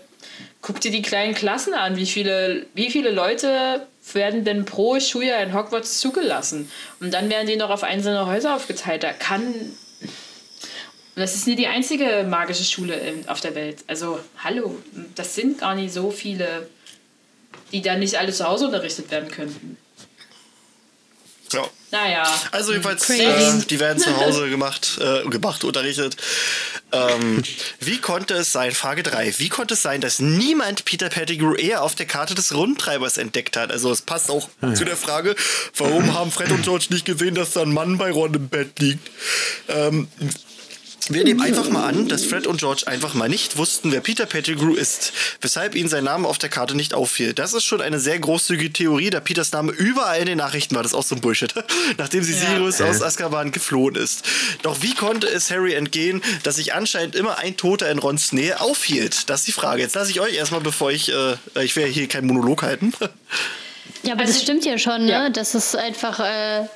guck 0.62 0.80
dir 0.80 0.90
die 0.90 1.02
kleinen 1.02 1.34
Klassen 1.34 1.74
an, 1.74 1.96
wie 1.96 2.06
viele, 2.06 2.66
wie 2.74 2.90
viele 2.90 3.10
Leute 3.10 3.86
werden 4.14 4.44
denn 4.44 4.64
pro 4.64 4.98
Schuljahr 5.00 5.42
in 5.42 5.54
Hogwarts 5.54 6.00
zugelassen? 6.00 6.70
Und 7.00 7.12
dann 7.12 7.30
werden 7.30 7.46
die 7.46 7.56
noch 7.56 7.70
auf 7.70 7.82
einzelne 7.82 8.26
Häuser 8.26 8.54
aufgeteilt. 8.54 9.02
Da 9.02 9.12
kann. 9.12 9.42
Und 9.42 11.22
das 11.22 11.34
ist 11.34 11.46
nie 11.46 11.56
die 11.56 11.66
einzige 11.66 12.24
magische 12.28 12.64
Schule 12.64 13.00
auf 13.26 13.40
der 13.40 13.54
Welt. 13.54 13.78
Also, 13.86 14.20
hallo, 14.42 14.76
das 15.14 15.34
sind 15.34 15.58
gar 15.58 15.74
nicht 15.74 15.92
so 15.92 16.10
viele, 16.10 16.68
die 17.72 17.82
dann 17.82 18.00
nicht 18.00 18.16
alle 18.18 18.32
zu 18.32 18.46
Hause 18.46 18.66
unterrichtet 18.66 19.10
werden 19.10 19.30
könnten. 19.30 19.76
ja. 21.52 21.68
Naja. 21.90 22.24
Also 22.52 22.72
jedenfalls, 22.72 23.08
äh, 23.08 23.60
die 23.70 23.80
werden 23.80 23.98
zu 23.98 24.14
Hause 24.14 24.50
gemacht, 24.50 24.98
äh, 25.00 25.26
gemacht, 25.28 25.64
unterrichtet. 25.64 26.16
Ähm, 26.92 27.42
wie 27.80 27.98
konnte 27.98 28.34
es 28.34 28.52
sein, 28.52 28.72
Frage 28.72 29.02
3, 29.02 29.38
wie 29.38 29.48
konnte 29.48 29.72
es 29.72 29.82
sein, 29.82 30.02
dass 30.02 30.18
niemand 30.18 30.84
Peter 30.84 31.08
Pettigrew 31.08 31.54
eher 31.54 31.82
auf 31.82 31.94
der 31.94 32.04
Karte 32.04 32.34
des 32.34 32.54
Rundtreibers 32.54 33.16
entdeckt 33.16 33.56
hat? 33.56 33.70
Also 33.70 33.90
es 33.90 34.02
passt 34.02 34.30
auch 34.30 34.50
zu 34.74 34.84
der 34.84 34.96
Frage, 34.96 35.34
warum 35.76 36.12
haben 36.12 36.30
Fred 36.30 36.50
und 36.50 36.62
George 36.62 36.88
nicht 36.90 37.06
gesehen, 37.06 37.34
dass 37.34 37.52
da 37.52 37.62
ein 37.62 37.72
Mann 37.72 37.96
bei 37.96 38.10
Ron 38.10 38.34
im 38.34 38.48
Bett 38.48 38.78
liegt? 38.80 39.10
Ähm, 39.68 40.08
wir 41.10 41.24
nehmen 41.24 41.40
einfach 41.40 41.68
mal 41.70 41.86
an, 41.86 42.08
dass 42.08 42.24
Fred 42.24 42.46
und 42.46 42.58
George 42.58 42.82
einfach 42.86 43.14
mal 43.14 43.28
nicht 43.28 43.56
wussten, 43.56 43.92
wer 43.92 44.00
Peter 44.00 44.26
Pettigrew 44.26 44.74
ist, 44.74 45.12
weshalb 45.40 45.74
ihnen 45.74 45.88
sein 45.88 46.04
Name 46.04 46.28
auf 46.28 46.38
der 46.38 46.48
Karte 46.48 46.74
nicht 46.74 46.94
auffiel. 46.94 47.32
Das 47.32 47.54
ist 47.54 47.64
schon 47.64 47.80
eine 47.80 47.98
sehr 48.00 48.18
großzügige 48.18 48.72
Theorie, 48.72 49.10
da 49.10 49.20
Peters 49.20 49.52
Name 49.52 49.72
überall 49.72 50.20
in 50.20 50.26
den 50.26 50.38
Nachrichten 50.38 50.74
war. 50.74 50.82
Das 50.82 50.92
ist 50.92 50.98
auch 50.98 51.04
so 51.04 51.14
ein 51.14 51.20
Bullshit. 51.20 51.52
Nachdem 51.98 52.22
sie 52.22 52.32
Sirius 52.32 52.80
aus 52.80 53.02
Azkaban 53.02 53.52
geflohen 53.52 53.94
ist. 53.94 54.24
Doch 54.62 54.82
wie 54.82 54.94
konnte 54.94 55.26
es 55.28 55.50
Harry 55.50 55.74
entgehen, 55.74 56.22
dass 56.42 56.56
sich 56.56 56.74
anscheinend 56.74 57.14
immer 57.14 57.38
ein 57.38 57.56
Toter 57.56 57.90
in 57.90 57.98
Rons 57.98 58.32
Nähe 58.32 58.60
aufhielt? 58.60 59.28
Das 59.30 59.40
ist 59.40 59.48
die 59.48 59.52
Frage. 59.52 59.82
Jetzt 59.82 59.94
lasse 59.94 60.10
ich 60.10 60.20
euch 60.20 60.34
erstmal, 60.34 60.60
bevor 60.60 60.90
ich, 60.90 61.12
äh, 61.12 61.36
ich 61.64 61.74
will 61.76 61.84
ja 61.84 61.88
hier 61.88 62.08
keinen 62.08 62.26
Monolog 62.26 62.62
halten. 62.62 62.92
Ja, 64.04 64.12
aber 64.12 64.20
Also- 64.22 64.34
das 64.34 64.42
stimmt 64.42 64.64
ja 64.64 64.78
schon, 64.78 65.06
ne? 65.06 65.10
Ja. 65.10 65.28
Das 65.30 65.54
ist 65.56 65.74
einfach 65.74 66.20
äh, 66.20 66.66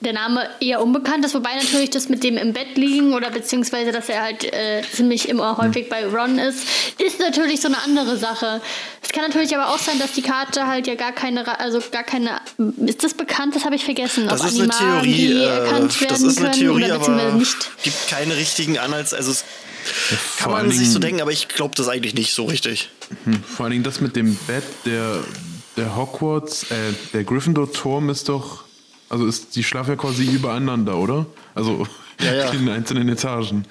der 0.00 0.12
Name 0.12 0.48
eher 0.60 0.80
unbekannt 0.80 1.24
ist, 1.24 1.34
wobei 1.34 1.56
natürlich 1.56 1.90
das 1.90 2.08
mit 2.08 2.22
dem 2.22 2.36
im 2.36 2.52
Bett 2.52 2.76
liegen 2.76 3.14
oder 3.14 3.30
beziehungsweise, 3.30 3.90
dass 3.90 4.08
er 4.08 4.22
halt 4.22 4.44
äh, 4.44 4.82
ziemlich 4.92 5.28
immer 5.28 5.56
häufig 5.56 5.88
bei 5.88 6.06
Ron 6.06 6.38
ist, 6.38 6.60
ist 6.98 7.18
natürlich 7.18 7.60
so 7.60 7.66
eine 7.66 7.82
andere 7.82 8.16
Sache. 8.16 8.60
Es 9.02 9.10
kann 9.10 9.24
natürlich 9.24 9.56
aber 9.56 9.74
auch 9.74 9.78
sein, 9.78 9.98
dass 9.98 10.12
die 10.12 10.22
Karte 10.22 10.66
halt 10.66 10.86
ja 10.86 10.94
gar 10.94 11.10
keine, 11.12 11.58
also 11.58 11.80
gar 11.90 12.04
keine, 12.04 12.40
ist 12.86 13.02
das 13.02 13.14
bekannt? 13.14 13.56
Das 13.56 13.64
habe 13.64 13.74
ich 13.74 13.84
vergessen. 13.84 14.28
Das 14.28 14.40
ob 14.40 14.46
ist 14.46 14.60
eine 14.60 14.72
Animagen, 14.72 15.02
Theorie. 15.02 15.16
die 15.16 15.32
Äh, 15.32 15.46
erkannt 15.46 16.00
werden 16.00 16.10
das 16.10 16.22
ist 16.22 16.38
eine 16.38 16.50
Theorie, 16.52 16.82
beziehungsweise 16.82 17.28
aber 17.28 17.32
nicht. 17.32 17.82
gibt 17.82 18.08
keine 18.08 18.36
richtigen 18.36 18.78
Anhalts. 18.78 19.12
Also 19.14 19.32
es 19.32 19.44
kann 20.38 20.52
man 20.52 20.70
sich 20.70 20.90
so 20.90 21.00
denken, 21.00 21.22
aber 21.22 21.32
ich 21.32 21.48
glaube 21.48 21.74
das 21.74 21.88
eigentlich 21.88 22.14
nicht 22.14 22.34
so 22.34 22.44
richtig. 22.44 22.90
Vor 23.56 23.64
allen 23.64 23.72
Dingen 23.72 23.84
das 23.84 24.00
mit 24.00 24.14
dem 24.14 24.36
Bett, 24.46 24.64
der, 24.84 25.24
der 25.76 25.96
Hogwarts, 25.96 26.70
äh, 26.70 26.92
der 27.12 27.24
Gryffindor-Turm 27.24 28.10
ist 28.10 28.28
doch, 28.28 28.64
also 29.08 29.26
ist, 29.26 29.56
die 29.56 29.64
schlafen 29.64 29.90
ja 29.90 29.96
quasi 29.96 30.24
übereinander, 30.24 30.96
oder? 30.96 31.26
Also 31.54 31.86
Ja, 32.20 32.34
ja. 32.34 32.50
in 32.52 32.66
den 32.66 32.68
einzelnen 32.74 33.08
Etagen. 33.08 33.64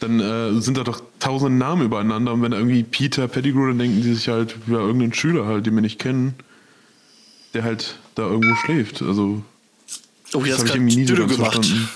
Dann 0.00 0.20
äh, 0.20 0.60
sind 0.60 0.76
da 0.78 0.84
doch 0.84 1.00
tausende 1.18 1.56
Namen 1.58 1.82
übereinander 1.86 2.32
und 2.32 2.42
wenn 2.42 2.52
irgendwie 2.52 2.82
Peter 2.84 3.26
Pettigrew, 3.28 3.66
dann 3.68 3.78
denken 3.78 4.02
die 4.02 4.14
sich 4.14 4.28
halt, 4.28 4.54
ja, 4.66 4.74
irgendeinen 4.78 5.12
Schüler 5.14 5.46
halt, 5.46 5.66
den 5.66 5.74
wir 5.74 5.82
nicht 5.82 5.98
kennen, 5.98 6.34
der 7.54 7.64
halt 7.64 7.96
da 8.14 8.22
irgendwo 8.22 8.54
schläft. 8.64 9.02
Also 9.02 9.42
Oh, 10.34 10.44
hier 10.44 10.52
das 10.52 10.58
habe 10.60 10.68
ich 10.68 10.74
irgendwie 10.76 10.96
nie 10.96 11.06
so 11.06 11.14
ganz 11.16 11.32
gemacht. 11.36 11.54
verstanden. 11.54 11.88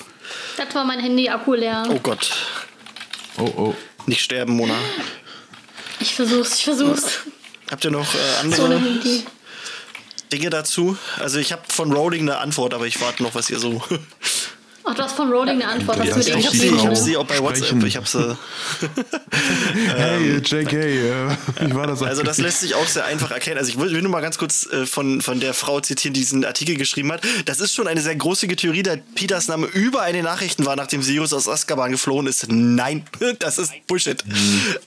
Das 0.57 0.74
war 0.74 0.84
mein 0.84 1.01
Handy-Akku 1.01 1.55
leer. 1.55 1.82
Oh 1.90 1.99
Gott. 2.03 2.30
Oh, 3.38 3.53
oh. 3.57 3.74
Nicht 4.07 4.20
sterben, 4.22 4.57
Mona. 4.57 4.74
Ich 6.01 6.14
versuch's, 6.14 6.57
ich 6.59 6.64
versuch's. 6.64 7.20
Habt 7.70 7.84
ihr 7.84 7.90
noch 7.90 8.12
äh, 8.14 8.51
So 8.51 8.64
eine 8.64 8.74
andere 8.76 8.90
Handy. 8.90 9.22
Dinge 10.33 10.51
dazu? 10.51 10.97
Also 11.18 11.39
ich 11.39 11.53
habe 11.53 11.62
von 11.68 11.93
Rowling 11.93 12.22
eine 12.22 12.39
Antwort, 12.39 12.74
aber 12.74 12.87
ich 12.87 13.01
warte 13.01 13.22
noch, 13.22 13.35
was 13.35 13.51
ihr 13.51 13.59
so. 13.59 13.83
Ach, 14.85 14.95
du 14.95 15.03
hast 15.03 15.14
von 15.14 15.30
Rowling 15.30 15.62
eine 15.62 15.68
Antwort. 15.68 15.99
Das 16.01 16.09
Ja, 16.09 16.16
ich 16.16 16.26
dem 16.26 16.39
ich 16.39 16.47
habe 16.47 16.57
sie, 16.57 16.66
ich 16.66 16.87
hab 16.87 16.97
sie 16.97 17.16
auch 17.16 17.26
bei 17.26 17.39
WhatsApp. 17.39 17.85
Ich 17.85 17.97
habe 17.97 18.07
sie. 18.07 18.37
Hey, 19.95 20.39
JK, 20.39 20.72
äh, 20.72 21.37
wie 21.61 21.74
war 21.74 21.87
das 21.87 22.03
Also 22.03 22.22
das 22.22 22.39
lässt 22.39 22.61
sich 22.61 22.74
auch 22.74 22.87
sehr 22.87 23.05
einfach 23.05 23.30
erkennen. 23.30 23.59
Also 23.59 23.70
ich 23.70 23.78
will, 23.78 24.03
nur 24.03 24.11
mal 24.11 24.20
ganz 24.20 24.39
kurz 24.39 24.66
äh, 24.66 24.87
von, 24.87 25.20
von 25.20 25.39
der 25.39 25.55
Frau 25.55 25.80
zitieren, 25.80 26.14
die 26.14 26.20
diesen 26.20 26.45
Artikel 26.45 26.76
geschrieben 26.76 27.12
hat. 27.12 27.22
Das 27.45 27.61
ist 27.61 27.74
schon 27.74 27.87
eine 27.87 28.01
sehr 28.01 28.16
große 28.16 28.49
Theorie, 28.49 28.83
da 28.83 28.97
Peters 29.14 29.49
Name 29.49 29.66
überall 29.66 30.09
in 30.09 30.16
den 30.16 30.24
Nachrichten 30.24 30.66
war, 30.66 30.74
nachdem 30.74 31.03
Sirius 31.03 31.33
aus 31.33 31.49
Azkaban 31.49 31.93
geflohen 31.93 32.26
ist. 32.26 32.47
Nein, 32.51 33.05
das 33.39 33.59
ist 33.59 33.72
Bullshit. 33.87 34.24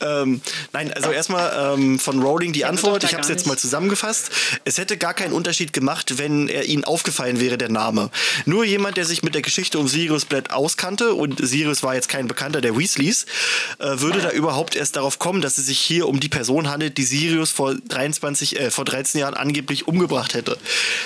Ähm, 0.02 0.42
nein, 0.74 0.92
also 0.94 1.12
erstmal 1.12 1.74
ähm, 1.78 2.00
von 2.00 2.22
Rowling 2.22 2.52
die 2.52 2.66
Antwort. 2.66 3.04
Ich 3.06 3.14
habe 3.14 3.24
es 3.24 3.30
jetzt 3.30 3.48
mal 3.48 3.58
zusammengefasst. 3.58 4.30
Es 4.66 4.78
hätte 4.78 4.98
gar 4.98 5.14
keinen 5.14 5.32
Unterschied 5.32 5.72
gemacht, 5.72 6.18
wenn 6.18 6.50
er 6.50 6.66
ihnen 6.66 6.84
aufgefallen 6.84 7.40
wäre, 7.40 7.58
der 7.58 7.70
Name. 7.70 8.10
Nur 8.46 8.66
jemand, 8.66 8.98
der 8.98 9.06
sich 9.06 9.24
mit 9.24 9.36
der 9.36 9.42
Geschichte 9.42 9.80
um 9.80 9.85
Sirius 9.88 10.26
Blatt 10.26 10.52
auskannte, 10.52 11.14
und 11.14 11.46
Sirius 11.46 11.84
war 11.84 11.96
jetzt 11.96 12.10
kein 12.10 12.28
Bekannter 12.28 12.62
der 12.62 12.78
Weasleys, 12.78 13.26
äh, 13.80 14.00
würde 14.00 14.20
da 14.20 14.32
überhaupt 14.32 14.76
erst 14.76 14.96
darauf 14.96 15.20
kommen, 15.20 15.42
dass 15.42 15.58
es 15.58 15.68
sich 15.68 15.80
hier 15.80 16.08
um 16.08 16.20
die 16.20 16.30
Person 16.30 16.70
handelt, 16.70 16.98
die 16.98 17.04
Sirius 17.04 17.52
vor 17.52 17.76
23, 17.76 18.60
äh, 18.60 18.72
vor 18.72 18.86
13 18.86 19.22
Jahren 19.22 19.36
angeblich 19.36 19.88
umgebracht 19.88 20.34
hätte. 20.34 20.58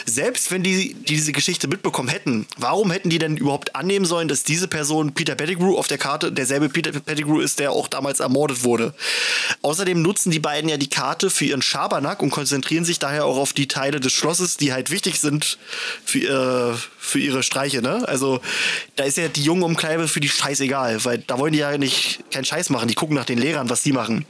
Selbst 0.06 0.52
wenn 0.52 0.64
die, 0.64 0.96
die 0.96 1.20
diese 1.20 1.34
Geschichte 1.34 1.68
mitbekommen 1.68 2.08
hätten, 2.08 2.48
warum 2.58 2.92
hätten 2.92 3.10
die 3.10 3.20
denn 3.20 3.36
überhaupt 3.36 3.76
annehmen 3.76 4.06
sollen, 4.06 4.30
dass 4.30 4.44
diese 4.44 4.70
Person 4.70 5.14
Peter 5.14 5.36
Pettigrew 5.36 5.78
auf 5.78 5.88
der 5.88 5.98
Karte 5.98 6.32
derselbe 6.32 6.70
Peter 6.70 6.94
Pettigrew 6.94 7.42
ist, 7.42 7.60
der 7.60 7.72
auch 7.74 7.90
damals 7.90 8.22
ermordet 8.22 8.64
wurde? 8.64 8.94
Außerdem 9.62 10.02
nutzen 10.02 10.32
die 10.32 10.40
beiden 10.40 10.70
ja 10.70 10.78
die 10.78 10.90
Karte 10.90 11.30
für 11.30 11.44
ihren 11.44 11.62
Schabernack 11.62 12.22
und 12.22 12.30
konzentrieren 12.30 12.86
sich 12.86 13.00
daher 13.00 13.26
auch 13.26 13.38
auf 13.38 13.52
die 13.52 13.68
Teile 13.68 14.00
des 14.00 14.14
Schlosses, 14.14 14.56
die 14.56 14.72
halt 14.72 14.92
wichtig 14.92 15.20
sind 15.20 15.58
für, 16.06 16.74
äh, 16.74 16.78
für 16.98 17.20
ihre 17.20 17.44
Streiche. 17.44 17.82
Ne? 17.82 18.08
Also 18.08 18.40
da 18.96 19.04
ist 19.04 19.18
ja 19.18 19.28
die 19.28 19.44
junge 19.44 19.66
Umkleibe 19.66 20.08
für 20.08 20.20
die 20.20 20.30
scheißegal, 20.30 21.04
weil 21.06 21.20
da 21.20 21.38
wollen 21.40 21.54
die 21.54 21.60
ja 21.60 21.78
nicht 21.78 22.24
keinen 22.32 22.46
Scheiß 22.46 22.70
machen. 22.70 22.88
Die 22.88 22.96
gucken 22.96 23.16
nach 23.16 23.26
den 23.26 23.38
Lehrern, 23.38 23.70
was 23.70 23.84
die 23.84 23.92
machen. 23.92 24.26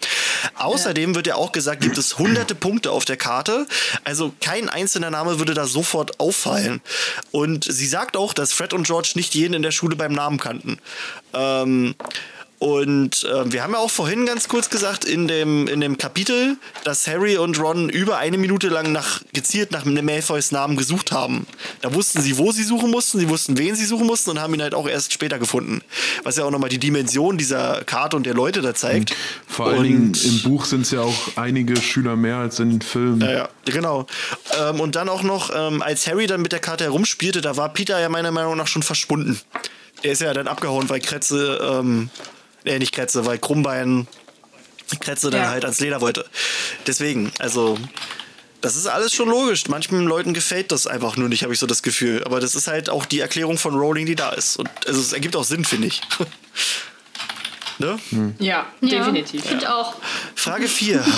Außerdem 0.56 1.16
wird 1.16 1.28
ja 1.28 1.36
auch 1.36 1.52
gesagt, 1.52 1.82
gibt 1.82 1.98
es 1.98 2.18
hunderte 2.18 2.56
Punkte 2.56 2.92
auf 2.92 3.06
der 3.06 3.18
Karte. 3.18 3.68
Also 4.04 4.34
kein 4.42 4.70
einzelner 4.70 5.10
Name 5.10 5.40
würde 5.40 5.54
da 5.54 5.66
sofort 5.66 6.20
auffallen. 6.20 6.82
Und 7.32 7.66
sie 7.66 7.88
sagt 7.88 8.18
auch, 8.18 8.34
dass 8.34 8.54
Fred 8.54 8.74
und 8.74 8.86
George 8.86 9.12
nicht 9.16 9.36
jeden 9.36 9.54
in 9.54 9.62
der 9.62 9.72
Schule 9.72 9.96
beim 9.96 10.14
Namen 10.14 10.40
kannten. 10.40 10.78
Ähm, 11.34 11.96
und 12.60 13.24
äh, 13.24 13.52
wir 13.54 13.64
haben 13.64 13.72
ja 13.72 13.80
auch 13.80 13.90
vorhin 13.90 14.26
ganz 14.26 14.50
kurz 14.50 14.70
gesagt 14.70 15.06
in 15.06 15.30
dem, 15.30 15.68
in 15.68 15.80
dem 15.80 15.98
Kapitel, 15.98 16.58
dass 16.84 17.08
Harry 17.08 17.38
und 17.38 17.58
Ron 17.58 17.88
über 17.88 18.18
eine 18.18 18.38
Minute 18.38 18.68
lang 18.68 18.92
nach, 18.92 19.22
gezielt 19.32 19.72
nach 19.72 19.86
Malfoys 19.86 20.52
Namen 20.52 20.76
gesucht 20.76 21.14
haben. 21.14 21.48
Da 21.82 21.94
wussten 21.94 22.22
sie, 22.22 22.38
wo 22.38 22.52
sie 22.52 22.64
suchen 22.64 22.92
mussten, 22.92 23.18
sie 23.18 23.30
wussten, 23.30 23.58
wen 23.58 23.76
sie 23.76 23.86
suchen 23.86 24.06
mussten 24.06 24.32
und 24.32 24.42
haben 24.42 24.54
ihn 24.54 24.62
halt 24.62 24.74
auch 24.74 24.90
erst 24.90 25.14
später 25.14 25.40
gefunden. 25.40 25.82
Was 26.24 26.36
ja 26.36 26.44
auch 26.44 26.52
nochmal 26.52 26.70
die 26.70 26.80
Dimension 26.80 27.38
dieser 27.38 27.82
Karte 27.86 28.18
und 28.18 28.26
der 28.26 28.34
Leute 28.34 28.62
da 28.62 28.76
zeigt. 28.76 29.16
Vor 29.48 29.68
allen 29.68 29.84
Dingen 29.84 30.14
im 30.26 30.42
Buch 30.42 30.66
sind 30.66 30.82
es 30.82 30.92
ja 30.92 31.00
auch 31.00 31.38
einige 31.38 31.78
Schüler 31.78 32.18
mehr 32.18 32.38
als 32.38 32.60
in 32.60 32.72
den 32.72 32.82
Filmen. 32.82 33.22
Ja, 33.22 33.32
ja, 33.32 33.50
genau. 33.64 34.06
Ähm, 34.60 34.82
und 34.82 34.98
dann 34.98 35.08
auch 35.08 35.24
noch, 35.24 35.50
ähm, 35.56 35.82
als 35.82 36.06
Harry 36.08 36.28
dann 36.28 36.42
mit 36.42 36.52
der 36.52 36.60
Karte 36.60 36.84
herumspielte, 36.84 37.40
da 37.40 37.56
war 37.56 37.70
Peter 37.70 37.98
ja 38.02 38.10
meiner 38.10 38.32
Meinung 38.32 38.58
nach 38.58 38.68
schon 38.68 38.84
verschwunden. 38.84 39.40
Der 40.04 40.12
ist 40.12 40.22
ja 40.22 40.34
dann 40.34 40.48
abgehauen, 40.48 40.90
weil 40.90 41.00
Kretze, 41.00 41.60
ähm, 41.62 42.10
äh, 42.66 42.80
nicht 42.80 42.94
Kretze, 42.94 43.26
weil 43.26 43.38
Krummbein 43.38 44.08
Kretze 45.00 45.30
dann 45.30 45.42
Ja. 45.44 45.50
halt 45.50 45.64
ans 45.66 45.80
Leder 45.80 46.02
wollte. 46.02 46.26
Deswegen, 46.88 47.32
also, 47.40 47.78
das 48.62 48.76
ist 48.76 48.88
alles 48.88 49.14
schon 49.14 49.30
logisch. 49.30 49.68
Manchen 49.68 50.06
Leuten 50.06 50.34
gefällt 50.34 50.72
das 50.72 50.88
einfach 50.88 51.16
nur 51.16 51.30
nicht, 51.30 51.44
habe 51.44 51.54
ich 51.54 51.60
so 51.60 51.68
das 51.68 51.84
Gefühl. 51.84 52.24
Aber 52.26 52.40
das 52.40 52.56
ist 52.56 52.68
halt 52.68 52.90
auch 52.90 53.06
die 53.06 53.20
Erklärung 53.20 53.58
von 53.58 53.76
Rowling, 53.76 54.06
die 54.06 54.16
da 54.16 54.32
ist. 54.32 54.58
Und 54.58 54.70
also, 54.88 55.00
es 55.00 55.14
ergibt 55.14 55.36
auch 55.36 55.44
Sinn, 55.44 55.64
finde 55.64 55.88
ich. 55.88 56.02
ne? 57.78 58.00
Ja, 58.40 58.66
Ja, 58.82 58.98
definitiv. 58.98 59.44
Ich 59.52 59.68
auch. 59.68 59.96
Frage 60.36 60.68
4. 60.68 61.06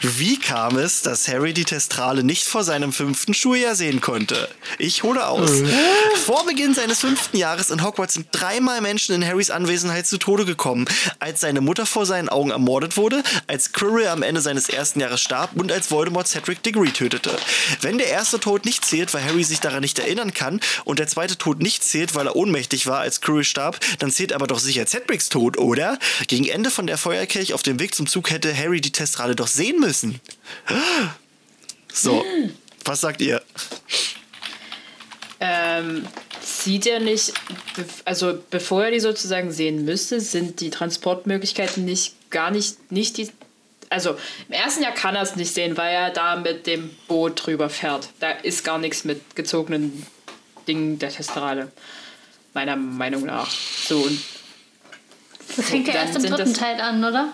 Wie 0.00 0.38
kam 0.38 0.78
es, 0.78 1.02
dass 1.02 1.28
Harry 1.28 1.52
die 1.52 1.64
Testrale 1.64 2.24
nicht 2.24 2.44
vor 2.44 2.64
seinem 2.64 2.92
fünften 2.92 3.34
Schuljahr 3.34 3.74
sehen 3.74 4.00
konnte? 4.00 4.48
Ich 4.78 5.02
hole 5.02 5.26
aus. 5.26 5.50
Vor 6.24 6.46
Beginn 6.46 6.74
seines 6.74 7.00
fünften 7.00 7.36
Jahres 7.36 7.70
in 7.70 7.82
Hogwarts 7.84 8.14
sind 8.14 8.28
dreimal 8.32 8.80
Menschen 8.80 9.14
in 9.14 9.26
Harrys 9.26 9.50
Anwesenheit 9.50 10.06
zu 10.06 10.18
Tode 10.18 10.44
gekommen. 10.44 10.86
Als 11.18 11.40
seine 11.40 11.60
Mutter 11.60 11.86
vor 11.86 12.06
seinen 12.06 12.28
Augen 12.28 12.50
ermordet 12.50 12.96
wurde, 12.96 13.22
als 13.46 13.72
Quirrell 13.72 14.08
am 14.08 14.22
Ende 14.22 14.40
seines 14.40 14.68
ersten 14.68 15.00
Jahres 15.00 15.20
starb 15.20 15.50
und 15.54 15.70
als 15.70 15.90
Voldemort 15.90 16.28
Cedric 16.28 16.62
Diggory 16.62 16.90
tötete. 16.90 17.30
Wenn 17.80 17.98
der 17.98 18.08
erste 18.08 18.40
Tod 18.40 18.64
nicht 18.64 18.84
zählt, 18.84 19.12
weil 19.12 19.24
Harry 19.24 19.44
sich 19.44 19.60
daran 19.60 19.80
nicht 19.80 19.98
erinnern 19.98 20.32
kann 20.32 20.60
und 20.84 20.98
der 20.98 21.08
zweite 21.08 21.36
Tod 21.36 21.60
nicht 21.60 21.84
zählt, 21.84 22.14
weil 22.14 22.26
er 22.26 22.36
ohnmächtig 22.36 22.86
war, 22.86 23.00
als 23.00 23.20
Quirrell 23.20 23.44
starb, 23.44 23.80
dann 23.98 24.10
zählt 24.10 24.32
aber 24.32 24.46
doch 24.46 24.58
sicher 24.58 24.86
Cedrics 24.86 25.28
Tod, 25.28 25.58
oder? 25.58 25.98
Gegen 26.28 26.46
Ende 26.46 26.70
von 26.70 26.86
der 26.86 26.98
Feuerkelch 26.98 27.54
auf 27.54 27.62
dem 27.62 27.78
Weg 27.80 27.94
zum 27.94 28.06
Zug 28.06 28.30
hätte 28.30 28.56
Harry 28.56 28.80
die 28.80 28.92
Testrale 28.92 29.36
doch 29.36 29.46
sehen 29.46 29.73
müssen. 29.80 30.20
So, 31.92 32.24
was 32.84 33.00
sagt 33.00 33.20
ihr? 33.20 33.42
Ähm, 35.40 36.06
sieht 36.40 36.86
er 36.86 37.00
nicht, 37.00 37.32
also 38.04 38.42
bevor 38.50 38.84
er 38.84 38.90
die 38.90 39.00
sozusagen 39.00 39.52
sehen 39.52 39.84
müsste, 39.84 40.20
sind 40.20 40.60
die 40.60 40.70
Transportmöglichkeiten 40.70 41.84
nicht 41.84 42.14
gar 42.30 42.50
nicht, 42.50 42.90
nicht 42.90 43.16
die. 43.16 43.30
Also 43.90 44.16
im 44.48 44.54
ersten 44.54 44.82
Jahr 44.82 44.92
kann 44.94 45.14
er 45.14 45.22
es 45.22 45.36
nicht 45.36 45.52
sehen, 45.52 45.76
weil 45.76 45.92
er 45.94 46.10
da 46.10 46.36
mit 46.36 46.66
dem 46.66 46.90
Boot 47.08 47.44
drüber 47.46 47.68
fährt. 47.70 48.08
Da 48.20 48.30
ist 48.30 48.64
gar 48.64 48.78
nichts 48.78 49.04
mit 49.04 49.36
gezogenen 49.36 50.06
Dingen 50.66 50.98
der 50.98 51.10
Testrale. 51.10 51.70
Meiner 52.54 52.76
Meinung 52.76 53.24
nach. 53.26 53.50
So, 53.50 53.98
und 53.98 54.18
Das 55.56 55.66
fängt 55.68 55.86
ja 55.88 55.94
erst 55.94 56.16
im 56.16 56.22
dritten 56.22 56.36
das- 56.38 56.52
Teil 56.54 56.80
an, 56.80 57.04
oder? 57.04 57.32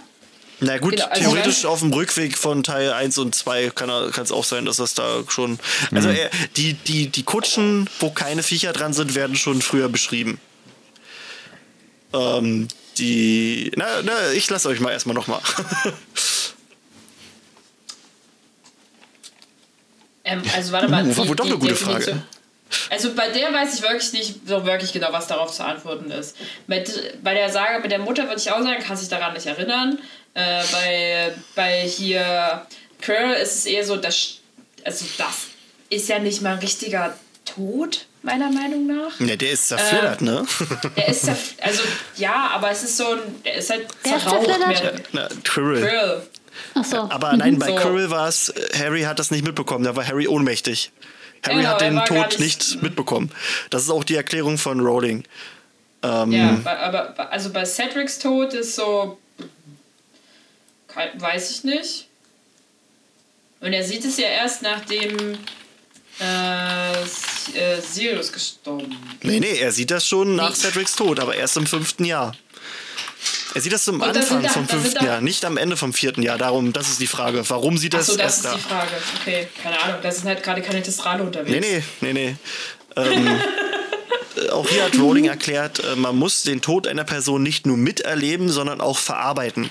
Na 0.61 0.79
gut, 0.79 0.93
Genau, 0.97 1.07
also 1.07 1.23
theoretisch 1.31 1.65
auf 1.65 1.81
dem 1.81 1.93
Rückweg 1.93 2.37
von 2.37 2.63
Teil 2.63 2.93
1 2.93 3.17
und 3.19 3.35
2 3.35 3.71
kann 3.71 3.89
es 3.91 4.31
auch 4.33 4.45
sein, 4.45 4.67
dass 4.67 4.77
das 4.77 4.95
da 4.95 5.23
schon. 5.29 5.59
Also 5.95 6.09
Mhm. 6.11 6.17
die, 6.57 6.75
die, 6.75 7.09
die 7.09 7.23
Kutschen, 7.23 7.89
wo 7.99 8.11
keine 8.11 8.43
Viecher 8.43 8.73
dran 8.73 8.93
sind, 8.93 9.15
werden 9.15 9.37
schon 9.37 9.63
früher 9.63 9.89
beschrieben. 9.89 10.39
Ähm, 12.13 12.69
die. 12.99 13.73
Na, 13.77 13.87
na, 14.03 14.33
ich 14.35 14.51
lasse 14.51 14.69
euch 14.69 14.81
mal 14.81 14.91
erstmal 14.93 15.15
nochmal. 15.15 15.41
Ähm, 20.25 20.43
also 20.55 20.73
warte 20.73 20.89
mal. 20.89 21.05
Uh, 21.07 21.17
war 21.17 21.29
wohl 21.29 21.37
doch 21.37 21.47
eine 21.47 21.57
gute 21.57 21.73
Definition- 21.73 22.15
Frage. 22.15 22.23
Also 22.89 23.15
bei 23.15 23.31
der 23.31 23.53
weiß 23.53 23.75
ich 23.75 23.83
wirklich 23.83 24.13
nicht 24.13 24.35
so 24.47 24.65
wirklich 24.65 24.93
genau, 24.93 25.09
was 25.13 25.27
darauf 25.27 25.51
zu 25.51 25.65
antworten 25.65 26.11
ist. 26.13 26.37
Mit, 26.69 27.21
bei 27.23 27.35
der 27.35 27.51
Sage 27.51 27.81
mit 27.83 27.91
der 27.91 27.99
Mutter 27.99 28.25
würde 28.29 28.37
ich 28.41 28.53
auch 28.53 28.63
sagen, 28.63 28.81
kann 28.81 28.97
sich 28.97 29.09
daran 29.09 29.33
nicht 29.35 29.47
erinnern. 29.47 29.99
Äh, 30.35 30.62
bei, 30.72 31.35
bei 31.55 31.81
hier 31.83 32.66
Curl 33.01 33.33
ist 33.33 33.57
es 33.57 33.66
eher 33.66 33.85
so, 33.85 33.97
dass, 33.97 34.39
also 34.85 35.05
das 35.18 35.35
ist 35.89 36.09
ja 36.09 36.18
nicht 36.18 36.41
mal 36.43 36.53
ein 36.53 36.59
richtiger 36.59 37.16
Tod, 37.45 38.07
meiner 38.22 38.51
Meinung 38.51 38.87
nach. 38.87 39.18
ja, 39.18 39.35
der 39.35 39.51
ist 39.51 39.68
zerfleddert, 39.68 40.20
ne? 40.20 40.47
Der 40.97 41.09
ist 41.09 41.22
zerf 41.24 41.55
also 41.62 41.83
ja, 42.16 42.51
aber 42.55 42.70
es 42.70 42.82
ist 42.85 42.97
so 42.97 43.12
ein, 43.12 43.19
der 43.44 43.55
ist 43.57 43.70
halt 43.70 43.89
zerraucht. 44.05 44.47
Mehr, 45.12 45.28
Quirrell. 45.43 45.81
Curl. 45.89 46.23
Ach 46.74 46.85
so. 46.85 46.97
Aber 47.11 47.32
nein, 47.36 47.59
bei 47.59 47.69
So. 47.69 47.74
Quirrell 47.77 48.11
war 48.11 48.28
es, 48.28 48.51
äh, 48.51 48.69
Harry 48.78 49.02
hat 49.02 49.19
das 49.19 49.31
nicht 49.31 49.44
mitbekommen, 49.44 49.85
da 49.85 49.97
war 49.97 50.07
Harry 50.07 50.28
ohnmächtig. 50.28 50.93
Harry 51.44 51.57
Genau, 51.57 51.69
hat 51.70 51.81
den 51.81 51.97
Tod 52.05 52.39
nicht- 52.39 52.40
nicht 52.40 52.82
mitbekommen. 52.82 53.32
Das 53.70 53.82
ist 53.82 53.90
auch 53.90 54.05
die 54.05 54.15
Erklärung 54.16 54.59
von 54.59 54.78
Rowling. 54.81 55.24
Ähm, 56.02 56.32
Ja, 56.32 56.59
bei- 56.62 56.78
aber 56.78 57.32
also 57.32 57.51
bei 57.51 57.65
Cedrics 57.65 58.19
Tod 58.19 58.52
ist 58.55 58.77
so. 58.77 59.19
Weiß 61.15 61.51
ich 61.51 61.65
nicht. 61.65 62.07
Und 63.61 63.73
er 63.73 63.85
sieht 63.85 64.05
es 64.05 64.17
ja 64.17 64.29
erst 64.29 64.62
nachdem 64.62 65.39
äh, 66.21 67.03
äh, 67.03 67.81
Sirius 67.81 68.33
gestorben 68.33 68.97
Nee, 69.23 69.41
nee, 69.41 69.59
er 69.59 69.73
sieht 69.73 69.91
das 69.91 70.07
schon 70.07 70.37
nach. 70.37 70.55
Cedrics 70.55 70.97
Tod, 70.97 71.21
aber 71.21 71.35
erst 71.35 71.57
im 71.57 71.67
fünften 71.67 72.05
Jahr. 72.05 72.35
Er 73.55 73.61
sieht 73.61 73.73
das 73.73 73.85
zum 73.85 74.01
Und 74.01 74.17
Anfang 74.17 74.43
da- 74.43 74.49
vom 74.49 74.67
fünften 74.69 75.05
Jahr, 75.05 75.21
nicht 75.21 75.45
am 75.45 75.57
Ende 75.57 75.77
vom 75.77 75.93
vierten 75.93 76.23
Jahr. 76.23 76.39
Darum, 76.39 76.73
das 76.73 76.89
ist 76.89 77.01
die 77.01 77.07
Frage. 77.07 77.43
Warum 77.51 77.77
sieht 77.79 77.95
er 77.95 78.01
es 78.01 78.09
Achso, 78.09 78.19
das 78.19 78.37
ist 78.37 78.45
da? 78.45 78.55
die 78.55 78.61
Frage. 78.61 78.91
Okay, 79.21 79.49
keine 79.62 79.81
Ahnung. 79.83 79.97
Da 80.03 80.11
sind 80.12 80.27
halt 80.27 80.43
gerade 80.43 80.62
keine 80.62 80.83
Testrale 80.83 81.23
unterwegs. 81.25 81.51
Nee, 81.51 81.61
nee, 81.61 81.83
nee, 82.01 82.12
nee. 82.12 82.37
Ähm, 82.97 83.27
äh, 83.27 83.31
auch 84.49 84.69
hier 84.69 84.85
hat 84.85 84.99
Rowling 84.99 85.27
erklärt, 85.27 85.83
äh, 85.85 85.97
man 85.97 86.17
muss 86.17 86.43
den 86.43 86.61
Tod 86.61 86.87
einer 86.87 87.05
Person 87.05 87.43
nicht 87.43 87.67
nur 87.67 87.77
miterleben, 87.77 88.49
sondern 88.49 88.81
auch 88.81 88.99
verarbeiten. 88.99 89.71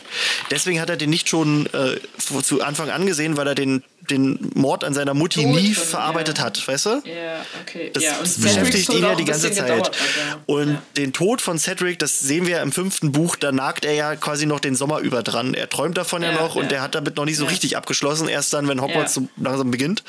Deswegen 0.51 0.79
hat 0.79 0.89
er 0.89 0.97
den 0.97 1.09
nicht 1.09 1.29
schon 1.29 1.67
äh, 1.67 1.99
zu 2.43 2.61
Anfang 2.61 2.89
an 2.89 3.05
gesehen, 3.05 3.37
weil 3.37 3.47
er 3.47 3.55
den, 3.55 3.83
den 4.09 4.51
Mord 4.53 4.83
an 4.83 4.93
seiner 4.93 5.13
Mutti 5.13 5.43
Tod 5.43 5.55
nie 5.55 5.73
schon, 5.73 5.85
verarbeitet 5.85 6.37
ja. 6.37 6.45
hat, 6.45 6.67
weißt 6.67 6.85
du? 6.85 6.89
Ja, 6.89 7.45
okay. 7.61 7.91
Das 7.93 8.03
ja, 8.03 8.17
und 8.17 8.41
beschäftigt 8.41 8.89
ihn 8.93 9.03
ja 9.03 9.15
die 9.15 9.25
ganze 9.25 9.51
Zeit. 9.51 9.67
gedauert 9.67 9.95
ja. 9.95 10.39
Und 10.45 10.71
ja. 10.71 10.81
den 10.97 11.13
Tod 11.13 11.41
von 11.41 11.57
Cedric, 11.57 11.99
das 11.99 12.19
sehen 12.19 12.45
wir 12.45 12.57
ja 12.57 12.63
im 12.63 12.71
fünften 12.71 13.11
Buch, 13.11 13.35
da 13.35 13.51
nagt 13.51 13.85
er 13.85 13.93
ja 13.93 14.15
quasi 14.15 14.45
noch 14.45 14.59
den 14.59 14.75
Sommer 14.75 14.99
über 14.99 15.23
dran. 15.23 15.53
Er 15.53 15.69
träumt 15.69 15.97
davon 15.97 16.21
ja, 16.21 16.31
noch 16.31 16.55
und 16.55 16.71
der 16.71 16.81
hat 16.81 16.95
damit 16.95 17.17
noch 17.17 17.25
nicht 17.25 17.37
so 17.37 17.45
richtig 17.45 17.77
abgeschlossen, 17.77 18.27
erst 18.27 18.53
dann, 18.53 18.67
wenn 18.67 18.81
Hogwarts 18.81 19.13
so 19.13 19.27
langsam 19.37 19.71
beginnt. 19.71 20.03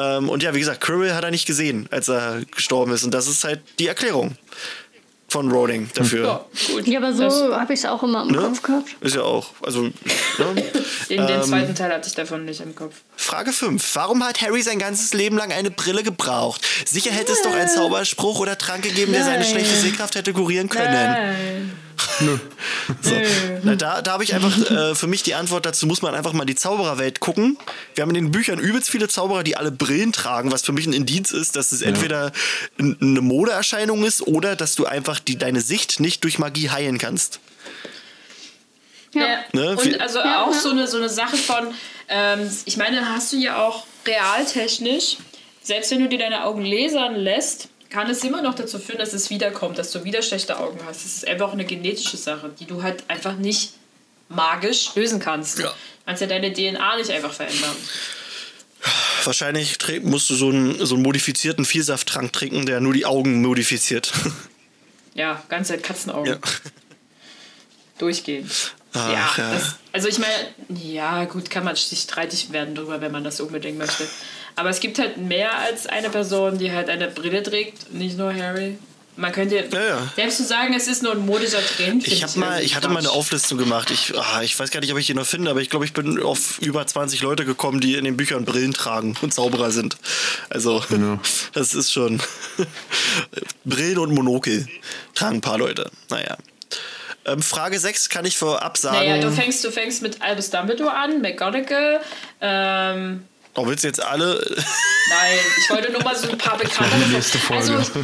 Ähm, 0.00 0.28
und 0.28 0.42
ja, 0.42 0.54
wie 0.54 0.60
gesagt, 0.60 0.80
Quirrell 0.80 1.14
hat 1.14 1.24
er 1.24 1.30
nicht 1.30 1.46
gesehen, 1.46 1.86
als 1.90 2.08
er 2.08 2.40
gestorben 2.54 2.92
ist. 2.92 3.04
Und 3.04 3.12
das 3.12 3.26
ist 3.26 3.44
halt 3.44 3.60
die 3.78 3.86
Erklärung 3.88 4.36
von 5.28 5.48
Rowling 5.50 5.88
dafür. 5.94 6.24
Ja, 6.24 6.44
gut. 6.74 6.86
Ja, 6.88 6.98
aber 6.98 7.12
so 7.12 7.54
habe 7.54 7.72
ich 7.72 7.80
es 7.80 7.86
auch 7.86 8.02
immer 8.02 8.22
im 8.22 8.28
Ne? 8.32 8.38
Kopf 8.38 8.62
gehabt. 8.62 8.96
Ist 9.00 9.14
ja 9.14 9.22
auch. 9.22 9.50
Also, 9.62 9.82
ne? 9.82 9.92
Den, 11.08 11.26
den 11.26 11.36
Ähm, 11.36 11.42
zweiten 11.42 11.74
Teil 11.74 11.92
hatte 11.92 12.08
ich 12.08 12.14
davon 12.14 12.44
nicht 12.44 12.60
im 12.60 12.74
Kopf. 12.74 12.94
Frage 13.16 13.52
5. 13.52 13.94
Warum 13.94 14.24
hat 14.24 14.40
Harry 14.42 14.62
sein 14.62 14.78
ganzes 14.78 15.12
Leben 15.14 15.36
lang 15.36 15.52
eine 15.52 15.70
Brille 15.70 16.02
gebraucht? 16.02 16.64
Sicher 16.86 17.10
hätte 17.12 17.32
es 17.32 17.42
doch 17.42 17.52
einen 17.54 17.68
Zauberspruch 17.68 18.38
oder 18.40 18.56
Trank 18.58 18.82
gegeben, 18.82 19.12
der 19.12 19.24
seine 19.24 19.40
Nein. 19.40 19.50
schlechte 19.50 19.74
Sehkraft 19.76 20.14
hätte 20.16 20.32
kurieren 20.32 20.68
können. 20.68 20.92
Nein. 20.92 21.72
So. 23.02 23.14
Na, 23.62 23.76
Da, 23.76 24.02
da 24.02 24.12
habe 24.12 24.24
ich 24.24 24.34
einfach 24.34 24.70
äh, 24.70 24.94
für 24.94 25.06
mich 25.06 25.22
die 25.22 25.34
Antwort 25.34 25.64
dazu, 25.66 25.86
muss 25.86 26.02
man 26.02 26.14
einfach 26.14 26.32
mal 26.32 26.44
die 26.44 26.54
Zaubererwelt 26.54 27.20
gucken. 27.20 27.56
Wir 27.94 28.02
haben 28.02 28.10
in 28.10 28.14
den 28.14 28.30
Büchern 28.32 28.58
übelst 28.58 28.90
viele 28.90 29.08
Zauberer, 29.08 29.42
die 29.42 29.56
alle 29.56 29.70
Brillen 29.70 30.12
tragen, 30.12 30.50
was 30.52 30.62
für 30.62 30.72
mich 30.72 30.86
ein 30.86 30.92
Indiz 30.92 31.30
ist, 31.30 31.56
dass 31.56 31.72
es 31.72 31.82
entweder 31.82 32.32
n- 32.78 32.96
eine 33.00 33.20
Modeerscheinung 33.20 34.04
ist 34.04 34.22
oder 34.26 34.56
dass 34.56 34.74
du 34.74 34.86
einfach 34.86 35.18
die, 35.20 35.36
deine 35.38 35.60
Sicht 35.60 36.00
nicht 36.00 36.24
durch 36.24 36.38
Magie 36.38 36.70
heilen 36.70 36.98
kannst. 36.98 37.40
Ja. 39.14 39.26
Ja. 39.26 39.38
Ne, 39.52 39.76
Und 39.76 40.00
also 40.00 40.18
Ja, 40.20 40.44
auch 40.44 40.52
ja. 40.52 40.58
so 40.58 40.70
eine, 40.70 40.86
so 40.86 40.96
eine 40.98 41.08
Sache 41.08 41.36
von, 41.36 41.68
ähm, 42.08 42.50
ich 42.64 42.76
meine, 42.76 43.08
hast 43.14 43.32
du 43.32 43.36
ja 43.36 43.62
auch 43.64 43.84
realtechnisch, 44.06 45.16
selbst 45.62 45.90
wenn 45.90 46.00
du 46.00 46.08
dir 46.08 46.18
deine 46.18 46.44
Augen 46.44 46.64
lasern 46.64 47.16
lässt, 47.16 47.68
kann 47.90 48.08
es 48.08 48.22
immer 48.24 48.40
noch 48.40 48.54
dazu 48.54 48.78
führen, 48.78 48.98
dass 48.98 49.12
es 49.12 49.30
wiederkommt, 49.30 49.78
dass 49.78 49.90
du 49.90 50.04
wieder 50.04 50.22
schlechte 50.22 50.58
Augen 50.58 50.78
hast. 50.86 51.04
Das 51.04 51.16
ist 51.16 51.28
einfach 51.28 51.48
auch 51.48 51.52
eine 51.52 51.64
genetische 51.64 52.16
Sache, 52.16 52.50
die 52.58 52.64
du 52.64 52.82
halt 52.82 53.04
einfach 53.08 53.36
nicht 53.36 53.72
magisch 54.28 54.94
lösen 54.94 55.20
kannst. 55.20 55.58
Ja. 55.58 55.66
Du 55.66 55.74
kannst 56.06 56.22
ja 56.22 56.28
deine 56.28 56.52
DNA 56.52 56.96
nicht 56.96 57.10
einfach 57.10 57.32
verändern. 57.32 57.76
Wahrscheinlich 59.24 59.76
musst 60.02 60.30
du 60.30 60.34
so 60.34 60.48
einen, 60.48 60.86
so 60.86 60.94
einen 60.94 61.02
modifizierten 61.02 61.64
Vielsafttrank 61.64 62.32
trinken, 62.32 62.64
der 62.64 62.80
nur 62.80 62.94
die 62.94 63.04
Augen 63.04 63.42
modifiziert. 63.42 64.12
Ja, 65.12 65.42
ganz 65.48 65.66
Zeit 65.66 65.82
Katzenaugen. 65.82 66.34
ja. 66.34 66.38
Durchgehen. 67.98 68.48
Ach, 68.92 69.08
ja, 69.12 69.30
ja. 69.36 69.52
Das, 69.54 69.76
also 69.92 70.06
ich 70.06 70.18
meine, 70.18 70.80
ja 70.80 71.24
gut, 71.24 71.50
kann 71.50 71.64
man 71.64 71.74
sich 71.74 72.00
streitig 72.00 72.52
werden 72.52 72.76
drüber, 72.76 73.00
wenn 73.00 73.10
man 73.10 73.24
das 73.24 73.40
unbedingt 73.40 73.76
möchte. 73.76 74.06
Aber 74.60 74.68
es 74.68 74.80
gibt 74.80 74.98
halt 74.98 75.16
mehr 75.16 75.56
als 75.58 75.86
eine 75.86 76.10
Person, 76.10 76.58
die 76.58 76.70
halt 76.70 76.90
eine 76.90 77.08
Brille 77.08 77.42
trägt, 77.42 77.94
nicht 77.94 78.18
nur 78.18 78.34
Harry. 78.34 78.76
Man 79.16 79.32
könnte 79.32 79.56
Ja, 79.56 79.80
ja. 79.82 80.12
selbst 80.14 80.36
zu 80.36 80.44
sagen, 80.44 80.74
es 80.74 80.86
ist 80.86 81.02
nur 81.02 81.12
ein 81.12 81.24
modischer 81.24 81.64
Trend. 81.64 82.06
Ich, 82.06 82.22
hab 82.22 82.36
mal, 82.36 82.46
irgendwie 82.46 82.64
ich 82.66 82.76
hatte 82.76 82.88
mal 82.88 82.98
eine. 82.98 83.10
Auflistung 83.10 83.56
gemacht. 83.56 83.90
Ich, 83.90 84.12
ah, 84.18 84.42
ich 84.42 84.58
weiß 84.58 84.70
gar 84.70 84.80
nicht, 84.80 84.92
ob 84.92 84.98
ich 84.98 85.06
die 85.06 85.14
noch 85.14 85.24
finde, 85.24 85.50
aber 85.50 85.62
ich 85.62 85.70
glaube, 85.70 85.86
ich 85.86 85.94
bin 85.94 86.22
auf 86.22 86.58
über 86.58 86.86
20 86.86 87.22
Leute 87.22 87.46
gekommen, 87.46 87.80
die 87.80 87.94
in 87.94 88.04
den 88.04 88.18
Büchern 88.18 88.44
Brillen 88.44 88.74
tragen 88.74 89.16
und 89.22 89.32
Zauberer 89.32 89.70
sind. 89.70 89.96
Also, 90.50 90.84
das 91.54 91.72
ist 91.72 91.90
schon. 91.90 92.20
Brillen 93.64 93.96
und 93.96 94.12
Monokel 94.12 94.68
tragen 95.14 95.36
ein 95.36 95.40
paar 95.40 95.56
Leute. 95.56 95.90
Naja. 96.10 96.36
Ähm, 97.24 97.40
Frage 97.40 97.78
6 97.78 98.10
kann 98.10 98.26
ich 98.26 98.36
vorab 98.36 98.76
sagen. 98.76 98.96
Naja, 98.98 99.22
du 99.22 99.30
fängst, 99.30 99.64
du 99.64 99.70
fängst 99.70 100.02
mit 100.02 100.20
Albus 100.20 100.50
Dumbledore 100.50 100.92
an, 100.94 101.22
McGonagall. 101.22 102.00
Ähm, 102.42 103.24
oh, 103.54 103.66
willst 103.66 103.84
du 103.84 103.88
jetzt 103.88 104.02
alle. 104.02 104.34
Nein, 105.08 105.38
ich 105.58 105.70
wollte 105.70 105.92
nur 105.92 106.02
mal 106.02 106.16
so 106.16 106.30
ein 106.30 106.38
paar 106.38 106.56
bekannte. 106.56 106.96
Nächste 107.08 107.38
Folge. 107.38 107.76
Also, 107.76 108.00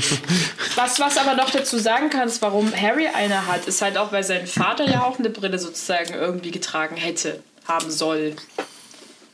was, 0.77 1.01
was 1.01 1.17
aber 1.17 1.35
noch 1.35 1.51
dazu 1.51 1.79
sagen 1.79 2.11
kannst, 2.11 2.43
warum 2.43 2.75
Harry 2.75 3.07
eine 3.07 3.47
hat, 3.47 3.67
ist 3.67 3.83
halt 3.83 3.97
auch, 3.97 4.13
weil 4.13 4.25
sein 4.25 4.47
Vater 4.47 4.89
ja 4.89 5.05
auch 5.05 5.19
eine 5.19 5.31
Brille 5.31 5.59
sozusagen 5.59 6.15
irgendwie 6.15 6.51
getragen 6.51 6.97
hätte, 6.97 7.43
haben 7.67 7.91
soll. 7.91 8.37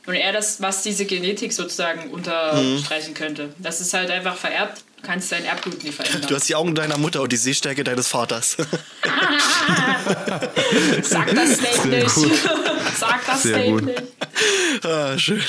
Und 0.05 0.15
er 0.15 0.33
das, 0.33 0.61
was 0.61 0.83
diese 0.83 1.05
Genetik 1.05 1.53
sozusagen 1.53 2.11
unterstreichen 2.11 3.13
könnte. 3.13 3.53
Das 3.57 3.79
ist 3.79 3.93
halt 3.93 4.11
einfach 4.11 4.35
vererbt, 4.35 4.83
du 5.03 5.07
kannst 5.07 5.31
dein 5.31 5.43
Erbgut 5.45 5.83
nie 5.83 5.91
verändern. 5.91 6.23
Du 6.27 6.35
hast 6.35 6.47
die 6.49 6.55
Augen 6.55 6.73
deiner 6.75 6.97
Mutter 6.97 7.21
und 7.21 7.31
die 7.31 7.37
Sehstärke 7.37 7.83
deines 7.83 8.07
Vaters. 8.07 8.55
Sag 11.03 11.35
das 11.35 11.53
Snape 11.57 11.89
Sehr 11.89 12.03
nicht. 12.03 12.15
gut. 12.15 12.31
Sag 12.97 13.25
das 13.25 13.43
Sehr 13.43 13.53
Snape 13.55 13.69
gut. 13.71 13.85
nicht. 13.85 14.01
ah, 14.85 15.17
schön. 15.17 15.41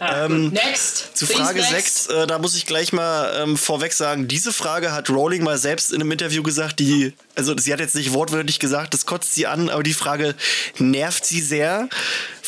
Ah, 0.00 0.24
Ähm. 0.24 0.48
Next. 0.48 1.16
Zu 1.16 1.26
Please 1.26 1.42
Frage 1.42 1.60
next. 1.60 2.04
6, 2.04 2.06
äh, 2.08 2.26
da 2.26 2.38
muss 2.38 2.56
ich 2.56 2.66
gleich 2.66 2.92
mal 2.92 3.42
ähm, 3.42 3.56
vorweg 3.56 3.92
sagen, 3.92 4.28
diese 4.28 4.52
Frage 4.52 4.92
hat 4.92 5.08
Rowling 5.10 5.42
mal 5.44 5.58
selbst 5.58 5.92
in 5.92 6.00
einem 6.00 6.10
Interview 6.12 6.42
gesagt, 6.42 6.78
die, 6.80 7.12
also 7.38 7.56
sie 7.56 7.72
hat 7.72 7.78
jetzt 7.78 7.94
nicht 7.94 8.12
wortwörtlich 8.12 8.58
gesagt, 8.58 8.92
das 8.92 9.06
kotzt 9.06 9.32
sie 9.32 9.46
an, 9.46 9.70
aber 9.70 9.84
die 9.84 9.94
Frage 9.94 10.34
nervt 10.78 11.24
sie 11.24 11.40
sehr, 11.40 11.88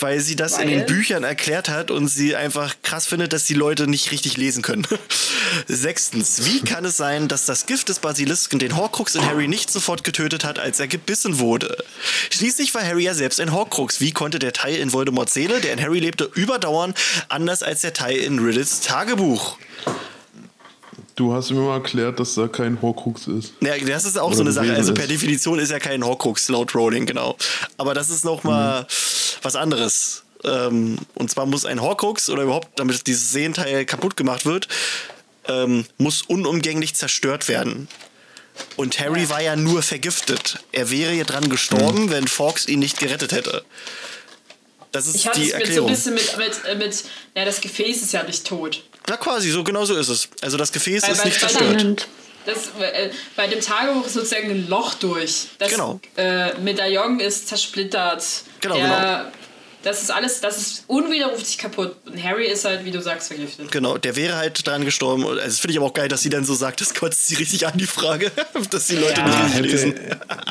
weil 0.00 0.18
sie 0.18 0.34
das 0.34 0.54
in 0.54 0.68
Weil? 0.68 0.78
den 0.78 0.86
Büchern 0.86 1.22
erklärt 1.22 1.68
hat 1.68 1.92
und 1.92 2.08
sie 2.08 2.34
einfach 2.34 2.74
krass 2.82 3.06
findet, 3.06 3.32
dass 3.32 3.44
die 3.44 3.54
Leute 3.54 3.86
nicht 3.86 4.10
richtig 4.10 4.36
lesen 4.36 4.62
können. 4.62 4.84
Sechstens, 5.68 6.44
wie 6.44 6.60
kann 6.62 6.84
es 6.84 6.96
sein, 6.96 7.28
dass 7.28 7.46
das 7.46 7.66
Gift 7.66 7.88
des 7.88 8.00
Basilisken 8.00 8.58
den 8.58 8.76
Horcrux 8.76 9.14
in 9.14 9.24
Harry 9.24 9.46
nicht 9.46 9.70
sofort 9.70 10.02
getötet 10.02 10.44
hat, 10.44 10.58
als 10.58 10.80
er 10.80 10.88
gebissen 10.88 11.38
wurde? 11.38 11.76
Schließlich 12.30 12.74
war 12.74 12.82
Harry 12.82 13.04
ja 13.04 13.14
selbst 13.14 13.38
ein 13.38 13.52
Horcrux. 13.52 14.00
Wie 14.00 14.10
konnte 14.10 14.40
der 14.40 14.52
Teil 14.52 14.74
in 14.74 14.92
Voldemorts 14.92 15.34
Seele, 15.34 15.60
der 15.60 15.72
in 15.72 15.80
Harry 15.80 16.00
lebte, 16.00 16.28
überdauern, 16.34 16.94
anders 17.28 17.62
als 17.62 17.82
der 17.82 17.92
Teil 17.92 18.16
in 18.16 18.40
Riddles 18.40 18.80
Tagebuch? 18.80 19.56
Du 21.20 21.34
hast 21.34 21.50
mir 21.50 21.60
mal 21.60 21.74
erklärt, 21.74 22.18
dass 22.18 22.34
da 22.34 22.48
kein 22.48 22.80
Horcrux 22.80 23.26
ist. 23.26 23.52
Ja, 23.60 23.76
das 23.76 24.06
ist 24.06 24.18
auch 24.18 24.28
Oder 24.28 24.36
so 24.36 24.40
eine 24.40 24.52
Sache. 24.52 24.72
Also 24.72 24.94
ist. 24.94 24.98
per 24.98 25.06
Definition 25.06 25.58
ist 25.58 25.70
ja 25.70 25.78
kein 25.78 26.02
Horcrux 26.02 26.48
laut 26.48 26.74
Rowling, 26.74 27.04
genau. 27.04 27.36
Aber 27.76 27.92
das 27.92 28.08
ist 28.08 28.24
noch 28.24 28.42
mal 28.42 28.86
was 29.42 29.54
anderes. 29.54 30.22
Ähm, 30.44 30.96
und 31.12 31.30
zwar 31.30 31.44
muss 31.44 31.66
ein 31.66 31.82
Horcrux 31.82 32.30
oder 32.30 32.44
überhaupt, 32.44 32.68
damit 32.78 33.06
dieses 33.06 33.32
Sehenteil 33.32 33.84
kaputt 33.84 34.16
gemacht 34.16 34.46
wird, 34.46 34.66
ähm, 35.46 35.84
muss 35.98 36.22
unumgänglich 36.22 36.94
zerstört 36.94 37.48
werden. 37.48 37.88
Und 38.76 38.98
Harry 38.98 39.28
war 39.28 39.42
ja 39.42 39.56
nur 39.56 39.82
vergiftet. 39.82 40.60
Er 40.72 40.90
wäre 40.90 41.12
ja 41.12 41.24
dran 41.24 41.50
gestorben, 41.50 42.10
wenn 42.10 42.28
Fawkes 42.28 42.66
ihn 42.66 42.78
nicht 42.78 42.98
gerettet 42.98 43.32
hätte. 43.32 43.62
Das 44.90 45.06
ist 45.06 45.16
Ich 45.16 45.28
hatte 45.28 45.38
die 45.40 45.50
es 45.50 45.58
mit 45.58 45.66
so 45.66 45.84
ein 45.84 45.90
Erklärung. 45.90 45.90
bisschen 45.90 46.14
mit, 46.14 46.36
mit, 46.38 46.78
mit, 46.78 47.04
ja, 47.36 47.44
das 47.44 47.60
Gefäß 47.60 48.00
ist 48.00 48.12
ja 48.14 48.22
nicht 48.22 48.46
tot. 48.46 48.84
Na 49.08 49.16
quasi, 49.16 49.50
so 49.50 49.64
genau 49.64 49.84
so 49.84 49.96
ist 49.96 50.08
es. 50.08 50.28
Also 50.42 50.56
das 50.56 50.70
Gefäß 50.72 51.02
Weil- 51.02 51.12
ist 51.12 51.18
weil- 51.18 51.26
nicht 51.26 51.42
weil- 51.42 51.50
zerstört. 51.50 52.08
Das, 52.46 52.56
äh, 52.80 53.10
bei 53.36 53.46
dem 53.48 53.60
Tagebuch 53.60 54.06
ist 54.06 54.14
sozusagen 54.14 54.50
ein 54.50 54.68
Loch 54.68 54.94
durch. 54.94 55.48
Das 55.58 55.70
Genau. 55.70 56.00
äh, 56.16 56.54
Medaillon 56.54 57.20
ist 57.20 57.48
zersplittert. 57.48 58.24
Genau, 58.60 58.76
Der, 58.76 59.30
Das 59.82 60.02
ist 60.02 60.10
alles, 60.10 60.40
das 60.40 60.58
ist 60.58 60.84
unwiderruflich 60.88 61.56
kaputt. 61.56 61.96
Und 62.04 62.22
Harry 62.22 62.46
ist 62.46 62.66
halt, 62.66 62.84
wie 62.84 62.90
du 62.90 63.00
sagst, 63.00 63.28
vergiftet. 63.28 63.72
Genau, 63.72 63.96
der 63.96 64.14
wäre 64.14 64.36
halt 64.36 64.66
dran 64.66 64.84
gestorben. 64.84 65.24
Also 65.26 65.36
das 65.40 65.58
finde 65.58 65.72
ich 65.72 65.78
aber 65.78 65.86
auch 65.86 65.94
geil, 65.94 66.08
dass 66.08 66.20
sie 66.22 66.28
dann 66.28 66.44
so 66.44 66.54
sagt, 66.54 66.80
das 66.82 66.92
kotzt 66.92 67.28
sie 67.28 67.36
richtig 67.36 67.66
an, 67.66 67.78
die 67.78 67.86
Frage, 67.86 68.30
dass 68.70 68.88
die 68.88 68.96
Leute 68.96 69.20
Ja. 69.20 69.26
nicht 69.44 69.56
richtig 69.56 69.72
lesen. 69.72 69.94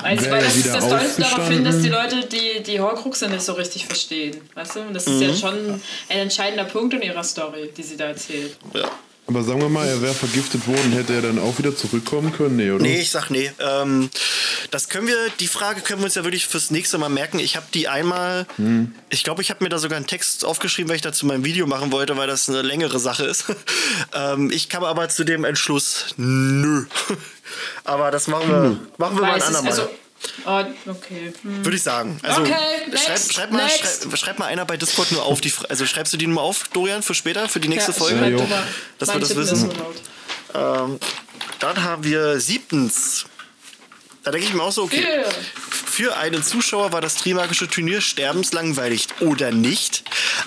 Weil, 0.01 0.19
Wäre 0.21 0.31
weil 0.31 0.43
das, 0.43 0.55
ist, 0.55 0.65
das 0.67 0.89
deutet 0.89 1.19
darauf 1.19 1.47
hin, 1.47 1.63
dass 1.63 1.81
die? 1.81 1.89
Leute 1.89 2.25
die, 2.25 2.63
die 2.63 2.79
Horcruxe 2.79 3.27
nicht 3.29 3.41
so 3.43 3.53
richtig 3.53 3.85
verstehen. 3.85 4.37
Weißt 4.55 4.75
du? 4.77 4.79
Und 4.81 4.93
das 4.95 5.05
ist 5.05 5.13
Mhm. 5.13 5.21
ja 5.21 5.33
schon 5.35 5.69
ein 6.09 6.17
entscheidender 6.19 6.63
Punkt 6.65 6.93
in 6.95 7.01
ihrer 7.03 7.23
Story, 7.23 7.69
die 7.77 7.83
sie 7.83 7.97
da 7.97 8.05
erzählt. 8.05 8.57
Ja. 8.73 8.89
Aber 9.29 9.43
sagen 9.43 9.61
wir 9.61 9.69
mal, 9.69 9.87
er 9.87 10.01
wäre 10.01 10.15
vergiftet 10.15 10.65
worden, 10.67 10.91
hätte 10.91 11.13
er 11.13 11.21
dann 11.21 11.37
auch 11.37 11.59
wieder 11.59 11.75
zurückkommen 11.75 12.33
können? 12.33 12.55
Nee, 12.55 12.71
oder? 12.71 12.81
Nee, 12.81 12.99
ich 12.99 13.11
sag 13.11 13.29
nee. 13.29 13.51
Ähm, 13.59 14.09
das 14.71 14.89
können 14.89 15.07
wir, 15.07 15.17
die 15.39 15.45
Frage 15.45 15.81
können 15.81 16.01
wir 16.01 16.05
uns 16.05 16.15
ja 16.15 16.23
wirklich 16.23 16.47
fürs 16.47 16.71
nächste 16.71 16.97
Mal 16.97 17.09
merken. 17.09 17.37
Ich 17.37 17.55
habe 17.55 17.67
die 17.71 17.87
einmal, 17.87 18.47
ich 19.11 19.23
glaube, 19.23 19.43
ich 19.43 19.51
habe 19.51 19.63
mir 19.63 19.69
da 19.69 19.77
sogar 19.77 19.97
einen 19.97 20.07
Text 20.07 20.43
aufgeschrieben, 20.43 20.89
weil 20.89 20.95
ich 20.95 21.03
dazu 21.03 21.27
mein 21.27 21.45
Video 21.45 21.67
machen 21.67 21.91
wollte, 21.91 22.17
weil 22.17 22.25
das 22.25 22.49
eine 22.49 22.63
längere 22.63 22.97
Sache 22.97 23.23
ist. 23.25 23.45
ähm, 24.15 24.49
ich 24.49 24.67
kam 24.67 24.83
aber 24.83 25.09
zu 25.09 25.23
dem 25.23 25.43
Entschluss, 25.43 26.07
nö. 26.17 26.85
aber 27.83 28.09
das 28.09 28.27
machen 28.27 28.49
wir, 28.49 28.79
machen 28.97 29.15
wir 29.15 29.21
mal 29.21 29.33
ein 29.33 29.43
andermal. 29.43 29.89
Oh, 30.45 30.63
okay. 30.87 31.33
Hm. 31.41 31.65
Würde 31.65 31.77
ich 31.77 31.83
sagen. 31.83 32.19
Also 32.23 32.41
Okay, 32.41 32.53
schreib, 32.95 33.09
next, 33.09 33.33
schreib, 33.33 33.51
mal, 33.51 33.69
schreib, 33.69 34.17
schreib 34.17 34.39
mal 34.39 34.45
einer 34.45 34.65
bei 34.65 34.77
Discord 34.77 35.11
nur 35.11 35.23
auf. 35.23 35.41
Die, 35.41 35.51
also 35.69 35.85
schreibst 35.85 36.13
du 36.13 36.17
die 36.17 36.27
nur 36.27 36.41
auf, 36.41 36.67
Dorian, 36.73 37.03
für 37.03 37.13
später, 37.15 37.47
für 37.49 37.59
die 37.59 37.67
nächste 37.67 37.91
Ja, 37.91 37.97
Folge? 37.97 38.29
Ja. 38.29 38.63
Dass 38.97 39.07
Mein 39.09 39.17
wir 39.17 39.21
das 39.21 39.31
ist 39.31 39.37
wissen. 39.37 39.71
Ähm, 40.53 40.99
dann 41.59 41.83
haben 41.83 42.03
wir 42.03 42.39
siebtens. 42.39 43.25
Da 44.29 44.33
denke 44.33 44.45
ich 44.45 44.53
mir 44.53 44.61
auch 44.61 44.71
so, 44.71 44.83
okay. 44.83 45.01
Yeah. 45.01 45.31
Für 45.63 46.15
einen 46.15 46.43
Zuschauer 46.43 46.91
war 46.91 47.01
das 47.01 47.15
Trimagische 47.15 47.67
Turnier 47.67 47.99
sterbenslangweilig 47.99 49.07
oder 49.21 49.49
nicht. 49.49 50.03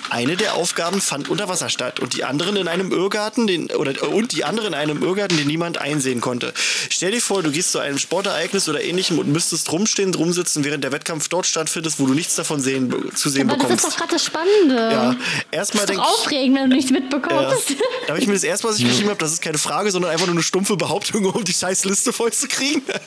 eine 0.09 0.37
der 0.37 0.53
Aufgaben 0.53 1.01
fand 1.01 1.27
unter 1.29 1.49
Wasser 1.49 1.67
statt 1.67 1.99
und 1.99 2.13
die 2.13 2.23
anderen 2.23 2.55
in 2.55 2.69
einem 2.69 2.93
Irrgarten, 2.93 3.45
den, 3.45 3.69
oder, 3.71 4.07
und 4.07 4.31
die 4.31 4.45
andere 4.45 4.67
in 4.67 4.73
einem 4.73 5.03
Irrgarten, 5.03 5.37
den 5.37 5.47
niemand 5.47 5.79
einsehen 5.79 6.21
konnte. 6.21 6.53
Stell 6.89 7.11
dir 7.11 7.21
vor, 7.21 7.43
du 7.43 7.51
gehst 7.51 7.73
zu 7.73 7.79
einem 7.79 7.97
Sportereignis 7.99 8.69
oder 8.69 8.81
ähnlichem 8.81 9.19
und 9.19 9.27
müsstest 9.27 9.69
rumstehen, 9.69 10.15
rumsitzen, 10.15 10.63
während 10.63 10.85
der 10.85 10.93
Wettkampf 10.93 11.27
dort 11.27 11.45
stattfindet, 11.45 11.95
wo 11.97 12.05
du 12.05 12.13
nichts 12.13 12.35
davon 12.35 12.61
sehen, 12.61 13.11
zu 13.13 13.29
sehen 13.29 13.49
Aber 13.49 13.57
das 13.57 13.67
bekommst. 13.67 13.85
ist 13.85 13.93
doch 13.93 13.97
gerade 13.97 14.13
das 14.13 14.23
Spannende. 14.23 14.75
ja, 14.75 15.15
erstmal 15.51 15.85
Das 15.85 15.89
ist 15.95 15.97
denk 15.97 15.99
doch 15.99 16.19
aufregend, 16.19 16.57
wenn 16.57 16.69
du 16.69 16.75
nichts 16.77 16.89
ja. 16.89 16.99
mitbekommst. 16.99 17.75
Da 18.07 18.13
habe 18.13 18.19
ich 18.19 18.27
mir 18.27 18.33
das 18.33 18.45
erste, 18.45 18.69
was 18.69 18.79
ich 18.79 18.85
geschrieben 18.87 19.09
habe, 19.09 19.19
das 19.19 19.33
ist 19.33 19.41
keine 19.41 19.57
Frage, 19.57 19.91
sondern 19.91 20.09
einfach 20.09 20.25
nur 20.25 20.35
eine 20.35 20.43
stumpfe 20.43 20.77
Behauptung, 20.77 21.25
um 21.25 21.43
die 21.43 21.53
scheiß 21.53 21.83
Liste 21.83 22.13
vollzukriegen. 22.13 22.81
Jede, 22.85 22.99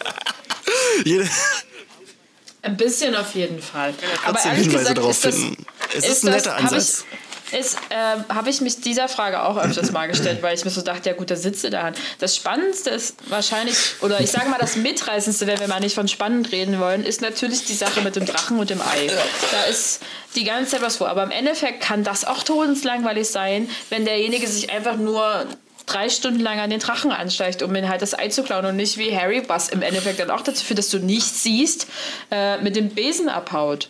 Ein 2.62 2.76
bisschen 2.76 3.14
auf 3.14 3.34
jeden 3.34 3.60
Fall. 3.62 3.94
Aber 4.26 4.38
ehrlich 4.44 4.62
Hinweise 4.64 4.78
gesagt 4.78 4.98
darauf 4.98 5.10
ist 5.12 5.24
das, 5.24 5.34
finden. 5.36 5.66
Es 5.90 5.97
ist 5.98 6.06
ist 6.09 6.24
ein 6.24 6.32
das- 6.32 6.44
netter 6.44 6.56
hab 6.56 6.62
Ansatz. 6.64 7.05
Ist, 7.52 7.76
äh, 7.90 8.34
habe 8.34 8.51
ich 8.51 8.60
mich 8.60 8.80
dieser 8.80 9.09
Frage 9.09 9.40
auch 9.44 9.56
öfters 9.56 9.93
mal 9.93 10.09
gestellt, 10.09 10.43
weil 10.43 10.56
ich 10.56 10.64
mir 10.64 10.72
so 10.72 10.82
dachte, 10.82 11.10
ja 11.10 11.14
gut, 11.14 11.30
da 11.30 11.36
sitze 11.36 11.70
da. 11.70 11.93
Das 12.18 12.34
Spannendste 12.34 12.90
ist 12.90 13.14
wahrscheinlich, 13.28 13.76
oder 14.01 14.18
ich 14.20 14.32
sage 14.32 14.48
mal 14.48 14.59
das 14.59 14.74
Mitreißendste, 14.74 15.47
wenn 15.47 15.60
wir 15.60 15.68
mal 15.68 15.78
nicht 15.78 15.94
von 15.94 16.09
spannend 16.09 16.51
reden 16.51 16.80
wollen, 16.80 17.05
ist 17.05 17.20
natürlich 17.20 17.64
die 17.64 17.74
Sache 17.74 18.01
mit 18.01 18.16
dem 18.16 18.26
Drachen 18.26 18.59
und 18.59 18.68
dem 18.68 18.80
Ei. 18.82 19.06
Da 19.52 19.62
ist 19.70 20.01
die 20.34 20.43
ganze 20.43 20.72
Zeit 20.72 20.82
was 20.82 20.97
vor. 20.97 21.09
Aber 21.09 21.22
im 21.22 21.30
Endeffekt 21.30 21.80
kann 21.82 22.02
das 22.02 22.24
auch 22.24 22.43
todeslangweilig 22.43 23.28
sein, 23.28 23.70
wenn 23.90 24.05
derjenige 24.05 24.48
sich 24.48 24.70
einfach 24.72 24.97
nur 24.97 25.47
drei 25.87 26.09
Stunden 26.09 26.41
lang 26.41 26.59
an 26.59 26.71
den 26.71 26.81
Drachen 26.81 27.13
ansteigt, 27.13 27.63
um 27.63 27.75
ihn 27.75 27.89
halt 27.89 28.03
das 28.03 28.19
Ei 28.19 28.29
zu 28.29 28.43
klauen 28.43 28.67
und 28.67 28.77
nicht 28.77 28.99
wie 28.99 29.17
Harry, 29.17 29.43
was 29.47 29.69
im 29.69 29.83
Endeffekt 29.83 30.19
dann 30.19 30.31
auch 30.31 30.43
dazu 30.43 30.65
führt, 30.65 30.79
dass 30.79 30.91
du 30.91 30.99
nichts 30.99 31.43
siehst, 31.43 31.87
äh, 32.31 32.59
mit 32.59 32.77
dem 32.77 32.91
Besen 32.91 33.29
abhaut 33.29 33.89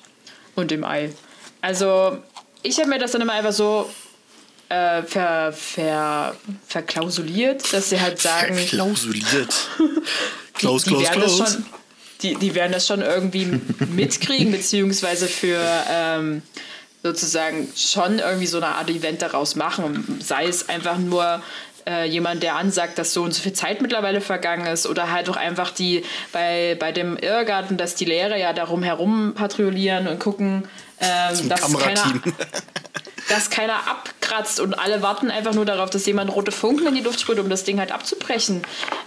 und 0.54 0.70
dem 0.70 0.84
Ei. 0.84 1.10
Also 1.62 2.18
ich 2.62 2.78
habe 2.78 2.88
mir 2.88 2.98
das 2.98 3.12
dann 3.12 3.22
immer 3.22 3.32
einfach 3.32 3.52
so 3.52 3.90
äh, 4.68 5.02
ver, 5.02 5.52
ver, 5.52 6.36
verklausuliert, 6.66 7.72
dass 7.72 7.90
sie 7.90 8.00
halt 8.00 8.20
sagen, 8.20 8.56
Klausuliert. 8.56 9.54
die, 9.78 10.52
Klaus, 10.54 10.84
die, 10.84 10.90
Klaus, 10.90 11.02
werden 11.02 11.20
das 11.20 11.36
Klaus. 11.36 11.52
schon, 11.52 11.66
die, 12.22 12.34
die 12.36 12.54
werden 12.54 12.72
das 12.72 12.86
schon 12.86 13.00
irgendwie 13.00 13.60
mitkriegen, 13.88 14.52
beziehungsweise 14.52 15.28
für 15.28 15.60
ähm, 15.88 16.42
sozusagen 17.02 17.68
schon 17.76 18.18
irgendwie 18.18 18.46
so 18.46 18.56
eine 18.56 18.68
Art 18.68 18.90
Event 18.90 19.22
daraus 19.22 19.54
machen. 19.54 20.20
Sei 20.22 20.46
es 20.46 20.68
einfach 20.68 20.98
nur 20.98 21.42
äh, 21.88 22.06
jemand, 22.06 22.42
der 22.42 22.56
ansagt, 22.56 22.98
dass 22.98 23.12
so 23.12 23.22
und 23.22 23.32
so 23.32 23.42
viel 23.42 23.52
Zeit 23.52 23.80
mittlerweile 23.80 24.20
vergangen 24.20 24.66
ist, 24.66 24.86
oder 24.86 25.10
halt 25.10 25.28
auch 25.28 25.36
einfach 25.36 25.70
die 25.70 26.04
bei, 26.32 26.76
bei 26.78 26.92
dem 26.92 27.16
Irrgarten, 27.16 27.76
dass 27.76 27.94
die 27.94 28.04
Lehrer 28.04 28.36
ja 28.36 28.52
darum 28.52 28.82
herum 28.82 29.34
patrouillieren 29.34 30.08
und 30.08 30.18
gucken, 30.18 30.68
ähm, 31.00 31.48
dass 31.48 31.72
keiner 31.78 32.14
dass 33.28 33.50
keiner 33.50 33.88
abkratzt 33.88 34.60
und 34.60 34.74
alle 34.74 35.02
warten 35.02 35.30
einfach 35.30 35.52
nur 35.52 35.64
darauf, 35.64 35.90
dass 35.90 36.06
jemand 36.06 36.34
rote 36.34 36.52
Funken 36.52 36.86
in 36.86 36.94
die 36.94 37.00
Luft 37.00 37.20
sprüht, 37.20 37.38
um 37.38 37.48
das 37.48 37.64
Ding 37.64 37.78
halt 37.78 37.92
abzubrechen. 37.92 38.62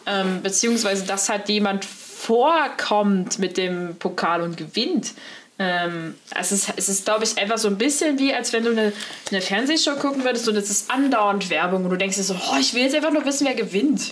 Ähm, 0.06 0.42
beziehungsweise, 0.42 1.06
dass 1.06 1.30
halt 1.30 1.48
jemand 1.48 1.86
vorkommt 1.86 3.40
mit 3.40 3.58
dem 3.58 3.96
Pokal 3.98 4.42
und 4.42 4.58
gewinnt. 4.58 5.14
Ähm, 5.62 6.16
es 6.40 6.54
ist, 6.54 6.70
es 6.78 6.88
ist 6.88 7.04
glaube 7.04 7.26
ich, 7.26 7.38
einfach 7.38 7.58
so 7.58 7.68
ein 7.68 7.78
bisschen 7.78 8.18
wie, 8.18 8.34
als 8.34 8.54
wenn 8.54 8.64
du 8.64 8.72
eine, 8.72 8.94
eine 9.30 9.42
Fernsehshow 9.42 9.96
gucken 9.96 10.24
würdest 10.24 10.48
und 10.48 10.56
es 10.56 10.70
ist 10.70 10.90
andauernd 10.90 11.50
Werbung 11.50 11.84
und 11.84 11.90
du 11.90 11.98
denkst 11.98 12.16
dir 12.16 12.24
so, 12.24 12.34
oh, 12.34 12.58
ich 12.60 12.74
will 12.74 12.84
jetzt 12.84 12.96
einfach 12.96 13.12
nur 13.12 13.26
wissen, 13.26 13.46
wer 13.46 13.56
gewinnt. 13.56 14.10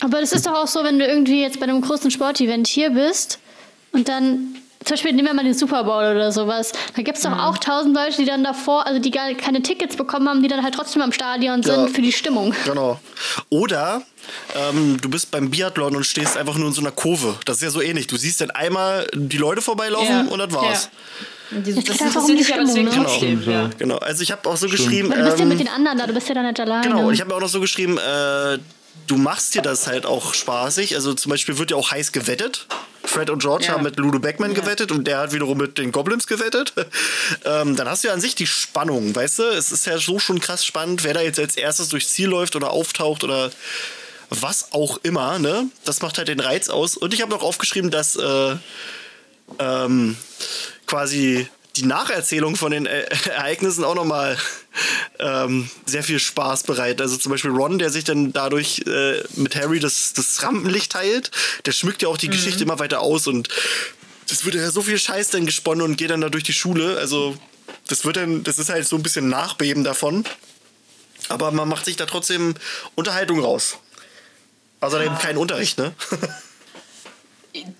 Aber 0.00 0.20
das 0.20 0.32
ist 0.32 0.46
doch 0.46 0.54
auch 0.54 0.68
so, 0.68 0.84
wenn 0.84 1.00
du 1.00 1.06
irgendwie 1.06 1.42
jetzt 1.42 1.58
bei 1.58 1.64
einem 1.64 1.80
großen 1.80 2.12
Sportevent 2.12 2.68
hier 2.68 2.90
bist 2.90 3.40
und 3.90 4.08
dann, 4.08 4.54
zum 4.86 4.94
Beispiel 4.94 5.12
nehmen 5.12 5.26
wir 5.28 5.34
mal 5.34 5.44
den 5.44 5.52
Super 5.54 5.84
Bowl 5.84 6.04
oder 6.04 6.32
sowas, 6.32 6.72
da 6.94 7.02
gibt 7.02 7.18
es 7.18 7.24
doch 7.24 7.36
auch 7.36 7.58
tausend 7.58 7.94
Leute, 7.94 8.16
die 8.16 8.24
dann 8.24 8.42
davor, 8.44 8.86
also 8.86 8.98
die 9.00 9.10
gar 9.10 9.34
keine 9.34 9.60
Tickets 9.62 9.96
bekommen 9.96 10.28
haben, 10.28 10.42
die 10.42 10.48
dann 10.48 10.62
halt 10.62 10.74
trotzdem 10.74 11.02
am 11.02 11.12
Stadion 11.12 11.62
sind 11.62 11.74
Ja. 11.74 11.86
für 11.88 12.00
die 12.02 12.12
Stimmung. 12.12 12.54
Genau. 12.64 12.98
Oder 13.50 14.02
ähm, 14.54 14.96
du 15.00 15.08
bist 15.10 15.30
beim 15.30 15.50
Biathlon 15.50 15.96
und 15.96 16.04
stehst 16.04 16.36
einfach 16.36 16.56
nur 16.56 16.68
in 16.68 16.72
so 16.72 16.80
einer 16.80 16.92
Kurve. 16.92 17.34
Das 17.44 17.56
ist 17.58 17.62
ja 17.64 17.70
so 17.70 17.82
ähnlich. 17.82 18.06
Du 18.06 18.16
siehst 18.16 18.40
dann 18.40 18.50
einmal 18.52 19.06
die 19.12 19.38
Leute 19.38 19.60
vorbeilaufen 19.60 20.28
und 20.28 20.38
das 20.38 20.52
war's. 20.52 20.84
Ja. 21.50 21.58
Die, 21.60 21.70
Es 21.70 21.84
das 21.84 22.00
einfach 22.02 22.24
um 22.24 22.36
die 22.36 22.44
Stimmung, 22.44 22.72
ne? 22.74 22.90
Genau. 22.90 23.50
Ja. 23.50 23.70
Genau. 23.78 23.96
Also 23.98 24.22
ich 24.22 24.32
habe 24.32 24.48
auch 24.48 24.56
so 24.56 24.68
geschrieben. 24.68 25.10
Weil 25.10 25.18
du 25.18 25.24
bist 25.26 25.38
ja 25.38 25.42
ähm, 25.44 25.48
mit 25.50 25.60
den 25.60 25.68
anderen 25.68 25.96
da, 25.98 26.06
du 26.06 26.12
bist 26.12 26.28
ja 26.28 26.34
dann 26.34 26.46
nicht 26.46 26.58
alleine. 26.58 26.88
Genau, 26.88 27.06
und 27.06 27.14
ich 27.14 27.20
habe 27.20 27.30
mir 27.30 27.36
auch 27.36 27.40
noch 27.40 27.48
so 27.48 27.60
geschrieben, 27.60 27.98
äh, 27.98 28.58
du 29.06 29.16
machst 29.16 29.54
dir 29.54 29.62
das 29.62 29.86
halt 29.86 30.06
auch 30.06 30.34
spaßig. 30.34 30.94
Also 30.94 31.14
zum 31.14 31.30
Beispiel 31.30 31.58
wird 31.58 31.70
ja 31.70 31.76
auch 31.76 31.90
heiß 31.90 32.12
gewettet. 32.12 32.66
Fred 33.04 33.30
und 33.30 33.40
George 33.40 33.66
Ja. 33.66 33.72
haben 33.74 33.84
mit 33.84 33.96
Ludo 33.98 34.18
Beckman 34.18 34.52
Ja. 34.54 34.60
gewettet 34.60 34.90
und 34.90 35.04
der 35.06 35.18
hat 35.18 35.32
wiederum 35.32 35.58
mit 35.58 35.78
den 35.78 35.92
Goblins 35.92 36.26
gewettet. 36.26 36.72
ähm, 37.44 37.76
dann 37.76 37.88
hast 37.88 38.02
du 38.04 38.08
ja 38.08 38.14
an 38.14 38.20
sich 38.20 38.34
die 38.34 38.46
Spannung, 38.46 39.14
weißt 39.14 39.38
du? 39.38 39.42
Es 39.44 39.70
ist 39.72 39.86
ja 39.86 39.98
so 39.98 40.18
schon 40.18 40.40
krass 40.40 40.64
spannend, 40.64 41.04
wer 41.04 41.14
da 41.14 41.20
jetzt 41.20 41.38
als 41.38 41.56
erstes 41.56 41.88
durchs 41.88 42.12
Ziel 42.12 42.28
läuft 42.28 42.56
oder 42.56 42.70
auftaucht 42.70 43.22
oder 43.24 43.50
was 44.30 44.72
auch 44.72 44.98
immer, 45.04 45.38
ne? 45.38 45.66
Das 45.84 46.02
macht 46.02 46.18
halt 46.18 46.26
den 46.28 46.40
Reiz 46.40 46.68
aus. 46.68 46.96
Und 46.96 47.14
ich 47.14 47.22
habe 47.22 47.30
noch 47.30 47.42
aufgeschrieben, 47.42 47.92
dass 47.92 48.16
äh, 48.16 48.56
ähm, 49.60 50.16
quasi 50.86 51.48
die 51.76 51.86
Nacherzählung 51.86 52.56
von 52.56 52.72
den 52.72 52.86
äh, 52.86 53.06
Ereignissen 53.26 53.84
auch 53.84 53.94
nochmal 53.94 54.36
ähm, 55.18 55.70
sehr 55.84 56.02
viel 56.02 56.18
Spaß 56.18 56.64
bereitet. 56.64 57.00
Also 57.00 57.16
zum 57.16 57.32
Beispiel 57.32 57.50
Ron, 57.50 57.78
der 57.78 57.90
sich 57.90 58.04
dann 58.04 58.32
dadurch 58.32 58.82
äh, 58.86 59.22
mit 59.36 59.56
Harry 59.56 59.80
das, 59.80 60.12
das 60.12 60.42
Rampenlicht 60.42 60.92
teilt, 60.92 61.30
der 61.64 61.72
schmückt 61.72 62.02
ja 62.02 62.08
auch 62.08 62.18
die 62.18 62.28
Geschichte 62.28 62.64
immer 62.64 62.78
weiter 62.78 63.00
aus 63.00 63.26
und 63.26 63.48
das 64.28 64.44
wird 64.44 64.56
ja 64.56 64.70
so 64.70 64.82
viel 64.82 64.98
Scheiß 64.98 65.30
dann 65.30 65.46
gesponnen 65.46 65.84
und 65.84 65.96
geht 65.96 66.10
dann 66.10 66.20
da 66.20 66.28
durch 66.28 66.44
die 66.44 66.52
Schule. 66.52 66.98
Also 66.98 67.36
das 67.88 68.04
wird 68.04 68.16
dann, 68.16 68.42
das 68.42 68.58
ist 68.58 68.70
halt 68.70 68.86
so 68.86 68.96
ein 68.96 69.02
bisschen 69.02 69.28
Nachbeben 69.28 69.84
davon. 69.84 70.24
Aber 71.28 71.50
man 71.50 71.68
macht 71.68 71.84
sich 71.84 71.96
da 71.96 72.06
trotzdem 72.06 72.54
Unterhaltung 72.94 73.40
raus. 73.40 73.78
Außerdem 74.80 75.16
kein 75.18 75.36
Unterricht, 75.36 75.78
ne? 75.78 75.94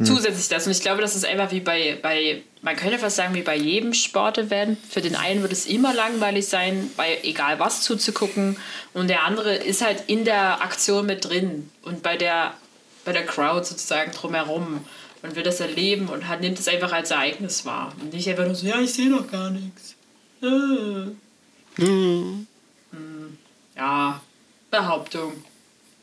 zusätzlich 0.03 0.49
das. 0.49 0.67
Und 0.67 0.73
ich 0.73 0.81
glaube, 0.81 1.01
das 1.01 1.15
ist 1.15 1.25
einfach 1.25 1.51
wie 1.51 1.61
bei, 1.61 1.99
bei, 2.01 2.43
man 2.63 2.77
könnte 2.77 2.99
fast 2.99 3.17
sagen, 3.17 3.35
wie 3.35 3.43
bei 3.43 3.57
jedem 3.57 3.95
Sportevent. 3.95 4.79
Für 4.89 5.01
den 5.01 5.17
einen 5.17 5.43
wird 5.43 5.53
es 5.53 5.67
immer 5.67 5.95
langweilig 5.95 6.49
sein, 6.49 6.91
bei 6.97 7.19
egal 7.23 7.59
was 7.59 7.83
zuzugucken. 7.83 8.57
Und 8.95 9.09
der 9.09 9.25
andere 9.25 9.55
ist 9.55 9.83
halt 9.83 10.05
in 10.07 10.25
der 10.25 10.63
Aktion 10.63 11.07
mit 11.07 11.25
drin 11.25 11.71
und 11.83 12.03
bei 12.03 12.17
der, 12.17 12.55
bei 13.05 13.13
der 13.13 13.27
Crowd 13.27 13.65
sozusagen 13.65 14.13
drumherum 14.13 14.85
und 15.23 15.37
will 15.37 15.43
das 15.43 15.61
erleben 15.61 16.09
und 16.09 16.29
hat, 16.29 16.41
nimmt 16.41 16.59
es 16.59 16.69
einfach 16.69 16.93
als 16.93 17.11
Ereignis 17.11 17.65
wahr. 17.65 17.93
Und 18.01 18.13
nicht 18.13 18.29
einfach 18.29 18.47
nur 18.47 18.55
so, 18.55 18.67
ja, 18.67 18.81
ich 18.81 18.93
sehe 18.93 19.11
doch 19.11 19.31
gar 19.31 19.51
nichts. 19.51 19.95
Äh. 20.43 21.11
Hm. 21.83 22.47
Ja, 23.77 24.21
Behauptung. 24.71 25.33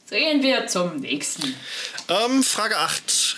Sehen 0.06 0.44
wir 0.44 0.68
zum 0.68 0.98
nächsten. 0.98 1.56
Ähm, 2.08 2.44
Frage 2.44 2.78
8. 2.78 3.33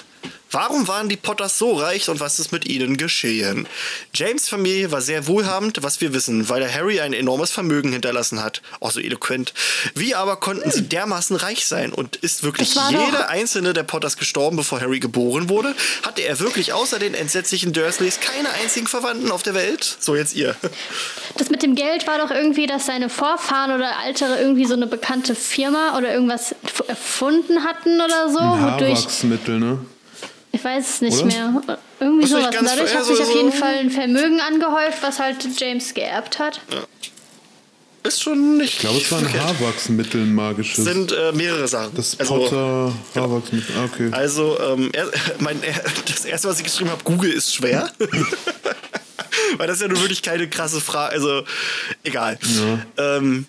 Warum 0.56 0.88
waren 0.88 1.10
die 1.10 1.18
Potters 1.18 1.58
so 1.58 1.74
reich 1.74 2.08
und 2.08 2.22
was 2.22 2.40
ist 2.40 2.54
mit 2.54 2.66
ihnen 2.66 2.96
geschehen? 2.96 3.68
James' 4.14 4.48
Familie 4.48 4.90
war 4.90 5.02
sehr 5.02 5.28
wohlhabend, 5.28 5.80
was 5.84 6.00
wir 6.00 6.14
wissen, 6.14 6.48
weil 6.48 6.62
der 6.62 6.74
Harry 6.74 7.02
ein 7.02 7.12
enormes 7.12 7.52
Vermögen 7.52 7.92
hinterlassen 7.92 8.42
hat. 8.42 8.62
Auch 8.80 8.92
so 8.92 9.02
eloquent. 9.02 9.54
Wie 9.96 10.16
aber 10.16 10.38
konnten 10.38 10.72
sie 10.72 10.84
dermaßen 10.84 11.36
reich 11.36 11.66
sein? 11.68 11.92
Und 11.92 12.16
ist 12.16 12.44
wirklich 12.44 12.74
jeder 12.74 13.12
doch- 13.12 13.28
einzelne 13.28 13.74
der 13.74 13.84
Potters 13.84 14.16
gestorben, 14.16 14.56
bevor 14.56 14.80
Harry 14.80 15.02
geboren 15.02 15.50
wurde? 15.50 15.76
Hatte 16.04 16.22
er 16.22 16.40
wirklich 16.40 16.72
außer 16.72 17.00
den 17.00 17.16
entsetzlichen 17.16 17.74
Dursleys 17.74 18.22
keine 18.22 18.50
einzigen 18.64 18.88
Verwandten 18.88 19.32
auf 19.32 19.44
der 19.44 19.56
Welt? 19.56 19.98
So, 20.00 20.16
jetzt 20.16 20.36
ihr. 20.36 20.56
Das 21.38 21.50
mit 21.50 21.64
dem 21.64 21.76
Geld 21.76 22.08
war 22.08 22.18
doch 22.18 22.32
irgendwie, 22.32 22.66
dass 22.66 22.86
seine 22.86 23.10
Vorfahren 23.10 23.72
oder 23.76 23.98
Altere 23.98 24.40
irgendwie 24.40 24.66
so 24.66 24.74
eine 24.76 24.88
bekannte 24.88 25.36
Firma 25.36 25.98
oder 25.98 26.14
irgendwas 26.14 26.56
erfunden 26.88 27.66
hatten 27.66 28.00
oder 28.00 28.30
so. 28.32 28.40
Ein 28.40 28.64
Wodurch, 28.64 29.00
Haarwachsmittel, 29.00 29.60
ne? 29.60 29.80
Ich 30.56 30.64
weiß 30.64 30.90
es 30.90 31.02
nicht 31.02 31.18
Oder? 31.18 31.26
mehr. 31.26 31.64
Irgendwie 32.00 32.28
sowas. 32.28 32.46
Und 32.58 32.66
dadurch 32.66 32.96
hat 32.96 33.04
sich 33.06 33.20
also 33.20 33.24
auf 33.32 33.36
jeden 33.36 33.52
Fall 33.52 33.76
ein 33.80 33.92
Vermögen 33.92 34.40
angehäuft, 34.40 35.00
was 35.02 35.20
halt 35.20 35.38
James 35.60 35.94
geerbt 35.94 36.40
hat. 36.40 36.62
Ist 38.04 38.22
schon 38.22 38.58
nicht. 38.58 38.74
Ich 38.76 38.80
glaube, 38.80 38.98
es 39.00 39.12
war 39.12 39.20
ein 39.20 39.34
Haarwachsmittel, 39.34 40.22
ein 40.22 40.34
magisches. 40.36 40.86
sind 40.86 41.12
äh, 41.12 41.32
mehrere 41.34 41.68
Sachen. 41.68 41.96
das 41.96 42.20
Also- 42.20 42.36
Potter 42.38 42.94
Haarwachsmittel. 43.16 43.76
Ah, 43.78 43.86
okay. 43.86 44.10
Also, 44.12 44.58
ähm, 44.62 44.90
er, 44.94 45.08
mein, 45.40 45.62
er, 45.64 45.74
das 46.08 46.24
erste, 46.24 46.48
was 46.48 46.58
ich 46.60 46.66
geschrieben 46.66 46.92
habe, 46.92 47.04
Google 47.04 47.32
ist 47.32 47.54
schwer. 47.54 47.92
Weil 49.58 49.68
das 49.68 49.78
ist 49.78 49.82
ja 49.82 49.88
nur 49.88 50.00
wirklich 50.02 50.22
keine 50.22 50.48
krasse 50.50 50.80
Frage. 50.80 51.14
Also, 51.14 51.44
egal. 52.04 52.38
Ähm, 52.98 53.46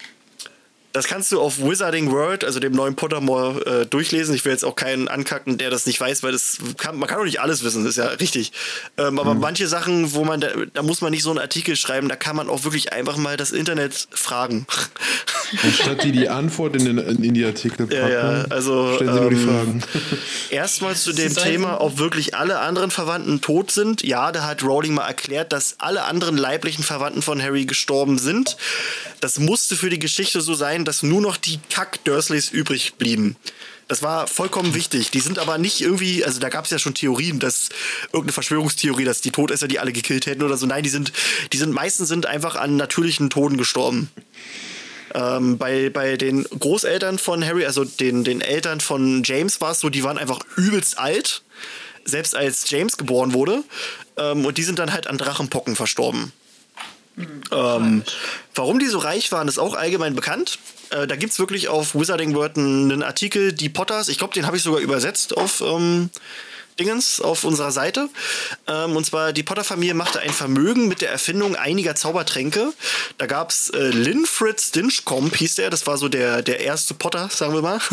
das 0.96 1.08
kannst 1.08 1.30
du 1.30 1.42
auf 1.42 1.58
Wizarding 1.58 2.10
World, 2.10 2.42
also 2.42 2.58
dem 2.58 2.72
neuen 2.72 2.96
Pottermore, 2.96 3.82
äh, 3.82 3.86
durchlesen. 3.86 4.34
Ich 4.34 4.46
will 4.46 4.52
jetzt 4.52 4.64
auch 4.64 4.76
keinen 4.76 5.08
ankacken, 5.08 5.58
der 5.58 5.68
das 5.68 5.84
nicht 5.84 6.00
weiß, 6.00 6.22
weil 6.22 6.32
das 6.32 6.56
kann, 6.78 6.96
man 6.98 7.06
kann 7.06 7.18
doch 7.18 7.26
nicht 7.26 7.38
alles 7.38 7.62
wissen, 7.62 7.84
das 7.84 7.90
ist 7.90 7.98
ja 7.98 8.06
richtig. 8.06 8.52
Ähm, 8.96 9.18
aber 9.18 9.34
manche 9.34 9.68
Sachen, 9.68 10.14
wo 10.14 10.24
man, 10.24 10.40
da, 10.40 10.48
da 10.72 10.82
muss 10.82 11.02
man 11.02 11.10
nicht 11.10 11.22
so 11.22 11.28
einen 11.28 11.38
Artikel 11.38 11.76
schreiben, 11.76 12.08
da 12.08 12.16
kann 12.16 12.34
man 12.34 12.48
auch 12.48 12.64
wirklich 12.64 12.94
einfach 12.94 13.18
mal 13.18 13.36
das 13.36 13.52
Internet 13.52 14.08
fragen. 14.10 14.66
Anstatt 15.62 16.02
die 16.02 16.12
die 16.12 16.30
Antwort 16.30 16.74
in, 16.76 16.86
den, 16.86 16.98
in 16.98 17.34
die 17.34 17.44
Artikel 17.44 17.86
packen, 17.86 18.00
Ja, 18.00 18.08
ja, 18.08 18.44
also, 18.48 18.94
stellen 18.94 19.12
sie 19.12 19.20
nur 19.20 19.30
die 19.30 19.36
ähm, 19.36 19.48
Fragen. 19.48 19.82
Erstmal 20.50 20.96
zu 20.96 21.12
dem 21.12 21.34
Thema, 21.34 21.82
ob 21.82 21.98
wirklich 21.98 22.34
alle 22.34 22.60
anderen 22.60 22.90
Verwandten 22.90 23.42
tot 23.42 23.70
sind. 23.70 24.02
Ja, 24.02 24.32
da 24.32 24.46
hat 24.46 24.62
Rowling 24.62 24.94
mal 24.94 25.06
erklärt, 25.06 25.52
dass 25.52 25.76
alle 25.78 26.04
anderen 26.04 26.38
leiblichen 26.38 26.82
Verwandten 26.82 27.20
von 27.20 27.42
Harry 27.42 27.66
gestorben 27.66 28.18
sind. 28.18 28.56
Das 29.20 29.38
musste 29.38 29.76
für 29.76 29.90
die 29.90 29.98
Geschichte 29.98 30.40
so 30.40 30.54
sein, 30.54 30.85
dass 30.86 31.02
nur 31.02 31.20
noch 31.20 31.36
die 31.36 31.58
Kack-Dursleys 31.70 32.50
übrig 32.50 32.94
blieben. 32.94 33.36
Das 33.88 34.02
war 34.02 34.26
vollkommen 34.26 34.74
wichtig. 34.74 35.10
Die 35.10 35.20
sind 35.20 35.38
aber 35.38 35.58
nicht 35.58 35.80
irgendwie, 35.80 36.24
also 36.24 36.40
da 36.40 36.48
gab 36.48 36.64
es 36.64 36.70
ja 36.70 36.78
schon 36.78 36.94
Theorien, 36.94 37.38
dass 37.38 37.68
irgendeine 38.06 38.32
Verschwörungstheorie, 38.32 39.04
dass 39.04 39.20
die 39.20 39.30
Todesser 39.30 39.68
die 39.68 39.78
alle 39.78 39.92
gekillt 39.92 40.26
hätten 40.26 40.42
oder 40.42 40.56
so. 40.56 40.66
Nein, 40.66 40.82
die 40.82 40.88
sind, 40.88 41.12
die 41.52 41.56
sind 41.56 41.72
meistens 41.72 42.08
sind 42.08 42.26
einfach 42.26 42.56
an 42.56 42.76
natürlichen 42.76 43.30
Toden 43.30 43.56
gestorben. 43.56 44.10
Ähm, 45.14 45.56
bei, 45.56 45.88
bei 45.88 46.16
den 46.16 46.42
Großeltern 46.44 47.18
von 47.18 47.44
Harry, 47.44 47.64
also 47.64 47.84
den, 47.84 48.24
den 48.24 48.40
Eltern 48.40 48.80
von 48.80 49.22
James 49.24 49.60
war 49.60 49.70
es 49.70 49.80
so, 49.80 49.88
die 49.88 50.02
waren 50.02 50.18
einfach 50.18 50.40
übelst 50.56 50.98
alt, 50.98 51.42
selbst 52.04 52.34
als 52.34 52.68
James 52.68 52.96
geboren 52.96 53.34
wurde. 53.34 53.62
Ähm, 54.16 54.44
und 54.44 54.58
die 54.58 54.64
sind 54.64 54.80
dann 54.80 54.92
halt 54.92 55.06
an 55.06 55.16
Drachenpocken 55.16 55.76
verstorben. 55.76 56.32
Ähm, 57.50 58.02
warum 58.54 58.78
die 58.78 58.86
so 58.86 58.98
reich 58.98 59.32
waren, 59.32 59.48
ist 59.48 59.58
auch 59.58 59.74
allgemein 59.74 60.14
bekannt. 60.14 60.58
Äh, 60.90 61.06
da 61.06 61.16
gibt 61.16 61.32
es 61.32 61.38
wirklich 61.38 61.68
auf 61.68 61.94
Wizarding 61.94 62.34
World 62.34 62.56
einen 62.56 63.02
Artikel, 63.02 63.52
die 63.52 63.68
Potters, 63.68 64.08
ich 64.08 64.18
glaube, 64.18 64.34
den 64.34 64.46
habe 64.46 64.56
ich 64.56 64.62
sogar 64.62 64.80
übersetzt 64.80 65.36
auf 65.36 65.60
ähm, 65.60 66.10
Dingens, 66.78 67.20
auf 67.20 67.44
unserer 67.44 67.72
Seite. 67.72 68.08
Ähm, 68.66 68.96
und 68.96 69.06
zwar, 69.06 69.32
die 69.32 69.42
Potter-Familie 69.42 69.94
machte 69.94 70.20
ein 70.20 70.32
Vermögen 70.32 70.88
mit 70.88 71.00
der 71.00 71.10
Erfindung 71.10 71.56
einiger 71.56 71.94
Zaubertränke. 71.94 72.72
Da 73.18 73.26
gab 73.26 73.50
es 73.50 73.70
äh, 73.70 73.88
Linfrid 73.88 74.60
Stinchcomb, 74.60 75.34
hieß 75.34 75.56
der, 75.56 75.70
das 75.70 75.86
war 75.86 75.96
so 75.96 76.08
der, 76.08 76.42
der 76.42 76.60
erste 76.60 76.94
Potter, 76.94 77.28
sagen 77.30 77.54
wir 77.54 77.62
mal. 77.62 77.80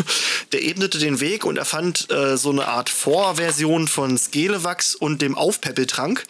Der 0.52 0.62
ebnete 0.62 0.98
den 0.98 1.20
Weg 1.20 1.44
und 1.44 1.56
erfand 1.56 2.10
äh, 2.12 2.36
so 2.36 2.50
eine 2.50 2.68
Art 2.68 2.88
Vorversion 2.88 3.88
von 3.88 4.16
Skelewachs 4.16 4.94
und 4.94 5.20
dem 5.20 5.36
Aufpäppeltrank. 5.36 6.24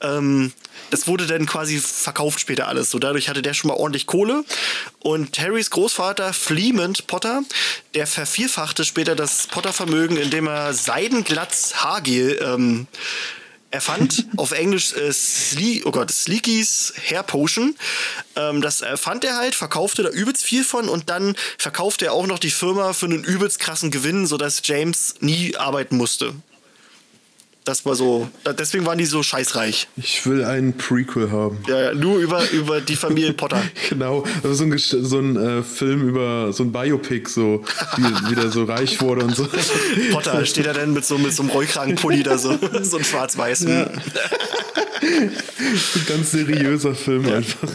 Ähm, 0.00 0.52
das 0.90 1.06
wurde 1.06 1.26
dann 1.26 1.46
quasi 1.46 1.78
verkauft 1.78 2.40
später 2.40 2.68
alles. 2.68 2.90
So 2.90 2.98
dadurch 2.98 3.28
hatte 3.28 3.42
der 3.42 3.54
schon 3.54 3.68
mal 3.68 3.74
ordentlich 3.74 4.06
Kohle. 4.06 4.44
Und 5.00 5.38
Harrys 5.38 5.70
Großvater 5.70 6.32
Fleemont 6.32 7.06
Potter, 7.06 7.42
der 7.94 8.06
vervierfachte 8.06 8.84
später 8.84 9.14
das 9.14 9.46
Potter-Vermögen, 9.48 10.16
indem 10.16 10.46
er 10.46 10.72
Seidenglatz 10.74 11.74
Haargel 11.76 12.38
ähm, 12.42 12.86
erfand. 13.74 14.26
auf 14.36 14.52
Englisch 14.52 14.94
äh, 14.94 15.12
Sle 15.12 15.82
oh 15.84 15.90
Gott, 15.90 16.10
Sleekies 16.10 16.94
Hair 17.08 17.24
Potion. 17.24 17.76
Ähm, 18.36 18.62
das 18.62 18.80
erfand 18.80 19.24
er 19.24 19.36
halt, 19.36 19.54
verkaufte 19.54 20.02
da 20.02 20.10
übelst 20.10 20.44
viel 20.44 20.64
von 20.64 20.88
und 20.88 21.10
dann 21.10 21.36
verkaufte 21.58 22.06
er 22.06 22.12
auch 22.12 22.26
noch 22.26 22.38
die 22.38 22.50
Firma 22.50 22.92
für 22.92 23.06
einen 23.06 23.24
übelst 23.24 23.58
krassen 23.58 23.90
Gewinn, 23.90 24.26
sodass 24.26 24.62
James 24.64 25.16
nie 25.20 25.56
arbeiten 25.56 25.96
musste. 25.96 26.34
Das 27.64 27.86
war 27.86 27.94
so, 27.94 28.28
deswegen 28.58 28.84
waren 28.84 28.98
die 28.98 29.06
so 29.06 29.22
scheißreich. 29.22 29.88
Ich 29.96 30.26
will 30.26 30.44
einen 30.44 30.76
Prequel 30.76 31.30
haben. 31.30 31.64
Ja, 31.66 31.80
ja, 31.80 31.94
nur 31.94 32.18
über, 32.18 32.50
über 32.50 32.82
die 32.82 32.94
Familie 32.94 33.32
Potter. 33.32 33.62
Genau, 33.88 34.24
also 34.42 34.54
so 34.54 34.64
ein, 34.64 34.78
so 34.78 35.18
ein 35.18 35.36
äh, 35.36 35.62
Film 35.62 36.08
über 36.08 36.52
so 36.52 36.62
ein 36.62 36.72
Biopic, 36.72 37.30
so 37.30 37.64
wie, 37.96 38.30
wie 38.30 38.34
der 38.34 38.50
so 38.50 38.64
reich 38.64 39.00
wurde 39.00 39.24
und 39.24 39.34
so. 39.34 39.48
Potter 40.12 40.44
steht 40.44 40.66
er 40.66 40.74
denn 40.74 40.92
mit 40.92 41.06
so, 41.06 41.16
mit 41.16 41.32
so 41.32 41.42
einem 41.42 41.52
Rollkragenpulli 41.52 42.22
da 42.22 42.36
so, 42.36 42.58
so 42.82 42.98
ein 42.98 43.04
schwarz-weißen. 43.04 43.68
Ja. 43.68 43.86
Ein 45.00 46.06
ganz 46.06 46.32
seriöser 46.32 46.94
Film 46.94 47.26
einfach. 47.32 47.68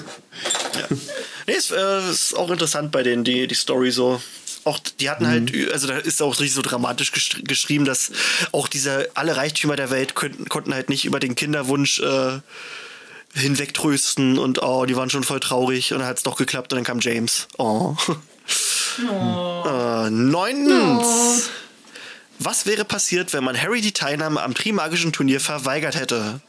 Nee, 1.47 1.53
ist, 1.53 1.71
äh, 1.71 2.11
ist 2.11 2.37
auch 2.37 2.51
interessant 2.51 2.91
bei 2.91 3.01
denen, 3.01 3.23
die, 3.23 3.47
die 3.47 3.55
Story 3.55 3.89
so. 3.89 4.21
Auch 4.65 4.79
die 4.99 5.09
hatten 5.09 5.25
halt, 5.27 5.53
ü- 5.53 5.71
also 5.71 5.87
da 5.87 5.97
ist 5.97 6.21
auch 6.21 6.31
richtig 6.39 6.53
so 6.53 6.61
dramatisch 6.61 7.11
gesch- 7.13 7.43
geschrieben, 7.47 7.85
dass 7.85 8.11
auch 8.51 8.67
diese, 8.67 9.09
alle 9.13 9.35
Reichtümer 9.37 9.75
der 9.75 9.89
Welt 9.89 10.15
könnten, 10.15 10.49
konnten 10.49 10.73
halt 10.73 10.89
nicht 10.89 11.05
über 11.05 11.19
den 11.19 11.35
Kinderwunsch 11.35 11.99
äh, 12.01 12.39
hinwegtrösten 13.33 14.37
und 14.37 14.61
oh, 14.61 14.85
die 14.85 14.95
waren 14.95 15.09
schon 15.09 15.23
voll 15.23 15.39
traurig 15.39 15.93
und 15.93 15.99
dann 15.99 16.07
hat 16.07 16.17
es 16.17 16.23
doch 16.23 16.35
geklappt 16.35 16.73
und 16.73 16.77
dann 16.77 16.83
kam 16.85 16.99
James. 16.99 17.47
Oh. 17.57 17.95
Äh, 19.65 20.09
neuntens. 20.09 21.49
Was 22.39 22.65
wäre 22.65 22.85
passiert, 22.85 23.33
wenn 23.33 23.43
man 23.43 23.59
Harry 23.61 23.81
die 23.81 23.91
Teilnahme 23.91 24.41
am 24.41 24.53
Trimagischen 24.53 25.11
Turnier 25.11 25.39
verweigert 25.39 25.95
hätte? 25.95 26.39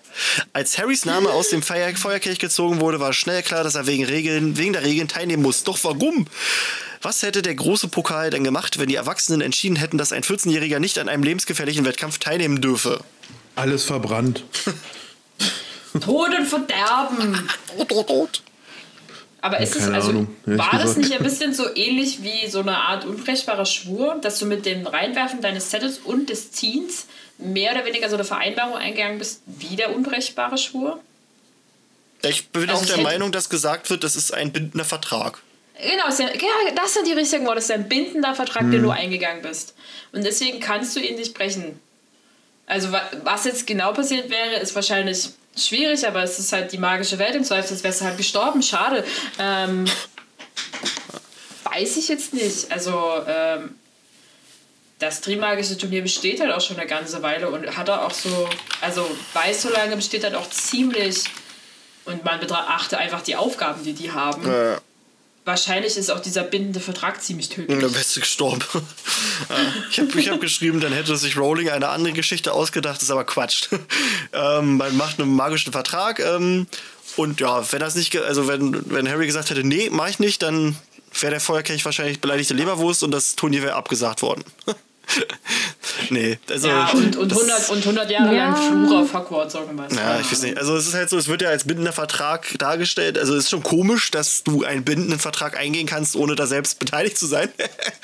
Als 0.52 0.78
Harrys 0.78 1.04
Name 1.04 1.30
aus 1.30 1.50
dem 1.50 1.62
Feuer 1.62 1.94
Feuerkelch 1.96 2.38
gezogen 2.38 2.80
wurde, 2.80 2.98
war 3.00 3.12
schnell 3.12 3.42
klar, 3.42 3.62
dass 3.64 3.74
er 3.74 3.86
wegen, 3.86 4.04
Regeln, 4.04 4.56
wegen 4.56 4.72
der 4.72 4.82
Regeln 4.84 5.08
teilnehmen 5.08 5.42
muss. 5.42 5.62
Doch 5.64 5.78
warum? 5.82 6.26
Was 7.02 7.22
hätte 7.22 7.40
der 7.40 7.54
große 7.54 7.88
Pokal 7.88 8.30
denn 8.30 8.44
gemacht, 8.44 8.78
wenn 8.78 8.88
die 8.88 8.94
Erwachsenen 8.94 9.40
entschieden 9.40 9.76
hätten, 9.76 9.96
dass 9.96 10.12
ein 10.12 10.22
14-Jähriger 10.22 10.78
nicht 10.80 10.98
an 10.98 11.08
einem 11.08 11.22
lebensgefährlichen 11.22 11.84
Wettkampf 11.84 12.18
teilnehmen 12.18 12.60
dürfe? 12.60 13.00
Alles 13.56 13.84
verbrannt. 13.84 14.44
Tod 16.00 16.30
und 16.38 16.46
Verderben. 16.46 17.48
Rot, 17.78 17.92
rot, 17.92 18.08
rot. 18.10 18.42
Aber 19.40 19.58
ist 19.60 19.74
es, 19.74 19.84
keine 19.84 19.96
also, 19.96 20.10
Ahnung, 20.10 20.36
war 20.44 20.70
das 20.72 20.82
gesagt. 20.82 20.98
nicht 20.98 21.12
ein 21.14 21.22
bisschen 21.22 21.54
so 21.54 21.74
ähnlich 21.74 22.22
wie 22.22 22.48
so 22.50 22.60
eine 22.60 22.76
Art 22.76 23.06
unbrechbarer 23.06 23.64
Schwur, 23.64 24.18
dass 24.20 24.38
du 24.38 24.44
mit 24.44 24.66
dem 24.66 24.86
Reinwerfen 24.86 25.40
deines 25.40 25.70
Settles 25.70 25.98
und 25.98 26.28
des 26.28 26.52
Ziehens 26.52 27.06
mehr 27.38 27.72
oder 27.72 27.86
weniger 27.86 28.10
so 28.10 28.16
eine 28.16 28.24
Vereinbarung 28.24 28.76
eingegangen 28.76 29.18
bist, 29.18 29.40
wie 29.46 29.76
der 29.76 29.96
unbrechbare 29.96 30.58
Schwur? 30.58 31.00
Ich 32.22 32.48
bin 32.48 32.68
Also 32.68 32.74
auch 32.74 32.82
es 32.82 32.94
der 32.94 33.02
Meinung, 33.02 33.32
dass 33.32 33.48
gesagt 33.48 33.88
wird, 33.88 34.04
das 34.04 34.14
ist 34.14 34.34
ein 34.34 34.52
bindender 34.52 34.84
Vertrag. 34.84 35.38
Genau, 35.82 36.08
ja, 36.08 36.26
ja, 36.66 36.70
das 36.74 36.94
sind 36.94 37.06
die 37.06 37.12
richtigen 37.12 37.44
Worte. 37.46 37.56
Das 37.56 37.64
ist 37.64 37.70
ein 37.72 37.88
bindender 37.88 38.34
Vertrag, 38.34 38.62
Hm. 38.62 38.70
den 38.72 38.82
du 38.82 38.90
eingegangen 38.90 39.42
bist. 39.42 39.74
Und 40.12 40.24
deswegen 40.24 40.60
kannst 40.60 40.94
du 40.96 41.00
ihn 41.00 41.16
nicht 41.16 41.34
brechen. 41.34 41.80
Also, 42.66 42.92
wa- 42.92 43.08
was 43.24 43.44
jetzt 43.44 43.66
genau 43.66 43.92
passiert 43.92 44.30
wäre, 44.30 44.56
ist 44.56 44.74
wahrscheinlich 44.74 45.30
schwierig, 45.56 46.06
aber 46.06 46.22
es 46.22 46.38
ist 46.38 46.52
halt 46.52 46.70
die 46.72 46.78
magische 46.78 47.18
Welt. 47.18 47.34
Im 47.34 47.44
Zweifel 47.44 47.82
wärst 47.82 48.00
du 48.00 48.04
halt 48.04 48.16
gestorben. 48.16 48.62
Schade. 48.62 49.04
Ähm, 49.38 49.86
weiß 51.64 51.96
ich 51.96 52.08
jetzt 52.08 52.32
nicht. 52.34 52.70
Also, 52.70 52.94
ähm, 53.26 53.74
das 54.98 55.20
Trimagische 55.22 55.78
Turnier 55.78 56.02
besteht 56.02 56.40
halt 56.40 56.52
auch 56.52 56.60
schon 56.60 56.76
eine 56.76 56.86
ganze 56.86 57.22
Weile 57.22 57.48
und 57.48 57.76
hat 57.76 57.88
auch 57.88 58.10
so, 58.12 58.48
also 58.82 59.10
weiß 59.32 59.62
so 59.62 59.70
lange 59.70 59.96
besteht 59.96 60.24
halt 60.24 60.34
auch 60.34 60.48
ziemlich 60.50 61.24
und 62.04 62.22
man 62.24 62.38
betrachte 62.38 62.98
einfach 62.98 63.22
die 63.22 63.34
Aufgaben, 63.36 63.82
die 63.82 63.94
die 63.94 64.12
haben. 64.12 64.44
Äh, 64.48 64.76
Wahrscheinlich 65.44 65.96
ist 65.96 66.10
auch 66.10 66.20
dieser 66.20 66.42
bindende 66.42 66.80
Vertrag 66.80 67.22
ziemlich 67.22 67.48
tödlich. 67.48 67.80
dann 67.80 67.94
wärst 67.94 68.14
du 68.14 68.20
gestorben. 68.20 68.62
Ja, 69.48 69.56
ich 69.90 69.98
habe 69.98 70.20
ich 70.20 70.28
hab 70.28 70.40
geschrieben, 70.40 70.80
dann 70.80 70.92
hätte 70.92 71.16
sich 71.16 71.36
Rowling 71.36 71.70
eine 71.70 71.88
andere 71.88 72.12
Geschichte 72.12 72.52
ausgedacht, 72.52 73.00
ist 73.00 73.10
aber 73.10 73.24
Quatsch. 73.24 73.68
ähm, 74.32 74.76
man 74.76 74.96
macht 74.96 75.18
einen 75.18 75.34
magischen 75.34 75.72
Vertrag 75.72 76.20
ähm, 76.20 76.66
und 77.16 77.40
ja, 77.40 77.64
wenn 77.72 77.80
das 77.80 77.94
nicht, 77.94 78.16
also 78.16 78.48
wenn, 78.48 78.90
wenn 78.90 79.08
Harry 79.08 79.26
gesagt 79.26 79.50
hätte, 79.50 79.64
nee, 79.64 79.88
mach 79.90 80.08
ich 80.08 80.18
nicht, 80.18 80.42
dann 80.42 80.76
wäre 81.18 81.30
der 81.30 81.40
Feuerkelch 81.40 81.84
wahrscheinlich 81.84 82.20
beleidigte 82.20 82.54
Leberwurst 82.54 83.02
und 83.02 83.10
das 83.10 83.34
Turnier 83.34 83.62
wäre 83.62 83.74
abgesagt 83.74 84.22
worden. 84.22 84.44
nee, 86.10 86.38
also. 86.48 86.68
Ja, 86.68 86.88
und, 86.90 87.16
und, 87.16 87.32
das- 87.32 87.38
100, 87.38 87.70
und 87.70 87.78
100 87.78 88.10
Jahre 88.10 88.34
Ja. 88.34 88.50
lang 88.50 88.86
Fluch 88.86 89.00
auf 89.00 89.14
Hogwarts 89.14 89.54
irgendwas. 89.54 89.94
Ja, 89.94 90.20
ich 90.20 90.30
weiß 90.30 90.42
nicht. 90.42 90.58
Also 90.58 90.76
es 90.76 90.86
ist 90.86 90.94
halt 90.94 91.10
so, 91.10 91.18
es 91.18 91.28
wird 91.28 91.42
ja 91.42 91.48
als 91.48 91.64
bindender 91.64 91.92
Vertrag 91.92 92.46
dargestellt. 92.58 93.18
Also 93.18 93.34
es 93.34 93.44
ist 93.44 93.50
schon 93.50 93.62
komisch, 93.62 94.10
dass 94.10 94.42
du 94.44 94.64
einen 94.64 94.84
bindenden 94.84 95.18
Vertrag 95.18 95.56
eingehen 95.56 95.86
kannst, 95.86 96.16
ohne 96.16 96.34
da 96.34 96.46
selbst 96.46 96.78
beteiligt 96.78 97.18
zu 97.18 97.26
sein. 97.26 97.48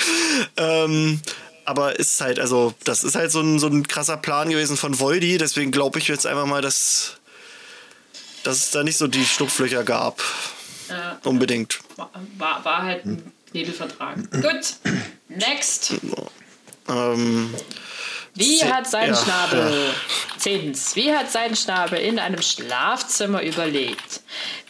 ähm, 0.56 1.20
aber 1.64 1.98
ist 1.98 2.20
halt, 2.20 2.38
also 2.38 2.74
das 2.84 3.02
ist 3.02 3.16
halt 3.16 3.30
so 3.32 3.40
ein, 3.40 3.58
so 3.58 3.66
ein 3.66 3.86
krasser 3.88 4.16
Plan 4.16 4.48
gewesen 4.50 4.76
von 4.76 4.98
Voldy. 5.00 5.38
Deswegen 5.38 5.72
glaube 5.72 5.98
ich 5.98 6.08
jetzt 6.08 6.26
einfach 6.26 6.46
mal, 6.46 6.62
dass, 6.62 7.16
dass 8.44 8.58
es 8.58 8.70
da 8.70 8.84
nicht 8.84 8.96
so 8.96 9.06
die 9.08 9.24
Schlupflöcher 9.24 9.82
gab. 9.82 10.22
Ja. 10.88 11.18
Unbedingt. 11.24 11.80
War, 11.96 12.64
war, 12.64 12.82
halt 12.84 13.04
ein 13.04 13.32
Knebelvertrag. 13.50 14.30
Gut, 14.30 14.76
next. 15.28 15.94
Ähm, 16.88 17.54
Wie 18.34 18.62
hat 18.64 18.86
sein 18.88 19.10
ja, 19.10 19.16
Schnabel, 19.16 19.94
zehntens, 20.38 20.94
wie 20.96 21.14
hat 21.14 21.30
sein 21.32 21.56
Schnabel 21.56 21.98
in 21.98 22.18
einem 22.18 22.42
Schlafzimmer 22.42 23.42
überlegt? 23.42 24.20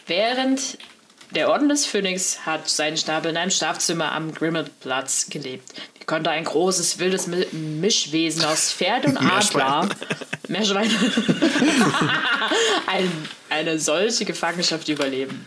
Während 0.05 0.77
der 1.31 1.49
Orden 1.49 1.67
des 1.67 1.85
Phönix 1.85 2.45
hat 2.45 2.69
sein 2.69 2.95
Schnabel 2.95 3.31
in 3.31 3.37
einem 3.37 3.51
Schlafzimmer 3.51 4.13
am 4.13 4.33
Grimmelplatz 4.33 5.27
gelebt. 5.29 5.73
Wie 5.99 6.05
konnte 6.05 6.29
ein 6.29 6.45
großes, 6.45 6.99
wildes 6.99 7.27
Mi- 7.27 7.51
Mischwesen 7.53 8.45
aus 8.45 8.71
Pferd 8.71 9.05
und 9.05 9.17
Adler, 9.31 9.89
Meerschwein, 10.47 10.89
ein, 12.87 13.11
eine 13.49 13.77
solche 13.79 14.23
Gefangenschaft 14.23 14.87
überleben? 14.87 15.45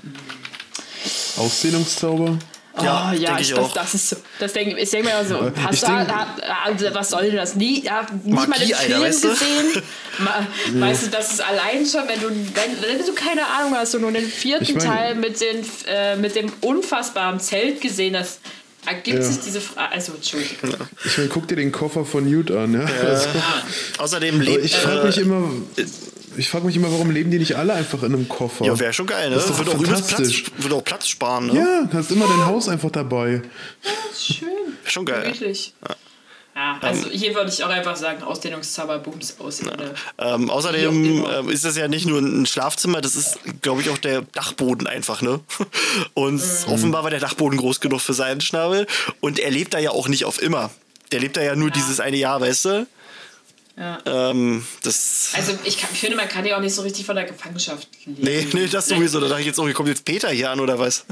Auszählungszauber? 1.38 2.38
Oh, 2.80 2.84
Ja, 2.84 3.12
ja, 3.12 3.28
denk 3.30 3.40
ich, 3.40 3.48
ich 3.50 3.54
das, 3.56 3.64
auch. 3.64 3.72
das 3.74 3.94
ist 3.94 4.08
so. 4.10 4.16
Das 4.38 4.52
denke 4.52 4.78
ich, 4.78 4.90
denke 4.90 5.08
mir 5.08 5.20
immer 5.20 5.28
so, 5.28 5.48
ich 5.54 5.62
hast 5.64 5.82
du, 5.82 5.86
denk- 5.86 6.08
ha, 6.08 6.26
ha, 6.42 6.70
was 6.94 7.10
soll 7.10 7.22
denn 7.26 7.36
das? 7.36 7.54
Nie, 7.54 7.82
ja, 7.82 8.06
nicht 8.24 8.34
mal 8.34 8.46
Magie, 8.48 8.66
den 8.66 8.74
Alter, 8.74 8.86
Film 8.90 9.02
weißt 9.02 9.24
du? 9.24 9.28
gesehen. 9.30 9.82
Ma, 10.18 10.46
Weißt 10.86 11.02
du, 11.04 11.10
das 11.10 11.32
ist 11.32 11.40
allein 11.40 11.86
schon, 11.86 12.02
wenn 12.08 12.20
du, 12.20 12.28
wenn, 12.28 12.98
wenn 12.98 13.06
du 13.06 13.12
keine 13.14 13.46
Ahnung 13.46 13.74
hast 13.76 13.94
und 13.94 14.02
nur 14.02 14.12
den 14.12 14.26
vierten 14.26 14.64
Ich 14.64 14.74
mein- 14.74 14.84
Teil 14.86 15.14
mit, 15.14 15.40
den, 15.40 15.64
äh, 15.88 16.16
mit 16.16 16.34
dem 16.36 16.52
unfassbaren 16.60 17.40
Zelt 17.40 17.80
gesehen 17.80 18.16
hast, 18.18 18.40
ergibt 18.86 19.18
Ja. 19.18 19.22
sich 19.22 19.40
diese 19.40 19.60
Frage. 19.60 19.92
Also, 19.92 20.12
Entschuldigung. 20.14 20.74
Ich 21.04 21.16
meine, 21.18 21.28
guck 21.30 21.46
dir 21.48 21.56
den 21.56 21.70
Koffer 21.72 22.04
von 22.04 22.24
Newt 22.28 22.50
an, 22.50 22.74
ja. 22.74 22.80
Also, 23.06 23.26
Außerdem 23.98 24.40
lebt. 24.40 24.64
ich 24.64 24.74
frage 24.76 25.00
äh, 25.02 25.06
mich 25.06 25.18
immer, 25.18 25.50
ich 26.36 26.48
frage 26.48 26.66
mich 26.66 26.76
immer, 26.76 26.90
warum 26.90 27.10
leben 27.10 27.30
die 27.30 27.38
nicht 27.38 27.56
alle 27.56 27.72
einfach 27.74 28.02
in 28.02 28.14
einem 28.14 28.28
Koffer? 28.28 28.64
Ja, 28.64 28.78
wäre 28.78 28.92
schon 28.92 29.06
geil, 29.06 29.28
ne? 29.30 29.36
Das 29.36 29.44
ist 29.44 29.50
doch 29.50 29.58
Wird 29.58 29.68
auch, 29.70 29.82
Platz, 29.82 30.42
wird 30.58 30.72
auch 30.72 30.84
Platz 30.84 31.08
sparen, 31.08 31.46
ne? 31.48 31.54
Ja, 31.58 31.82
du 31.90 31.96
hast 31.98 32.10
immer 32.10 32.26
dein 32.26 32.46
Haus 32.46 32.68
einfach 32.68 32.90
dabei. 32.90 33.42
Schön. 34.18 34.48
Schon 34.84 35.04
geil. 35.06 35.22
Gemütlich. 35.22 35.74
Ja, 36.54 36.78
also 36.82 37.08
hier 37.08 37.34
würde 37.34 37.48
ich 37.48 37.62
auch 37.64 37.68
einfach 37.70 37.94
sagen, 37.96 38.22
Ausdehnungszauberbums 38.22 39.36
aussehen. 39.38 39.68
oder? 39.68 39.94
Ähm, 40.18 40.48
Wie 40.48 40.50
außerdem 40.50 41.24
ähm, 41.30 41.48
ist 41.48 41.64
das 41.64 41.76
ja 41.76 41.86
nicht 41.88 42.06
nur 42.06 42.18
ein 42.20 42.44
Schlafzimmer, 42.44 43.00
das 43.00 43.14
ist, 43.16 43.38
glaube 43.62 43.80
ich, 43.82 43.88
auch 43.88 43.98
der 43.98 44.22
Dachboden 44.22 44.86
einfach, 44.86 45.22
ne? 45.22 45.40
Und 46.14 46.34
Mhm. 46.42 46.72
offenbar 46.72 47.04
war 47.04 47.10
der 47.10 47.20
Dachboden 47.20 47.56
groß 47.58 47.80
genug 47.80 48.00
für 48.00 48.14
seinen 48.14 48.40
Schnabel. 48.40 48.86
Und 49.20 49.38
er 49.38 49.50
lebt 49.50 49.74
da 49.74 49.78
ja 49.78 49.90
auch 49.90 50.08
nicht 50.08 50.24
auf 50.24 50.42
immer. 50.42 50.70
Der 51.12 51.20
lebt 51.20 51.36
da 51.36 51.42
ja 51.42 51.54
nur 51.56 51.70
dieses 51.70 51.98
eine 52.00 52.16
Jahr, 52.16 52.40
weißt 52.40 52.64
du? 52.66 52.86
Ja. 53.80 53.98
Ähm. 54.04 54.64
Also 54.84 55.58
ich, 55.64 55.78
kann, 55.78 55.88
ich 55.92 56.00
finde, 56.00 56.16
man 56.16 56.28
kann 56.28 56.44
ja 56.44 56.56
auch 56.56 56.60
nicht 56.60 56.74
so 56.74 56.82
richtig 56.82 57.06
von 57.06 57.16
der 57.16 57.24
Gefangenschaft 57.24 57.88
leben. 58.04 58.22
Nee, 58.22 58.46
nee, 58.52 58.66
das 58.66 58.86
sowieso. 58.86 59.20
Da 59.20 59.28
dachte 59.28 59.40
ich 59.40 59.46
jetzt 59.46 59.58
auch, 59.58 59.64
hier 59.64 59.72
kommt 59.72 59.88
jetzt 59.88 60.04
Peter 60.04 60.28
hier 60.28 60.50
an 60.50 60.60
oder 60.60 60.78
was? 60.78 61.06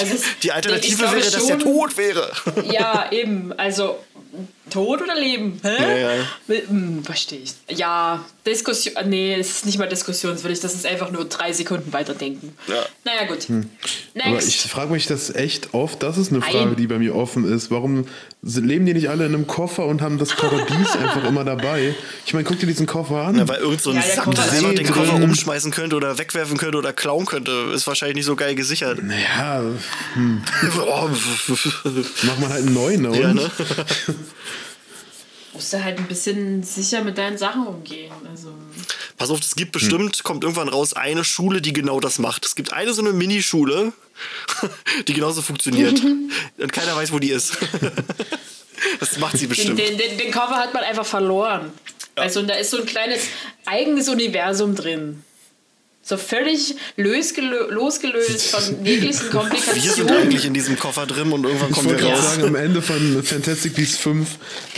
Also 0.00 0.14
es- 0.14 0.22
Die 0.42 0.50
Alternative 0.50 1.00
wäre, 1.02 1.30
dass 1.30 1.46
der 1.46 1.58
tot 1.58 1.96
wäre. 1.98 2.32
Ja, 2.72 3.12
eben. 3.12 3.52
Also 3.52 3.98
Tod 4.70 5.02
oder 5.02 5.14
Leben? 5.14 5.60
Hä? 5.62 5.76
Ja, 6.00 6.10
ja. 6.16 6.62
Hm, 6.68 7.02
verstehe 7.04 7.40
ich. 7.40 7.54
Ja, 7.78 8.24
Diskussion. 8.46 8.94
Nee, 9.08 9.34
es 9.34 9.50
ist 9.50 9.66
nicht 9.66 9.78
mal 9.78 9.88
diskussionswürdig. 9.88 10.60
Das 10.60 10.74
ist 10.74 10.86
einfach 10.86 11.10
nur 11.10 11.24
drei 11.26 11.52
Sekunden 11.52 11.92
weiterdenken. 11.92 12.56
Ja. 12.66 12.84
Naja, 13.04 13.26
gut. 13.26 13.46
Aber 13.50 14.30
Next. 14.30 14.48
ich 14.48 14.60
frage 14.62 14.92
mich 14.92 15.06
das 15.06 15.34
echt 15.34 15.74
oft. 15.74 16.02
Das 16.02 16.18
ist 16.18 16.32
eine. 16.32 16.40
Frage, 16.42 16.76
die 16.76 16.86
bei 16.86 16.98
mir 16.98 17.14
offen 17.14 17.44
ist. 17.50 17.70
Warum 17.70 18.06
leben 18.42 18.86
die 18.86 18.94
nicht 18.94 19.08
alle 19.10 19.26
in 19.26 19.34
einem 19.34 19.46
Koffer 19.46 19.86
und 19.86 20.00
haben 20.00 20.18
das 20.18 20.30
Paradies 20.34 20.92
einfach 20.96 21.24
immer 21.24 21.44
dabei? 21.44 21.94
Ich 22.24 22.32
meine, 22.34 22.44
guck 22.44 22.58
dir 22.58 22.66
diesen 22.66 22.86
Koffer 22.86 23.22
an. 23.26 23.36
Ja, 23.38 23.48
weil 23.48 23.58
irgend 23.58 23.82
so 23.82 23.90
ein 23.90 23.96
Ja, 23.96 24.02
der 24.02 24.14
Sack 24.14 24.24
Koffer 24.24 24.42
einfach 24.42 24.68
den 24.74 24.76
drin. 24.86 24.94
Koffer 24.94 25.14
umschmeißen 25.14 25.70
könnte 25.70 25.96
oder 25.96 26.18
wegwerfen 26.18 26.56
könnte 26.56 26.78
oder 26.78 26.92
klauen 26.92 27.26
könnte, 27.26 27.50
ist 27.74 27.86
wahrscheinlich 27.86 28.16
nicht 28.16 28.26
so 28.26 28.36
geil 28.36 28.54
gesichert. 28.54 29.02
naja, 29.02 29.62
Oh, 30.80 31.08
mach 32.22 32.38
mal 32.38 32.48
halt 32.50 32.64
einen 32.64 32.74
neuen. 32.74 33.02
Ne? 33.02 33.20
ja, 33.20 33.34
ne? 33.34 33.50
musst 35.58 35.72
du 35.72 35.82
halt 35.82 35.98
ein 35.98 36.06
bisschen 36.06 36.62
sicher 36.62 37.02
mit 37.02 37.18
deinen 37.18 37.36
Sachen 37.36 37.66
umgehen. 37.66 38.12
Also. 38.30 38.54
Pass 39.16 39.28
auf, 39.30 39.40
es 39.40 39.56
gibt 39.56 39.72
bestimmt, 39.72 40.22
kommt 40.22 40.44
irgendwann 40.44 40.68
raus, 40.68 40.92
eine 40.92 41.24
Schule, 41.24 41.60
die 41.60 41.72
genau 41.72 41.98
das 41.98 42.20
macht. 42.20 42.46
Es 42.46 42.54
gibt 42.54 42.72
eine 42.72 42.92
so 42.92 43.02
eine 43.02 43.12
Minischule, 43.12 43.92
die 45.08 45.14
genauso 45.14 45.42
funktioniert. 45.42 46.00
Und 46.58 46.72
keiner 46.72 46.94
weiß, 46.94 47.12
wo 47.12 47.18
die 47.18 47.30
ist. 47.30 47.58
das 49.00 49.18
macht 49.18 49.36
sie 49.36 49.48
bestimmt. 49.48 49.80
den, 49.80 49.98
den, 49.98 50.16
den 50.16 50.30
Cover 50.30 50.54
hat 50.54 50.72
man 50.74 50.84
einfach 50.84 51.06
verloren. 51.06 51.72
Also 52.14 52.42
da 52.42 52.54
ist 52.54 52.70
so 52.70 52.78
ein 52.78 52.86
kleines 52.86 53.22
eigenes 53.66 54.08
Universum 54.08 54.76
drin. 54.76 55.24
So 56.08 56.16
völlig 56.16 56.74
losgelö 56.96 57.66
losgelöst 57.68 58.46
von 58.50 58.62
jeglichen 58.84 59.04
Wir 59.04 59.12
sind 59.12 59.30
Komplikationen. 59.30 60.16
eigentlich 60.16 60.46
in 60.46 60.54
diesem 60.54 60.78
Koffer 60.78 61.04
drin 61.04 61.30
und 61.32 61.44
irgendwann 61.44 61.68
Ich 61.68 61.74
kommen 61.76 61.90
wollte 61.90 62.02
wir 62.02 62.08
gerade 62.08 62.22
raus. 62.22 62.34
sagen, 62.36 62.46
am 62.48 62.54
Ende 62.54 62.80
von 62.80 63.22
Fantastic 63.22 63.74
Beasts 63.74 63.98
5 63.98 64.26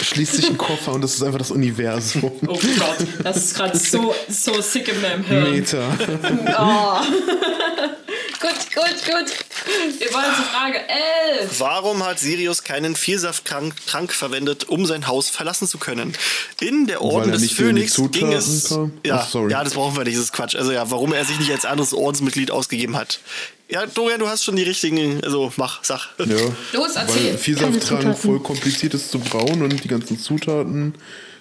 schließt 0.02 0.32
sich 0.34 0.48
ein 0.50 0.58
Koffer 0.58 0.92
und 0.92 1.02
das 1.02 1.14
ist 1.14 1.22
einfach 1.22 1.38
das 1.38 1.52
Universum. 1.52 2.32
Oh 2.48 2.54
Gott, 2.54 3.06
das 3.22 3.36
ist 3.36 3.54
gerade 3.54 3.78
so, 3.78 4.12
so 4.28 4.60
sick 4.60 4.88
in 4.88 5.00
meinem 5.00 5.22
Hirn. 5.24 5.52
Meta. 5.52 5.96
Gut, 5.96 6.18
gut, 8.80 9.04
gut. 9.04 10.00
Wir 10.00 10.12
wollen 10.12 10.34
zur 10.34 10.44
Frage 10.44 10.78
11. 11.38 11.60
Warum 11.60 12.04
hat 12.04 12.18
Sirius 12.18 12.64
keinen 12.64 12.96
Vielsafttrank 12.96 13.74
Trank 13.86 14.12
verwendet, 14.12 14.68
um 14.68 14.86
sein 14.86 15.06
Haus 15.06 15.28
verlassen 15.28 15.68
zu 15.68 15.78
können? 15.78 16.14
In 16.60 16.86
der 16.86 17.02
Orden 17.02 17.32
des 17.32 17.52
Phönix 17.52 18.00
ging 18.12 18.32
es. 18.32 18.74
Ja, 19.04 19.26
sorry. 19.30 19.52
ja, 19.52 19.64
das 19.64 19.74
brauchen 19.74 19.96
wir 19.96 20.04
nicht, 20.04 20.16
das 20.16 20.24
ist 20.24 20.32
Quatsch. 20.32 20.56
Also 20.56 20.72
ja, 20.72 20.90
warum 20.90 21.12
er 21.12 21.24
sich 21.24 21.38
nicht 21.38 21.52
als 21.52 21.64
anderes 21.64 21.92
Ordensmitglied 21.92 22.50
ausgegeben 22.50 22.96
hat. 22.96 23.20
Ja, 23.68 23.86
Dorian, 23.86 24.18
du 24.18 24.28
hast 24.28 24.44
schon 24.44 24.56
die 24.56 24.64
richtigen. 24.64 25.22
Also 25.22 25.52
mach, 25.56 25.84
sag. 25.84 26.08
Ja. 26.18 26.36
Los, 26.72 26.96
erzähl. 26.96 27.32
Weil 27.32 27.38
Vielsafttrank 27.38 28.18
voll 28.18 28.40
kompliziert 28.40 28.94
ist 28.94 29.10
zu 29.10 29.18
brauen 29.20 29.62
und 29.62 29.84
die 29.84 29.88
ganzen 29.88 30.18
Zutaten 30.18 30.94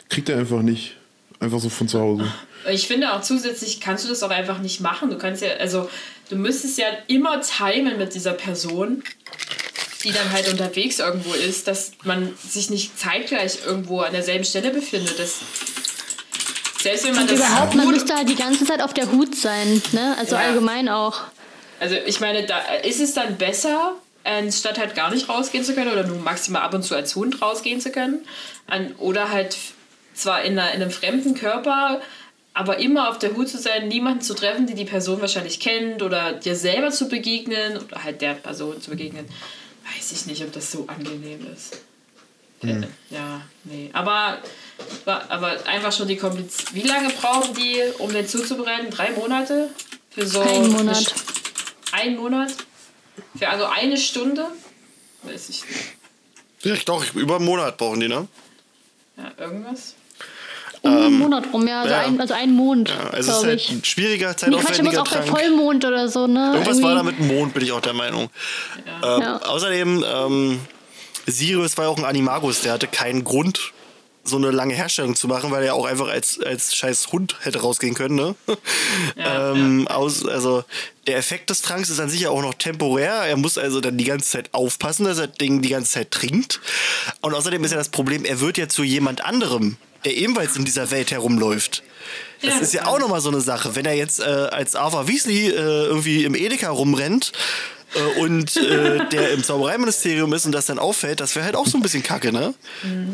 kriegt 0.09 0.29
er 0.29 0.37
einfach 0.37 0.61
nicht. 0.61 0.95
Einfach 1.39 1.59
so 1.59 1.69
von 1.69 1.87
zu 1.87 1.99
Hause. 1.99 2.31
Ich 2.69 2.87
finde 2.87 3.13
auch 3.13 3.21
zusätzlich 3.21 3.79
kannst 3.79 4.03
du 4.03 4.09
das 4.09 4.21
auch 4.23 4.29
einfach 4.29 4.59
nicht 4.59 4.81
machen. 4.81 5.09
Du 5.09 5.17
kannst 5.17 5.41
ja, 5.41 5.51
also 5.59 5.89
du 6.29 6.35
müsstest 6.35 6.77
ja 6.77 6.87
immer 7.07 7.41
timen 7.41 7.97
mit 7.97 8.13
dieser 8.13 8.33
Person, 8.33 9.03
die 10.03 10.11
dann 10.11 10.31
halt 10.31 10.47
unterwegs 10.47 10.99
irgendwo 10.99 11.33
ist, 11.33 11.67
dass 11.67 11.91
man 12.03 12.33
sich 12.47 12.69
nicht 12.69 12.97
zeitgleich 12.97 13.59
irgendwo 13.65 13.99
an 14.01 14.13
derselben 14.13 14.45
Stelle 14.45 14.71
befindet. 14.71 15.19
Das, 15.19 15.39
selbst 16.81 17.05
wenn 17.05 17.13
man 17.13 17.23
Und 17.23 17.31
das 17.31 17.39
überhaupt, 17.39 17.75
man 17.75 17.91
müsste 17.91 18.15
halt 18.15 18.29
die 18.29 18.35
ganze 18.35 18.65
Zeit 18.65 18.81
auf 18.81 18.93
der 18.93 19.11
Hut 19.11 19.35
sein, 19.35 19.81
ne? 19.91 20.15
Also 20.17 20.35
Ja. 20.35 20.41
allgemein 20.43 20.87
auch. 20.87 21.21
Also 21.79 21.95
ich 22.05 22.19
meine, 22.19 22.45
da 22.45 22.59
ist 22.83 22.99
es 22.99 23.13
dann 23.13 23.37
besser, 23.37 23.95
anstatt 24.23 24.77
halt 24.77 24.95
gar 24.95 25.11
nicht 25.11 25.27
rausgehen 25.29 25.63
zu 25.63 25.73
können 25.73 25.91
oder 25.91 26.03
nur 26.05 26.17
maximal 26.19 26.61
ab 26.61 26.73
und 26.73 26.83
zu 26.83 26.95
als 26.95 27.15
Hund 27.15 27.41
rausgehen 27.41 27.81
zu 27.81 27.89
können. 27.91 28.25
An, 28.67 28.93
oder 28.97 29.31
halt 29.31 29.57
zwar 30.13 30.43
in, 30.43 30.57
einer, 30.59 30.73
in 30.73 30.81
einem 30.81 30.91
fremden 30.91 31.35
Körper, 31.35 32.01
aber 32.59 32.77
immer 32.79 33.09
auf 33.09 33.17
der 33.19 33.37
Hut 33.37 33.47
zu 33.47 33.57
sein, 33.57 33.87
niemanden 33.87 34.19
zu 34.19 34.33
treffen, 34.33 34.67
die 34.67 34.73
die 34.73 34.83
Person 34.83 35.21
wahrscheinlich 35.21 35.61
kennt 35.61 36.01
oder 36.03 36.33
dir 36.33 36.57
selber 36.57 36.91
zu 36.91 37.07
begegnen 37.07 37.77
oder 37.77 38.03
halt 38.03 38.19
der 38.19 38.33
Person 38.33 38.81
zu 38.81 38.89
begegnen. 38.89 39.25
Weiß 39.85 40.11
ich 40.11 40.25
nicht, 40.25 40.43
ob 40.43 40.51
das 40.51 40.69
so 40.69 40.85
angenehm 40.87 41.47
ist. 41.53 41.79
Äh, 42.61 42.81
Ja, 43.09 43.43
nee. 43.63 43.89
Aber, 43.93 44.39
aber 45.05 45.65
einfach 45.67 45.93
schon 45.93 46.09
die 46.09 46.17
Kompliz 46.17 46.65
Wie 46.73 46.81
lange 46.81 47.07
brauchen 47.11 47.53
die, 47.53 47.81
um 47.99 48.11
den 48.11 48.27
zuzubereiten? 48.27 48.89
Drei 48.89 49.11
Monate? 49.11 49.69
Für 50.09 50.27
so 50.27 50.41
Ein 50.41 50.69
Monat. 50.69 51.13
Ein 51.93 52.17
Monat? 52.17 52.53
Für 53.37 53.47
also 53.47 53.67
eine 53.67 53.95
Stunde? 53.95 54.47
Weiß 55.23 55.47
ich 55.47 55.63
nicht. 55.65 55.79
Ja, 56.63 56.75
doch, 56.83 57.05
über 57.15 57.37
einen 57.37 57.45
Monat 57.45 57.77
brauchen 57.77 58.01
die, 58.01 58.09
ne? 58.09 58.27
Ja, 59.15 59.31
irgendwas? 59.37 59.95
Um 60.81 60.95
einen 60.95 61.19
Monat 61.19 61.43
rum, 61.53 61.67
ja. 61.67 61.81
Also, 61.81 61.93
ja. 61.93 62.01
Ein, 62.01 62.21
also 62.21 62.33
ein 62.33 62.53
Mond, 62.53 62.89
Ja, 62.89 63.09
also 63.11 63.31
es 63.31 63.37
ist 63.39 63.43
halt 63.45 63.59
ich. 63.61 63.69
ein 63.71 63.83
schwieriger, 63.83 64.27
Nee, 64.29 64.33
Quatsch, 64.33 64.39
zeitaufwendiger 64.39 65.01
auch 65.01 65.07
bei. 65.07 65.21
Vollmond 65.23 65.85
oder 65.85 66.07
so, 66.07 66.27
ne? 66.27 66.51
Irgendwas 66.53 66.81
war 66.81 66.95
da 66.95 67.01
Irgendwie- 67.01 67.21
mit 67.21 67.29
dem 67.31 67.37
Mond, 67.37 67.53
bin 67.53 67.63
ich 67.63 67.71
auch 67.71 67.81
der 67.81 67.93
Meinung. 67.93 68.29
Ähm, 69.03 69.21
Ja. 69.21 69.37
Außerdem, 69.41 70.05
ähm, 70.07 70.59
Sirius 71.27 71.77
war 71.77 71.85
ja 71.85 71.91
auch 71.91 71.97
ein 71.97 72.05
Animagus, 72.05 72.61
der 72.61 72.73
hatte 72.73 72.87
keinen 72.87 73.23
Grund, 73.23 73.73
so 74.23 74.37
eine 74.37 74.51
lange 74.51 74.73
Herstellung 74.75 75.15
zu 75.15 75.27
machen, 75.27 75.49
weil 75.51 75.63
er 75.63 75.73
auch 75.75 75.85
einfach 75.85 76.07
als, 76.07 76.39
als 76.41 76.75
scheiß 76.75 77.07
Hund 77.11 77.35
hätte 77.41 77.61
rausgehen 77.61 77.95
können. 77.95 78.15
Ne? 78.15 78.35
Ja, 79.15 79.51
ähm, 79.53 79.87
Aus, 79.87 80.25
also 80.27 80.63
der 81.07 81.17
Effekt 81.17 81.49
des 81.49 81.61
Tranks 81.61 81.89
ist 81.89 81.99
an 81.99 82.09
sich 82.09 82.21
ja 82.21 82.29
auch 82.29 82.41
noch 82.41 82.53
temporär. 82.53 83.13
Er 83.13 83.37
muss 83.37 83.57
also 83.57 83.81
dann 83.81 83.97
die 83.97 84.03
ganze 84.03 84.29
Zeit 84.29 84.49
aufpassen, 84.53 85.05
dass 85.05 85.17
er 85.17 85.27
das 85.27 85.37
Ding 85.37 85.61
die 85.61 85.69
ganze 85.69 85.91
Zeit 85.93 86.11
trinkt. 86.11 86.59
Und 87.21 87.33
außerdem 87.33 87.63
ist 87.63 87.71
ja 87.71 87.77
das 87.77 87.89
Problem, 87.89 88.23
er 88.25 88.39
wird 88.39 88.57
ja 88.57 88.67
zu 88.67 88.83
jemand 88.83 89.25
anderem, 89.25 89.77
der 90.05 90.15
ebenfalls 90.17 90.55
in 90.55 90.65
dieser 90.65 90.91
Welt 90.91 91.11
herumläuft. 91.11 91.83
Das 92.41 92.55
Ja, 92.55 92.59
ist 92.61 92.73
ja 92.73 92.81
das 92.83 92.89
auch 92.89 92.99
nochmal 92.99 93.21
so 93.21 93.29
eine 93.29 93.41
Sache. 93.41 93.75
Wenn 93.75 93.85
er 93.85 93.93
jetzt 93.95 94.19
äh, 94.19 94.23
als 94.23 94.75
Arthur 94.75 95.07
Weasley 95.07 95.47
äh, 95.49 95.51
irgendwie 95.53 96.23
im 96.23 96.35
Edeka 96.35 96.69
rumrennt 96.69 97.31
äh, 97.95 98.19
und 98.21 98.55
äh, 98.55 99.05
der 99.11 99.31
im 99.31 99.43
Zaubereiministerium 99.43 100.31
ist 100.33 100.45
und 100.45 100.53
das 100.53 100.65
dann 100.67 100.79
auffällt, 100.79 101.19
das 101.19 101.35
wäre 101.35 101.45
halt 101.45 101.55
auch 101.55 101.67
so 101.67 101.77
ein 101.77 101.81
bisschen 101.81 102.01
kacke, 102.03 102.31
ne? 102.31 102.53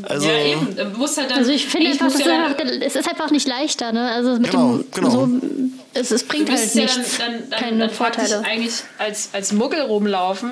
Also, 0.04 0.28
ja, 0.28 0.38
eben. 0.38 0.68
Halt 0.78 0.78
dann, 1.18 1.32
Also 1.32 1.52
ich 1.52 1.66
finde 1.66 1.90
es 1.92 1.98
du 1.98 2.06
ist, 2.06 2.20
ja 2.26 2.46
einfach, 2.46 2.60
es 2.82 2.96
ist 2.96 3.10
einfach 3.10 3.32
nicht 3.32 3.48
leichter, 3.48 3.92
ne? 3.92 4.12
Also 4.12 4.38
mit 4.38 4.52
Genau, 4.52 4.78
dem 4.78 4.92
genau. 4.92 5.10
so 5.10 5.30
es, 5.96 6.12
es 6.12 6.24
bringt 6.24 6.50
halt 6.50 6.76
ja 6.76 6.82
nichts, 6.84 7.18
dann, 7.18 7.32
dann, 7.32 7.50
dann, 7.50 7.60
keine 7.60 7.78
dann 7.80 7.90
Vorteile. 7.90 8.44
eigentlich 8.46 8.74
als, 8.98 9.30
als 9.34 9.54
Muggel 9.54 9.82
rumlaufen, 9.82 10.52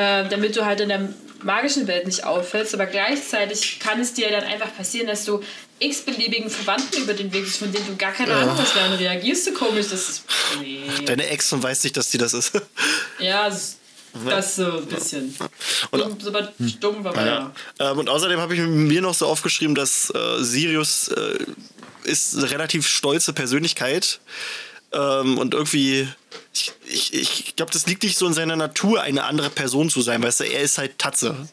äh, 0.00 0.28
damit 0.28 0.56
du 0.56 0.64
halt 0.64 0.80
in 0.80 0.88
der 0.88 1.08
magischen 1.42 1.86
Welt 1.86 2.06
nicht 2.06 2.24
auffällst. 2.24 2.72
Aber 2.72 2.86
gleichzeitig 2.86 3.78
kann 3.80 4.00
es 4.00 4.14
dir 4.14 4.30
dann 4.30 4.44
einfach 4.44 4.74
passieren, 4.74 5.06
dass 5.06 5.26
du 5.26 5.42
x-beliebigen 5.78 6.48
Verwandten 6.48 7.02
über 7.02 7.12
den 7.12 7.32
Weg 7.32 7.44
bist, 7.44 7.58
von 7.58 7.70
denen 7.70 7.86
du 7.86 7.96
gar 7.96 8.12
keine 8.12 8.34
Ahnung 8.34 8.56
hast. 8.56 8.76
Dann 8.76 8.92
reagierst 8.92 9.46
du 9.46 9.52
komisch. 9.52 9.88
Das 9.90 10.08
ist. 10.08 10.24
Nee. 10.60 10.82
deine 11.04 11.26
Ex 11.26 11.52
und 11.52 11.62
weiß 11.62 11.84
nicht, 11.84 11.96
dass 11.96 12.10
die 12.10 12.18
das 12.18 12.32
ist. 12.32 12.52
Ja, 13.18 13.50
das, 13.50 14.56
so 14.56 14.78
ein 14.78 14.86
bisschen. 14.86 15.36
Dumm, 15.92 16.18
super 16.18 16.50
dumm, 16.80 17.06
aber 17.06 17.26
ja. 17.26 17.52
Ähm, 17.78 17.98
und 17.98 18.08
außerdem 18.08 18.40
habe 18.40 18.54
ich 18.54 18.60
mir 18.60 19.02
noch 19.02 19.12
so 19.12 19.26
aufgeschrieben, 19.26 19.74
dass 19.74 20.10
äh, 20.10 20.42
Sirius 20.42 21.08
äh, 21.08 21.44
ist 22.04 22.34
eine 22.36 22.50
relativ 22.50 22.88
stolze 22.88 23.34
Persönlichkeit. 23.34 24.20
Ähm, 24.92 25.36
und 25.36 25.52
irgendwie, 25.52 26.08
ich, 26.52 26.72
ich, 26.86 27.14
ich 27.14 27.56
glaube, 27.56 27.72
das 27.72 27.86
liegt 27.86 28.02
nicht 28.02 28.16
so 28.18 28.26
in 28.26 28.34
seiner 28.34 28.56
Natur, 28.56 29.02
eine 29.02 29.24
andere 29.24 29.50
Person 29.50 29.88
zu 29.90 30.02
sein, 30.02 30.22
weißt 30.22 30.40
du, 30.40 30.44
er 30.44 30.60
ist 30.60 30.78
halt 30.78 30.98
Tatze. 30.98 31.48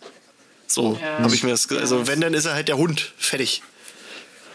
So 0.67 0.99
Ja. 1.01 1.19
habe 1.23 1.33
ich 1.35 1.43
mir 1.43 1.51
das. 1.51 1.67
ge- 1.67 1.79
Also, 1.79 2.07
wenn, 2.07 2.19
dann 2.21 2.33
ist 2.33 2.45
er 2.45 2.53
halt 2.53 2.67
der 2.67 2.77
Hund. 2.77 3.13
Fertig. 3.17 3.61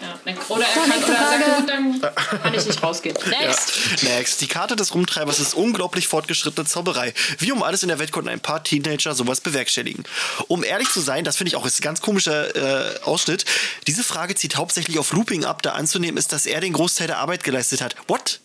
Ja. 0.00 0.18
dann- 0.24 0.36
Oder 0.48 0.64
er 0.66 0.74
kann, 0.74 0.90
oder 1.04 1.14
er 1.14 1.38
sagt, 1.38 1.58
gut, 1.58 1.68
dann 1.68 2.00
kann 2.42 2.54
ich 2.54 2.66
nicht 2.66 2.82
rausgehen. 2.82 3.16
Next. 3.40 3.72
Ja. 4.02 4.08
Next. 4.16 4.40
Die 4.40 4.46
Karte 4.48 4.74
des 4.76 4.94
Rumtreibers 4.94 5.38
ist 5.38 5.54
unglaublich 5.54 6.08
fortgeschrittene 6.08 6.66
Zauberei. 6.66 7.14
Wie 7.38 7.52
um 7.52 7.62
alles 7.62 7.82
in 7.82 7.88
der 7.88 7.98
Welt 8.00 8.10
konnten 8.12 8.28
ein 8.28 8.40
paar 8.40 8.62
Teenager 8.64 9.14
sowas 9.14 9.40
bewerkstelligen. 9.40 10.04
Um 10.48 10.64
ehrlich 10.64 10.90
zu 10.90 11.00
sein, 11.00 11.24
das 11.24 11.36
finde 11.36 11.48
ich 11.50 11.56
auch 11.56 11.64
ist 11.64 11.78
ein 11.78 11.82
ganz 11.82 12.00
komischer 12.00 12.90
äh, 12.96 13.00
Ausschnitt. 13.04 13.44
Diese 13.86 14.02
Frage 14.02 14.34
zieht 14.34 14.56
hauptsächlich 14.56 14.98
auf 14.98 15.12
Looping 15.12 15.44
ab, 15.44 15.62
da 15.62 15.72
anzunehmen 15.72 16.16
ist, 16.18 16.32
dass 16.32 16.46
er 16.46 16.60
den 16.60 16.72
Großteil 16.72 17.06
der 17.06 17.18
Arbeit 17.18 17.44
geleistet 17.44 17.80
hat. 17.80 17.94
What? 18.08 18.40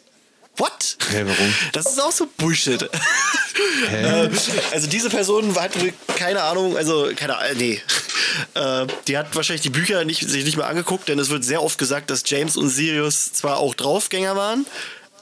What? 0.57 0.97
Hä, 1.11 1.23
warum? 1.25 1.53
Das 1.71 1.85
ist 1.85 2.01
auch 2.01 2.11
so 2.11 2.27
Bullshit. 2.37 2.89
Äh, 3.91 4.29
also 4.71 4.87
diese 4.87 5.09
Person 5.09 5.55
hat 5.55 5.71
keine 6.15 6.43
Ahnung, 6.43 6.77
also 6.77 7.09
keine 7.15 7.37
Ahnung, 7.37 7.57
nee. 7.57 7.81
Äh, 8.53 8.85
die 9.07 9.17
hat 9.17 9.35
wahrscheinlich 9.35 9.63
die 9.63 9.71
Bücher 9.71 10.05
nicht, 10.05 10.27
sich 10.29 10.45
nicht 10.45 10.57
mehr 10.57 10.67
angeguckt, 10.67 11.09
denn 11.09 11.17
es 11.17 11.29
wird 11.29 11.43
sehr 11.43 11.63
oft 11.63 11.79
gesagt, 11.79 12.11
dass 12.11 12.21
James 12.27 12.55
und 12.55 12.69
Sirius 12.69 13.33
zwar 13.33 13.57
auch 13.57 13.73
Draufgänger 13.73 14.35
waren, 14.35 14.67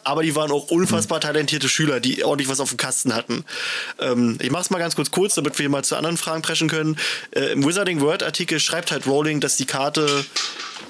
aber 0.06 0.24
die 0.24 0.36
waren 0.36 0.52
auch 0.52 0.70
unfassbar 0.70 1.20
talentierte 1.20 1.68
Schüler, 1.68 2.00
die 2.00 2.24
ordentlich 2.24 2.48
was 2.48 2.60
auf 2.60 2.70
dem 2.70 2.78
Kasten 2.78 3.14
hatten. 3.14 3.44
Ähm, 4.00 4.38
ich 4.42 4.52
mach's 4.52 4.70
mal 4.70 4.80
ganz 4.80 4.96
kurz 4.96 5.12
kurz, 5.12 5.36
damit 5.36 5.58
wir 5.58 5.68
mal 5.68 5.84
zu 5.84 5.96
anderen 5.96 6.18
Fragen 6.18 6.42
preschen 6.42 6.70
können. 6.70 6.98
Äh, 7.32 7.54
Im 7.54 7.66
Wizarding 7.66 8.02
World 8.02 8.24
Artikel 8.24 8.60
schreibt 8.60 8.92
halt 8.92 9.08
Rowling, 9.08 9.40
dass 9.40 9.58
die 9.58 9.66
Karte 9.66 10.26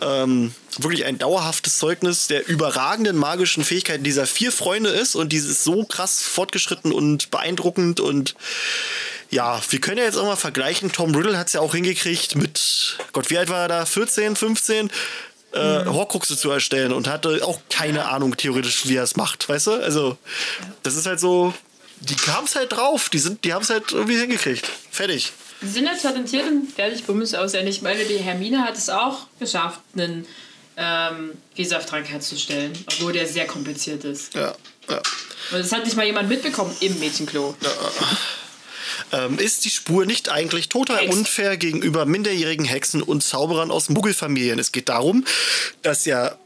ähm, 0.01 0.53
wirklich 0.77 1.05
ein 1.05 1.17
dauerhaftes 1.17 1.77
Zeugnis 1.77 2.27
der 2.27 2.47
überragenden 2.47 3.17
magischen 3.17 3.63
Fähigkeiten 3.63 4.03
dieser 4.03 4.25
vier 4.25 4.51
Freunde 4.51 4.89
ist 4.89 5.15
und 5.15 5.31
dieses 5.31 5.63
so 5.63 5.83
krass 5.83 6.21
fortgeschritten 6.21 6.91
und 6.91 7.31
beeindruckend 7.31 7.99
und 7.99 8.35
ja, 9.31 9.59
wir 9.69 9.81
können 9.81 9.97
ja 9.97 10.03
jetzt 10.03 10.17
auch 10.17 10.25
mal 10.25 10.35
vergleichen. 10.35 10.91
Tom 10.91 11.15
Riddle 11.15 11.37
hat 11.37 11.47
es 11.47 11.53
ja 11.53 11.61
auch 11.61 11.73
hingekriegt 11.73 12.35
mit, 12.35 12.97
Gott, 13.11 13.29
wie 13.29 13.37
alt 13.37 13.49
war 13.49 13.63
er 13.63 13.67
da? 13.67 13.85
14, 13.85 14.35
15? 14.35 14.91
Äh, 15.51 15.85
Horcruxe 15.85 16.37
zu 16.37 16.51
erstellen 16.51 16.91
und 16.91 17.07
hatte 17.07 17.45
auch 17.45 17.59
keine 17.69 18.09
Ahnung 18.09 18.35
theoretisch, 18.35 18.87
wie 18.87 18.97
er 18.97 19.03
es 19.03 19.15
macht, 19.15 19.47
weißt 19.47 19.67
du? 19.67 19.71
Also, 19.71 20.17
das 20.83 20.95
ist 20.95 21.05
halt 21.05 21.19
so, 21.19 21.53
die 22.01 22.15
haben 22.27 22.45
es 22.45 22.55
halt 22.55 22.73
drauf, 22.73 23.09
die, 23.09 23.19
sind, 23.19 23.43
die 23.45 23.53
haben 23.53 23.61
es 23.61 23.69
halt 23.69 23.91
irgendwie 23.93 24.17
hingekriegt. 24.17 24.69
Fertig. 24.91 25.31
Sie 25.65 25.71
sind 25.71 25.85
ja 25.85 25.95
talentiert 25.95 26.47
und 26.47 26.71
fertig, 26.71 27.03
bummes 27.05 27.33
auswendig. 27.33 27.77
Ich 27.77 27.81
meine, 27.81 28.03
die 28.05 28.17
Hermine 28.17 28.63
hat 28.63 28.77
es 28.77 28.89
auch 28.89 29.27
geschafft, 29.39 29.79
einen 29.93 30.25
ähm, 30.77 31.31
Gesafttrank 31.55 32.07
herzustellen, 32.09 32.73
obwohl 32.87 33.13
der 33.13 33.27
sehr 33.27 33.47
kompliziert 33.47 34.03
ist. 34.03 34.33
Ja, 34.33 34.53
ja. 34.89 34.97
Und 35.51 35.59
das 35.59 35.71
hat 35.71 35.85
nicht 35.85 35.95
mal 35.95 36.05
jemand 36.05 36.29
mitbekommen 36.29 36.75
im 36.79 36.99
Mädchenklo. 36.99 37.55
ähm, 39.11 39.39
ist 39.39 39.65
die 39.65 39.69
Spur 39.69 40.05
nicht 40.05 40.29
eigentlich 40.29 40.69
total 40.69 40.99
Hex. 40.99 41.15
unfair 41.15 41.57
gegenüber 41.57 42.05
minderjährigen 42.05 42.65
Hexen 42.65 43.01
und 43.01 43.23
Zauberern 43.23 43.71
aus 43.71 43.89
Muggelfamilien. 43.89 44.59
Es 44.59 44.71
geht 44.71 44.89
darum, 44.89 45.25
dass 45.81 46.05
ja 46.05 46.37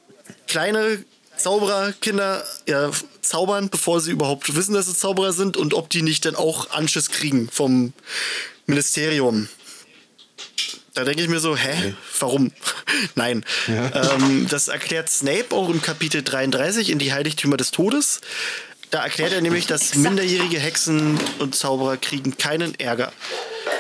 kleine 0.48 1.04
Zaubererkinder 1.38 2.44
ja, 2.68 2.92
zaubern, 3.22 3.70
bevor 3.70 4.02
sie 4.02 4.12
überhaupt 4.12 4.56
wissen, 4.56 4.74
dass 4.74 4.88
sie 4.88 4.96
Zauberer 4.96 5.34
sind 5.34 5.58
und 5.58 5.74
ob 5.74 5.90
die 5.90 6.02
nicht 6.02 6.26
dann 6.26 6.36
auch 6.36 6.70
Anschiss 6.72 7.10
kriegen 7.10 7.50
vom 7.52 7.94
Ministerium. 8.70 9.50
Da 10.94 11.04
denke 11.04 11.22
ich 11.22 11.30
mir 11.30 11.40
so, 11.40 11.56
hä, 11.56 11.94
warum? 12.20 12.52
Nein. 13.16 13.46
Ähm, 13.68 14.48
das 14.50 14.68
erklärt 14.68 15.10
Snape 15.10 15.46
auch 15.52 15.70
im 15.70 15.82
Kapitel 15.82 16.24
33 16.24 16.90
in 16.90 17.00
die 17.00 17.14
Heiligtümer 17.14 17.58
des 17.58 17.72
Todes. 17.72 18.22
Da 18.92 19.04
erklärt 19.04 19.34
er 19.34 19.42
nämlich, 19.42 19.68
dass 19.68 19.96
minderjährige 19.96 20.60
Hexen 20.60 21.20
und 21.38 21.56
Zauberer 21.56 21.98
kriegen 21.98 22.38
keinen 22.38 22.78
Ärger. 22.80 23.14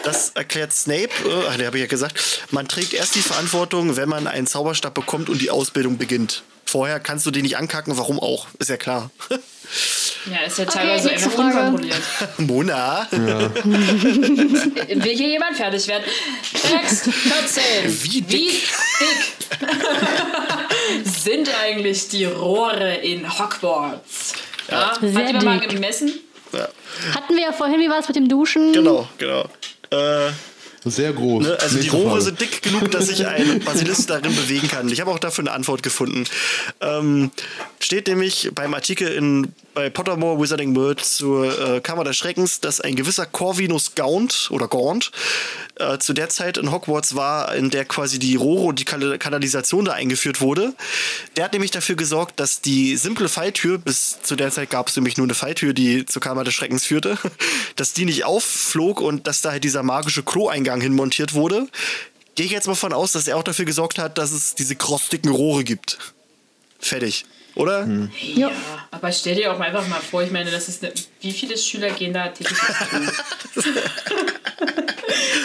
Das 0.03 0.29
erklärt 0.29 0.71
Snape, 0.71 1.09
äh, 1.25 1.57
der 1.57 1.67
habe 1.67 1.77
ich 1.77 1.81
ja 1.81 1.87
gesagt, 1.87 2.43
man 2.51 2.67
trägt 2.67 2.93
erst 2.93 3.15
die 3.15 3.21
Verantwortung, 3.21 3.95
wenn 3.95 4.07
man 4.07 4.27
einen 4.27 4.47
Zauberstab 4.47 4.93
bekommt 4.93 5.29
und 5.29 5.41
die 5.41 5.49
Ausbildung 5.49 5.97
beginnt. 5.97 6.43
Vorher 6.71 6.99
kannst 6.99 7.25
du 7.25 7.31
den 7.31 7.41
nicht 7.43 7.57
ankacken, 7.57 7.97
warum 7.97 8.19
auch? 8.19 8.45
Ist 8.59 8.69
ja 8.69 8.77
klar. 8.77 9.09
Ja, 9.29 9.37
ist 10.45 10.57
ja 10.59 10.65
Okay, 10.65 10.73
teilweise 10.77 11.07
nächste 11.07 11.29
einfach 11.29 11.51
Frage. 11.51 11.59
unkontrolliert. 11.67 12.01
Mona, 12.37 13.07
Will 13.11 15.15
hier 15.17 15.29
jemand 15.29 15.57
fertig 15.57 15.87
werden? 15.87 16.03
Next, 16.71 17.09
14. 17.11 18.03
Wie 18.03 18.21
dick? 18.21 18.31
Wie 18.31 18.45
dick 18.45 18.67
sind 21.05 21.49
eigentlich 21.63 22.07
die 22.09 22.25
Rohre 22.25 22.95
in 22.97 23.27
Hogwarts? 23.39 24.33
Ja, 24.69 24.93
Sehr 25.01 25.13
hat 25.15 25.27
jemand 25.27 25.45
mal 25.45 25.59
dick. 25.59 25.69
gemessen? 25.69 26.11
Hatten 27.15 27.35
wir 27.35 27.43
ja 27.43 27.51
vorhin, 27.51 27.79
wie 27.79 27.89
war 27.89 27.99
es 27.99 28.07
mit 28.07 28.15
dem 28.15 28.27
Duschen? 28.27 28.73
genau, 28.73 29.07
genau. 29.17 29.45
Äh, 29.91 30.31
Sehr 30.85 31.13
groß. 31.13 31.43
Ne? 31.43 31.57
Also 31.59 31.75
die 31.75 31.81
Nächste 31.81 31.97
Rohre 31.97 32.09
Frage. 32.09 32.21
sind 32.23 32.41
dick 32.41 32.61
genug, 32.61 32.91
dass 32.91 33.07
sich 33.07 33.25
ein 33.27 33.59
Basilisk 33.59 34.07
darin 34.07 34.35
bewegen 34.35 34.67
kann. 34.67 34.89
Ich 34.89 35.01
habe 35.01 35.11
auch 35.11 35.19
dafür 35.19 35.43
eine 35.43 35.51
Antwort 35.51 35.83
gefunden. 35.83 36.23
Ähm, 36.81 37.31
steht 37.79 38.07
nämlich 38.07 38.51
beim 38.53 38.73
Artikel 38.73 39.07
in, 39.07 39.53
bei 39.73 39.89
Pottermore 39.89 40.39
Wizarding 40.39 40.75
World 40.75 40.99
zur 40.99 41.75
äh, 41.77 41.81
Kammer 41.81 42.03
des 42.03 42.17
Schreckens, 42.17 42.59
dass 42.59 42.81
ein 42.81 42.95
gewisser 42.95 43.25
Corvinus 43.25 43.95
Gaunt 43.95 44.49
oder 44.51 44.67
Gaunt 44.67 45.11
äh, 45.75 45.97
zu 45.97 46.13
der 46.13 46.29
Zeit 46.29 46.57
in 46.57 46.71
Hogwarts 46.71 47.15
war, 47.15 47.55
in 47.55 47.69
der 47.69 47.85
quasi 47.85 48.19
die 48.19 48.35
Rohre 48.35 48.65
und 48.65 48.79
die 48.79 48.85
Kanal- 48.85 49.17
Kanalisation 49.17 49.85
da 49.85 49.93
eingeführt 49.93 50.41
wurde. 50.41 50.73
Der 51.37 51.45
hat 51.45 51.53
nämlich 51.53 51.71
dafür 51.71 51.95
gesorgt, 51.95 52.39
dass 52.39 52.61
die 52.61 52.97
simple 52.97 53.29
Falltür, 53.29 53.77
bis 53.77 54.21
zu 54.21 54.35
der 54.35 54.51
Zeit 54.51 54.69
gab 54.69 54.89
es 54.89 54.95
nämlich 54.97 55.17
nur 55.17 55.25
eine 55.25 55.33
Falltür, 55.33 55.73
die 55.73 56.05
zur 56.05 56.21
Kammer 56.21 56.43
des 56.43 56.53
Schreckens 56.53 56.85
führte, 56.85 57.17
dass 57.77 57.93
die 57.93 58.05
nicht 58.05 58.25
aufflog 58.25 58.99
und 58.99 59.25
dass 59.25 59.41
da 59.41 59.51
halt 59.51 59.63
dieser 59.63 59.83
magische 59.83 60.23
Kloeingang 60.23 60.81
hin 60.81 60.93
montiert 60.93 61.33
wurde. 61.33 61.67
Gehe 62.35 62.45
ich 62.45 62.51
jetzt 62.51 62.67
mal 62.67 62.75
von 62.75 62.93
aus, 62.93 63.13
dass 63.13 63.27
er 63.27 63.37
auch 63.37 63.43
dafür 63.43 63.65
gesorgt 63.65 63.99
hat, 63.99 64.17
dass 64.17 64.31
es 64.31 64.55
diese 64.55 64.75
krossdicken 64.75 65.31
Rohre 65.31 65.63
gibt. 65.63 65.97
Fertig. 66.79 67.25
Oder? 67.59 67.85
Ja, 68.35 68.51
aber 68.89 69.11
stell 69.11 69.35
dir 69.35 69.51
auch 69.51 69.59
einfach 69.59 69.85
mal 69.89 69.99
vor, 69.99 70.23
ich 70.23 70.31
meine, 70.31 70.49
das 70.49 70.69
ist 70.69 70.81
eine, 70.81 70.93
wie 71.19 71.33
viele 71.33 71.57
Schüler 71.57 71.89
gehen 71.89 72.13
da 72.13 72.29
täglich 72.29 72.57
Klo? 72.57 73.61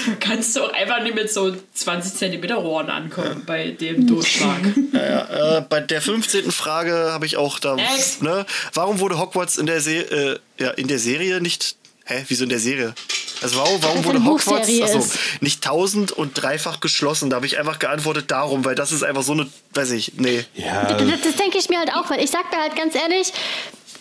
Du 0.06 0.16
kannst 0.20 0.56
doch 0.56 0.72
einfach 0.72 1.02
nicht 1.02 1.14
mit 1.14 1.32
so 1.32 1.56
20 1.72 2.14
Zentimeter 2.14 2.56
Rohren 2.56 2.90
ankommen 2.90 3.42
bei 3.46 3.70
dem 3.70 4.06
Durchschlag. 4.06 4.60
Äh, 4.92 5.62
bei 5.68 5.80
der 5.80 6.00
15. 6.02 6.50
Frage 6.50 6.92
habe 7.10 7.26
ich 7.26 7.36
auch 7.36 7.58
da. 7.58 7.76
Ne, 8.20 8.46
warum 8.74 9.00
wurde 9.00 9.18
Hogwarts 9.18 9.56
in 9.56 9.66
der, 9.66 9.80
Se 9.80 9.96
äh, 9.96 10.38
ja, 10.60 10.70
in 10.70 10.88
der 10.88 10.98
Serie 10.98 11.40
nicht. 11.40 11.76
Hä, 12.04 12.24
wieso 12.28 12.44
in 12.44 12.50
der 12.50 12.58
Serie? 12.58 12.94
Also 13.42 13.56
warum, 13.58 13.82
warum 13.82 14.04
wurde 14.04 14.24
Hogwarts 14.24 14.68
achso, 14.82 15.04
nicht 15.40 15.62
tausend 15.62 16.12
und 16.12 16.32
dreifach 16.40 16.80
geschlossen? 16.80 17.30
Da 17.30 17.36
habe 17.36 17.46
ich 17.46 17.58
einfach 17.58 17.78
geantwortet 17.78 18.30
darum, 18.30 18.64
weil 18.64 18.74
das 18.74 18.92
ist 18.92 19.02
einfach 19.02 19.22
so 19.22 19.32
eine, 19.32 19.50
weiß 19.74 19.90
ich, 19.92 20.12
nee. 20.16 20.44
Ja, 20.54 20.84
Das, 20.84 21.20
das 21.22 21.36
denke 21.36 21.58
ich 21.58 21.68
mir 21.68 21.78
halt 21.78 21.92
auch, 21.92 22.08
weil 22.10 22.22
ich 22.22 22.30
sag 22.30 22.50
mir 22.50 22.60
halt 22.60 22.76
ganz 22.76 22.94
ehrlich, 22.94 23.32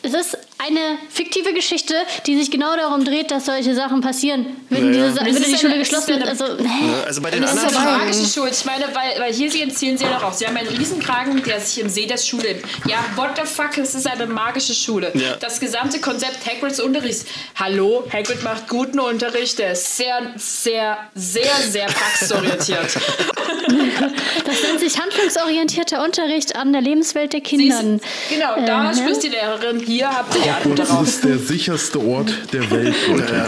es 0.04 0.14
ist 0.14 0.38
eine 0.60 0.98
fiktive 1.10 1.54
Geschichte, 1.54 1.94
die 2.26 2.38
sich 2.38 2.50
genau 2.52 2.76
darum 2.76 3.04
dreht, 3.04 3.32
dass 3.32 3.46
solche 3.48 3.74
Sachen 3.76 4.00
passieren. 4.02 4.46
Wenn, 4.70 4.94
Ja, 4.94 5.00
ja. 5.02 5.08
diese, 5.10 5.26
wenn 5.26 5.36
es 5.36 5.44
die 5.44 5.58
Schule 5.58 5.74
eine- 5.74 5.82
ist 5.82 5.90
geschlossen 5.90 6.20
wird, 6.20 6.28
also? 6.28 6.46
Also 7.06 7.22
bei 7.22 7.32
den 7.32 7.42
Das 7.42 7.54
ist 7.54 7.58
anderen 7.60 7.76
eine 7.78 7.86
Fragen. 7.90 8.06
magische 8.06 8.26
Schuld. 8.34 8.54
Ich 8.54 8.66
meine, 8.66 8.86
weil, 8.94 9.20
weil 9.20 9.34
hier 9.34 9.52
sie 9.52 9.62
erzählen 9.64 9.98
sie 9.98 10.06
ja 10.06 10.12
doch 10.14 10.24
auch. 10.24 10.34
Sie 10.34 10.46
haben 10.48 10.56
einen 10.56 10.68
Riesenkragen, 10.70 11.42
der 11.44 11.60
sich 11.60 11.82
im 11.84 11.90
See 11.90 12.06
der 12.06 12.18
Schule. 12.18 12.56
Ja, 12.88 13.04
what 13.16 13.32
the 13.36 13.42
fuck, 13.46 13.78
es 13.78 13.94
ist 13.96 14.08
eine 14.08 14.26
magische 14.28 14.74
Schule. 14.74 15.12
Ja. 15.16 15.36
Das 15.38 15.60
gesamte 15.60 16.00
Konzept 16.00 16.46
Hagrids 16.46 16.80
Unterrichts. 16.80 17.26
Hallo, 17.56 18.06
Hagrid 18.12 18.44
macht 18.44 18.70
guten 18.70 19.00
Unterricht. 19.00 19.60
Der 19.60 19.72
ist 19.74 19.98
sehr, 19.98 20.34
sehr, 20.38 20.98
sehr, 21.16 21.52
sehr 21.70 21.86
praxisorientiert. 21.88 22.98
Das 24.46 24.62
nennt 24.64 24.80
sich 24.80 25.00
handlungsorientierter 25.00 26.04
Unterricht 26.04 26.56
an 26.56 26.74
der 26.74 26.82
Lebenswelt 26.82 27.34
der 27.34 27.42
Kindern. 27.42 28.00
genau, 28.30 28.56
da 28.66 28.92
Äh, 28.92 28.96
spricht 28.96 29.24
die 29.24 29.30
Lehrerin. 29.30 29.80
Hier 29.80 29.93
habt 30.02 30.36
ihr 30.36 30.42
die 30.42 30.50
Antwort 30.50 30.80
das 30.80 30.90
darauf. 30.90 31.08
ist 31.08 31.24
der 31.24 31.38
sicherste 31.38 32.00
Ort 32.00 32.32
der 32.54 32.70
Welt, 32.72 32.96
Leute. 33.08 33.46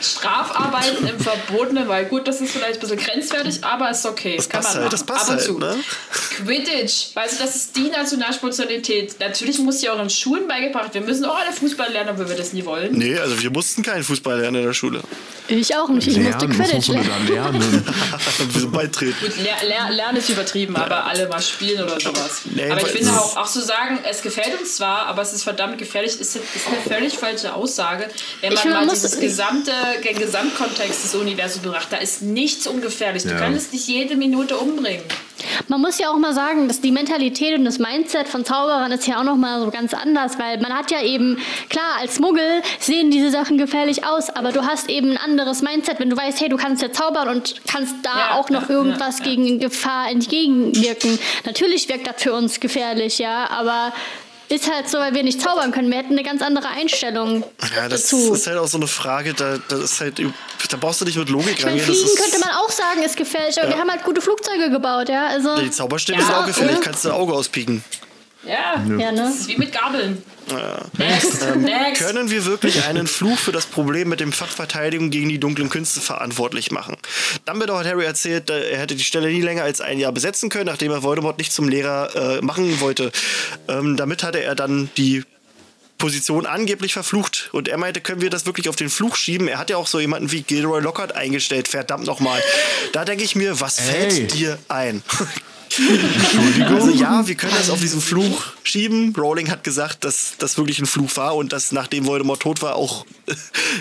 Strafarbeiten 0.00 1.06
im 1.06 1.18
Verbotenen, 1.18 1.88
weil 1.88 2.04
gut, 2.06 2.26
das 2.28 2.40
ist 2.40 2.52
vielleicht 2.52 2.74
ein 2.74 2.80
bisschen 2.80 2.98
grenzwertig, 2.98 3.64
aber 3.64 3.90
ist 3.90 4.04
okay. 4.06 4.36
Das 4.36 4.48
Kann 4.48 4.60
passt 4.62 4.74
man 4.74 4.84
halt, 4.84 4.92
machen. 4.92 5.06
das 5.06 5.16
passt 5.16 5.24
Ab 5.24 5.30
und 5.30 5.36
halt, 5.36 5.46
zu. 5.46 5.58
ne? 5.58 5.84
Quidditch, 6.36 7.14
weißt 7.14 7.40
du, 7.40 7.44
das 7.44 7.56
ist 7.56 7.76
die 7.76 7.88
Nationalspezialität. 7.88 9.16
Natürlich 9.20 9.58
muss 9.60 9.80
sie 9.80 9.88
auch 9.90 10.00
in 10.00 10.10
Schulen 10.10 10.46
beigebracht. 10.48 10.92
Wir 10.94 11.00
müssen 11.00 11.24
auch 11.24 11.36
alle 11.38 11.52
Fußball 11.52 11.90
lernen, 11.92 12.10
obwohl 12.12 12.28
wir 12.28 12.36
das 12.36 12.52
nie 12.52 12.64
wollen. 12.64 12.92
Nee, 12.92 13.18
also 13.18 13.40
wir 13.40 13.50
mussten 13.50 13.82
keinen 13.82 14.02
Fußball 14.04 14.40
lernen 14.40 14.56
in 14.60 14.66
der 14.66 14.74
Schule. 14.74 15.00
Ich 15.48 15.76
auch 15.76 15.88
nicht, 15.90 16.06
ich 16.08 16.16
musste 16.16 16.46
Lernen, 16.46 16.58
was 16.58 16.68
Quidditch 16.70 16.88
muss 16.88 16.96
man 16.96 17.28
lernen. 17.28 17.60
lernen? 17.60 17.84
Wieso 18.52 18.68
beitreten? 18.70 19.14
Gut, 19.20 19.36
ler 19.42 19.68
ler 19.68 19.90
lernen 19.90 20.16
ist 20.18 20.30
übertrieben, 20.30 20.74
aber 20.76 21.04
alle 21.04 21.28
mal 21.28 21.42
spielen 21.42 21.82
oder 21.84 22.00
sowas. 22.00 22.42
Nee, 22.46 22.70
aber 22.70 22.80
ich 22.80 22.86
finde 22.88 23.10
auch, 23.12 23.36
auch 23.36 23.46
zu 23.46 23.60
sagen, 23.60 23.98
es 24.08 24.22
gefällt 24.22 24.58
uns 24.58 24.76
zwar, 24.76 25.06
aber 25.06 25.20
es 25.22 25.32
ist 25.34 25.42
verdammt 25.44 25.73
gefährlich, 25.76 26.12
ist, 26.20 26.36
ist 26.36 26.38
eine 26.66 26.76
völlig 26.86 27.14
falsche 27.18 27.54
Aussage. 27.54 28.08
Wenn 28.40 28.50
Ich 28.52 28.56
man 28.56 28.62
finde, 28.62 28.74
mal 28.76 28.80
man 28.86 28.88
muss- 28.94 29.02
dieses 29.02 29.20
gesamte, 29.20 29.72
den 30.04 30.16
Gesamtkontext 30.18 31.04
des 31.04 31.14
Universums 31.14 31.62
betrachtet, 31.64 31.92
da 31.92 31.96
ist 31.98 32.22
nichts 32.22 32.66
ungefährlich. 32.66 33.22
Du 33.24 33.30
Ja. 33.30 33.38
kannst 33.38 33.72
dich 33.72 33.86
jede 33.86 34.16
Minute 34.16 34.56
umbringen. 34.56 35.02
Man 35.68 35.80
muss 35.80 35.98
ja 35.98 36.10
auch 36.10 36.16
mal 36.16 36.32
sagen, 36.32 36.68
dass 36.68 36.80
die 36.80 36.90
Mentalität 36.90 37.58
und 37.58 37.64
das 37.64 37.78
Mindset 37.78 38.28
von 38.28 38.44
Zauberern 38.44 38.90
ist 38.92 39.06
ja 39.06 39.18
auch 39.20 39.24
noch 39.24 39.36
mal 39.36 39.60
so 39.60 39.70
ganz 39.70 39.92
anders, 39.92 40.38
weil 40.38 40.58
man 40.60 40.72
hat 40.72 40.90
ja 40.90 41.02
eben, 41.02 41.38
klar, 41.68 41.96
als 42.00 42.18
Muggel 42.18 42.62
sehen 42.80 43.10
diese 43.10 43.30
Sachen 43.30 43.58
gefährlich 43.58 44.04
aus, 44.04 44.30
aber 44.30 44.52
du 44.52 44.64
hast 44.66 44.88
eben 44.88 45.10
ein 45.12 45.16
anderes 45.18 45.60
Mindset, 45.62 46.00
wenn 46.00 46.08
du 46.10 46.16
weißt, 46.16 46.40
hey, 46.40 46.48
du 46.48 46.56
kannst 46.56 46.82
ja 46.82 46.92
zaubern 46.92 47.28
und 47.28 47.56
kannst 47.70 47.94
da 48.02 48.16
Ja, 48.30 48.34
auch 48.34 48.48
noch 48.48 48.68
ja, 48.68 48.74
irgendwas 48.76 49.18
ja, 49.18 49.24
ja. 49.26 49.30
gegen 49.30 49.58
Gefahr 49.58 50.10
entgegenwirken. 50.10 51.18
Natürlich 51.44 51.88
wirkt 51.88 52.06
das 52.06 52.22
für 52.22 52.32
uns 52.32 52.58
gefährlich, 52.60 53.18
ja, 53.18 53.48
aber 53.50 53.92
ist 54.48 54.70
halt 54.70 54.88
so, 54.88 54.98
weil 54.98 55.14
wir 55.14 55.22
nicht 55.22 55.40
zaubern 55.40 55.72
können. 55.72 55.90
Wir 55.90 55.98
hätten 55.98 56.12
eine 56.12 56.22
ganz 56.22 56.42
andere 56.42 56.68
Einstellung 56.68 57.44
Ja, 57.74 57.88
das 57.88 58.02
dazu. 58.02 58.34
ist 58.34 58.46
halt 58.46 58.58
auch 58.58 58.66
so 58.68 58.76
eine 58.78 58.86
Frage, 58.86 59.34
da, 59.34 59.58
das 59.68 59.80
ist 59.80 60.00
halt, 60.00 60.18
da 60.18 60.76
brauchst 60.76 61.00
du 61.00 61.04
nicht 61.04 61.16
mit 61.16 61.28
Logik 61.28 61.58
Ich 61.58 61.64
meine, 61.64 61.80
rangehen. 61.80 61.94
Fliegen 61.94 62.06
ist, 62.06 62.22
könnte 62.22 62.38
man 62.40 62.50
auch 62.56 62.70
sagen, 62.70 63.02
ist 63.02 63.16
gefährlich, 63.16 63.58
aber 63.60 63.70
wir 63.70 63.78
haben 63.78 63.90
halt 63.90 64.04
gute 64.04 64.20
Flugzeuge 64.20 64.70
gebaut, 64.70 65.08
ja. 65.08 65.26
Also, 65.26 65.56
die 65.60 65.70
Zauberstäbe 65.70 66.18
Ja, 66.20 66.26
sind 66.26 66.34
auch 66.34 66.46
gefährlich, 66.46 66.76
oder? 66.76 66.84
kannst 66.84 67.04
du 67.04 67.10
Auge 67.12 67.32
auspieken. 67.32 67.82
Ja, 68.46 68.74
ja, 68.98 69.10
ne? 69.10 69.14
das 69.16 69.36
ist 69.36 69.48
wie 69.48 69.56
mit 69.56 69.72
Gabeln. 69.72 70.22
Next, 70.98 71.42
Ähm, 71.42 71.62
next. 71.62 72.02
Können 72.02 72.30
wir 72.30 72.44
wirklich 72.44 72.84
einen 72.84 73.06
Fluch 73.06 73.38
für 73.38 73.52
das 73.52 73.66
Problem 73.66 74.08
mit 74.08 74.20
dem 74.20 74.32
Fach 74.32 74.48
Verteidigung 74.48 75.10
gegen 75.10 75.28
die 75.28 75.38
dunklen 75.38 75.68
Künste 75.70 76.00
verantwortlich 76.00 76.70
machen? 76.70 76.96
Dumbledore 77.46 77.80
hat 77.80 77.86
Harry 77.86 78.04
erzählt, 78.04 78.50
äh, 78.50 78.70
er 78.70 78.78
hätte 78.78 78.94
die 78.94 79.04
Stelle 79.04 79.28
nie 79.28 79.40
länger 79.40 79.62
als 79.64 79.80
ein 79.80 79.98
Jahr 79.98 80.12
besetzen 80.12 80.48
können, 80.50 80.66
nachdem 80.66 80.92
er 80.92 81.02
Voldemort 81.02 81.38
nicht 81.38 81.52
zum 81.52 81.68
Lehrer 81.68 82.38
äh, 82.38 82.40
machen 82.42 82.80
wollte. 82.80 83.10
Ähm, 83.68 83.96
damit 83.96 84.22
hatte 84.22 84.42
er 84.42 84.54
dann 84.54 84.90
die 84.96 85.22
Position 85.98 86.44
angeblich 86.44 86.92
verflucht. 86.92 87.48
Und 87.52 87.68
er 87.68 87.78
meinte, 87.78 88.00
können 88.00 88.20
wir 88.20 88.28
das 88.30 88.46
wirklich 88.46 88.68
auf 88.68 88.76
den 88.76 88.90
Fluch 88.90 89.16
schieben? 89.16 89.48
Er 89.48 89.58
hat 89.58 89.70
ja 89.70 89.76
auch 89.76 89.86
so 89.86 90.00
jemanden 90.00 90.32
wie 90.32 90.42
Gilroy 90.42 90.80
Lockhart 90.80 91.14
eingestellt, 91.16 91.68
verdammt 91.68 92.06
nochmal. 92.06 92.42
Da 92.92 93.04
denke 93.04 93.24
ich 93.24 93.36
mir, 93.36 93.60
was 93.60 93.78
Ey. 93.78 93.84
fällt 93.84 94.34
dir 94.34 94.58
ein? 94.68 95.02
Also 96.68 96.90
ja, 96.90 97.26
wir 97.26 97.34
können 97.34 97.52
das 97.56 97.70
auf 97.70 97.80
diesen 97.80 98.00
Fluch 98.00 98.44
schieben. 98.62 99.14
Rowling 99.16 99.50
hat 99.50 99.64
gesagt, 99.64 100.04
dass 100.04 100.34
das 100.38 100.56
wirklich 100.56 100.78
ein 100.78 100.86
Fluch 100.86 101.16
war 101.16 101.34
und 101.36 101.52
dass 101.52 101.72
nachdem 101.72 102.06
Voldemort 102.06 102.40
tot 102.40 102.62
war, 102.62 102.76
auch 102.76 103.04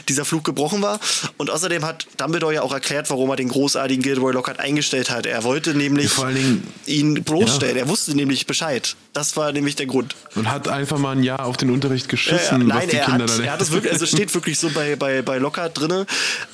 dieser 0.09 0.25
Fluch 0.25 0.43
gebrochen 0.43 0.81
war. 0.81 0.99
Und 1.37 1.49
außerdem 1.49 1.85
hat 1.85 2.07
Dumbledore 2.17 2.53
ja 2.55 2.61
auch 2.61 2.73
erklärt, 2.73 3.09
warum 3.09 3.29
er 3.29 3.35
den 3.35 3.49
großartigen 3.49 4.01
Gilderoy 4.03 4.33
Lockhart 4.33 4.59
eingestellt 4.59 5.09
hat. 5.09 5.25
Er 5.25 5.43
wollte 5.43 5.73
nämlich 5.75 6.05
Ja, 6.05 6.11
vor 6.11 6.25
allen 6.25 6.35
Dingen- 6.35 6.67
ihn 6.85 7.23
bloßstellen. 7.23 7.77
Er 7.77 7.87
wusste 7.87 8.15
nämlich 8.15 8.45
Bescheid. 8.47 8.95
Das 9.13 9.37
war 9.37 9.51
nämlich 9.51 9.75
der 9.75 9.85
Grund. 9.85 10.15
Und 10.35 10.49
hat 10.49 10.67
einfach 10.67 10.97
mal 10.97 11.11
ein 11.15 11.23
Jahr 11.23 11.45
auf 11.45 11.57
den 11.57 11.69
Unterricht 11.69 12.05
Ja, 12.05 12.11
geschissen, 12.11 12.61
ja, 12.61 12.67
was 12.67 12.75
nein, 12.79 12.89
die 12.89 12.95
er 12.97 13.05
Kinder 13.05 13.23
hat, 13.25 13.39
da 13.39 13.43
er 13.43 13.51
hat 13.53 13.61
es 13.61 13.71
wirklich, 13.71 13.93
also 13.93 14.05
steht 14.05 14.33
wirklich 14.33 14.57
so 14.57 14.69
bei, 14.71 14.95
bei, 14.95 15.21
bei 15.21 15.37
Lockhart 15.37 15.77
drinne, 15.79 16.05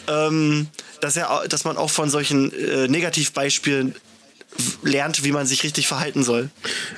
ähm, 0.07 0.67
dass, 1.01 1.15
er, 1.15 1.43
dass 1.47 1.63
man 1.63 1.77
auch 1.77 1.89
von 1.89 2.09
solchen 2.09 2.51
äh, 2.53 2.87
Negativbeispielen 2.87 3.95
lernt, 4.83 5.23
wie 5.23 5.31
man 5.31 5.45
sich 5.45 5.63
richtig 5.63 5.87
verhalten 5.87 6.23
soll. 6.23 6.49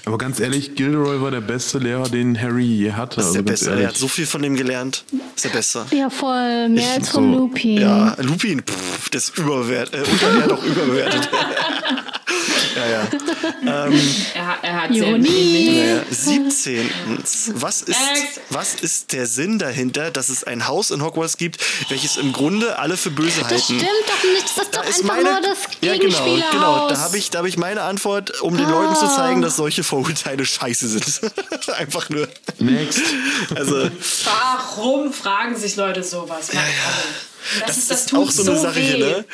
Aber 0.05 0.17
ganz 0.17 0.39
ehrlich, 0.39 0.75
Gilderoy 0.75 1.21
war 1.21 1.31
der 1.31 1.41
beste 1.41 1.77
Lehrer, 1.79 2.09
den 2.09 2.39
Harry 2.39 2.63
je 2.65 2.91
hatte. 2.93 3.17
Das 3.17 3.27
ist 3.27 3.33
der 3.33 3.39
also 3.41 3.51
Beste. 3.51 3.71
Er 3.81 3.87
hat 3.89 3.97
so 3.97 4.07
viel 4.07 4.25
von 4.25 4.41
dem 4.41 4.55
gelernt. 4.55 5.03
ist 5.35 5.45
der 5.45 5.49
Beste. 5.49 5.85
Ja, 5.91 6.09
voll. 6.09 6.69
Mehr 6.69 6.83
Ich 6.83 6.89
als 6.99 7.09
von 7.09 7.31
so- 7.33 7.39
Lupin. 7.39 7.81
Ja, 7.81 8.15
Lupin, 8.21 8.61
pff, 8.61 9.09
das 9.09 9.25
ist 9.29 9.37
überwert, 9.37 9.93
äh, 9.93 9.99
unter 10.09 10.47
doch 10.47 10.63
überbewertet. 10.63 11.29
ja, 12.75 12.87
ja. 12.87 13.07
Er, 14.33 14.57
er 14.63 14.81
hat 14.83 14.91
Ironie. 14.91 16.03
sehr 16.09 16.35
Naja, 16.39 16.49
17. 16.49 16.89
Was 17.55 17.81
ist, 17.81 17.97
was 18.49 18.73
ist 18.75 19.11
der 19.13 19.25
Sinn 19.27 19.59
dahinter, 19.59 20.11
dass 20.11 20.29
es 20.29 20.43
ein 20.43 20.67
Haus 20.67 20.91
in 20.91 21.03
Hogwarts 21.03 21.37
gibt, 21.37 21.57
welches 21.89 22.17
im 22.17 22.31
Grunde 22.33 22.77
alle 22.79 22.97
für 22.97 23.11
böse 23.11 23.41
Das 23.41 23.49
halten? 23.51 23.63
stimmt 23.63 23.83
doch 24.07 24.23
nicht. 24.31 24.43
Das 24.43 24.65
ist 24.65 24.75
doch 24.75 24.81
Da 24.81 24.87
ist 24.87 25.01
einfach 25.01 25.15
meine, 25.15 25.31
nur 25.31 25.41
das 25.41 25.57
ja, 25.81 25.93
genau, 25.93 25.99
Gegenspielerhaus. 25.99 26.51
genau. 26.51 26.89
Da 26.89 26.97
habe 26.99 27.17
ich, 27.17 27.29
da 27.29 27.39
hab 27.39 27.45
ich 27.45 27.57
meine 27.57 27.81
Antwort, 27.83 28.41
um 28.41 28.57
den 28.57 28.69
Leuten 28.69 28.95
zu 28.95 29.07
zeigen, 29.07 29.41
dass 29.41 29.55
solche 29.55 29.83
Vorurteile 29.83 30.45
scheiße 30.45 30.87
sind. 30.87 31.21
Einfach 31.77 32.09
nur. 32.09 32.27
Next. 32.59 33.01
Also, 33.55 33.89
Warum 34.25 35.13
fragen 35.13 35.55
sich 35.57 35.75
Leute 35.75 36.03
sowas? 36.03 36.53
Mal 36.53 36.59
ehrlich. 36.61 36.75
Das, 37.59 37.67
das, 37.67 37.77
ist, 37.77 37.91
das 37.91 38.13
auch 38.13 38.29
so 38.31 38.49
eine 38.49 38.59
Sache 38.59 38.75
weh. 38.75 38.81
hier, 38.81 38.97
ne? 38.97 39.25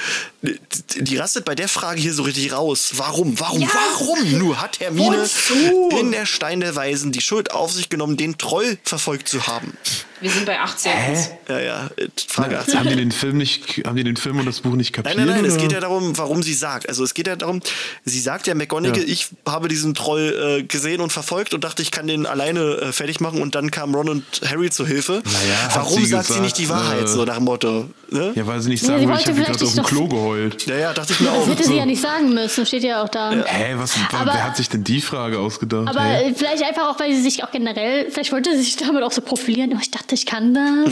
Die, 0.41 1.03
die 1.03 1.17
rastet 1.17 1.45
bei 1.45 1.55
der 1.55 1.67
Frage 1.67 1.99
hier 1.99 2.13
so 2.13 2.23
richtig 2.23 2.53
raus. 2.53 2.91
Warum? 2.95 3.39
Warum? 3.39 3.61
Ja. 3.61 3.69
Warum? 3.73 4.37
Nur 4.37 4.61
hat 4.61 4.79
Hermine 4.79 5.23
Wozu? 5.23 5.89
in 5.97 6.11
der 6.11 6.25
Stein 6.25 6.59
der 6.59 6.75
Weisen 6.75 7.11
die 7.11 7.21
Schuld 7.21 7.51
auf 7.51 7.71
sich 7.71 7.89
genommen, 7.89 8.17
den 8.17 8.37
Troll 8.37 8.77
verfolgt 8.83 9.27
zu 9.27 9.47
haben. 9.47 9.77
Wir 10.19 10.31
sind 10.31 10.45
bei 10.45 10.59
18. 10.59 10.91
Ja, 11.47 11.59
ja. 11.59 11.89
äh, 11.97 12.07
Frage 12.27 12.57
18. 12.59 12.79
haben 12.79 12.89
die 12.89 12.95
den 12.95 13.11
Film 13.11 13.37
nicht, 13.37 13.83
haben 13.85 13.95
die 13.95 14.03
den 14.03 14.17
Film 14.17 14.39
und 14.39 14.45
das 14.45 14.61
Buch 14.61 14.73
nicht 14.75 14.93
kapiert? 14.93 15.15
Nein, 15.15 15.27
nein, 15.27 15.35
nein, 15.37 15.45
es 15.45 15.53
oder? 15.53 15.61
geht 15.63 15.71
ja 15.73 15.79
darum, 15.79 16.17
warum 16.17 16.41
sie 16.43 16.53
sagt. 16.53 16.89
Also 16.89 17.03
es 17.03 17.13
geht 17.13 17.27
ja 17.27 17.35
darum, 17.35 17.61
sie 18.05 18.19
sagt 18.19 18.47
ja 18.47 18.55
McGonagall, 18.55 18.99
Ja. 19.03 19.05
ich 19.07 19.27
habe 19.47 19.67
diesen 19.67 19.93
Troll 19.93 20.57
äh, 20.59 20.63
gesehen 20.63 21.01
und 21.01 21.11
verfolgt 21.13 21.53
und 21.53 21.63
dachte, 21.63 21.81
ich 21.81 21.91
kann 21.91 22.07
den 22.07 22.25
alleine 22.25 22.59
äh, 22.61 22.91
fertig 22.91 23.19
machen 23.19 23.41
und 23.41 23.55
dann 23.55 23.69
kamen 23.71 23.93
Ron 23.93 24.09
und 24.09 24.23
Harry 24.49 24.69
zur 24.71 24.87
Hilfe. 24.87 25.21
Naja, 25.23 25.69
warum 25.75 25.99
sie 25.99 26.05
sagt 26.07 26.25
sie 26.25 26.29
gesagt, 26.33 26.43
nicht 26.45 26.57
die 26.57 26.69
Wahrheit, 26.69 27.03
äh, 27.03 27.07
so 27.07 27.23
nach 27.25 27.35
dem 27.35 27.43
Motto? 27.45 27.89
Ne? 28.09 28.31
Ja, 28.35 28.47
weil 28.47 28.59
sie 28.61 28.69
nicht 28.69 28.81
Ja, 28.81 28.87
sagen 28.87 29.01
sie 29.01 29.07
will, 29.07 29.13
ich 29.15 29.27
wollte 29.27 29.31
habe 29.31 29.43
vielleicht 29.43 29.59
gerade 29.59 29.65
auf 29.65 29.73
dem 29.75 29.83
Klo 29.83 30.07
geheult. 30.07 30.65
Ja, 30.65 30.75
ja, 30.77 30.93
dachte 30.93 31.13
ich 31.13 31.19
mir 31.19 31.27
Das 31.27 31.37
auch. 31.37 31.47
hätte 31.47 31.63
so. 31.63 31.69
sie 31.71 31.77
ja 31.77 31.85
nicht 31.85 32.01
sagen 32.01 32.33
müssen, 32.33 32.65
steht 32.65 32.83
ja 32.83 33.03
auch 33.03 33.09
da. 33.09 33.31
Hä, 33.45 33.73
was, 33.77 33.95
Aber- 34.13 34.33
wer 34.33 34.43
hat 34.45 34.57
sich 34.57 34.69
denn 34.69 34.83
die 34.83 35.01
Frage 35.01 35.39
ausgedacht? 35.39 35.89
Aber 35.89 36.01
Hä? 36.01 36.29
äh, 36.29 36.33
vielleicht 36.33 36.63
einfach 36.63 36.87
auch, 36.89 36.99
weil 36.99 37.13
sie 37.13 37.21
sich 37.21 37.43
auch 37.43 37.51
generell, 37.51 38.09
vielleicht 38.09 38.31
wollte 38.31 38.55
sie 38.55 38.63
sich 38.63 38.77
damit 38.77 39.03
auch 39.03 39.11
so 39.11 39.21
profilieren. 39.21 39.71
Oh, 39.75 39.79
ich 39.81 39.91
dachte, 39.91 40.06
ich 40.13 40.25
kann 40.25 40.53
das. 40.53 40.91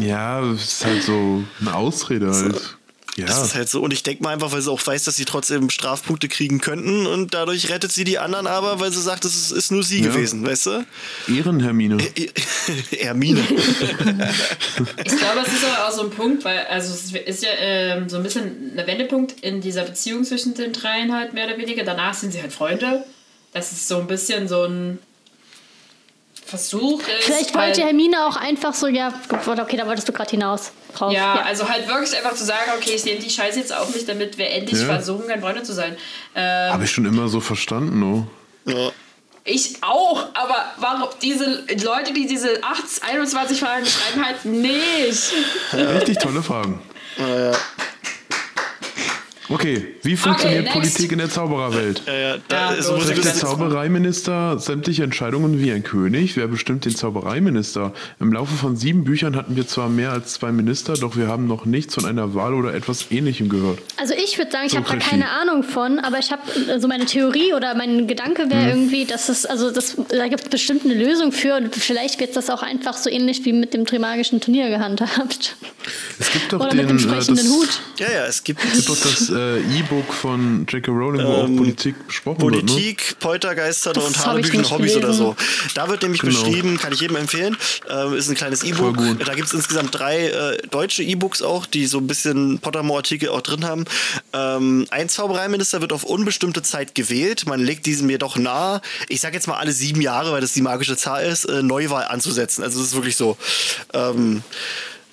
Ja, 0.00 0.40
das 0.40 0.62
ist 0.62 0.84
halt 0.84 1.02
so 1.02 1.44
eine 1.60 1.74
Ausrede 1.74 2.32
halt. 2.32 2.76
Ja, 3.14 3.26
Das 3.26 3.42
ist 3.44 3.54
halt 3.54 3.68
so. 3.68 3.82
Und 3.82 3.92
ich 3.92 4.02
denke 4.02 4.22
mal 4.22 4.30
einfach, 4.30 4.52
weil 4.52 4.62
sie 4.62 4.70
auch 4.70 4.80
weiß, 4.86 5.04
dass 5.04 5.16
sie 5.16 5.26
trotzdem 5.26 5.68
Strafpunkte 5.68 6.28
kriegen 6.28 6.62
könnten 6.62 7.06
und 7.06 7.34
dadurch 7.34 7.68
rettet 7.68 7.92
sie 7.92 8.04
die 8.04 8.18
anderen 8.18 8.46
aber, 8.46 8.80
weil 8.80 8.90
sie 8.90 9.02
sagt, 9.02 9.26
es 9.26 9.36
ist, 9.36 9.50
ist 9.50 9.70
nur 9.70 9.82
sie 9.82 10.00
Ja. 10.00 10.08
gewesen, 10.10 10.46
weißt 10.46 10.64
du? 10.66 10.86
Ehrenhermine. 11.28 11.98
Hermine. 12.90 13.40
Ich 15.04 15.16
glaube, 15.16 15.40
es 15.46 15.52
ist 15.52 15.64
aber 15.64 15.88
auch 15.88 15.92
so 15.92 16.02
ein 16.04 16.10
Punkt, 16.10 16.44
weil 16.46 16.60
also 16.70 16.92
es 16.94 17.12
ist 17.12 17.42
ja 17.42 17.50
ähm, 17.58 18.08
so 18.08 18.16
ein 18.16 18.22
bisschen 18.22 18.72
ein 18.78 18.86
Wendepunkt 18.86 19.40
in 19.42 19.60
dieser 19.60 19.82
Beziehung 19.84 20.24
zwischen 20.24 20.54
den 20.54 20.72
dreien 20.72 21.12
halt 21.14 21.34
mehr 21.34 21.46
oder 21.46 21.58
weniger. 21.58 21.84
Danach 21.84 22.14
sind 22.14 22.32
sie 22.32 22.40
halt 22.40 22.52
Freunde. 22.52 23.04
Das 23.52 23.72
ist 23.72 23.88
so 23.88 23.98
ein 23.98 24.06
bisschen 24.06 24.48
so 24.48 24.62
ein 24.64 24.98
Versuch 26.58 27.00
ist. 27.00 27.24
Vielleicht 27.24 27.54
halt, 27.56 27.68
wollte 27.78 27.82
Hermine 27.82 28.26
auch 28.26 28.36
einfach 28.36 28.74
so, 28.74 28.86
ja, 28.86 29.12
okay, 29.46 29.76
da 29.78 29.86
wolltest 29.86 30.06
du 30.08 30.12
gerade 30.12 30.30
hinaus. 30.30 30.72
Drauf. 30.94 31.10
ja, 31.12 31.40
also 31.46 31.66
halt 31.66 31.88
wirklich 31.88 32.14
einfach 32.14 32.34
zu 32.34 32.44
sagen, 32.44 32.70
okay, 32.76 32.92
ich 32.94 33.04
nehme 33.06 33.18
die 33.20 33.30
Scheiße 33.30 33.58
jetzt 33.58 33.74
auf 33.74 33.94
mich, 33.94 34.04
damit 34.04 34.36
wir 34.36 34.50
endlich 34.50 34.78
Ja. 34.80 34.84
versuchen 34.86 35.26
können, 35.26 35.40
Freunde 35.40 35.62
zu 35.62 35.72
sein. 35.72 35.96
Ähm, 36.34 36.72
Habe 36.74 36.84
ich 36.84 36.90
schon 36.90 37.06
immer 37.06 37.28
so 37.28 37.40
verstanden, 37.40 38.02
oh. 38.02 38.26
Ja. 38.70 38.90
ich 39.44 39.82
auch, 39.82 40.26
aber 40.34 40.66
warum 40.76 41.08
diese 41.22 41.64
Leute, 41.82 42.12
die 42.12 42.26
diese 42.26 42.62
8, 42.62 42.82
21 43.08 43.58
Fragen 43.58 43.86
schreiben, 43.86 44.24
halt 44.26 44.44
nicht. 44.44 45.32
Richtig 45.72 46.18
tolle 46.18 46.42
Fragen. 46.42 46.80
Okay, 49.52 49.86
wie 50.02 50.16
funktioniert 50.16 50.64
next. 50.64 50.72
Politik 50.72 51.12
in 51.12 51.18
der 51.18 51.28
Zaubererwelt? 51.28 52.02
Ja, 52.06 52.14
ja, 52.14 52.36
da 52.48 52.74
Ja, 52.74 52.92
muss 52.92 53.06
der 53.06 53.34
Zaubereiminister 53.34 54.58
sämtliche 54.58 55.04
Entscheidungen 55.04 55.60
wie 55.60 55.70
ein 55.72 55.82
König? 55.82 56.36
Wer 56.36 56.48
bestimmt 56.48 56.86
den 56.86 56.96
Zaubereiminister? 56.96 57.92
Im 58.18 58.32
Laufe 58.32 58.54
von 58.54 58.76
sieben 58.76 59.04
Büchern 59.04 59.36
hatten 59.36 59.54
wir 59.54 59.66
zwar 59.66 59.90
mehr 59.90 60.12
als 60.12 60.34
zwei 60.34 60.52
Minister, 60.52 60.94
doch 60.94 61.16
wir 61.16 61.28
haben 61.28 61.46
noch 61.46 61.66
nichts 61.66 61.94
von 61.94 62.06
einer 62.06 62.34
Wahl 62.34 62.54
oder 62.54 62.72
etwas 62.72 63.10
Ähnlichem 63.10 63.50
gehört. 63.50 63.78
Also 63.98 64.14
ich 64.14 64.38
würde 64.38 64.50
sagen, 64.50 64.66
ich 64.66 64.72
So 64.72 64.78
habe 64.78 64.88
da 64.88 64.96
keine 64.96 65.28
Ahnung 65.28 65.62
von, 65.62 65.98
aber 65.98 66.18
ich 66.18 66.32
habe 66.32 66.42
so 66.54 66.72
also 66.72 66.88
meine 66.88 67.04
Theorie 67.04 67.52
oder 67.52 67.74
mein 67.74 68.06
Gedanke 68.06 68.48
wäre 68.48 68.70
irgendwie, 68.70 69.04
dass 69.04 69.28
es, 69.28 69.44
also 69.44 69.70
das, 69.70 69.96
da 70.08 70.28
gibt 70.28 70.44
es 70.44 70.48
bestimmt 70.48 70.84
eine 70.86 70.94
Lösung 70.94 71.30
für 71.30 71.56
und 71.56 71.74
vielleicht 71.74 72.20
wird 72.20 72.36
das 72.36 72.48
auch 72.48 72.62
einfach 72.62 72.96
so 72.96 73.10
ähnlich 73.10 73.44
wie 73.44 73.52
mit 73.52 73.74
dem 73.74 73.84
Trimagischen 73.84 74.40
Turnier 74.40 74.70
gehandhabt. 74.70 75.56
Es 76.18 76.32
gibt 76.32 76.52
doch 76.52 76.60
Oder 76.60 76.70
den, 76.70 76.78
mit 76.78 76.90
dem 76.90 76.96
äh, 76.96 77.00
sprechenden 77.00 77.44
das, 77.44 77.54
Hut. 77.54 77.80
Ja, 77.98 78.10
ja, 78.10 78.26
es 78.26 78.42
gibt 78.42 78.64
Es 78.64 78.72
gibt 78.72 78.88
doch 78.88 78.96
das 78.96 79.30
äh, 79.30 79.41
E-Book 79.58 80.12
von 80.12 80.66
J.K. 80.68 80.90
Rowling, 80.90 81.26
wo 81.26 81.32
auch 81.32 81.46
Politik 81.56 82.06
besprochen 82.06 82.40
wird. 82.42 82.52
Ne? 82.52 82.60
Politik, 82.72 83.16
Poltergeister 83.20 83.92
Das 83.92 84.04
und 84.04 84.16
hab 84.18 84.36
ich 84.38 84.46
Hanebüchen 84.52 84.70
Hobbys 84.70 84.96
oder 84.96 85.12
so. 85.12 85.32
gelesen. 85.32 85.70
Da 85.74 85.88
wird 85.88 86.02
nämlich 86.02 86.20
Genau. 86.20 86.32
beschrieben, 86.42 86.78
kann 86.78 86.92
ich 86.92 87.00
jedem 87.00 87.16
empfehlen, 87.16 87.56
ähm, 87.90 88.14
ist 88.14 88.28
ein 88.28 88.34
kleines 88.34 88.62
E-Book. 88.62 88.96
Da 89.24 89.34
gibt 89.34 89.48
es 89.48 89.54
insgesamt 89.54 89.94
drei 89.94 90.28
äh, 90.28 90.58
deutsche 90.70 91.02
E-Books 91.02 91.42
auch, 91.42 91.66
die 91.66 91.86
so 91.86 91.98
ein 91.98 92.06
bisschen 92.06 92.58
Pottermore-Artikel 92.58 93.28
auch 93.30 93.40
drin 93.42 93.64
haben. 93.64 93.84
Ähm, 94.32 94.86
ein 94.90 95.08
Zaubereiminister 95.08 95.80
wird 95.80 95.92
auf 95.92 96.04
unbestimmte 96.04 96.62
Zeit 96.62 96.94
gewählt. 96.94 97.46
Man 97.46 97.60
legt 97.60 97.86
diesem 97.86 98.08
jedoch 98.10 98.36
nahe, 98.36 98.80
ich 99.08 99.20
sag 99.20 99.34
jetzt 99.34 99.46
mal 99.48 99.56
alle 99.56 99.72
sieben 99.72 100.00
Jahre, 100.00 100.32
weil 100.32 100.40
das 100.40 100.52
die 100.52 100.62
magische 100.62 100.96
Zahl 100.96 101.24
ist, 101.24 101.44
äh, 101.44 101.62
Neuwahl 101.62 102.04
anzusetzen. 102.04 102.62
Also 102.62 102.78
das 102.78 102.88
ist 102.88 102.94
wirklich 102.94 103.16
so. 103.16 103.36
Ähm, 103.92 104.42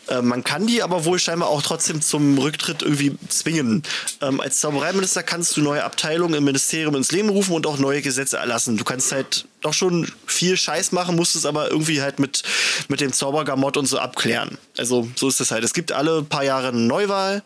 äh, 0.10 0.22
man 0.22 0.44
kann 0.44 0.68
die 0.68 0.82
aber 0.82 1.06
wohl 1.06 1.20
scheinbar 1.20 1.50
auch 1.50 1.62
trotzdem 1.62 2.02
zum 2.02 2.38
Rücktritt 2.38 2.82
irgendwie 2.82 3.16
zwingen. 3.28 3.84
Ähm, 4.22 4.40
als 4.40 4.60
Zaubereiminister 4.60 5.24
kannst 5.24 5.56
du 5.58 5.62
neue 5.62 5.84
Abteilungen 5.84 6.34
im 6.36 6.44
Ministerium 6.44 6.96
ins 6.96 7.12
Leben 7.12 7.30
rufen 7.30 7.54
und 7.54 7.68
auch 7.68 7.78
neue 7.78 8.02
Gesetze 8.02 8.38
erlassen. 8.38 8.78
Du 8.78 8.84
kannst 8.84 9.12
halt 9.12 9.46
doch 9.62 9.74
schon 9.74 10.12
viel 10.26 10.58
Scheiß 10.58 10.92
machen, 10.92 11.16
musst 11.16 11.36
es 11.36 11.46
aber 11.46 11.70
irgendwie 11.70 12.02
halt 12.02 12.20
mit, 12.20 12.44
mit 12.88 13.02
dem 13.02 13.14
Zaubergamott 13.14 13.78
und 13.78 13.86
so 13.86 14.00
abklären. 14.00 14.58
Also 14.78 15.08
so 15.16 15.28
ist 15.28 15.40
das 15.40 15.52
halt. 15.52 15.64
Es 15.64 15.74
gibt 15.74 15.92
alle 15.92 16.24
paar 16.24 16.44
Jahre 16.44 16.70
eine 16.70 16.80
Neuwahl. 16.80 17.44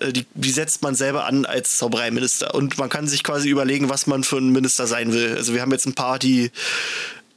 äh, 0.00 0.12
die, 0.12 0.26
die 0.34 0.50
setzt 0.50 0.82
man 0.82 0.94
selber 0.94 1.26
an 1.26 1.44
als 1.44 1.78
Zaubereiminister. 1.78 2.54
Und 2.54 2.78
man 2.78 2.88
kann 2.88 3.06
sich 3.06 3.22
quasi 3.22 3.48
überlegen, 3.48 3.88
was 3.88 4.06
man 4.06 4.24
für 4.24 4.38
ein 4.38 4.50
Minister 4.50 4.86
sein 4.86 5.12
will. 5.12 5.36
Also 5.36 5.54
wir 5.54 5.60
haben 5.60 5.72
jetzt 5.72 5.86
ein 5.86 5.94
paar, 5.94 6.18
die 6.18 6.50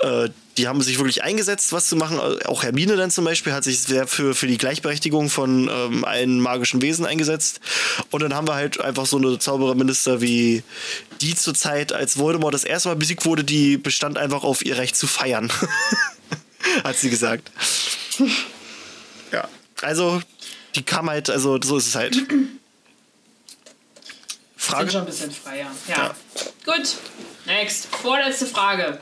äh, 0.03 0.29
die 0.57 0.67
haben 0.67 0.81
sich 0.81 0.97
wirklich 0.99 1.23
eingesetzt, 1.23 1.71
was 1.71 1.87
zu 1.87 1.95
machen. 1.95 2.19
Auch 2.45 2.63
Hermine 2.63 2.95
dann 2.95 3.09
zum 3.09 3.25
Beispiel 3.25 3.53
hat 3.53 3.63
sich 3.63 3.79
sehr 3.79 4.05
für, 4.05 4.35
für 4.35 4.47
die 4.47 4.57
Gleichberechtigung 4.57 5.29
von 5.29 5.69
ähm, 5.71 6.05
allen 6.05 6.39
magischen 6.39 6.81
Wesen 6.81 7.05
eingesetzt. 7.05 7.59
Und 8.11 8.21
dann 8.21 8.35
haben 8.35 8.47
wir 8.47 8.53
halt 8.53 8.79
einfach 8.79 9.05
so 9.05 9.17
eine 9.17 9.39
Zaubererminister 9.39 10.21
wie 10.21 10.61
die 11.21 11.35
zur 11.35 11.55
Zeit, 11.55 11.93
als 11.93 12.17
Voldemort 12.17 12.53
das 12.53 12.65
erste 12.65 12.89
Mal 12.89 12.95
besiegt 12.95 13.25
wurde, 13.25 13.43
die 13.43 13.77
bestand 13.77 14.17
einfach 14.17 14.43
auf 14.43 14.63
ihr 14.63 14.77
Recht 14.77 14.95
zu 14.95 15.07
feiern. 15.07 15.51
hat 16.83 16.97
sie 16.97 17.09
gesagt. 17.09 17.49
ja, 19.31 19.47
also 19.81 20.21
die 20.75 20.83
kam 20.83 21.09
halt, 21.09 21.29
also 21.29 21.59
so 21.63 21.77
ist 21.77 21.87
es 21.87 21.95
halt. 21.95 22.15
Frage? 24.55 24.83
Sind 24.83 24.91
schon 24.91 25.01
ein 25.01 25.07
bisschen 25.07 25.31
freier. 25.31 25.71
Ja. 25.87 25.95
ja. 25.95 26.15
Gut, 26.65 26.95
next. 27.45 27.87
Vorletzte 27.87 28.45
Frage. 28.45 28.99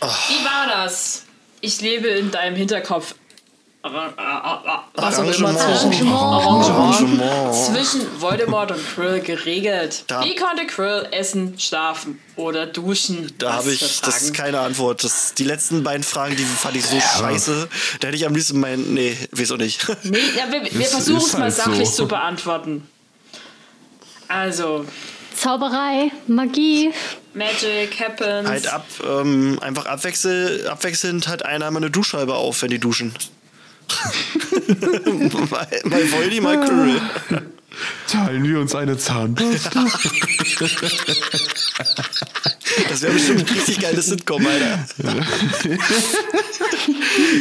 Wie 0.00 0.44
war 0.44 0.66
das? 0.66 1.24
Ich 1.60 1.80
lebe 1.80 2.08
in 2.08 2.30
deinem 2.30 2.56
Hinterkopf. 2.56 3.14
Was 3.82 5.18
auch 5.18 5.24
immer 5.24 5.56
zwischen 5.56 6.12
Arrangement. 6.12 7.54
zwischen 7.54 8.20
Voldemort 8.20 8.72
und 8.72 8.94
Krill 8.94 9.20
geregelt. 9.20 10.04
Da 10.06 10.22
Wie 10.22 10.34
konnte 10.34 10.66
Krill 10.66 11.08
essen, 11.12 11.58
schlafen 11.58 12.20
oder 12.36 12.66
duschen? 12.66 13.32
Da 13.38 13.54
habe 13.54 13.72
ich, 13.72 14.00
das 14.02 14.22
ist 14.22 14.34
keine 14.34 14.60
Antwort. 14.60 15.02
Das, 15.02 15.32
die 15.32 15.44
letzten 15.44 15.82
beiden 15.82 16.02
Fragen, 16.02 16.36
die 16.36 16.44
fand 16.44 16.76
ich 16.76 16.84
so 16.84 16.96
ja, 16.96 17.00
scheiße. 17.00 17.68
Da 18.00 18.08
hätte 18.08 18.16
ich 18.18 18.26
am 18.26 18.34
liebsten 18.34 18.60
mein, 18.60 18.92
nee, 18.92 19.16
wieso 19.32 19.56
nicht? 19.56 19.86
Nee, 20.02 20.18
ja, 20.36 20.50
wir, 20.52 20.62
wir 20.62 20.86
versuchen 20.86 21.16
es 21.16 21.32
mal 21.32 21.42
halt 21.44 21.54
sachlich 21.54 21.88
so. 21.88 22.02
zu 22.02 22.08
beantworten. 22.08 22.86
Also, 24.28 24.84
Zauberei, 25.34 26.12
Magie. 26.26 26.92
Magic 27.34 28.00
happens. 28.00 28.48
Halt 28.48 28.72
ab, 28.72 28.86
ähm, 29.06 29.58
einfach 29.60 29.86
abwechsel, 29.86 30.66
abwechselnd 30.66 31.28
hat 31.28 31.44
einer 31.44 31.70
mal 31.70 31.78
eine 31.78 31.90
Duschscheibe 31.90 32.34
auf, 32.34 32.62
wenn 32.62 32.70
die 32.70 32.78
duschen. 32.78 33.14
mal, 35.50 35.66
mal 35.84 36.12
Voldy, 36.12 36.40
mal 36.40 36.64
Krill. 36.64 37.00
Teilen 38.06 38.44
wir 38.44 38.60
uns 38.60 38.74
eine 38.74 38.98
Zahnbürste? 38.98 39.80
das 42.88 43.02
wäre 43.02 43.12
bestimmt 43.12 43.40
ein 43.40 43.54
richtig 43.54 43.80
geiles 43.80 44.06
Sitcom, 44.06 44.46
Alter. 44.46 44.86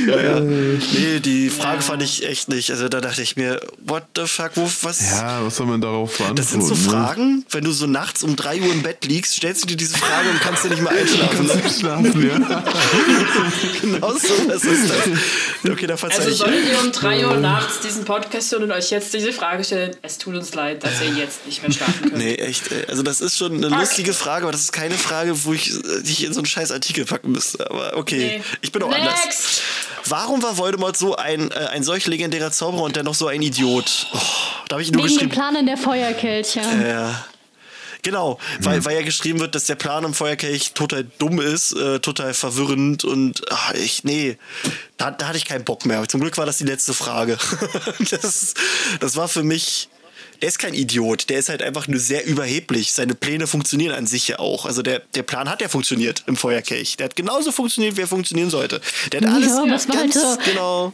ja, 0.07 0.22
ja. 0.22 0.39
Nee, 0.39 1.19
die 1.19 1.49
Frage 1.49 1.81
fand 1.81 2.03
ich 2.03 2.26
echt 2.26 2.49
nicht. 2.49 2.72
Also 2.72 2.89
da 2.89 3.01
dachte 3.01 3.22
ich 3.22 3.35
mir, 3.35 3.60
what 3.85 4.03
the 4.15 4.26
fuck, 4.26 4.51
wo, 4.56 4.69
was? 4.81 5.11
Ja, 5.11 5.45
was 5.45 5.56
soll 5.56 5.68
man 5.68 5.81
darauf 5.81 6.18
beantworten? 6.18 6.35
Das 6.35 6.51
sind 6.51 6.64
so 6.64 6.73
ne? 6.73 6.80
Fragen, 6.80 7.45
wenn 7.49 7.64
du 7.64 7.72
so 7.72 7.88
nachts 7.88 8.23
um 8.23 8.35
3 8.35 8.61
Uhr 8.61 8.72
im 8.72 8.84
Bett 8.84 9.06
liegst, 9.06 9.35
stellst 9.35 9.64
du 9.64 9.68
dir 9.68 9.77
diese 9.77 9.97
Frage 9.97 10.30
und 10.30 10.39
kannst 10.41 10.64
dir 10.64 10.69
nicht 10.69 10.81
mehr 10.81 10.91
einschlafen. 10.91 11.47
Kannst 11.47 11.64
ne? 11.64 11.80
schlafen, 11.80 12.27
ja. 12.27 12.64
genau 13.81 14.14
so, 14.14 14.47
das 14.47 14.64
ist 14.64 14.89
das. 14.89 15.72
Okay, 15.72 15.88
da 15.88 15.97
verzeih 15.97 16.23
Also 16.23 16.31
solltet 16.31 16.69
ihr 16.69 16.80
um 16.80 16.91
3 16.91 17.27
Uhr 17.27 17.38
nachts 17.38 17.80
diesen 17.81 18.06
Podcast 18.06 18.51
hören 18.51 18.64
und 18.64 18.72
euch 18.72 18.91
jetzt 18.91 19.14
diese 19.14 19.34
Frage 19.34 19.64
stellen, 19.64 19.95
es 20.01 20.18
tut 20.18 20.35
uns 20.35 20.53
leid, 20.53 20.84
dass 20.84 21.01
ihr 21.01 21.14
jetzt 21.14 21.45
nicht 21.45 21.61
mehr 21.61 21.72
schlafen 21.72 22.01
könnt. 22.01 22.18
Nee, 22.18 22.35
echt. 22.35 22.64
Also 22.88 23.03
das 23.03 23.22
ist 23.22 23.38
schon 23.38 23.53
eine 23.53 23.68
okay. 23.68 23.76
lustige 23.80 24.14
Frage, 24.14 24.43
aber 24.43 24.51
das 24.51 24.61
ist 24.61 24.72
keine 24.72 24.95
Frage, 24.95 25.18
wo 25.43 25.53
ich 25.53 25.71
dich 26.01 26.23
in 26.23 26.33
so 26.33 26.39
einen 26.39 26.45
scheiß 26.45 26.71
Artikel 26.71 27.05
packen 27.05 27.31
müsste. 27.31 27.69
Aber 27.69 27.97
okay, 27.97 28.37
nee. 28.37 28.43
ich 28.61 28.71
bin 28.71 28.83
auch 28.83 28.89
Next. 28.89 29.03
anders. 29.05 29.61
Warum 30.05 30.41
war 30.41 30.57
Voldemort 30.57 30.97
so 30.97 31.15
ein, 31.15 31.51
äh, 31.51 31.55
ein 31.71 31.83
solch 31.83 32.07
legendärer 32.07 32.51
Zauberer 32.51 32.83
und 32.83 32.95
dennoch 32.95 33.15
so 33.15 33.27
ein 33.27 33.41
Idiot? 33.41 34.07
Oh, 34.13 34.17
da 34.67 34.75
habe 34.75 34.83
ich 34.83 34.91
nur 34.91 35.03
Wegen 35.03 35.13
geschrieben. 35.13 35.29
dem 35.29 35.35
Plan 35.35 35.55
in 35.55 35.65
der 35.65 35.77
Feuerkelch, 35.77 36.55
ja. 36.55 37.09
Äh, 37.09 37.13
Genau, 38.01 38.39
mhm. 38.59 38.65
weil, 38.65 38.85
weil 38.85 38.95
ja 38.95 39.01
geschrieben 39.01 39.39
wird, 39.39 39.55
dass 39.55 39.65
der 39.65 39.75
Plan 39.75 40.03
im 40.05 40.13
Feuerkelch 40.13 40.73
total 40.73 41.05
dumm 41.17 41.39
ist, 41.39 41.73
äh, 41.73 41.99
total 41.99 42.33
verwirrend 42.33 43.03
und 43.03 43.41
ach, 43.51 43.73
ich, 43.73 44.03
nee, 44.03 44.37
da, 44.97 45.11
da 45.11 45.27
hatte 45.27 45.37
ich 45.37 45.45
keinen 45.45 45.65
Bock 45.65 45.85
mehr. 45.85 46.07
Zum 46.07 46.21
Glück 46.21 46.37
war 46.37 46.45
das 46.45 46.57
die 46.57 46.63
letzte 46.63 46.93
Frage. 46.93 47.37
das, 48.09 48.53
das 48.99 49.15
war 49.15 49.27
für 49.27 49.43
mich 49.43 49.89
der 50.41 50.49
ist 50.49 50.60
kein 50.60 50.74
Idiot, 50.74 51.30
der 51.30 51.40
ist 51.40 51.49
halt 51.49 51.61
einfach 51.61 51.88
nur 51.88 51.99
sehr 51.99 52.26
überheblich. 52.26 52.94
Seine 52.94 53.16
Pläne 53.16 53.48
funktionieren 53.48 53.94
an 53.95 54.07
sich 54.07 54.28
ja 54.28 54.40
auch. 54.40 54.66
Also 54.66 54.82
der, 54.82 55.02
der 55.16 55.24
Plan 55.24 55.49
hat 55.49 55.61
ja 55.61 55.68
funktioniert 55.68 56.24
im 56.28 56.36
Feuerkelch. 56.36 56.98
Der 56.98 57.06
hat 57.06 57.16
genauso 57.16 57.52
funktioniert, 57.52 57.98
wie 57.98 58.02
er 58.02 58.07
funktionieren 58.07 58.49
sollte. 58.49 58.82
Der 59.11 59.22
hat 59.22 59.30
alles 59.30 59.88
ja, 59.88 59.94
ganz 59.94 60.38
genau. 60.44 60.94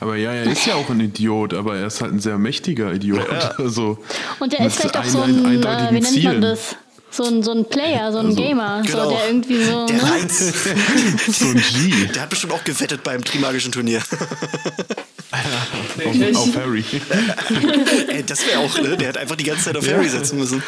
Aber 0.00 0.16
ja, 0.16 0.32
er 0.32 0.50
ist 0.50 0.66
ja 0.66 0.74
auch 0.74 0.90
ein 0.90 1.00
Idiot, 1.00 1.54
aber 1.54 1.76
er 1.76 1.86
ist 1.86 2.00
halt 2.00 2.12
ein 2.12 2.20
sehr 2.20 2.38
mächtiger 2.38 2.92
Idiot. 2.92 3.26
Ja. 3.30 3.54
Also, 3.58 3.98
Und 4.40 4.52
er 4.54 4.66
ist 4.66 4.76
vielleicht 4.76 4.96
auch 4.96 5.04
so 5.04 5.22
ein, 5.22 5.44
äh, 5.44 5.92
wie 5.92 6.00
nennt 6.00 6.24
man 6.24 6.40
das? 6.42 6.76
so 7.12 7.24
ein, 7.24 7.42
so 7.42 7.52
ein 7.52 7.64
Player, 7.66 8.10
so 8.10 8.18
ein 8.18 8.26
also, 8.26 8.42
Gamer, 8.42 8.82
genau. 8.84 9.04
so, 9.04 9.10
der 9.10 9.26
irgendwie 9.28 9.64
so. 9.64 9.86
Der 9.86 9.96
ne? 9.96 10.28
So 11.28 11.46
ein 11.46 11.56
G. 11.56 12.06
Der 12.14 12.22
hat 12.22 12.30
bestimmt 12.30 12.52
auch 12.52 12.64
gewettet 12.64 13.02
beim 13.02 13.22
Trimagischen 13.22 13.70
Turnier. 13.70 14.02
auf, 15.32 16.36
auf, 16.36 16.56
Harry. 16.56 16.84
Ey, 18.08 18.22
das 18.22 18.46
wäre 18.46 18.58
auch, 18.60 18.78
ne? 18.78 18.96
Der 18.96 19.08
hat 19.08 19.16
einfach 19.16 19.36
die 19.36 19.44
ganze 19.44 19.64
Zeit 19.64 19.76
auf 19.76 19.86
ja. 19.86 19.94
Harry 19.94 20.08
setzen 20.08 20.38
müssen. 20.38 20.62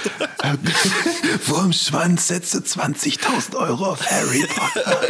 Wurmschwanz 1.46 2.28
setze 2.28 2.58
20.000 2.58 3.56
Euro 3.56 3.92
auf 3.92 4.10
Harry 4.10 4.46
Potter. 4.46 5.00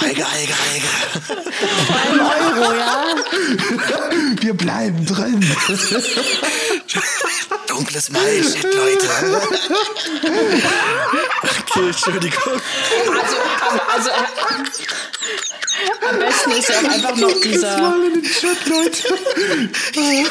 Eiger, 0.00 0.26
Eiger, 0.28 0.54
Eiger. 0.74 0.92
Vor 1.86 1.96
allem 1.96 2.20
Euro, 2.20 2.74
ja? 2.74 3.04
Wir 4.40 4.54
bleiben 4.54 5.06
drin. 5.06 5.40
Dunkles 7.68 8.06
shit, 8.06 8.62
Leute. 8.64 9.08
okay, 11.42 11.86
Entschuldigung. 11.86 12.60
Also, 13.92 14.10
also 14.10 14.10
am 16.08 16.18
besten 16.18 16.50
ist 16.52 16.68
ja 16.68 16.78
auch 16.78 16.84
einfach 16.84 17.16
noch 17.16 17.40
dieser. 17.40 17.80
Mal 17.80 18.04
in 18.04 18.12
den 18.14 18.22
Chat, 18.22 18.66
Leute. 18.66 19.18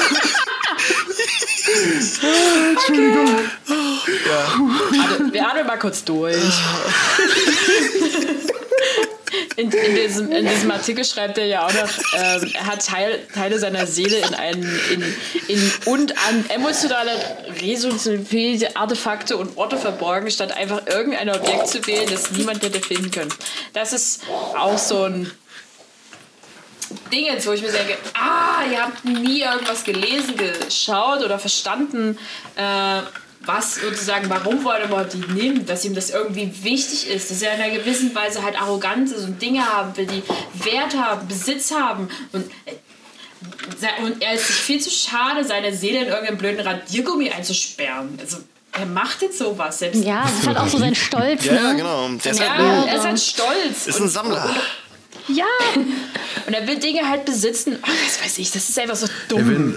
Entschuldigung. 2.72 3.30
Okay. 3.66 4.20
Ja. 4.28 4.58
wir 5.32 5.48
atmen 5.48 5.68
mal 5.68 5.80
kurz 5.80 6.04
durch. 6.04 6.36
In, 9.62 9.72
in, 9.72 9.96
diesem, 9.96 10.32
in, 10.32 10.48
diesem, 10.48 10.72
Artikel 10.72 11.06
schreibt 11.06 11.38
er 11.38 11.46
ja 11.46 11.68
auch 11.68 11.74
noch, 11.74 11.90
ähm, 12.16 12.52
er 12.56 12.66
hat 12.66 12.84
Teil, 12.84 13.20
Teile 13.32 13.60
seiner 13.60 13.86
Seele 13.86 14.18
in 14.18 14.34
einen 14.34 14.80
in, 14.92 15.04
in 15.48 15.72
und 15.86 16.18
an 16.28 16.50
emotionale 16.50 17.12
resonanzfähige 17.62 18.76
Artefakte 18.76 19.38
und 19.38 19.56
Orte 19.58 19.78
verborgen, 19.78 20.32
statt 20.32 20.52
einfach 20.58 20.88
irgendein 20.88 21.30
Objekt 21.30 21.68
zu 21.68 21.86
wählen, 21.86 22.10
das 22.10 22.32
niemand 22.32 22.64
hätte 22.64 22.80
finden 22.80 23.12
können. 23.12 23.32
Das 23.74 23.94
ist 23.94 24.24
auch 24.58 24.80
so 24.80 25.04
ein 25.04 25.32
Ding 27.12 27.26
jetzt, 27.26 27.46
wo 27.46 27.52
ich 27.52 27.62
mir 27.62 27.72
denke, 27.72 27.98
ah, 28.16 28.64
ihr 28.72 28.82
habt 28.82 29.06
nie 29.06 29.44
irgendwas 29.44 29.84
gelesen, 29.84 30.36
geschaut 30.38 31.24
oder 31.24 31.38
verstanden. 31.38 32.18
Äh, 32.56 33.02
was 33.46 33.76
sozusagen, 33.76 34.30
warum 34.30 34.64
Voldemort 34.64 35.14
die 35.14 35.34
nimmt, 35.34 35.70
dass 35.70 35.84
ihm 35.86 35.96
das 35.96 36.12
irgendwie 36.12 36.52
wichtig 36.64 37.10
ist, 37.10 37.32
dass 37.32 37.42
er 37.42 37.56
in 37.56 37.62
einer 37.62 37.76
gewissen 37.76 38.14
Weise 38.14 38.44
halt 38.44 38.60
arrogant 38.60 39.12
ist 39.12 39.26
und 39.26 39.42
Dinge 39.42 39.66
haben 39.66 39.96
will, 39.98 40.06
die 40.06 40.24
Wert 40.64 40.96
haben, 40.96 41.28
Besitz 41.28 41.72
haben 41.72 42.10
und 42.32 42.46
äh, 42.66 42.74
und 44.04 44.22
er 44.22 44.34
ist 44.34 44.46
sich 44.46 44.56
viel 44.56 44.80
zu 44.80 44.92
schade, 44.92 45.44
seine 45.44 45.74
Seele 45.74 46.02
in 46.02 46.08
irgendeinem 46.08 46.38
blöden 46.38 46.60
Radiergummi 46.60 47.32
einzusperren. 47.32 48.16
Also 48.22 48.38
er 48.74 48.86
macht 48.86 49.22
jetzt 49.22 49.40
sowas 49.40 49.80
selbst. 49.80 50.04
Ja, 50.04 50.22
das 50.24 50.40
ist 50.40 50.48
halt 50.48 50.58
auch 50.58 50.68
so 50.68 50.78
sein 50.78 50.96
Stolz. 50.96 51.46
Ja, 51.46 51.54
ne? 51.54 51.76
genau. 51.76 52.08
Der 52.10 52.32
ist 52.32 52.40
ja, 52.40 52.56
halt, 52.56 52.88
er 52.88 52.96
ist 52.96 53.06
halt 53.06 53.20
stolz. 53.20 53.88
Ist 53.88 54.00
ein 54.00 54.08
Sammler. 54.08 54.56
Ja. 55.28 55.46
Und 56.48 56.54
er 56.54 56.68
will 56.68 56.80
Dinge 56.80 57.08
halt 57.08 57.26
besitzen. 57.26 57.78
Oh, 57.82 57.88
das 58.06 58.24
weiß 58.24 58.38
ich, 58.40 58.52
das 58.52 58.70
ist 58.70 58.80
einfach 58.80 58.96
so 58.96 59.08
dumm. 59.30 59.40
Ja, 59.40 59.48
wenn, 59.48 59.76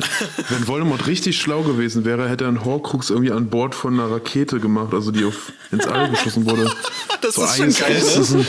wenn, 0.49 0.69
Voldemort 0.69 1.07
richtig 1.07 1.39
schlau 1.39 1.63
gewesen 1.63 2.05
wäre, 2.05 2.29
hätte 2.29 2.45
er 2.45 2.49
einen 2.49 2.65
Horcrux 2.65 3.11
irgendwie 3.11 3.33
an 3.33 3.49
Bord 3.49 3.75
von 3.75 3.95
einer 3.95 4.11
Rakete 4.11 4.61
gemacht, 4.61 4.95
also 4.95 5.11
die 5.11 5.25
auf, 5.25 5.53
ins 5.71 5.87
All 5.87 6.11
geschossen 6.11 6.47
wurde. 6.47 6.71
das 7.21 7.35
so 7.35 7.45
ist 7.45 7.57
schon 7.57 7.73
geil, 7.73 7.93
ne? 7.93 7.99
ist 7.99 8.35
ein, 8.35 8.47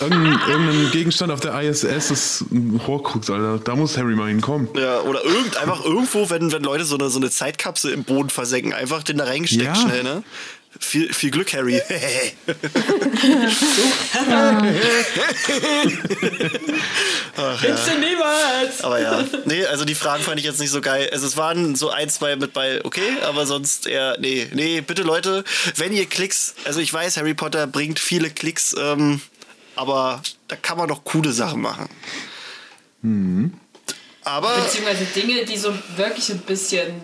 irgendein, 0.00 0.40
irgendein, 0.48 0.90
Gegenstand 0.90 1.32
auf 1.32 1.40
der 1.40 1.60
ISS 1.60 2.10
ist 2.10 2.40
ein 2.50 2.80
Horcrux, 2.86 3.30
Alter. 3.30 3.58
Da 3.58 3.76
muss 3.76 3.96
Harry 3.96 4.14
mal 4.14 4.28
hinkommen. 4.28 4.68
Ja, 4.74 5.00
oder 5.02 5.24
irgend, 5.24 5.56
einfach 5.58 5.84
irgendwo, 5.84 6.30
wenn, 6.30 6.52
wenn 6.52 6.62
Leute 6.62 6.84
so 6.84 6.96
eine, 6.96 7.10
so 7.10 7.18
eine 7.18 7.30
Zeitkapsel 7.30 7.92
im 7.92 8.04
Boden 8.04 8.30
versenken, 8.30 8.72
einfach 8.72 9.02
den 9.02 9.18
da 9.18 9.24
reingesteckt 9.24 9.64
ja. 9.64 9.74
schnell, 9.74 10.02
ne? 10.02 10.22
Viel, 10.78 11.12
viel 11.12 11.32
Glück, 11.32 11.52
Harry. 11.52 11.82
Ach, 17.36 17.62
ja. 17.62 17.74
du 17.74 17.98
niemals. 17.98 18.84
Aber 18.84 19.00
ja, 19.00 19.24
nee, 19.46 19.64
also 19.66 19.84
die 19.84 19.96
Fragen 19.96 20.22
fand 20.22 20.38
ich 20.38 20.44
jetzt 20.44 20.60
nicht 20.60 20.70
so 20.70 20.80
geil. 20.80 21.10
Also 21.12 21.26
es 21.26 21.36
waren 21.36 21.74
so 21.74 21.90
ein, 21.90 22.08
zwei 22.08 22.36
mit 22.36 22.52
bei, 22.52 22.84
okay, 22.84 23.16
aber 23.22 23.46
sonst 23.46 23.88
eher, 23.88 24.16
nee, 24.20 24.48
nee, 24.52 24.80
bitte 24.80 25.02
Leute, 25.02 25.42
wenn 25.74 25.92
ihr 25.92 26.06
Klicks, 26.06 26.54
also 26.64 26.78
ich 26.78 26.92
weiß, 26.92 27.16
Harry 27.16 27.34
Potter 27.34 27.66
bringt 27.66 27.98
viele 27.98 28.30
Klicks, 28.30 28.76
ähm, 28.78 29.20
aber 29.74 30.22
da 30.46 30.54
kann 30.54 30.78
man 30.78 30.86
doch 30.88 31.02
coole 31.02 31.32
Sachen 31.32 31.62
machen. 31.62 31.88
Mhm. 33.02 33.54
Aber 34.22 34.54
Beziehungsweise 34.56 35.04
Dinge, 35.16 35.44
die 35.44 35.56
so 35.56 35.74
wirklich 35.96 36.30
ein 36.30 36.40
bisschen 36.40 37.00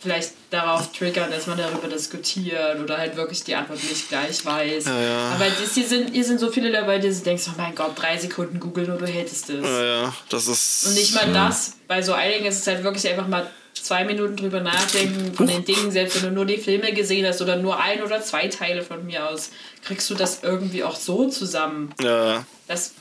vielleicht 0.00 0.32
darauf 0.50 0.92
triggern, 0.92 1.30
dass 1.30 1.46
man 1.46 1.58
darüber 1.58 1.88
diskutiert 1.88 2.78
oder 2.80 2.98
halt 2.98 3.16
wirklich 3.16 3.42
die 3.44 3.54
Antwort 3.54 3.82
nicht 3.82 4.08
gleich 4.08 4.44
weiß. 4.44 4.84
Ja, 4.86 5.00
ja. 5.00 5.30
Aber 5.34 5.46
das, 5.46 5.74
hier, 5.74 5.86
sind, 5.86 6.12
hier 6.12 6.24
sind 6.24 6.38
so 6.38 6.50
viele 6.50 6.70
dabei, 6.70 6.98
die 6.98 7.08
du 7.08 7.14
denkst, 7.14 7.44
oh 7.48 7.54
mein 7.56 7.74
Gott, 7.74 7.92
drei 8.00 8.16
Sekunden 8.16 8.60
googeln 8.60 8.90
und 8.90 9.00
du 9.00 9.06
hättest 9.06 9.50
es. 9.50 9.62
naja, 9.62 10.14
das 10.28 10.46
ist. 10.46 10.86
Und 10.86 10.94
nicht 10.94 11.14
mal 11.14 11.32
das. 11.32 11.72
Bei 11.88 12.00
so 12.02 12.12
einigen 12.12 12.46
ist 12.46 12.58
es 12.60 12.66
halt 12.66 12.84
wirklich 12.84 13.08
einfach 13.08 13.26
mal 13.26 13.50
zwei 13.74 14.04
Minuten 14.04 14.36
drüber 14.36 14.60
nachdenken 14.60 15.34
von 15.34 15.46
den 15.46 15.64
Dingen, 15.64 15.90
selbst 15.90 16.16
wenn 16.16 16.30
du 16.30 16.34
nur 16.34 16.46
die 16.46 16.58
Filme 16.58 16.92
gesehen 16.92 17.26
hast 17.26 17.42
oder 17.42 17.56
nur 17.56 17.78
ein 17.80 18.02
oder 18.02 18.22
zwei 18.22 18.48
Teile 18.48 18.82
von 18.82 19.04
mir 19.04 19.28
aus, 19.28 19.50
kriegst 19.84 20.08
du 20.10 20.14
das 20.14 20.42
irgendwie 20.42 20.82
auch 20.82 20.96
so 20.96 21.28
zusammen. 21.28 21.94
Ja, 22.00 22.44
Das, 22.68 22.92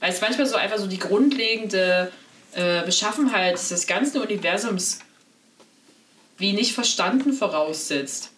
weil 0.00 0.12
es 0.12 0.20
manchmal 0.20 0.46
so 0.46 0.56
einfach 0.56 0.78
so 0.78 0.86
die 0.86 0.98
grundlegende 0.98 2.12
äh, 2.54 2.82
Beschaffenheit 2.82 3.54
des 3.54 3.86
ganzen 3.86 4.20
Universums 4.20 4.98
wie 6.38 6.52
nicht 6.52 6.72
verstanden 6.72 7.32
voraussetzt. 7.32 8.30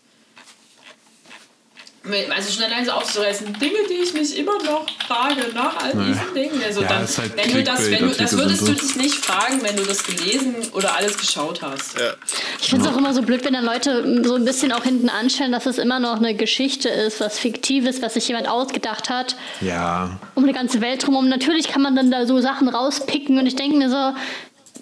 Also 2.37 2.53
schon 2.53 2.65
allein 2.65 2.85
so 2.85 2.91
aufzureißen, 2.93 3.51
Dinge, 3.59 3.79
die 3.89 3.95
ich 4.05 4.12
mich 4.12 4.37
immer 4.37 4.62
noch 4.62 4.85
frage 5.09 5.41
nach 5.55 5.75
all 5.83 5.93
diesen 5.93 6.35
Dingen. 6.35 6.62
Also 6.62 6.83
Ja, 6.83 6.89
dann, 6.89 7.07
halt 7.09 7.35
wenn 7.35 7.51
du 7.51 7.62
das, 7.65 7.91
wenn 7.91 8.07
du, 8.11 8.15
das 8.15 8.37
würdest 8.37 8.61
du 8.61 8.66
so. 8.66 8.73
dich 8.75 8.97
nicht 8.97 9.15
fragen, 9.15 9.62
wenn 9.62 9.75
du 9.75 9.85
das 9.85 10.05
gelesen 10.05 10.55
oder 10.75 10.95
alles 10.97 11.16
geschaut 11.16 11.62
hast. 11.62 11.99
ja. 11.99 12.12
Ich 12.61 12.69
finde 12.69 12.87
es 12.87 12.93
auch 12.93 12.99
immer 12.99 13.15
so 13.15 13.23
blöd, 13.23 13.43
wenn 13.47 13.55
dann 13.55 13.65
Leute 13.65 14.23
so 14.23 14.35
ein 14.35 14.45
bisschen 14.45 14.71
auch 14.73 14.85
hinten 14.85 15.09
anstellen, 15.09 15.51
dass 15.51 15.65
es 15.65 15.79
immer 15.79 15.99
noch 15.99 16.19
eine 16.19 16.35
Geschichte 16.35 16.91
ist, 16.91 17.21
was 17.21 17.39
Fiktives, 17.39 18.03
was 18.03 18.12
sich 18.15 18.29
jemand 18.29 18.49
ausgedacht 18.51 19.09
hat, 19.09 19.35
Ja. 19.62 20.19
um 20.35 20.43
eine 20.45 20.53
ganze 20.53 20.83
Welt 20.83 21.07
drumherum. 21.07 21.31
Natürlich 21.31 21.69
kann 21.69 21.81
man 21.81 21.97
dann 21.97 22.11
da 22.11 22.27
so 22.27 22.39
Sachen 22.39 22.69
rauspicken 22.69 23.39
und 23.39 23.47
ich 23.47 23.57
denke 23.57 23.79
mir 23.79 23.89
so, 23.89 24.12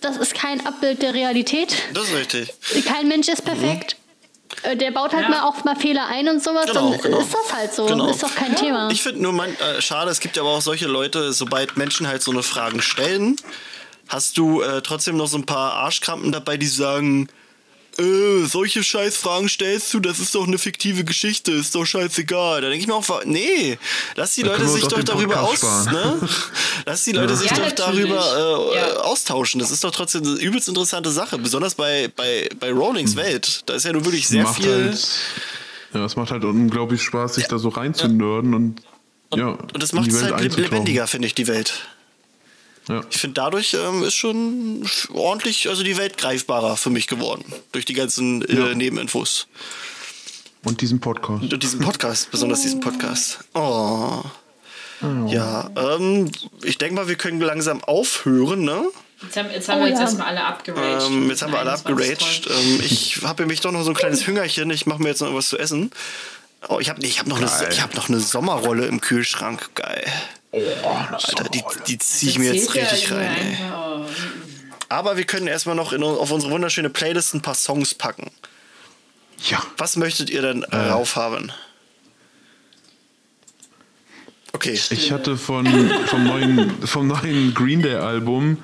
das 0.03 0.17
ist 0.17 0.35
kein 0.35 0.65
Abbild 0.67 1.03
der 1.03 1.15
Realität. 1.15 1.75
Das 1.95 2.05
ist 2.09 2.15
richtig. 2.15 2.53
Kein 2.85 3.09
Mensch 3.09 3.29
ist 3.29 3.45
perfekt. 3.45 3.97
Äh, 4.65 4.77
Der 4.77 4.91
baut 4.91 5.13
halt 5.15 5.23
Ja. 5.25 5.29
mal 5.31 5.43
auch 5.49 5.65
mal 5.65 5.77
Fehler 5.77 6.07
ein 6.09 6.29
und 6.29 6.43
sowas, 6.45 6.67
Genau, 6.67 6.91
dann 6.91 7.01
genau. 7.01 7.19
ist 7.21 7.33
das 7.33 7.53
halt 7.55 7.73
so. 7.75 7.87
Genau. 7.87 8.09
Ist 8.11 8.23
doch 8.23 8.35
kein 8.35 8.55
Thema. 8.55 8.91
Ich 8.91 9.03
finde 9.03 9.23
nur 9.23 9.33
man, 9.33 9.51
äh, 9.57 9.81
schade, 9.81 10.11
es 10.11 10.21
gibt 10.21 10.37
ja 10.37 10.43
aber 10.43 10.51
auch 10.53 10.61
solche 10.61 10.87
Leute, 10.87 11.33
sobald 11.33 11.77
Menschen 11.79 12.07
halt 12.07 12.23
so 12.23 12.31
eine 12.33 12.43
Fragen 12.43 12.83
stellen, 12.83 13.37
hast 14.09 14.37
du 14.37 14.61
äh, 14.61 14.83
trotzdem 14.83 15.17
noch 15.17 15.27
so 15.29 15.39
ein 15.39 15.47
paar 15.47 15.73
Arschkrampen 15.73 16.33
dabei, 16.33 16.59
die 16.59 16.67
sagen, 16.67 17.29
äh, 17.99 18.45
solche 18.47 18.83
Scheißfragen 18.83 19.49
stellst 19.49 19.93
du, 19.95 20.01
das 20.01 20.19
ist 20.19 20.35
doch 20.35 20.47
eine 20.47 20.59
fiktive 20.59 21.05
Geschichte, 21.05 21.53
ist 21.53 21.75
doch 21.75 21.85
scheißegal. 21.85 22.61
Da 22.63 22.69
denke 22.69 22.83
ich 22.83 22.87
mir 22.87 22.95
auch, 22.95 23.25
nee, 23.25 23.79
lass 24.17 24.35
die 24.35 24.43
Da 24.43 24.53
Leute 24.53 24.69
sich 24.69 24.83
doch 24.85 24.97
den 24.97 25.05
darüber 25.05 25.37
Podcast 25.37 25.89
aus, 25.89 25.95
sparen. 25.95 26.21
ne? 26.21 26.29
Lass 26.87 27.05
die 27.05 27.13
Leute 27.13 27.37
sich 27.37 27.51
Ja, 27.51 27.57
doch 27.59 27.65
natürlich. 27.65 28.11
darüber 28.11 28.73
äh, 28.73 28.77
Ja. 28.77 28.97
austauschen. 29.03 29.61
Das 29.61 29.71
ist 29.71 29.85
doch 29.85 29.91
trotzdem 29.91 30.23
eine 30.27 30.37
übelst 30.41 30.69
interessante 30.69 31.11
Sache, 31.11 31.39
besonders 31.39 31.75
bei, 31.75 32.11
bei, 32.17 32.49
bei 32.59 32.73
Rollings 32.73 33.15
Welt. 33.17 33.63
Da 33.67 33.75
ist 33.75 33.85
ja 33.85 33.93
nun 33.93 34.05
wirklich 34.05 34.27
sehr 34.29 34.45
macht 34.45 34.63
viel. 34.63 34.73
Halt, 34.89 35.09
ja, 35.95 36.05
es 36.05 36.17
macht 36.17 36.31
halt 36.31 36.45
unglaublich 36.45 37.03
Spaß, 37.03 37.35
sich 37.35 37.47
da 37.49 37.59
so 37.59 37.69
reinzunörden 37.69 38.55
und, 38.55 38.81
ja, 39.35 39.49
Und 39.49 39.83
das 39.83 39.93
macht 39.93 40.07
die 40.07 40.11
es 40.11 40.23
Welt 40.23 40.33
halt 40.35 40.57
lebendiger, 40.57 41.07
finde 41.07 41.27
ich, 41.27 41.35
die 41.35 41.47
Welt. 41.47 41.75
Ja. 42.89 43.01
Ich 43.11 43.19
finde, 43.19 43.35
dadurch 43.35 43.75
ähm, 43.75 44.03
ist 44.03 44.15
schon 44.15 44.85
ordentlich, 45.13 45.69
also 45.69 45.83
die 45.83 45.97
Welt 45.97 46.19
greifbarer 46.19 46.77
für 46.77 46.91
mich 46.91 47.07
geworden. 47.07 47.45
Durch 47.73 47.85
die 47.85 47.95
ganzen 47.95 48.43
äh, 48.49 48.55
Ja. 48.55 48.75
Nebeninfos. 48.75 49.47
Und 50.65 50.81
diesen 50.81 51.01
Podcast. 51.01 51.43
Und 51.53 51.63
diesen 51.63 51.81
Podcast, 51.81 52.31
besonders 52.31 52.63
diesen 52.63 52.81
Podcast. 52.81 53.41
Oh. 53.55 54.23
Ja, 55.27 55.69
ähm, 55.77 56.31
ich 56.63 56.79
denke 56.79 56.95
mal, 56.95 57.09
wir 57.09 57.17
können 57.17 57.41
langsam 57.41 57.83
aufhören, 57.83 58.63
ne? 58.63 58.85
Jetzt 59.23 59.37
haben, 59.37 59.51
jetzt 59.51 59.69
haben 59.69 59.79
Oh 59.81 59.83
wir 59.83 59.89
jetzt 59.89 59.99
ja. 59.99 60.05
erstmal 60.05 60.27
alle 60.29 60.45
abgeraged. 60.45 61.07
Ähm, 61.11 61.29
jetzt 61.29 61.43
haben 61.43 61.53
wir 61.53 61.59
alle 61.59 61.73
21 61.73 62.47
abgeraged. 62.47 62.47
Ähm, 62.51 62.81
ich 62.85 63.21
habe 63.25 63.43
nämlich 63.43 63.61
doch 63.61 63.73
noch 63.73 63.83
so 63.83 63.91
ein 63.91 63.97
kleines 63.97 64.27
Hüngerchen. 64.27 64.71
Ich 64.71 64.87
mache 64.87 65.03
mir 65.03 65.09
jetzt 65.09 65.21
noch 65.21 65.35
was 65.35 65.49
zu 65.49 65.59
essen. 65.59 65.91
Oh, 66.69 66.79
ich 66.79 66.89
habe 66.89 67.05
ich 67.05 67.19
hab 67.19 67.27
noch, 67.27 67.39
eine- 67.39 67.47
Geil. 67.47 67.69
ich 67.73 67.83
hab 67.83 67.95
noch 67.97 68.09
eine 68.09 68.21
Sommerrolle 68.21 68.87
im 68.87 69.01
Kühlschrank. 69.01 69.71
Geil. 69.75 70.05
Alter, 70.53 71.49
die, 71.49 71.63
die 71.87 71.99
ziehe 71.99 72.33
ich 72.33 72.39
mir 72.39 72.53
jetzt 72.53 72.75
richtig 72.75 73.11
rein. 73.11 73.37
Ey. 73.37 73.57
oh. 73.75 74.07
Aber 74.89 75.17
wir 75.17 75.25
können 75.25 75.47
erstmal 75.47 75.75
noch 75.75 75.95
in, 75.95 76.03
auf 76.03 76.31
unsere 76.31 76.53
wunderschöne 76.53 76.91
Playlist 76.91 77.35
ein 77.35 77.41
paar 77.41 77.55
Songs 77.55 77.95
packen. 77.95 78.31
Ja. 79.49 79.63
Was 79.79 79.97
möchtet 79.97 80.29
ihr 80.29 80.43
denn 80.43 80.63
äh, 80.65 80.77
rauf 80.77 81.17
haben? 81.17 81.51
Okay. 84.53 84.79
Ich 84.91 85.11
hatte 85.11 85.39
von, 85.39 85.67
vom, 86.07 86.25
neuen, 86.25 86.87
vom 86.87 87.07
neuen 87.07 87.55
Green 87.55 87.81
Day 87.81 87.95
Album 87.95 88.59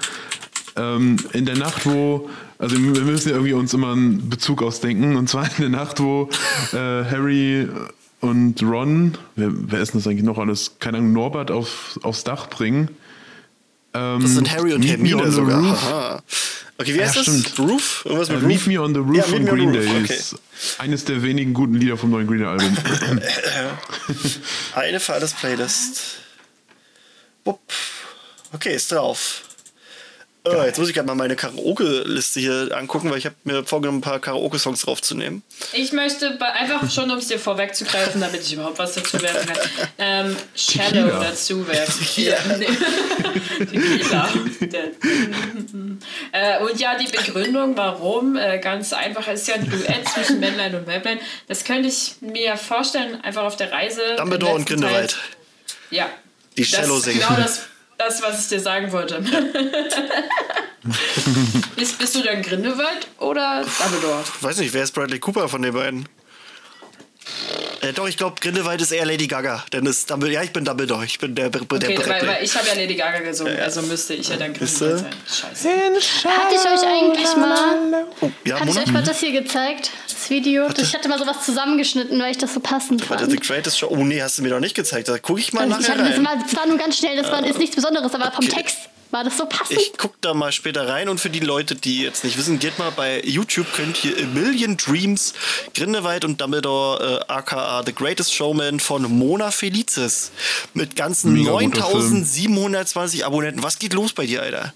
ähm, 0.77 1.17
in 1.33 1.47
der 1.47 1.57
Nacht, 1.57 1.87
wo, 1.87 2.29
also 2.59 2.77
wir 2.77 3.03
müssen 3.03 3.31
ja 3.31 3.35
irgendwie 3.35 3.55
uns 3.55 3.73
immer 3.73 3.93
einen 3.93 4.29
Bezug 4.29 4.63
ausdenken, 4.63 5.17
und 5.17 5.29
zwar 5.29 5.47
in 5.47 5.57
der 5.59 5.69
Nacht, 5.71 5.99
wo 5.99 6.29
äh, 6.73 6.77
Harry 6.77 7.69
und 8.21 8.63
Ron, 8.63 9.17
wer, 9.37 9.49
wer 9.53 9.81
ist 9.81 9.93
denn 9.95 10.01
das 10.01 10.07
eigentlich 10.09 10.25
noch 10.25 10.39
alles? 10.39 10.73
Keine 10.81 10.99
Ahnung, 10.99 11.13
Norbert 11.13 11.51
auf, 11.51 11.99
aufs 12.03 12.25
Dach 12.25 12.49
bringen. 12.49 12.89
Ähm, 13.95 14.21
Das 14.21 14.33
sind 14.35 14.51
Harry 14.51 14.73
und 14.75 14.81
Meet 14.81 14.91
Hermine 14.91 15.31
sogar. 15.33 15.63
Aha. 15.65 16.23
Okay, 16.81 16.95
wie 16.95 17.01
heißt 17.03 17.17
Ja, 17.17 17.23
das? 17.25 17.41
stimmt. 17.43 17.59
Roof? 17.71 18.03
Irgendwas 18.05 18.29
Äh, 18.29 18.35
mit 18.35 18.43
Meet 18.45 18.57
Roof? 18.59 18.67
Me 18.67 18.81
on 18.83 18.95
the 18.95 19.01
Roof 19.01 19.17
Ja, 19.17 19.23
von 19.25 19.43
Meet 19.45 19.53
Green 19.53 19.73
Day 19.73 19.89
okay. 19.89 20.15
ist 20.15 20.37
eines 20.79 21.05
der 21.05 21.23
wenigen 21.23 21.55
guten 21.55 21.75
Lieder 21.75 21.97
vom 21.97 22.11
neuen 22.11 22.27
Green 22.27 22.41
Day 22.41 22.49
Album. 22.49 22.77
Eine 24.75 25.01
für 25.01 25.15
alles 25.15 25.33
Playlist. 25.35 26.19
Okay, 28.53 28.75
ist 28.75 28.93
drauf. 28.93 29.43
Äh, 30.53 30.67
jetzt 30.67 30.79
muss 30.79 30.89
ich 30.89 30.95
gerade 30.95 31.07
mal 31.07 31.15
meine 31.15 31.37
Karaoke-Liste 31.37 32.41
hier 32.41 32.69
angucken, 32.73 33.11
weil 33.11 33.19
ich 33.19 33.27
habe 33.27 33.37
mir 33.45 33.65
vorgenommen, 33.65 33.99
ein 33.99 34.03
paar 34.03 34.19
Karaoke-Songs 34.21 34.83
draufzunehmen. 34.83 35.43
Ich 35.73 35.93
möchte 35.93 36.39
einfach 36.41 36.91
schon, 36.91 37.11
um 37.11 37.19
es 37.19 37.29
dir 37.29 37.39
vorwegzugreifen, 37.39 38.21
damit 38.21 38.43
ich 38.43 38.53
überhaupt 38.55 38.79
was 38.79 38.95
dazu 38.95 39.21
werfen 39.23 39.47
kann, 39.47 39.59
ähm, 39.99 40.37
Shadow 40.55 40.91
Tequila. 41.05 41.21
dazu 41.25 41.69
werfen. 41.69 42.07
Tequila. 43.59 44.29
Der- 44.61 44.89
äh, 46.33 46.63
und 46.65 46.79
ja, 46.81 46.97
die 46.99 47.11
Begründung, 47.11 47.77
warum, 47.77 48.37
äh, 48.37 48.59
ganz 48.59 48.93
einfach, 48.93 49.27
es 49.29 49.43
ist 49.43 49.49
ja 49.49 49.55
ein 49.55 49.69
Duett 49.69 50.09
zwischen 50.09 50.41
Männlein 50.41 50.75
und 50.75 50.87
Weiblein. 50.87 51.19
Das 51.47 51.65
könnte 51.65 51.89
ich 51.89 52.17
mir 52.21 52.57
vorstellen, 52.57 53.21
einfach 53.23 53.43
auf 53.45 53.57
der 53.57 53.73
Reise. 53.73 54.01
Dumbledore 54.17 54.55
und 54.55 54.69
Teil. 54.69 54.77
Grindelwald. 54.79 55.17
Ja. 55.91 56.09
Die 56.57 56.65
Cello 56.65 56.99
singen. 56.99 57.21
Genau 57.21 57.41
das, 57.41 57.63
das, 57.99 58.23
was 58.23 58.41
ich 58.43 58.49
dir 58.49 58.61
sagen 58.61 58.91
wollte. 58.93 59.21
bist, 61.77 61.99
bist 61.99 62.15
du 62.15 62.23
dann 62.23 62.41
Grindelwald 62.43 63.09
oder 63.19 63.65
Dumbledore? 63.65 64.23
Weiß 64.41 64.59
nicht, 64.59 64.73
wer 64.73 64.85
ist 64.85 64.93
Bradley 64.93 65.19
Cooper 65.19 65.49
von 65.49 65.63
den 65.63 65.75
beiden? 65.75 66.09
Äh, 67.81 67.93
doch, 67.93 68.09
ich 68.09 68.17
glaube, 68.17 68.37
Grindelwald 68.41 68.81
ist 68.81 68.91
eher 68.91 69.07
Lady 69.07 69.27
Gaga. 69.27 69.65
Denn 69.73 69.87
ist 69.87 70.11
Dumbledore, 70.11 70.35
ja, 70.35 70.43
ich 70.43 70.53
bin 70.53 70.65
Dumbledore. 70.65 71.05
Ich 71.05 71.19
bin 71.19 71.35
der, 71.35 71.49
der 71.51 71.63
Okay, 71.63 71.99
weil, 72.07 72.27
weil 72.27 72.45
ich 72.45 72.55
habe 72.57 72.67
ja 72.67 72.75
Lady 72.75 72.97
Gaga 72.97 73.21
gesungen, 73.21 73.59
also 73.61 73.83
müsste 73.83 74.15
ich 74.15 74.29
ja 74.29 74.37
dann? 74.37 74.53
Grindelwald 74.53 74.99
sein. 75.01 75.13
Scheiße. 75.27 75.69
Hatte 75.69 76.55
ich 76.55 76.61
euch 76.61 76.89
eigentlich 76.89 77.37
mal, 77.37 78.07
oh, 78.21 78.31
ja, 78.45 78.61
hatte 78.61 78.71
ich 78.71 78.79
euch 78.79 78.93
mal 78.93 79.03
das 79.03 79.21
hier 79.21 79.33
gezeigt, 79.33 79.91
das 80.09 80.29
Video? 80.31 80.67
Ich 80.77 80.95
hatte 80.95 81.09
mal 81.09 81.19
sowas 81.19 81.45
zusammengeschnitten, 81.45 82.21
weil 82.21 82.33
ich 82.33 82.39
das 82.39 82.55
so 82.55 82.61
passend 82.61 83.09
Warte, 83.09 83.25
fand. 83.25 83.33
The 83.33 83.39
Greatest 83.47 83.79
Show. 83.79 83.89
Oh 83.91 84.05
nee, 84.05 84.21
hast 84.21 84.39
du 84.39 84.43
mir 84.43 84.51
doch 84.51 84.61
nicht 84.61 84.75
gezeigt. 84.75 85.09
Da 85.09 85.19
gucke 85.19 85.41
ich 85.41 85.53
mal 85.53 85.63
Also 85.63 85.81
ich 85.81 85.89
nachher 85.89 86.01
hatte, 86.03 86.11
das, 86.11 86.19
rein. 86.19 86.25
war, 86.25 86.37
das 86.43 86.57
war 86.57 86.67
nur 86.67 86.79
ganz 86.79 86.99
schnell, 86.99 87.17
das 87.17 87.31
war, 87.31 87.47
ist 87.47 87.59
nichts 87.59 87.77
Besonderes, 87.77 88.13
aber 88.13 88.33
vom 88.33 88.49
Text 88.49 88.77
war 89.11 89.25
das 89.25 89.39
so 89.39 89.47
passend. 89.47 89.79
Ich 89.81 89.93
guck 89.97 90.21
da 90.21 90.35
mal 90.35 90.53
später 90.53 90.87
rein 90.89 91.09
und 91.09 91.19
für 91.21 91.31
die 91.31 91.41
Leute, 91.41 91.75
die 91.75 92.03
jetzt 92.03 92.25
nicht 92.25 92.37
wissen, 92.37 92.59
geht 92.59 92.79
mal 92.79 92.91
bei 92.91 93.21
YouTube, 93.25 93.67
könnt 93.75 94.05
ihr 94.05 94.17
A 94.19 94.27
Million 94.27 94.77
Dreams, 94.77 95.35
Grindelwald 95.75 96.25
und 96.25 96.41
Dumbledore, 96.41 97.25
äh, 97.29 97.33
aka 97.33 97.83
The 97.87 97.95
Greatest 97.95 98.35
Showman 98.35 98.81
von 98.81 99.03
Mona 99.19 99.51
Felicis 99.51 100.31
mit 100.75 100.97
ganzen 100.97 101.33
Mega 101.33 101.53
guter 101.53 101.65
9720 101.89 103.25
Abonnenten. 103.25 103.63
Was 103.63 103.79
geht 103.79 103.93
los 103.95 104.13
bei 104.13 104.27
dir, 104.27 104.43
Alter? 104.43 104.73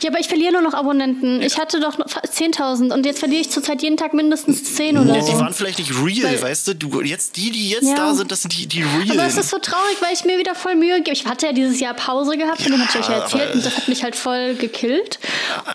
Ja, 0.00 0.10
aber 0.10 0.20
ich 0.20 0.28
verliere 0.28 0.52
nur 0.52 0.62
noch 0.62 0.74
Abonnenten. 0.74 1.42
Ich 1.42 1.58
hatte 1.58 1.80
doch 1.80 1.98
noch 1.98 2.08
fast 2.08 2.34
10.000 2.34 2.92
und 2.92 3.04
jetzt 3.06 3.18
verliere 3.18 3.40
ich 3.40 3.50
zurzeit 3.50 3.82
jeden 3.82 3.96
Tag 3.96 4.14
mindestens 4.14 4.74
10 4.74 4.98
oder 4.98 5.14
Ja, 5.16 5.20
die 5.24 5.32
so. 5.32 5.38
waren 5.38 5.52
vielleicht 5.54 5.78
nicht 5.78 5.92
real, 5.92 6.24
Weil- 6.32 6.42
weißt 6.42 6.68
du? 6.68 6.74
du? 6.74 7.00
Jetzt 7.02 7.36
die, 7.36 7.50
die 7.50 7.70
jetzt 7.70 7.84
Ja. 7.88 7.96
da 7.96 8.14
sind, 8.14 8.30
das 8.30 8.42
sind 8.42 8.56
die, 8.56 8.66
die 8.66 8.82
real. 8.82 9.18
Aber 9.18 9.26
es 9.26 9.36
ist 9.36 9.50
so 9.50 9.58
traurig, 9.58 9.96
weil 10.00 10.12
ich 10.14 10.24
mir 10.24 10.38
wieder 10.38 10.54
voll 10.54 10.74
Mühe 10.76 10.98
gebe. 11.02 11.12
Ich 11.16 11.26
hatte 11.26 11.46
ja 11.46 11.52
dieses 11.52 11.80
Jahr 11.80 11.94
Pause 11.94 12.36
gehabt, 12.36 12.62
von 12.62 12.72
dem 12.72 12.80
hatte 12.80 12.98
ich 12.98 13.04
euch 13.04 13.10
ja 13.10 13.16
aber- 13.16 13.24
erzählt 13.24 13.54
und 13.54 13.71
das 13.72 13.82
hat 13.82 13.88
mich 13.88 14.02
halt 14.02 14.16
voll 14.16 14.54
gekillt. 14.54 15.18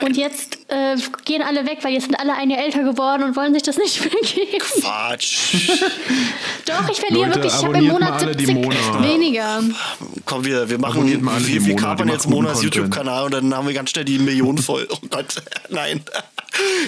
Und 0.02 0.18
jetzt 0.18 0.60
äh, 0.68 0.96
gehen 1.26 1.42
alle 1.42 1.66
weg, 1.66 1.80
weil 1.82 1.94
jetzt 1.94 2.04
sind 2.04 2.16
alle 2.20 2.34
ein 2.36 2.50
Jahr 2.50 2.64
älter 2.64 2.84
geworden 2.84 3.24
und 3.24 3.36
wollen 3.36 3.54
sich 3.54 3.64
das 3.64 3.78
nicht 3.78 4.00
mehr 4.02 4.10
geben. 4.22 4.66
Quatsch. 4.82 5.38
Doch, 6.66 6.90
ich 6.90 7.00
verliere 7.00 7.28
Leute, 7.28 7.36
wirklich. 7.36 7.54
Ich 7.54 7.64
habe 7.64 7.78
im 7.78 7.88
Monat 7.88 8.10
mal 8.10 8.20
alle 8.20 8.36
die 8.36 8.46
70 8.46 8.64
Mona. 8.64 9.04
weniger. 9.04 9.64
Komm, 10.26 10.46
wir, 10.46 10.70
wir 10.70 10.78
machen, 10.78 10.98
Abonniert 10.98 11.22
mal 11.22 11.36
alle 11.36 11.48
wir, 11.48 11.60
die 11.60 11.66
wir 11.66 11.76
kapern 11.76 12.10
jetzt 12.10 12.30
Monas. 12.30 12.62
YouTube-Kanal 12.62 13.26
und 13.26 13.34
dann 13.34 13.56
haben 13.56 13.68
wir 13.68 13.74
ganz 13.74 13.90
schnell 13.90 14.06
die 14.06 14.20
Millionen 14.20 14.58
voll. 14.58 14.88
Oh 14.90 14.98
Gott, 15.10 15.36
nein. 15.70 16.02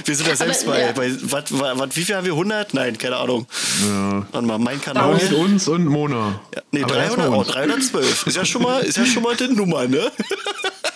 Wir 0.05 0.15
sind 0.15 0.27
ja 0.27 0.35
selbst 0.35 0.63
Aber, 0.63 0.73
bei, 0.73 0.81
ja. 0.81 0.91
bei 0.93 1.11
wat, 1.31 1.51
wat, 1.51 1.95
wie 1.95 2.03
viel 2.03 2.15
haben 2.15 2.25
wir? 2.25 2.33
100? 2.33 2.73
Nein, 2.73 2.97
keine 2.97 3.17
Ahnung. 3.17 3.45
Ja. 3.85 4.25
Warte 4.31 4.47
mal, 4.47 4.57
mein 4.57 4.81
Kanal. 4.81 5.03
Abonniert 5.03 5.33
uns 5.33 5.67
und 5.67 5.85
Mona. 5.85 6.39
Ja, 6.55 6.61
nee, 6.71 6.83
Aber 6.83 6.93
300, 6.93 7.07
erstmal 7.07 7.29
oh, 7.29 7.39
uns. 7.39 7.47
312. 7.49 8.27
Ist 8.27 8.37
ja 8.37 8.45
schon 8.45 8.63
mal, 8.63 8.79
ist 8.81 8.97
ja 8.97 9.05
schon 9.05 9.23
mal 9.23 9.35
die 9.35 9.47
Nummer, 9.47 9.87
ne? 9.87 10.11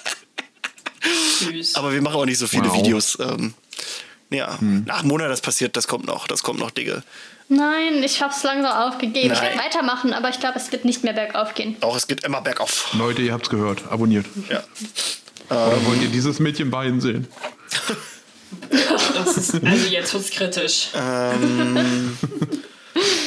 Süß. 1.39 1.75
Aber 1.75 1.93
wir 1.93 2.01
machen 2.01 2.15
auch 2.15 2.25
nicht 2.25 2.37
so 2.37 2.47
viele 2.47 2.69
Wow. 2.69 2.77
Videos. 2.77 3.17
Ähm, 3.19 3.53
ja, 4.29 4.57
nach 4.85 5.03
Monat 5.03 5.29
das 5.29 5.41
passiert, 5.41 5.75
das 5.77 5.87
kommt 5.87 6.05
noch, 6.07 6.27
das 6.27 6.41
kommt 6.43 6.59
noch, 6.59 6.71
Digga. 6.71 7.03
Nein, 7.49 8.01
ich 8.03 8.21
hab's 8.21 8.41
langsam 8.43 8.71
aufgegeben. 8.71 9.31
Ich 9.33 9.39
Nein. 9.39 9.51
werde 9.51 9.59
weitermachen, 9.59 10.13
aber 10.13 10.29
ich 10.29 10.39
glaube, 10.39 10.57
es 10.57 10.71
wird 10.71 10.85
nicht 10.85 11.03
mehr 11.03 11.13
bergauf 11.13 11.53
gehen. 11.53 11.75
Auch 11.81 11.95
es 11.95 12.07
geht 12.07 12.23
immer 12.23 12.41
bergauf. 12.41 12.89
Leute, 12.97 13.21
ihr 13.21 13.33
habt's 13.33 13.49
gehört. 13.49 13.83
Abonniert. 13.91 14.25
Ja. 14.49 14.63
Oder 15.49 15.85
wollt 15.85 16.01
ihr 16.01 16.07
dieses 16.09 16.39
Mädchen 16.39 16.71
Bein 16.71 16.99
sehen? 17.01 17.27
Das 19.13 19.37
ist, 19.37 19.53
also 19.55 19.87
jetzt 19.87 20.13
wird's 20.13 20.31
kritisch. 20.31 20.87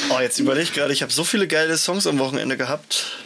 Oh, 0.09 0.19
jetzt 0.19 0.39
überleg 0.39 0.63
ich 0.63 0.73
gerade, 0.73 0.91
ich 0.93 1.01
habe 1.03 1.11
so 1.11 1.23
viele 1.23 1.47
geile 1.47 1.77
Songs 1.77 2.07
am 2.07 2.17
Wochenende 2.19 2.57
gehabt. 2.57 3.17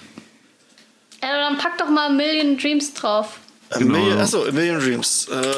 Ja, 1.22 1.38
dann 1.49 1.57
pack 1.57 1.78
doch 1.78 1.90
mal 1.90 2.11
Million 2.11 2.57
Dreams 2.57 2.94
drauf. 2.94 3.40
Genau, 3.80 3.98
Million, 3.98 4.18
ja. 4.18 4.23
achso, 4.23 4.45
A 4.45 4.52
Million 4.52 4.80
Dreams. 4.80 5.27
Äh, 5.30 5.56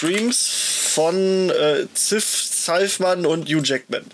Dreams 0.00 0.48
von 0.94 1.50
äh, 1.50 1.86
Ziff 1.94 2.24
Salfmann 2.26 3.26
und 3.26 3.48
Hugh 3.48 3.62
Jackman. 3.64 4.04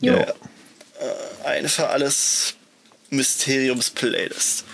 Ja, 0.00 0.16
ja. 0.16 0.22
Äh, 0.22 1.44
eine 1.44 1.68
für 1.68 1.88
alles 1.88 2.54
Mysteriums-Playlist. 3.10 4.64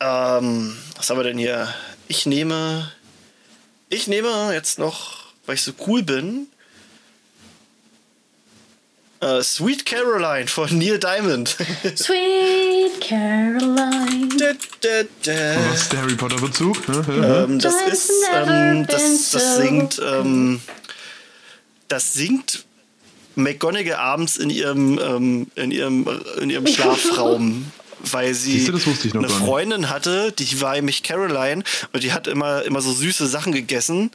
Ähm, 0.00 0.76
was 0.96 1.10
haben 1.10 1.18
wir 1.18 1.24
denn 1.24 1.38
hier? 1.38 1.72
Ich 2.08 2.26
nehme. 2.26 2.92
Ich 3.90 4.06
nehme 4.06 4.52
jetzt 4.52 4.78
noch, 4.78 5.32
weil 5.46 5.54
ich 5.56 5.62
so 5.62 5.72
cool 5.86 6.02
bin. 6.02 6.48
Äh, 9.20 9.42
Sweet 9.42 9.84
Caroline 9.84 10.46
von 10.46 10.78
Neil 10.78 10.98
Diamond. 10.98 11.48
Sweet 11.96 13.00
Caroline. 13.00 14.28
da, 14.38 14.52
da, 14.80 15.02
da. 15.24 15.70
Was 15.70 15.82
ist 15.82 15.92
der 15.92 16.02
Harry 16.02 16.14
Potter 16.14 16.36
Bezug? 16.36 16.76
Ähm, 17.08 17.58
das 17.58 17.74
ist, 17.90 18.10
ähm, 18.32 18.86
das, 18.86 19.30
das 19.30 19.56
singt, 19.56 20.00
ähm, 20.04 20.60
das 21.88 22.14
singt 22.14 22.64
McGonagall 23.34 23.96
abends 23.96 24.36
in 24.36 24.50
ihrem, 24.50 24.98
ähm, 24.98 25.46
in 25.56 25.70
ihrem, 25.70 26.06
in 26.40 26.50
ihrem 26.50 26.66
Schlafraum. 26.66 27.72
Weil 28.00 28.32
sie 28.32 28.52
Siehste, 28.52 28.72
das 28.72 28.86
wusste 28.86 29.08
ich 29.08 29.14
noch 29.14 29.24
eine. 29.24 29.28
Freundin 29.28 29.90
hatte, 29.90 30.30
die 30.30 30.60
war 30.60 30.74
nämlich 30.76 31.02
Caroline 31.02 31.64
und 31.92 32.04
die 32.04 32.12
hat 32.12 32.28
immer, 32.28 32.62
immer 32.62 32.80
so 32.80 32.92
süße 32.92 33.26
Sachen 33.26 33.52
gegessen. 33.52 34.12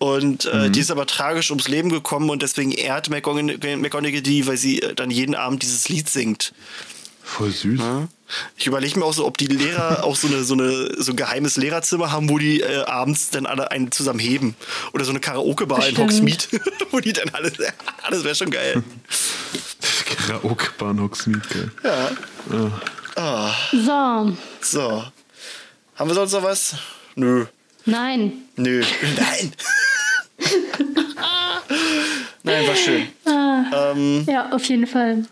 Und 0.00 0.46
äh, 0.46 0.68
Mhm. 0.68 0.72
die 0.72 0.80
ist 0.80 0.90
aber 0.90 1.06
tragisch 1.06 1.50
ums 1.50 1.68
Leben 1.68 1.90
gekommen 1.90 2.30
und 2.30 2.40
deswegen 2.42 2.72
ehrt 2.72 3.10
McGonagall, 3.10 4.22
die, 4.22 4.46
weil 4.46 4.56
sie 4.56 4.80
äh, 4.80 4.94
dann 4.94 5.10
jeden 5.10 5.34
Abend 5.34 5.62
dieses 5.62 5.88
Lied 5.90 6.08
singt. 6.08 6.52
Voll 7.22 7.50
süß. 7.52 7.78
Ich 8.56 8.66
überlege 8.66 8.98
mir 8.98 9.04
auch 9.04 9.12
so, 9.12 9.26
ob 9.26 9.36
die 9.36 9.46
Lehrer 9.46 10.02
auch 10.04 10.16
so, 10.16 10.26
eine, 10.26 10.42
so, 10.42 10.54
eine, 10.54 10.90
so 10.96 11.12
ein 11.12 11.16
geheimes 11.16 11.56
Lehrerzimmer 11.58 12.10
haben, 12.10 12.30
wo 12.30 12.38
die 12.38 12.62
äh, 12.62 12.84
abends 12.84 13.28
dann 13.28 13.44
alle 13.44 13.70
einen 13.72 13.92
zusammen 13.92 14.18
heben. 14.20 14.56
Oder 14.94 15.04
so 15.04 15.10
eine 15.10 15.20
Karaoke-Bar 15.20 15.86
in. 15.86 15.98
Hogsmeade, 15.98 16.44
wo 16.90 17.00
die 17.00 17.12
dann 17.12 17.28
alle. 17.34 17.52
Das 18.10 18.24
wäre 18.24 18.34
schon 18.34 18.50
geil. 18.50 18.82
Karaoke 20.26 20.70
Bahn 20.78 20.98
Hogsmeade, 21.00 21.42
geil. 21.52 21.70
Ja. 23.16 23.54
So, 23.70 24.36
So. 24.62 25.04
Haben 25.94 26.10
wir 26.10 26.14
sonst 26.14 26.32
noch 26.32 26.42
was? 26.42 26.74
Nö. 27.16 27.44
nein. 27.84 28.32
Nö. 28.56 28.82
Nein. 29.16 29.52
Nein, 32.42 32.66
war 32.66 32.76
schön. 32.76 33.08
Ähm, 33.26 34.24
Ja, 34.28 34.50
auf 34.52 34.64
jeden 34.64 34.86
Fall. 34.86 35.24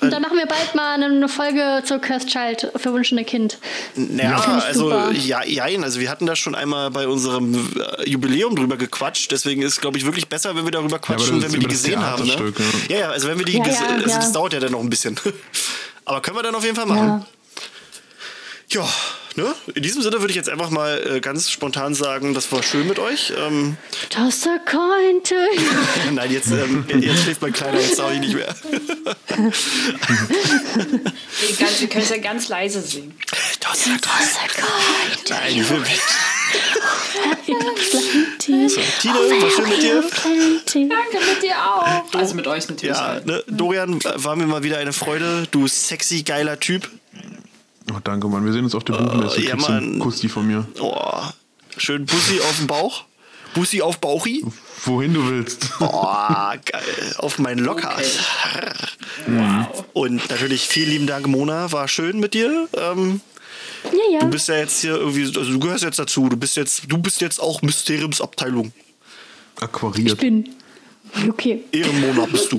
Und 0.00 0.10
dann 0.10 0.20
machen 0.20 0.36
wir 0.36 0.46
bald 0.46 0.74
mal 0.74 1.02
eine 1.02 1.28
Folge 1.28 1.82
zur 1.84 1.98
Cursed 1.98 2.28
Child, 2.28 2.72
verwunschene 2.76 3.24
Kind. 3.24 3.58
naja, 3.94 4.38
Finde 4.38 4.58
ich 4.58 4.64
also 4.64 5.10
ja, 5.12 5.44
jein, 5.44 5.82
also 5.82 5.98
wir 6.00 6.10
hatten 6.10 6.26
da 6.26 6.36
schon 6.36 6.54
einmal 6.54 6.90
bei 6.90 7.08
unserem 7.08 7.54
äh, 7.54 8.08
Jubiläum 8.08 8.54
drüber 8.54 8.76
gequatscht, 8.76 9.30
deswegen 9.32 9.62
ist 9.62 9.80
glaube 9.80 9.96
ich 9.96 10.04
wirklich 10.04 10.28
besser, 10.28 10.54
wenn 10.56 10.64
wir 10.64 10.72
darüber 10.72 10.98
quatschen, 10.98 11.38
ist 11.38 11.44
wenn 11.44 11.52
wir 11.52 11.60
die 11.60 11.68
gesehen 11.68 12.04
haben. 12.04 12.26
Ne? 12.26 12.52
Ja, 12.88 12.98
ja, 12.98 13.10
also 13.10 13.28
wenn 13.28 13.38
wir 13.38 13.46
die 13.46 13.56
Ja, 13.56 13.64
gesehen, 13.64 13.86
ja, 13.88 13.94
also 13.94 14.08
ja. 14.10 14.16
das 14.16 14.32
dauert 14.32 14.52
ja 14.52 14.60
dann 14.60 14.72
noch 14.72 14.80
ein 14.80 14.90
bisschen. 14.90 15.18
Aber 16.04 16.20
können 16.20 16.36
wir 16.36 16.42
dann 16.42 16.54
auf 16.54 16.64
jeden 16.64 16.76
Fall 16.76 16.86
machen. 16.86 17.24
Ja. 18.70 18.86
Ne? 19.36 19.52
In 19.74 19.82
diesem 19.82 20.00
Sinne 20.00 20.20
würde 20.20 20.30
ich 20.30 20.36
jetzt 20.36 20.48
einfach 20.48 20.70
mal 20.70 21.16
äh, 21.16 21.20
ganz 21.20 21.50
spontan 21.50 21.94
sagen, 21.94 22.34
das 22.34 22.52
war 22.52 22.62
schön 22.62 22.86
mit 22.86 23.00
euch. 23.00 23.32
Ähm, 23.36 23.76
Toss 24.08 24.46
a 24.46 24.58
coin 24.58 25.22
to 25.24 25.34
nein, 26.12 26.30
jetzt, 26.30 26.52
ähm, 26.52 26.84
jetzt 27.00 27.24
schläft 27.24 27.42
mein 27.42 27.52
Kleiner, 27.52 27.80
jetzt 27.80 27.98
darf 27.98 28.12
ich 28.12 28.20
nicht 28.20 28.34
mehr. 28.34 28.54
Können 31.88 32.02
es 32.02 32.10
ja 32.10 32.18
ganz 32.18 32.48
leise 32.48 32.80
singen. 32.80 33.14
Das 33.58 33.86
ist 33.86 34.04
Toss 34.04 34.36
a 34.36 34.46
coin 34.54 35.24
to 35.24 35.34
Nein, 35.34 35.60
ich 35.60 35.68
will 35.68 35.82
Atlantis. 37.32 38.74
So, 38.74 38.80
Tine, 39.00 39.14
war 39.14 39.50
schön 39.50 39.68
mit 39.68 39.82
dir. 39.82 40.00
Danke 40.02 41.18
mit 41.26 41.42
dir 41.42 41.56
auch. 41.56 42.04
Also 42.14 42.34
mit 42.34 42.46
euch 42.46 42.68
natürlich. 42.68 42.96
Ja, 42.96 43.20
ne? 43.24 43.42
Dorian, 43.48 43.98
war 44.04 44.36
mir 44.36 44.46
mal 44.46 44.62
wieder 44.62 44.78
eine 44.78 44.92
Freude. 44.92 45.46
Du 45.50 45.66
sexy, 45.66 46.22
geiler 46.22 46.60
Typ. 46.60 46.88
Oh, 47.92 47.98
danke, 48.02 48.28
Mann. 48.28 48.44
Wir 48.44 48.52
sehen 48.52 48.64
uns 48.64 48.74
auf 48.74 48.84
der 48.84 48.94
Buchmesse. 48.94 49.40
ja, 49.42 49.50
Kriegst 49.52 49.68
du 49.68 49.72
einen 49.72 49.90
Mann. 49.92 49.98
Kussi 50.00 50.28
von 50.28 50.46
mir. 50.46 50.66
Oh, 50.80 51.20
schön 51.76 52.06
Bussi 52.06 52.40
auf 52.40 52.56
dem 52.58 52.66
Bauch. 52.66 53.04
Bussi 53.54 53.82
auf 53.82 53.98
Bauchi. 54.00 54.44
Wohin 54.84 55.14
du 55.14 55.28
willst. 55.28 55.68
Oh, 55.80 56.02
geil. 56.64 57.14
Auf 57.18 57.38
meinen 57.38 57.64
Locker. 57.64 57.94
Wow. 59.26 59.84
Und 59.92 60.28
natürlich 60.28 60.62
vielen 60.66 60.90
lieben 60.90 61.06
Dank, 61.06 61.26
Mona. 61.28 61.70
War 61.72 61.86
schön 61.88 62.18
mit 62.20 62.34
dir. 62.34 62.68
Ähm, 62.76 63.20
Ja, 63.84 63.90
ja. 64.12 64.18
du 64.20 64.26
bist 64.28 64.48
ja 64.48 64.56
jetzt 64.56 64.80
hier 64.80 64.96
irgendwie, 64.96 65.24
also 65.26 65.44
du 65.44 65.58
gehörst 65.60 65.84
jetzt 65.84 65.98
dazu. 65.98 66.28
Du 66.28 66.36
bist 66.36 66.56
jetzt, 66.56 66.82
du 66.88 66.98
bist 66.98 67.20
jetzt 67.20 67.40
auch 67.40 67.62
Mysteriumsabteilung. 67.62 68.72
Ich 69.56 69.62
Aquariert. 69.62 70.18
bin. 70.18 70.48
Okay. 71.28 71.62
Ehrenmona 71.70 72.26
bist 72.26 72.50
du. 72.50 72.58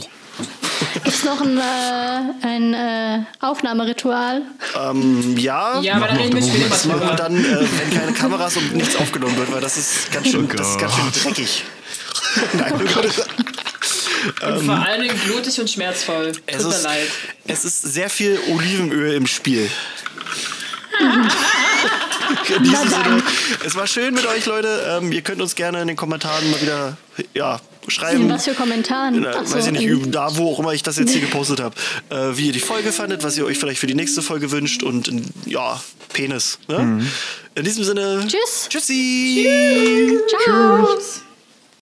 Gibt 0.94 1.08
es 1.08 1.24
noch 1.24 1.42
ein, 1.42 1.58
äh, 1.58 2.46
ein 2.46 2.74
äh, 2.74 3.20
Aufnahmeritual? 3.40 4.42
Ähm, 4.76 5.38
ja. 5.38 5.80
Ja, 5.82 5.96
aber 5.96 6.08
da 6.08 6.14
Machen 6.14 6.18
wir 6.18 6.26
reden 6.26 6.36
wir 6.36 6.44
später 6.44 6.72
was 6.72 6.82
Das 6.84 6.86
machen 6.86 7.08
wir 7.08 7.16
dann, 7.16 7.38
äh, 7.38 7.68
wenn 7.80 7.98
keine 7.98 8.14
Kameras 8.14 8.58
und 8.58 8.76
nichts 8.76 8.96
aufgenommen 8.96 9.38
wird, 9.38 9.52
weil 9.52 9.62
das 9.62 9.78
ist 9.78 10.12
ganz 10.12 10.28
schön, 10.28 10.50
Oh 10.52 10.56
das 10.56 10.72
ist 10.72 10.80
ganz 10.80 10.94
schön 10.96 11.12
dreckig. 11.24 11.64
Nein, 12.54 12.74
Und 12.74 14.66
vor 14.66 14.76
allen 14.76 15.02
Dingen 15.02 15.18
blutig 15.26 15.60
und 15.60 15.70
schmerzvoll. 15.70 16.32
Tut 16.32 16.44
es 16.48 16.64
mir 16.64 16.70
ist, 16.70 16.84
leid. 16.84 17.08
es 17.48 17.66
ist 17.66 17.82
sehr 17.82 18.10
viel 18.10 18.40
Olivenöl 18.50 19.14
im 19.14 19.28
Spiel. 19.28 19.70
In 22.56 22.64
diesem 22.64 22.90
Sinne, 22.90 23.24
es 23.66 23.76
war 23.76 23.86
schön 23.86 24.14
mit 24.14 24.26
euch, 24.26 24.46
Leute. 24.46 24.98
Ähm, 24.98 25.12
ihr 25.12 25.22
könnt 25.22 25.42
uns 25.42 25.54
gerne 25.56 25.82
in 25.82 25.88
den 25.88 25.98
Kommentaren 25.98 26.50
mal 26.50 26.60
wieder 26.62 26.98
ja, 27.34 27.60
schreiben. 27.88 28.30
Was 28.30 28.46
für 28.46 28.54
Kommentaren? 28.54 29.22
Na, 29.22 29.32
Ach 29.36 29.46
so, 29.46 29.56
weiß 29.56 29.68
ich 29.68 29.72
nicht, 29.74 30.16
da 30.16 30.36
wo 30.38 30.52
auch 30.52 30.60
immer 30.60 30.74
ich 30.74 30.84
das 30.84 30.98
jetzt 30.98 31.12
hier 31.12 31.22
gepostet 31.22 31.60
habe, 31.60 31.76
äh, 32.10 32.38
wie 32.38 32.48
ihr 32.48 32.54
die 32.54 32.60
Folge 32.60 32.92
fandet, 32.92 33.24
was 33.24 33.38
ihr 33.38 33.46
euch 33.46 33.58
vielleicht 33.58 33.80
für 33.80 33.88
die 33.88 33.96
nächste 33.96 34.22
Folge 34.22 34.52
wünscht 34.52 34.84
und 34.84 35.12
ja, 35.46 35.82
Penis. 36.14 36.60
Ne? 36.68 37.06
In 37.56 37.64
diesem 37.64 37.84
Sinne, 37.84 38.26
Tschüss. 38.28 38.68
Tschüssi. 38.70 40.18
Ciao. 40.44 40.88
Tschüss. 40.96 41.25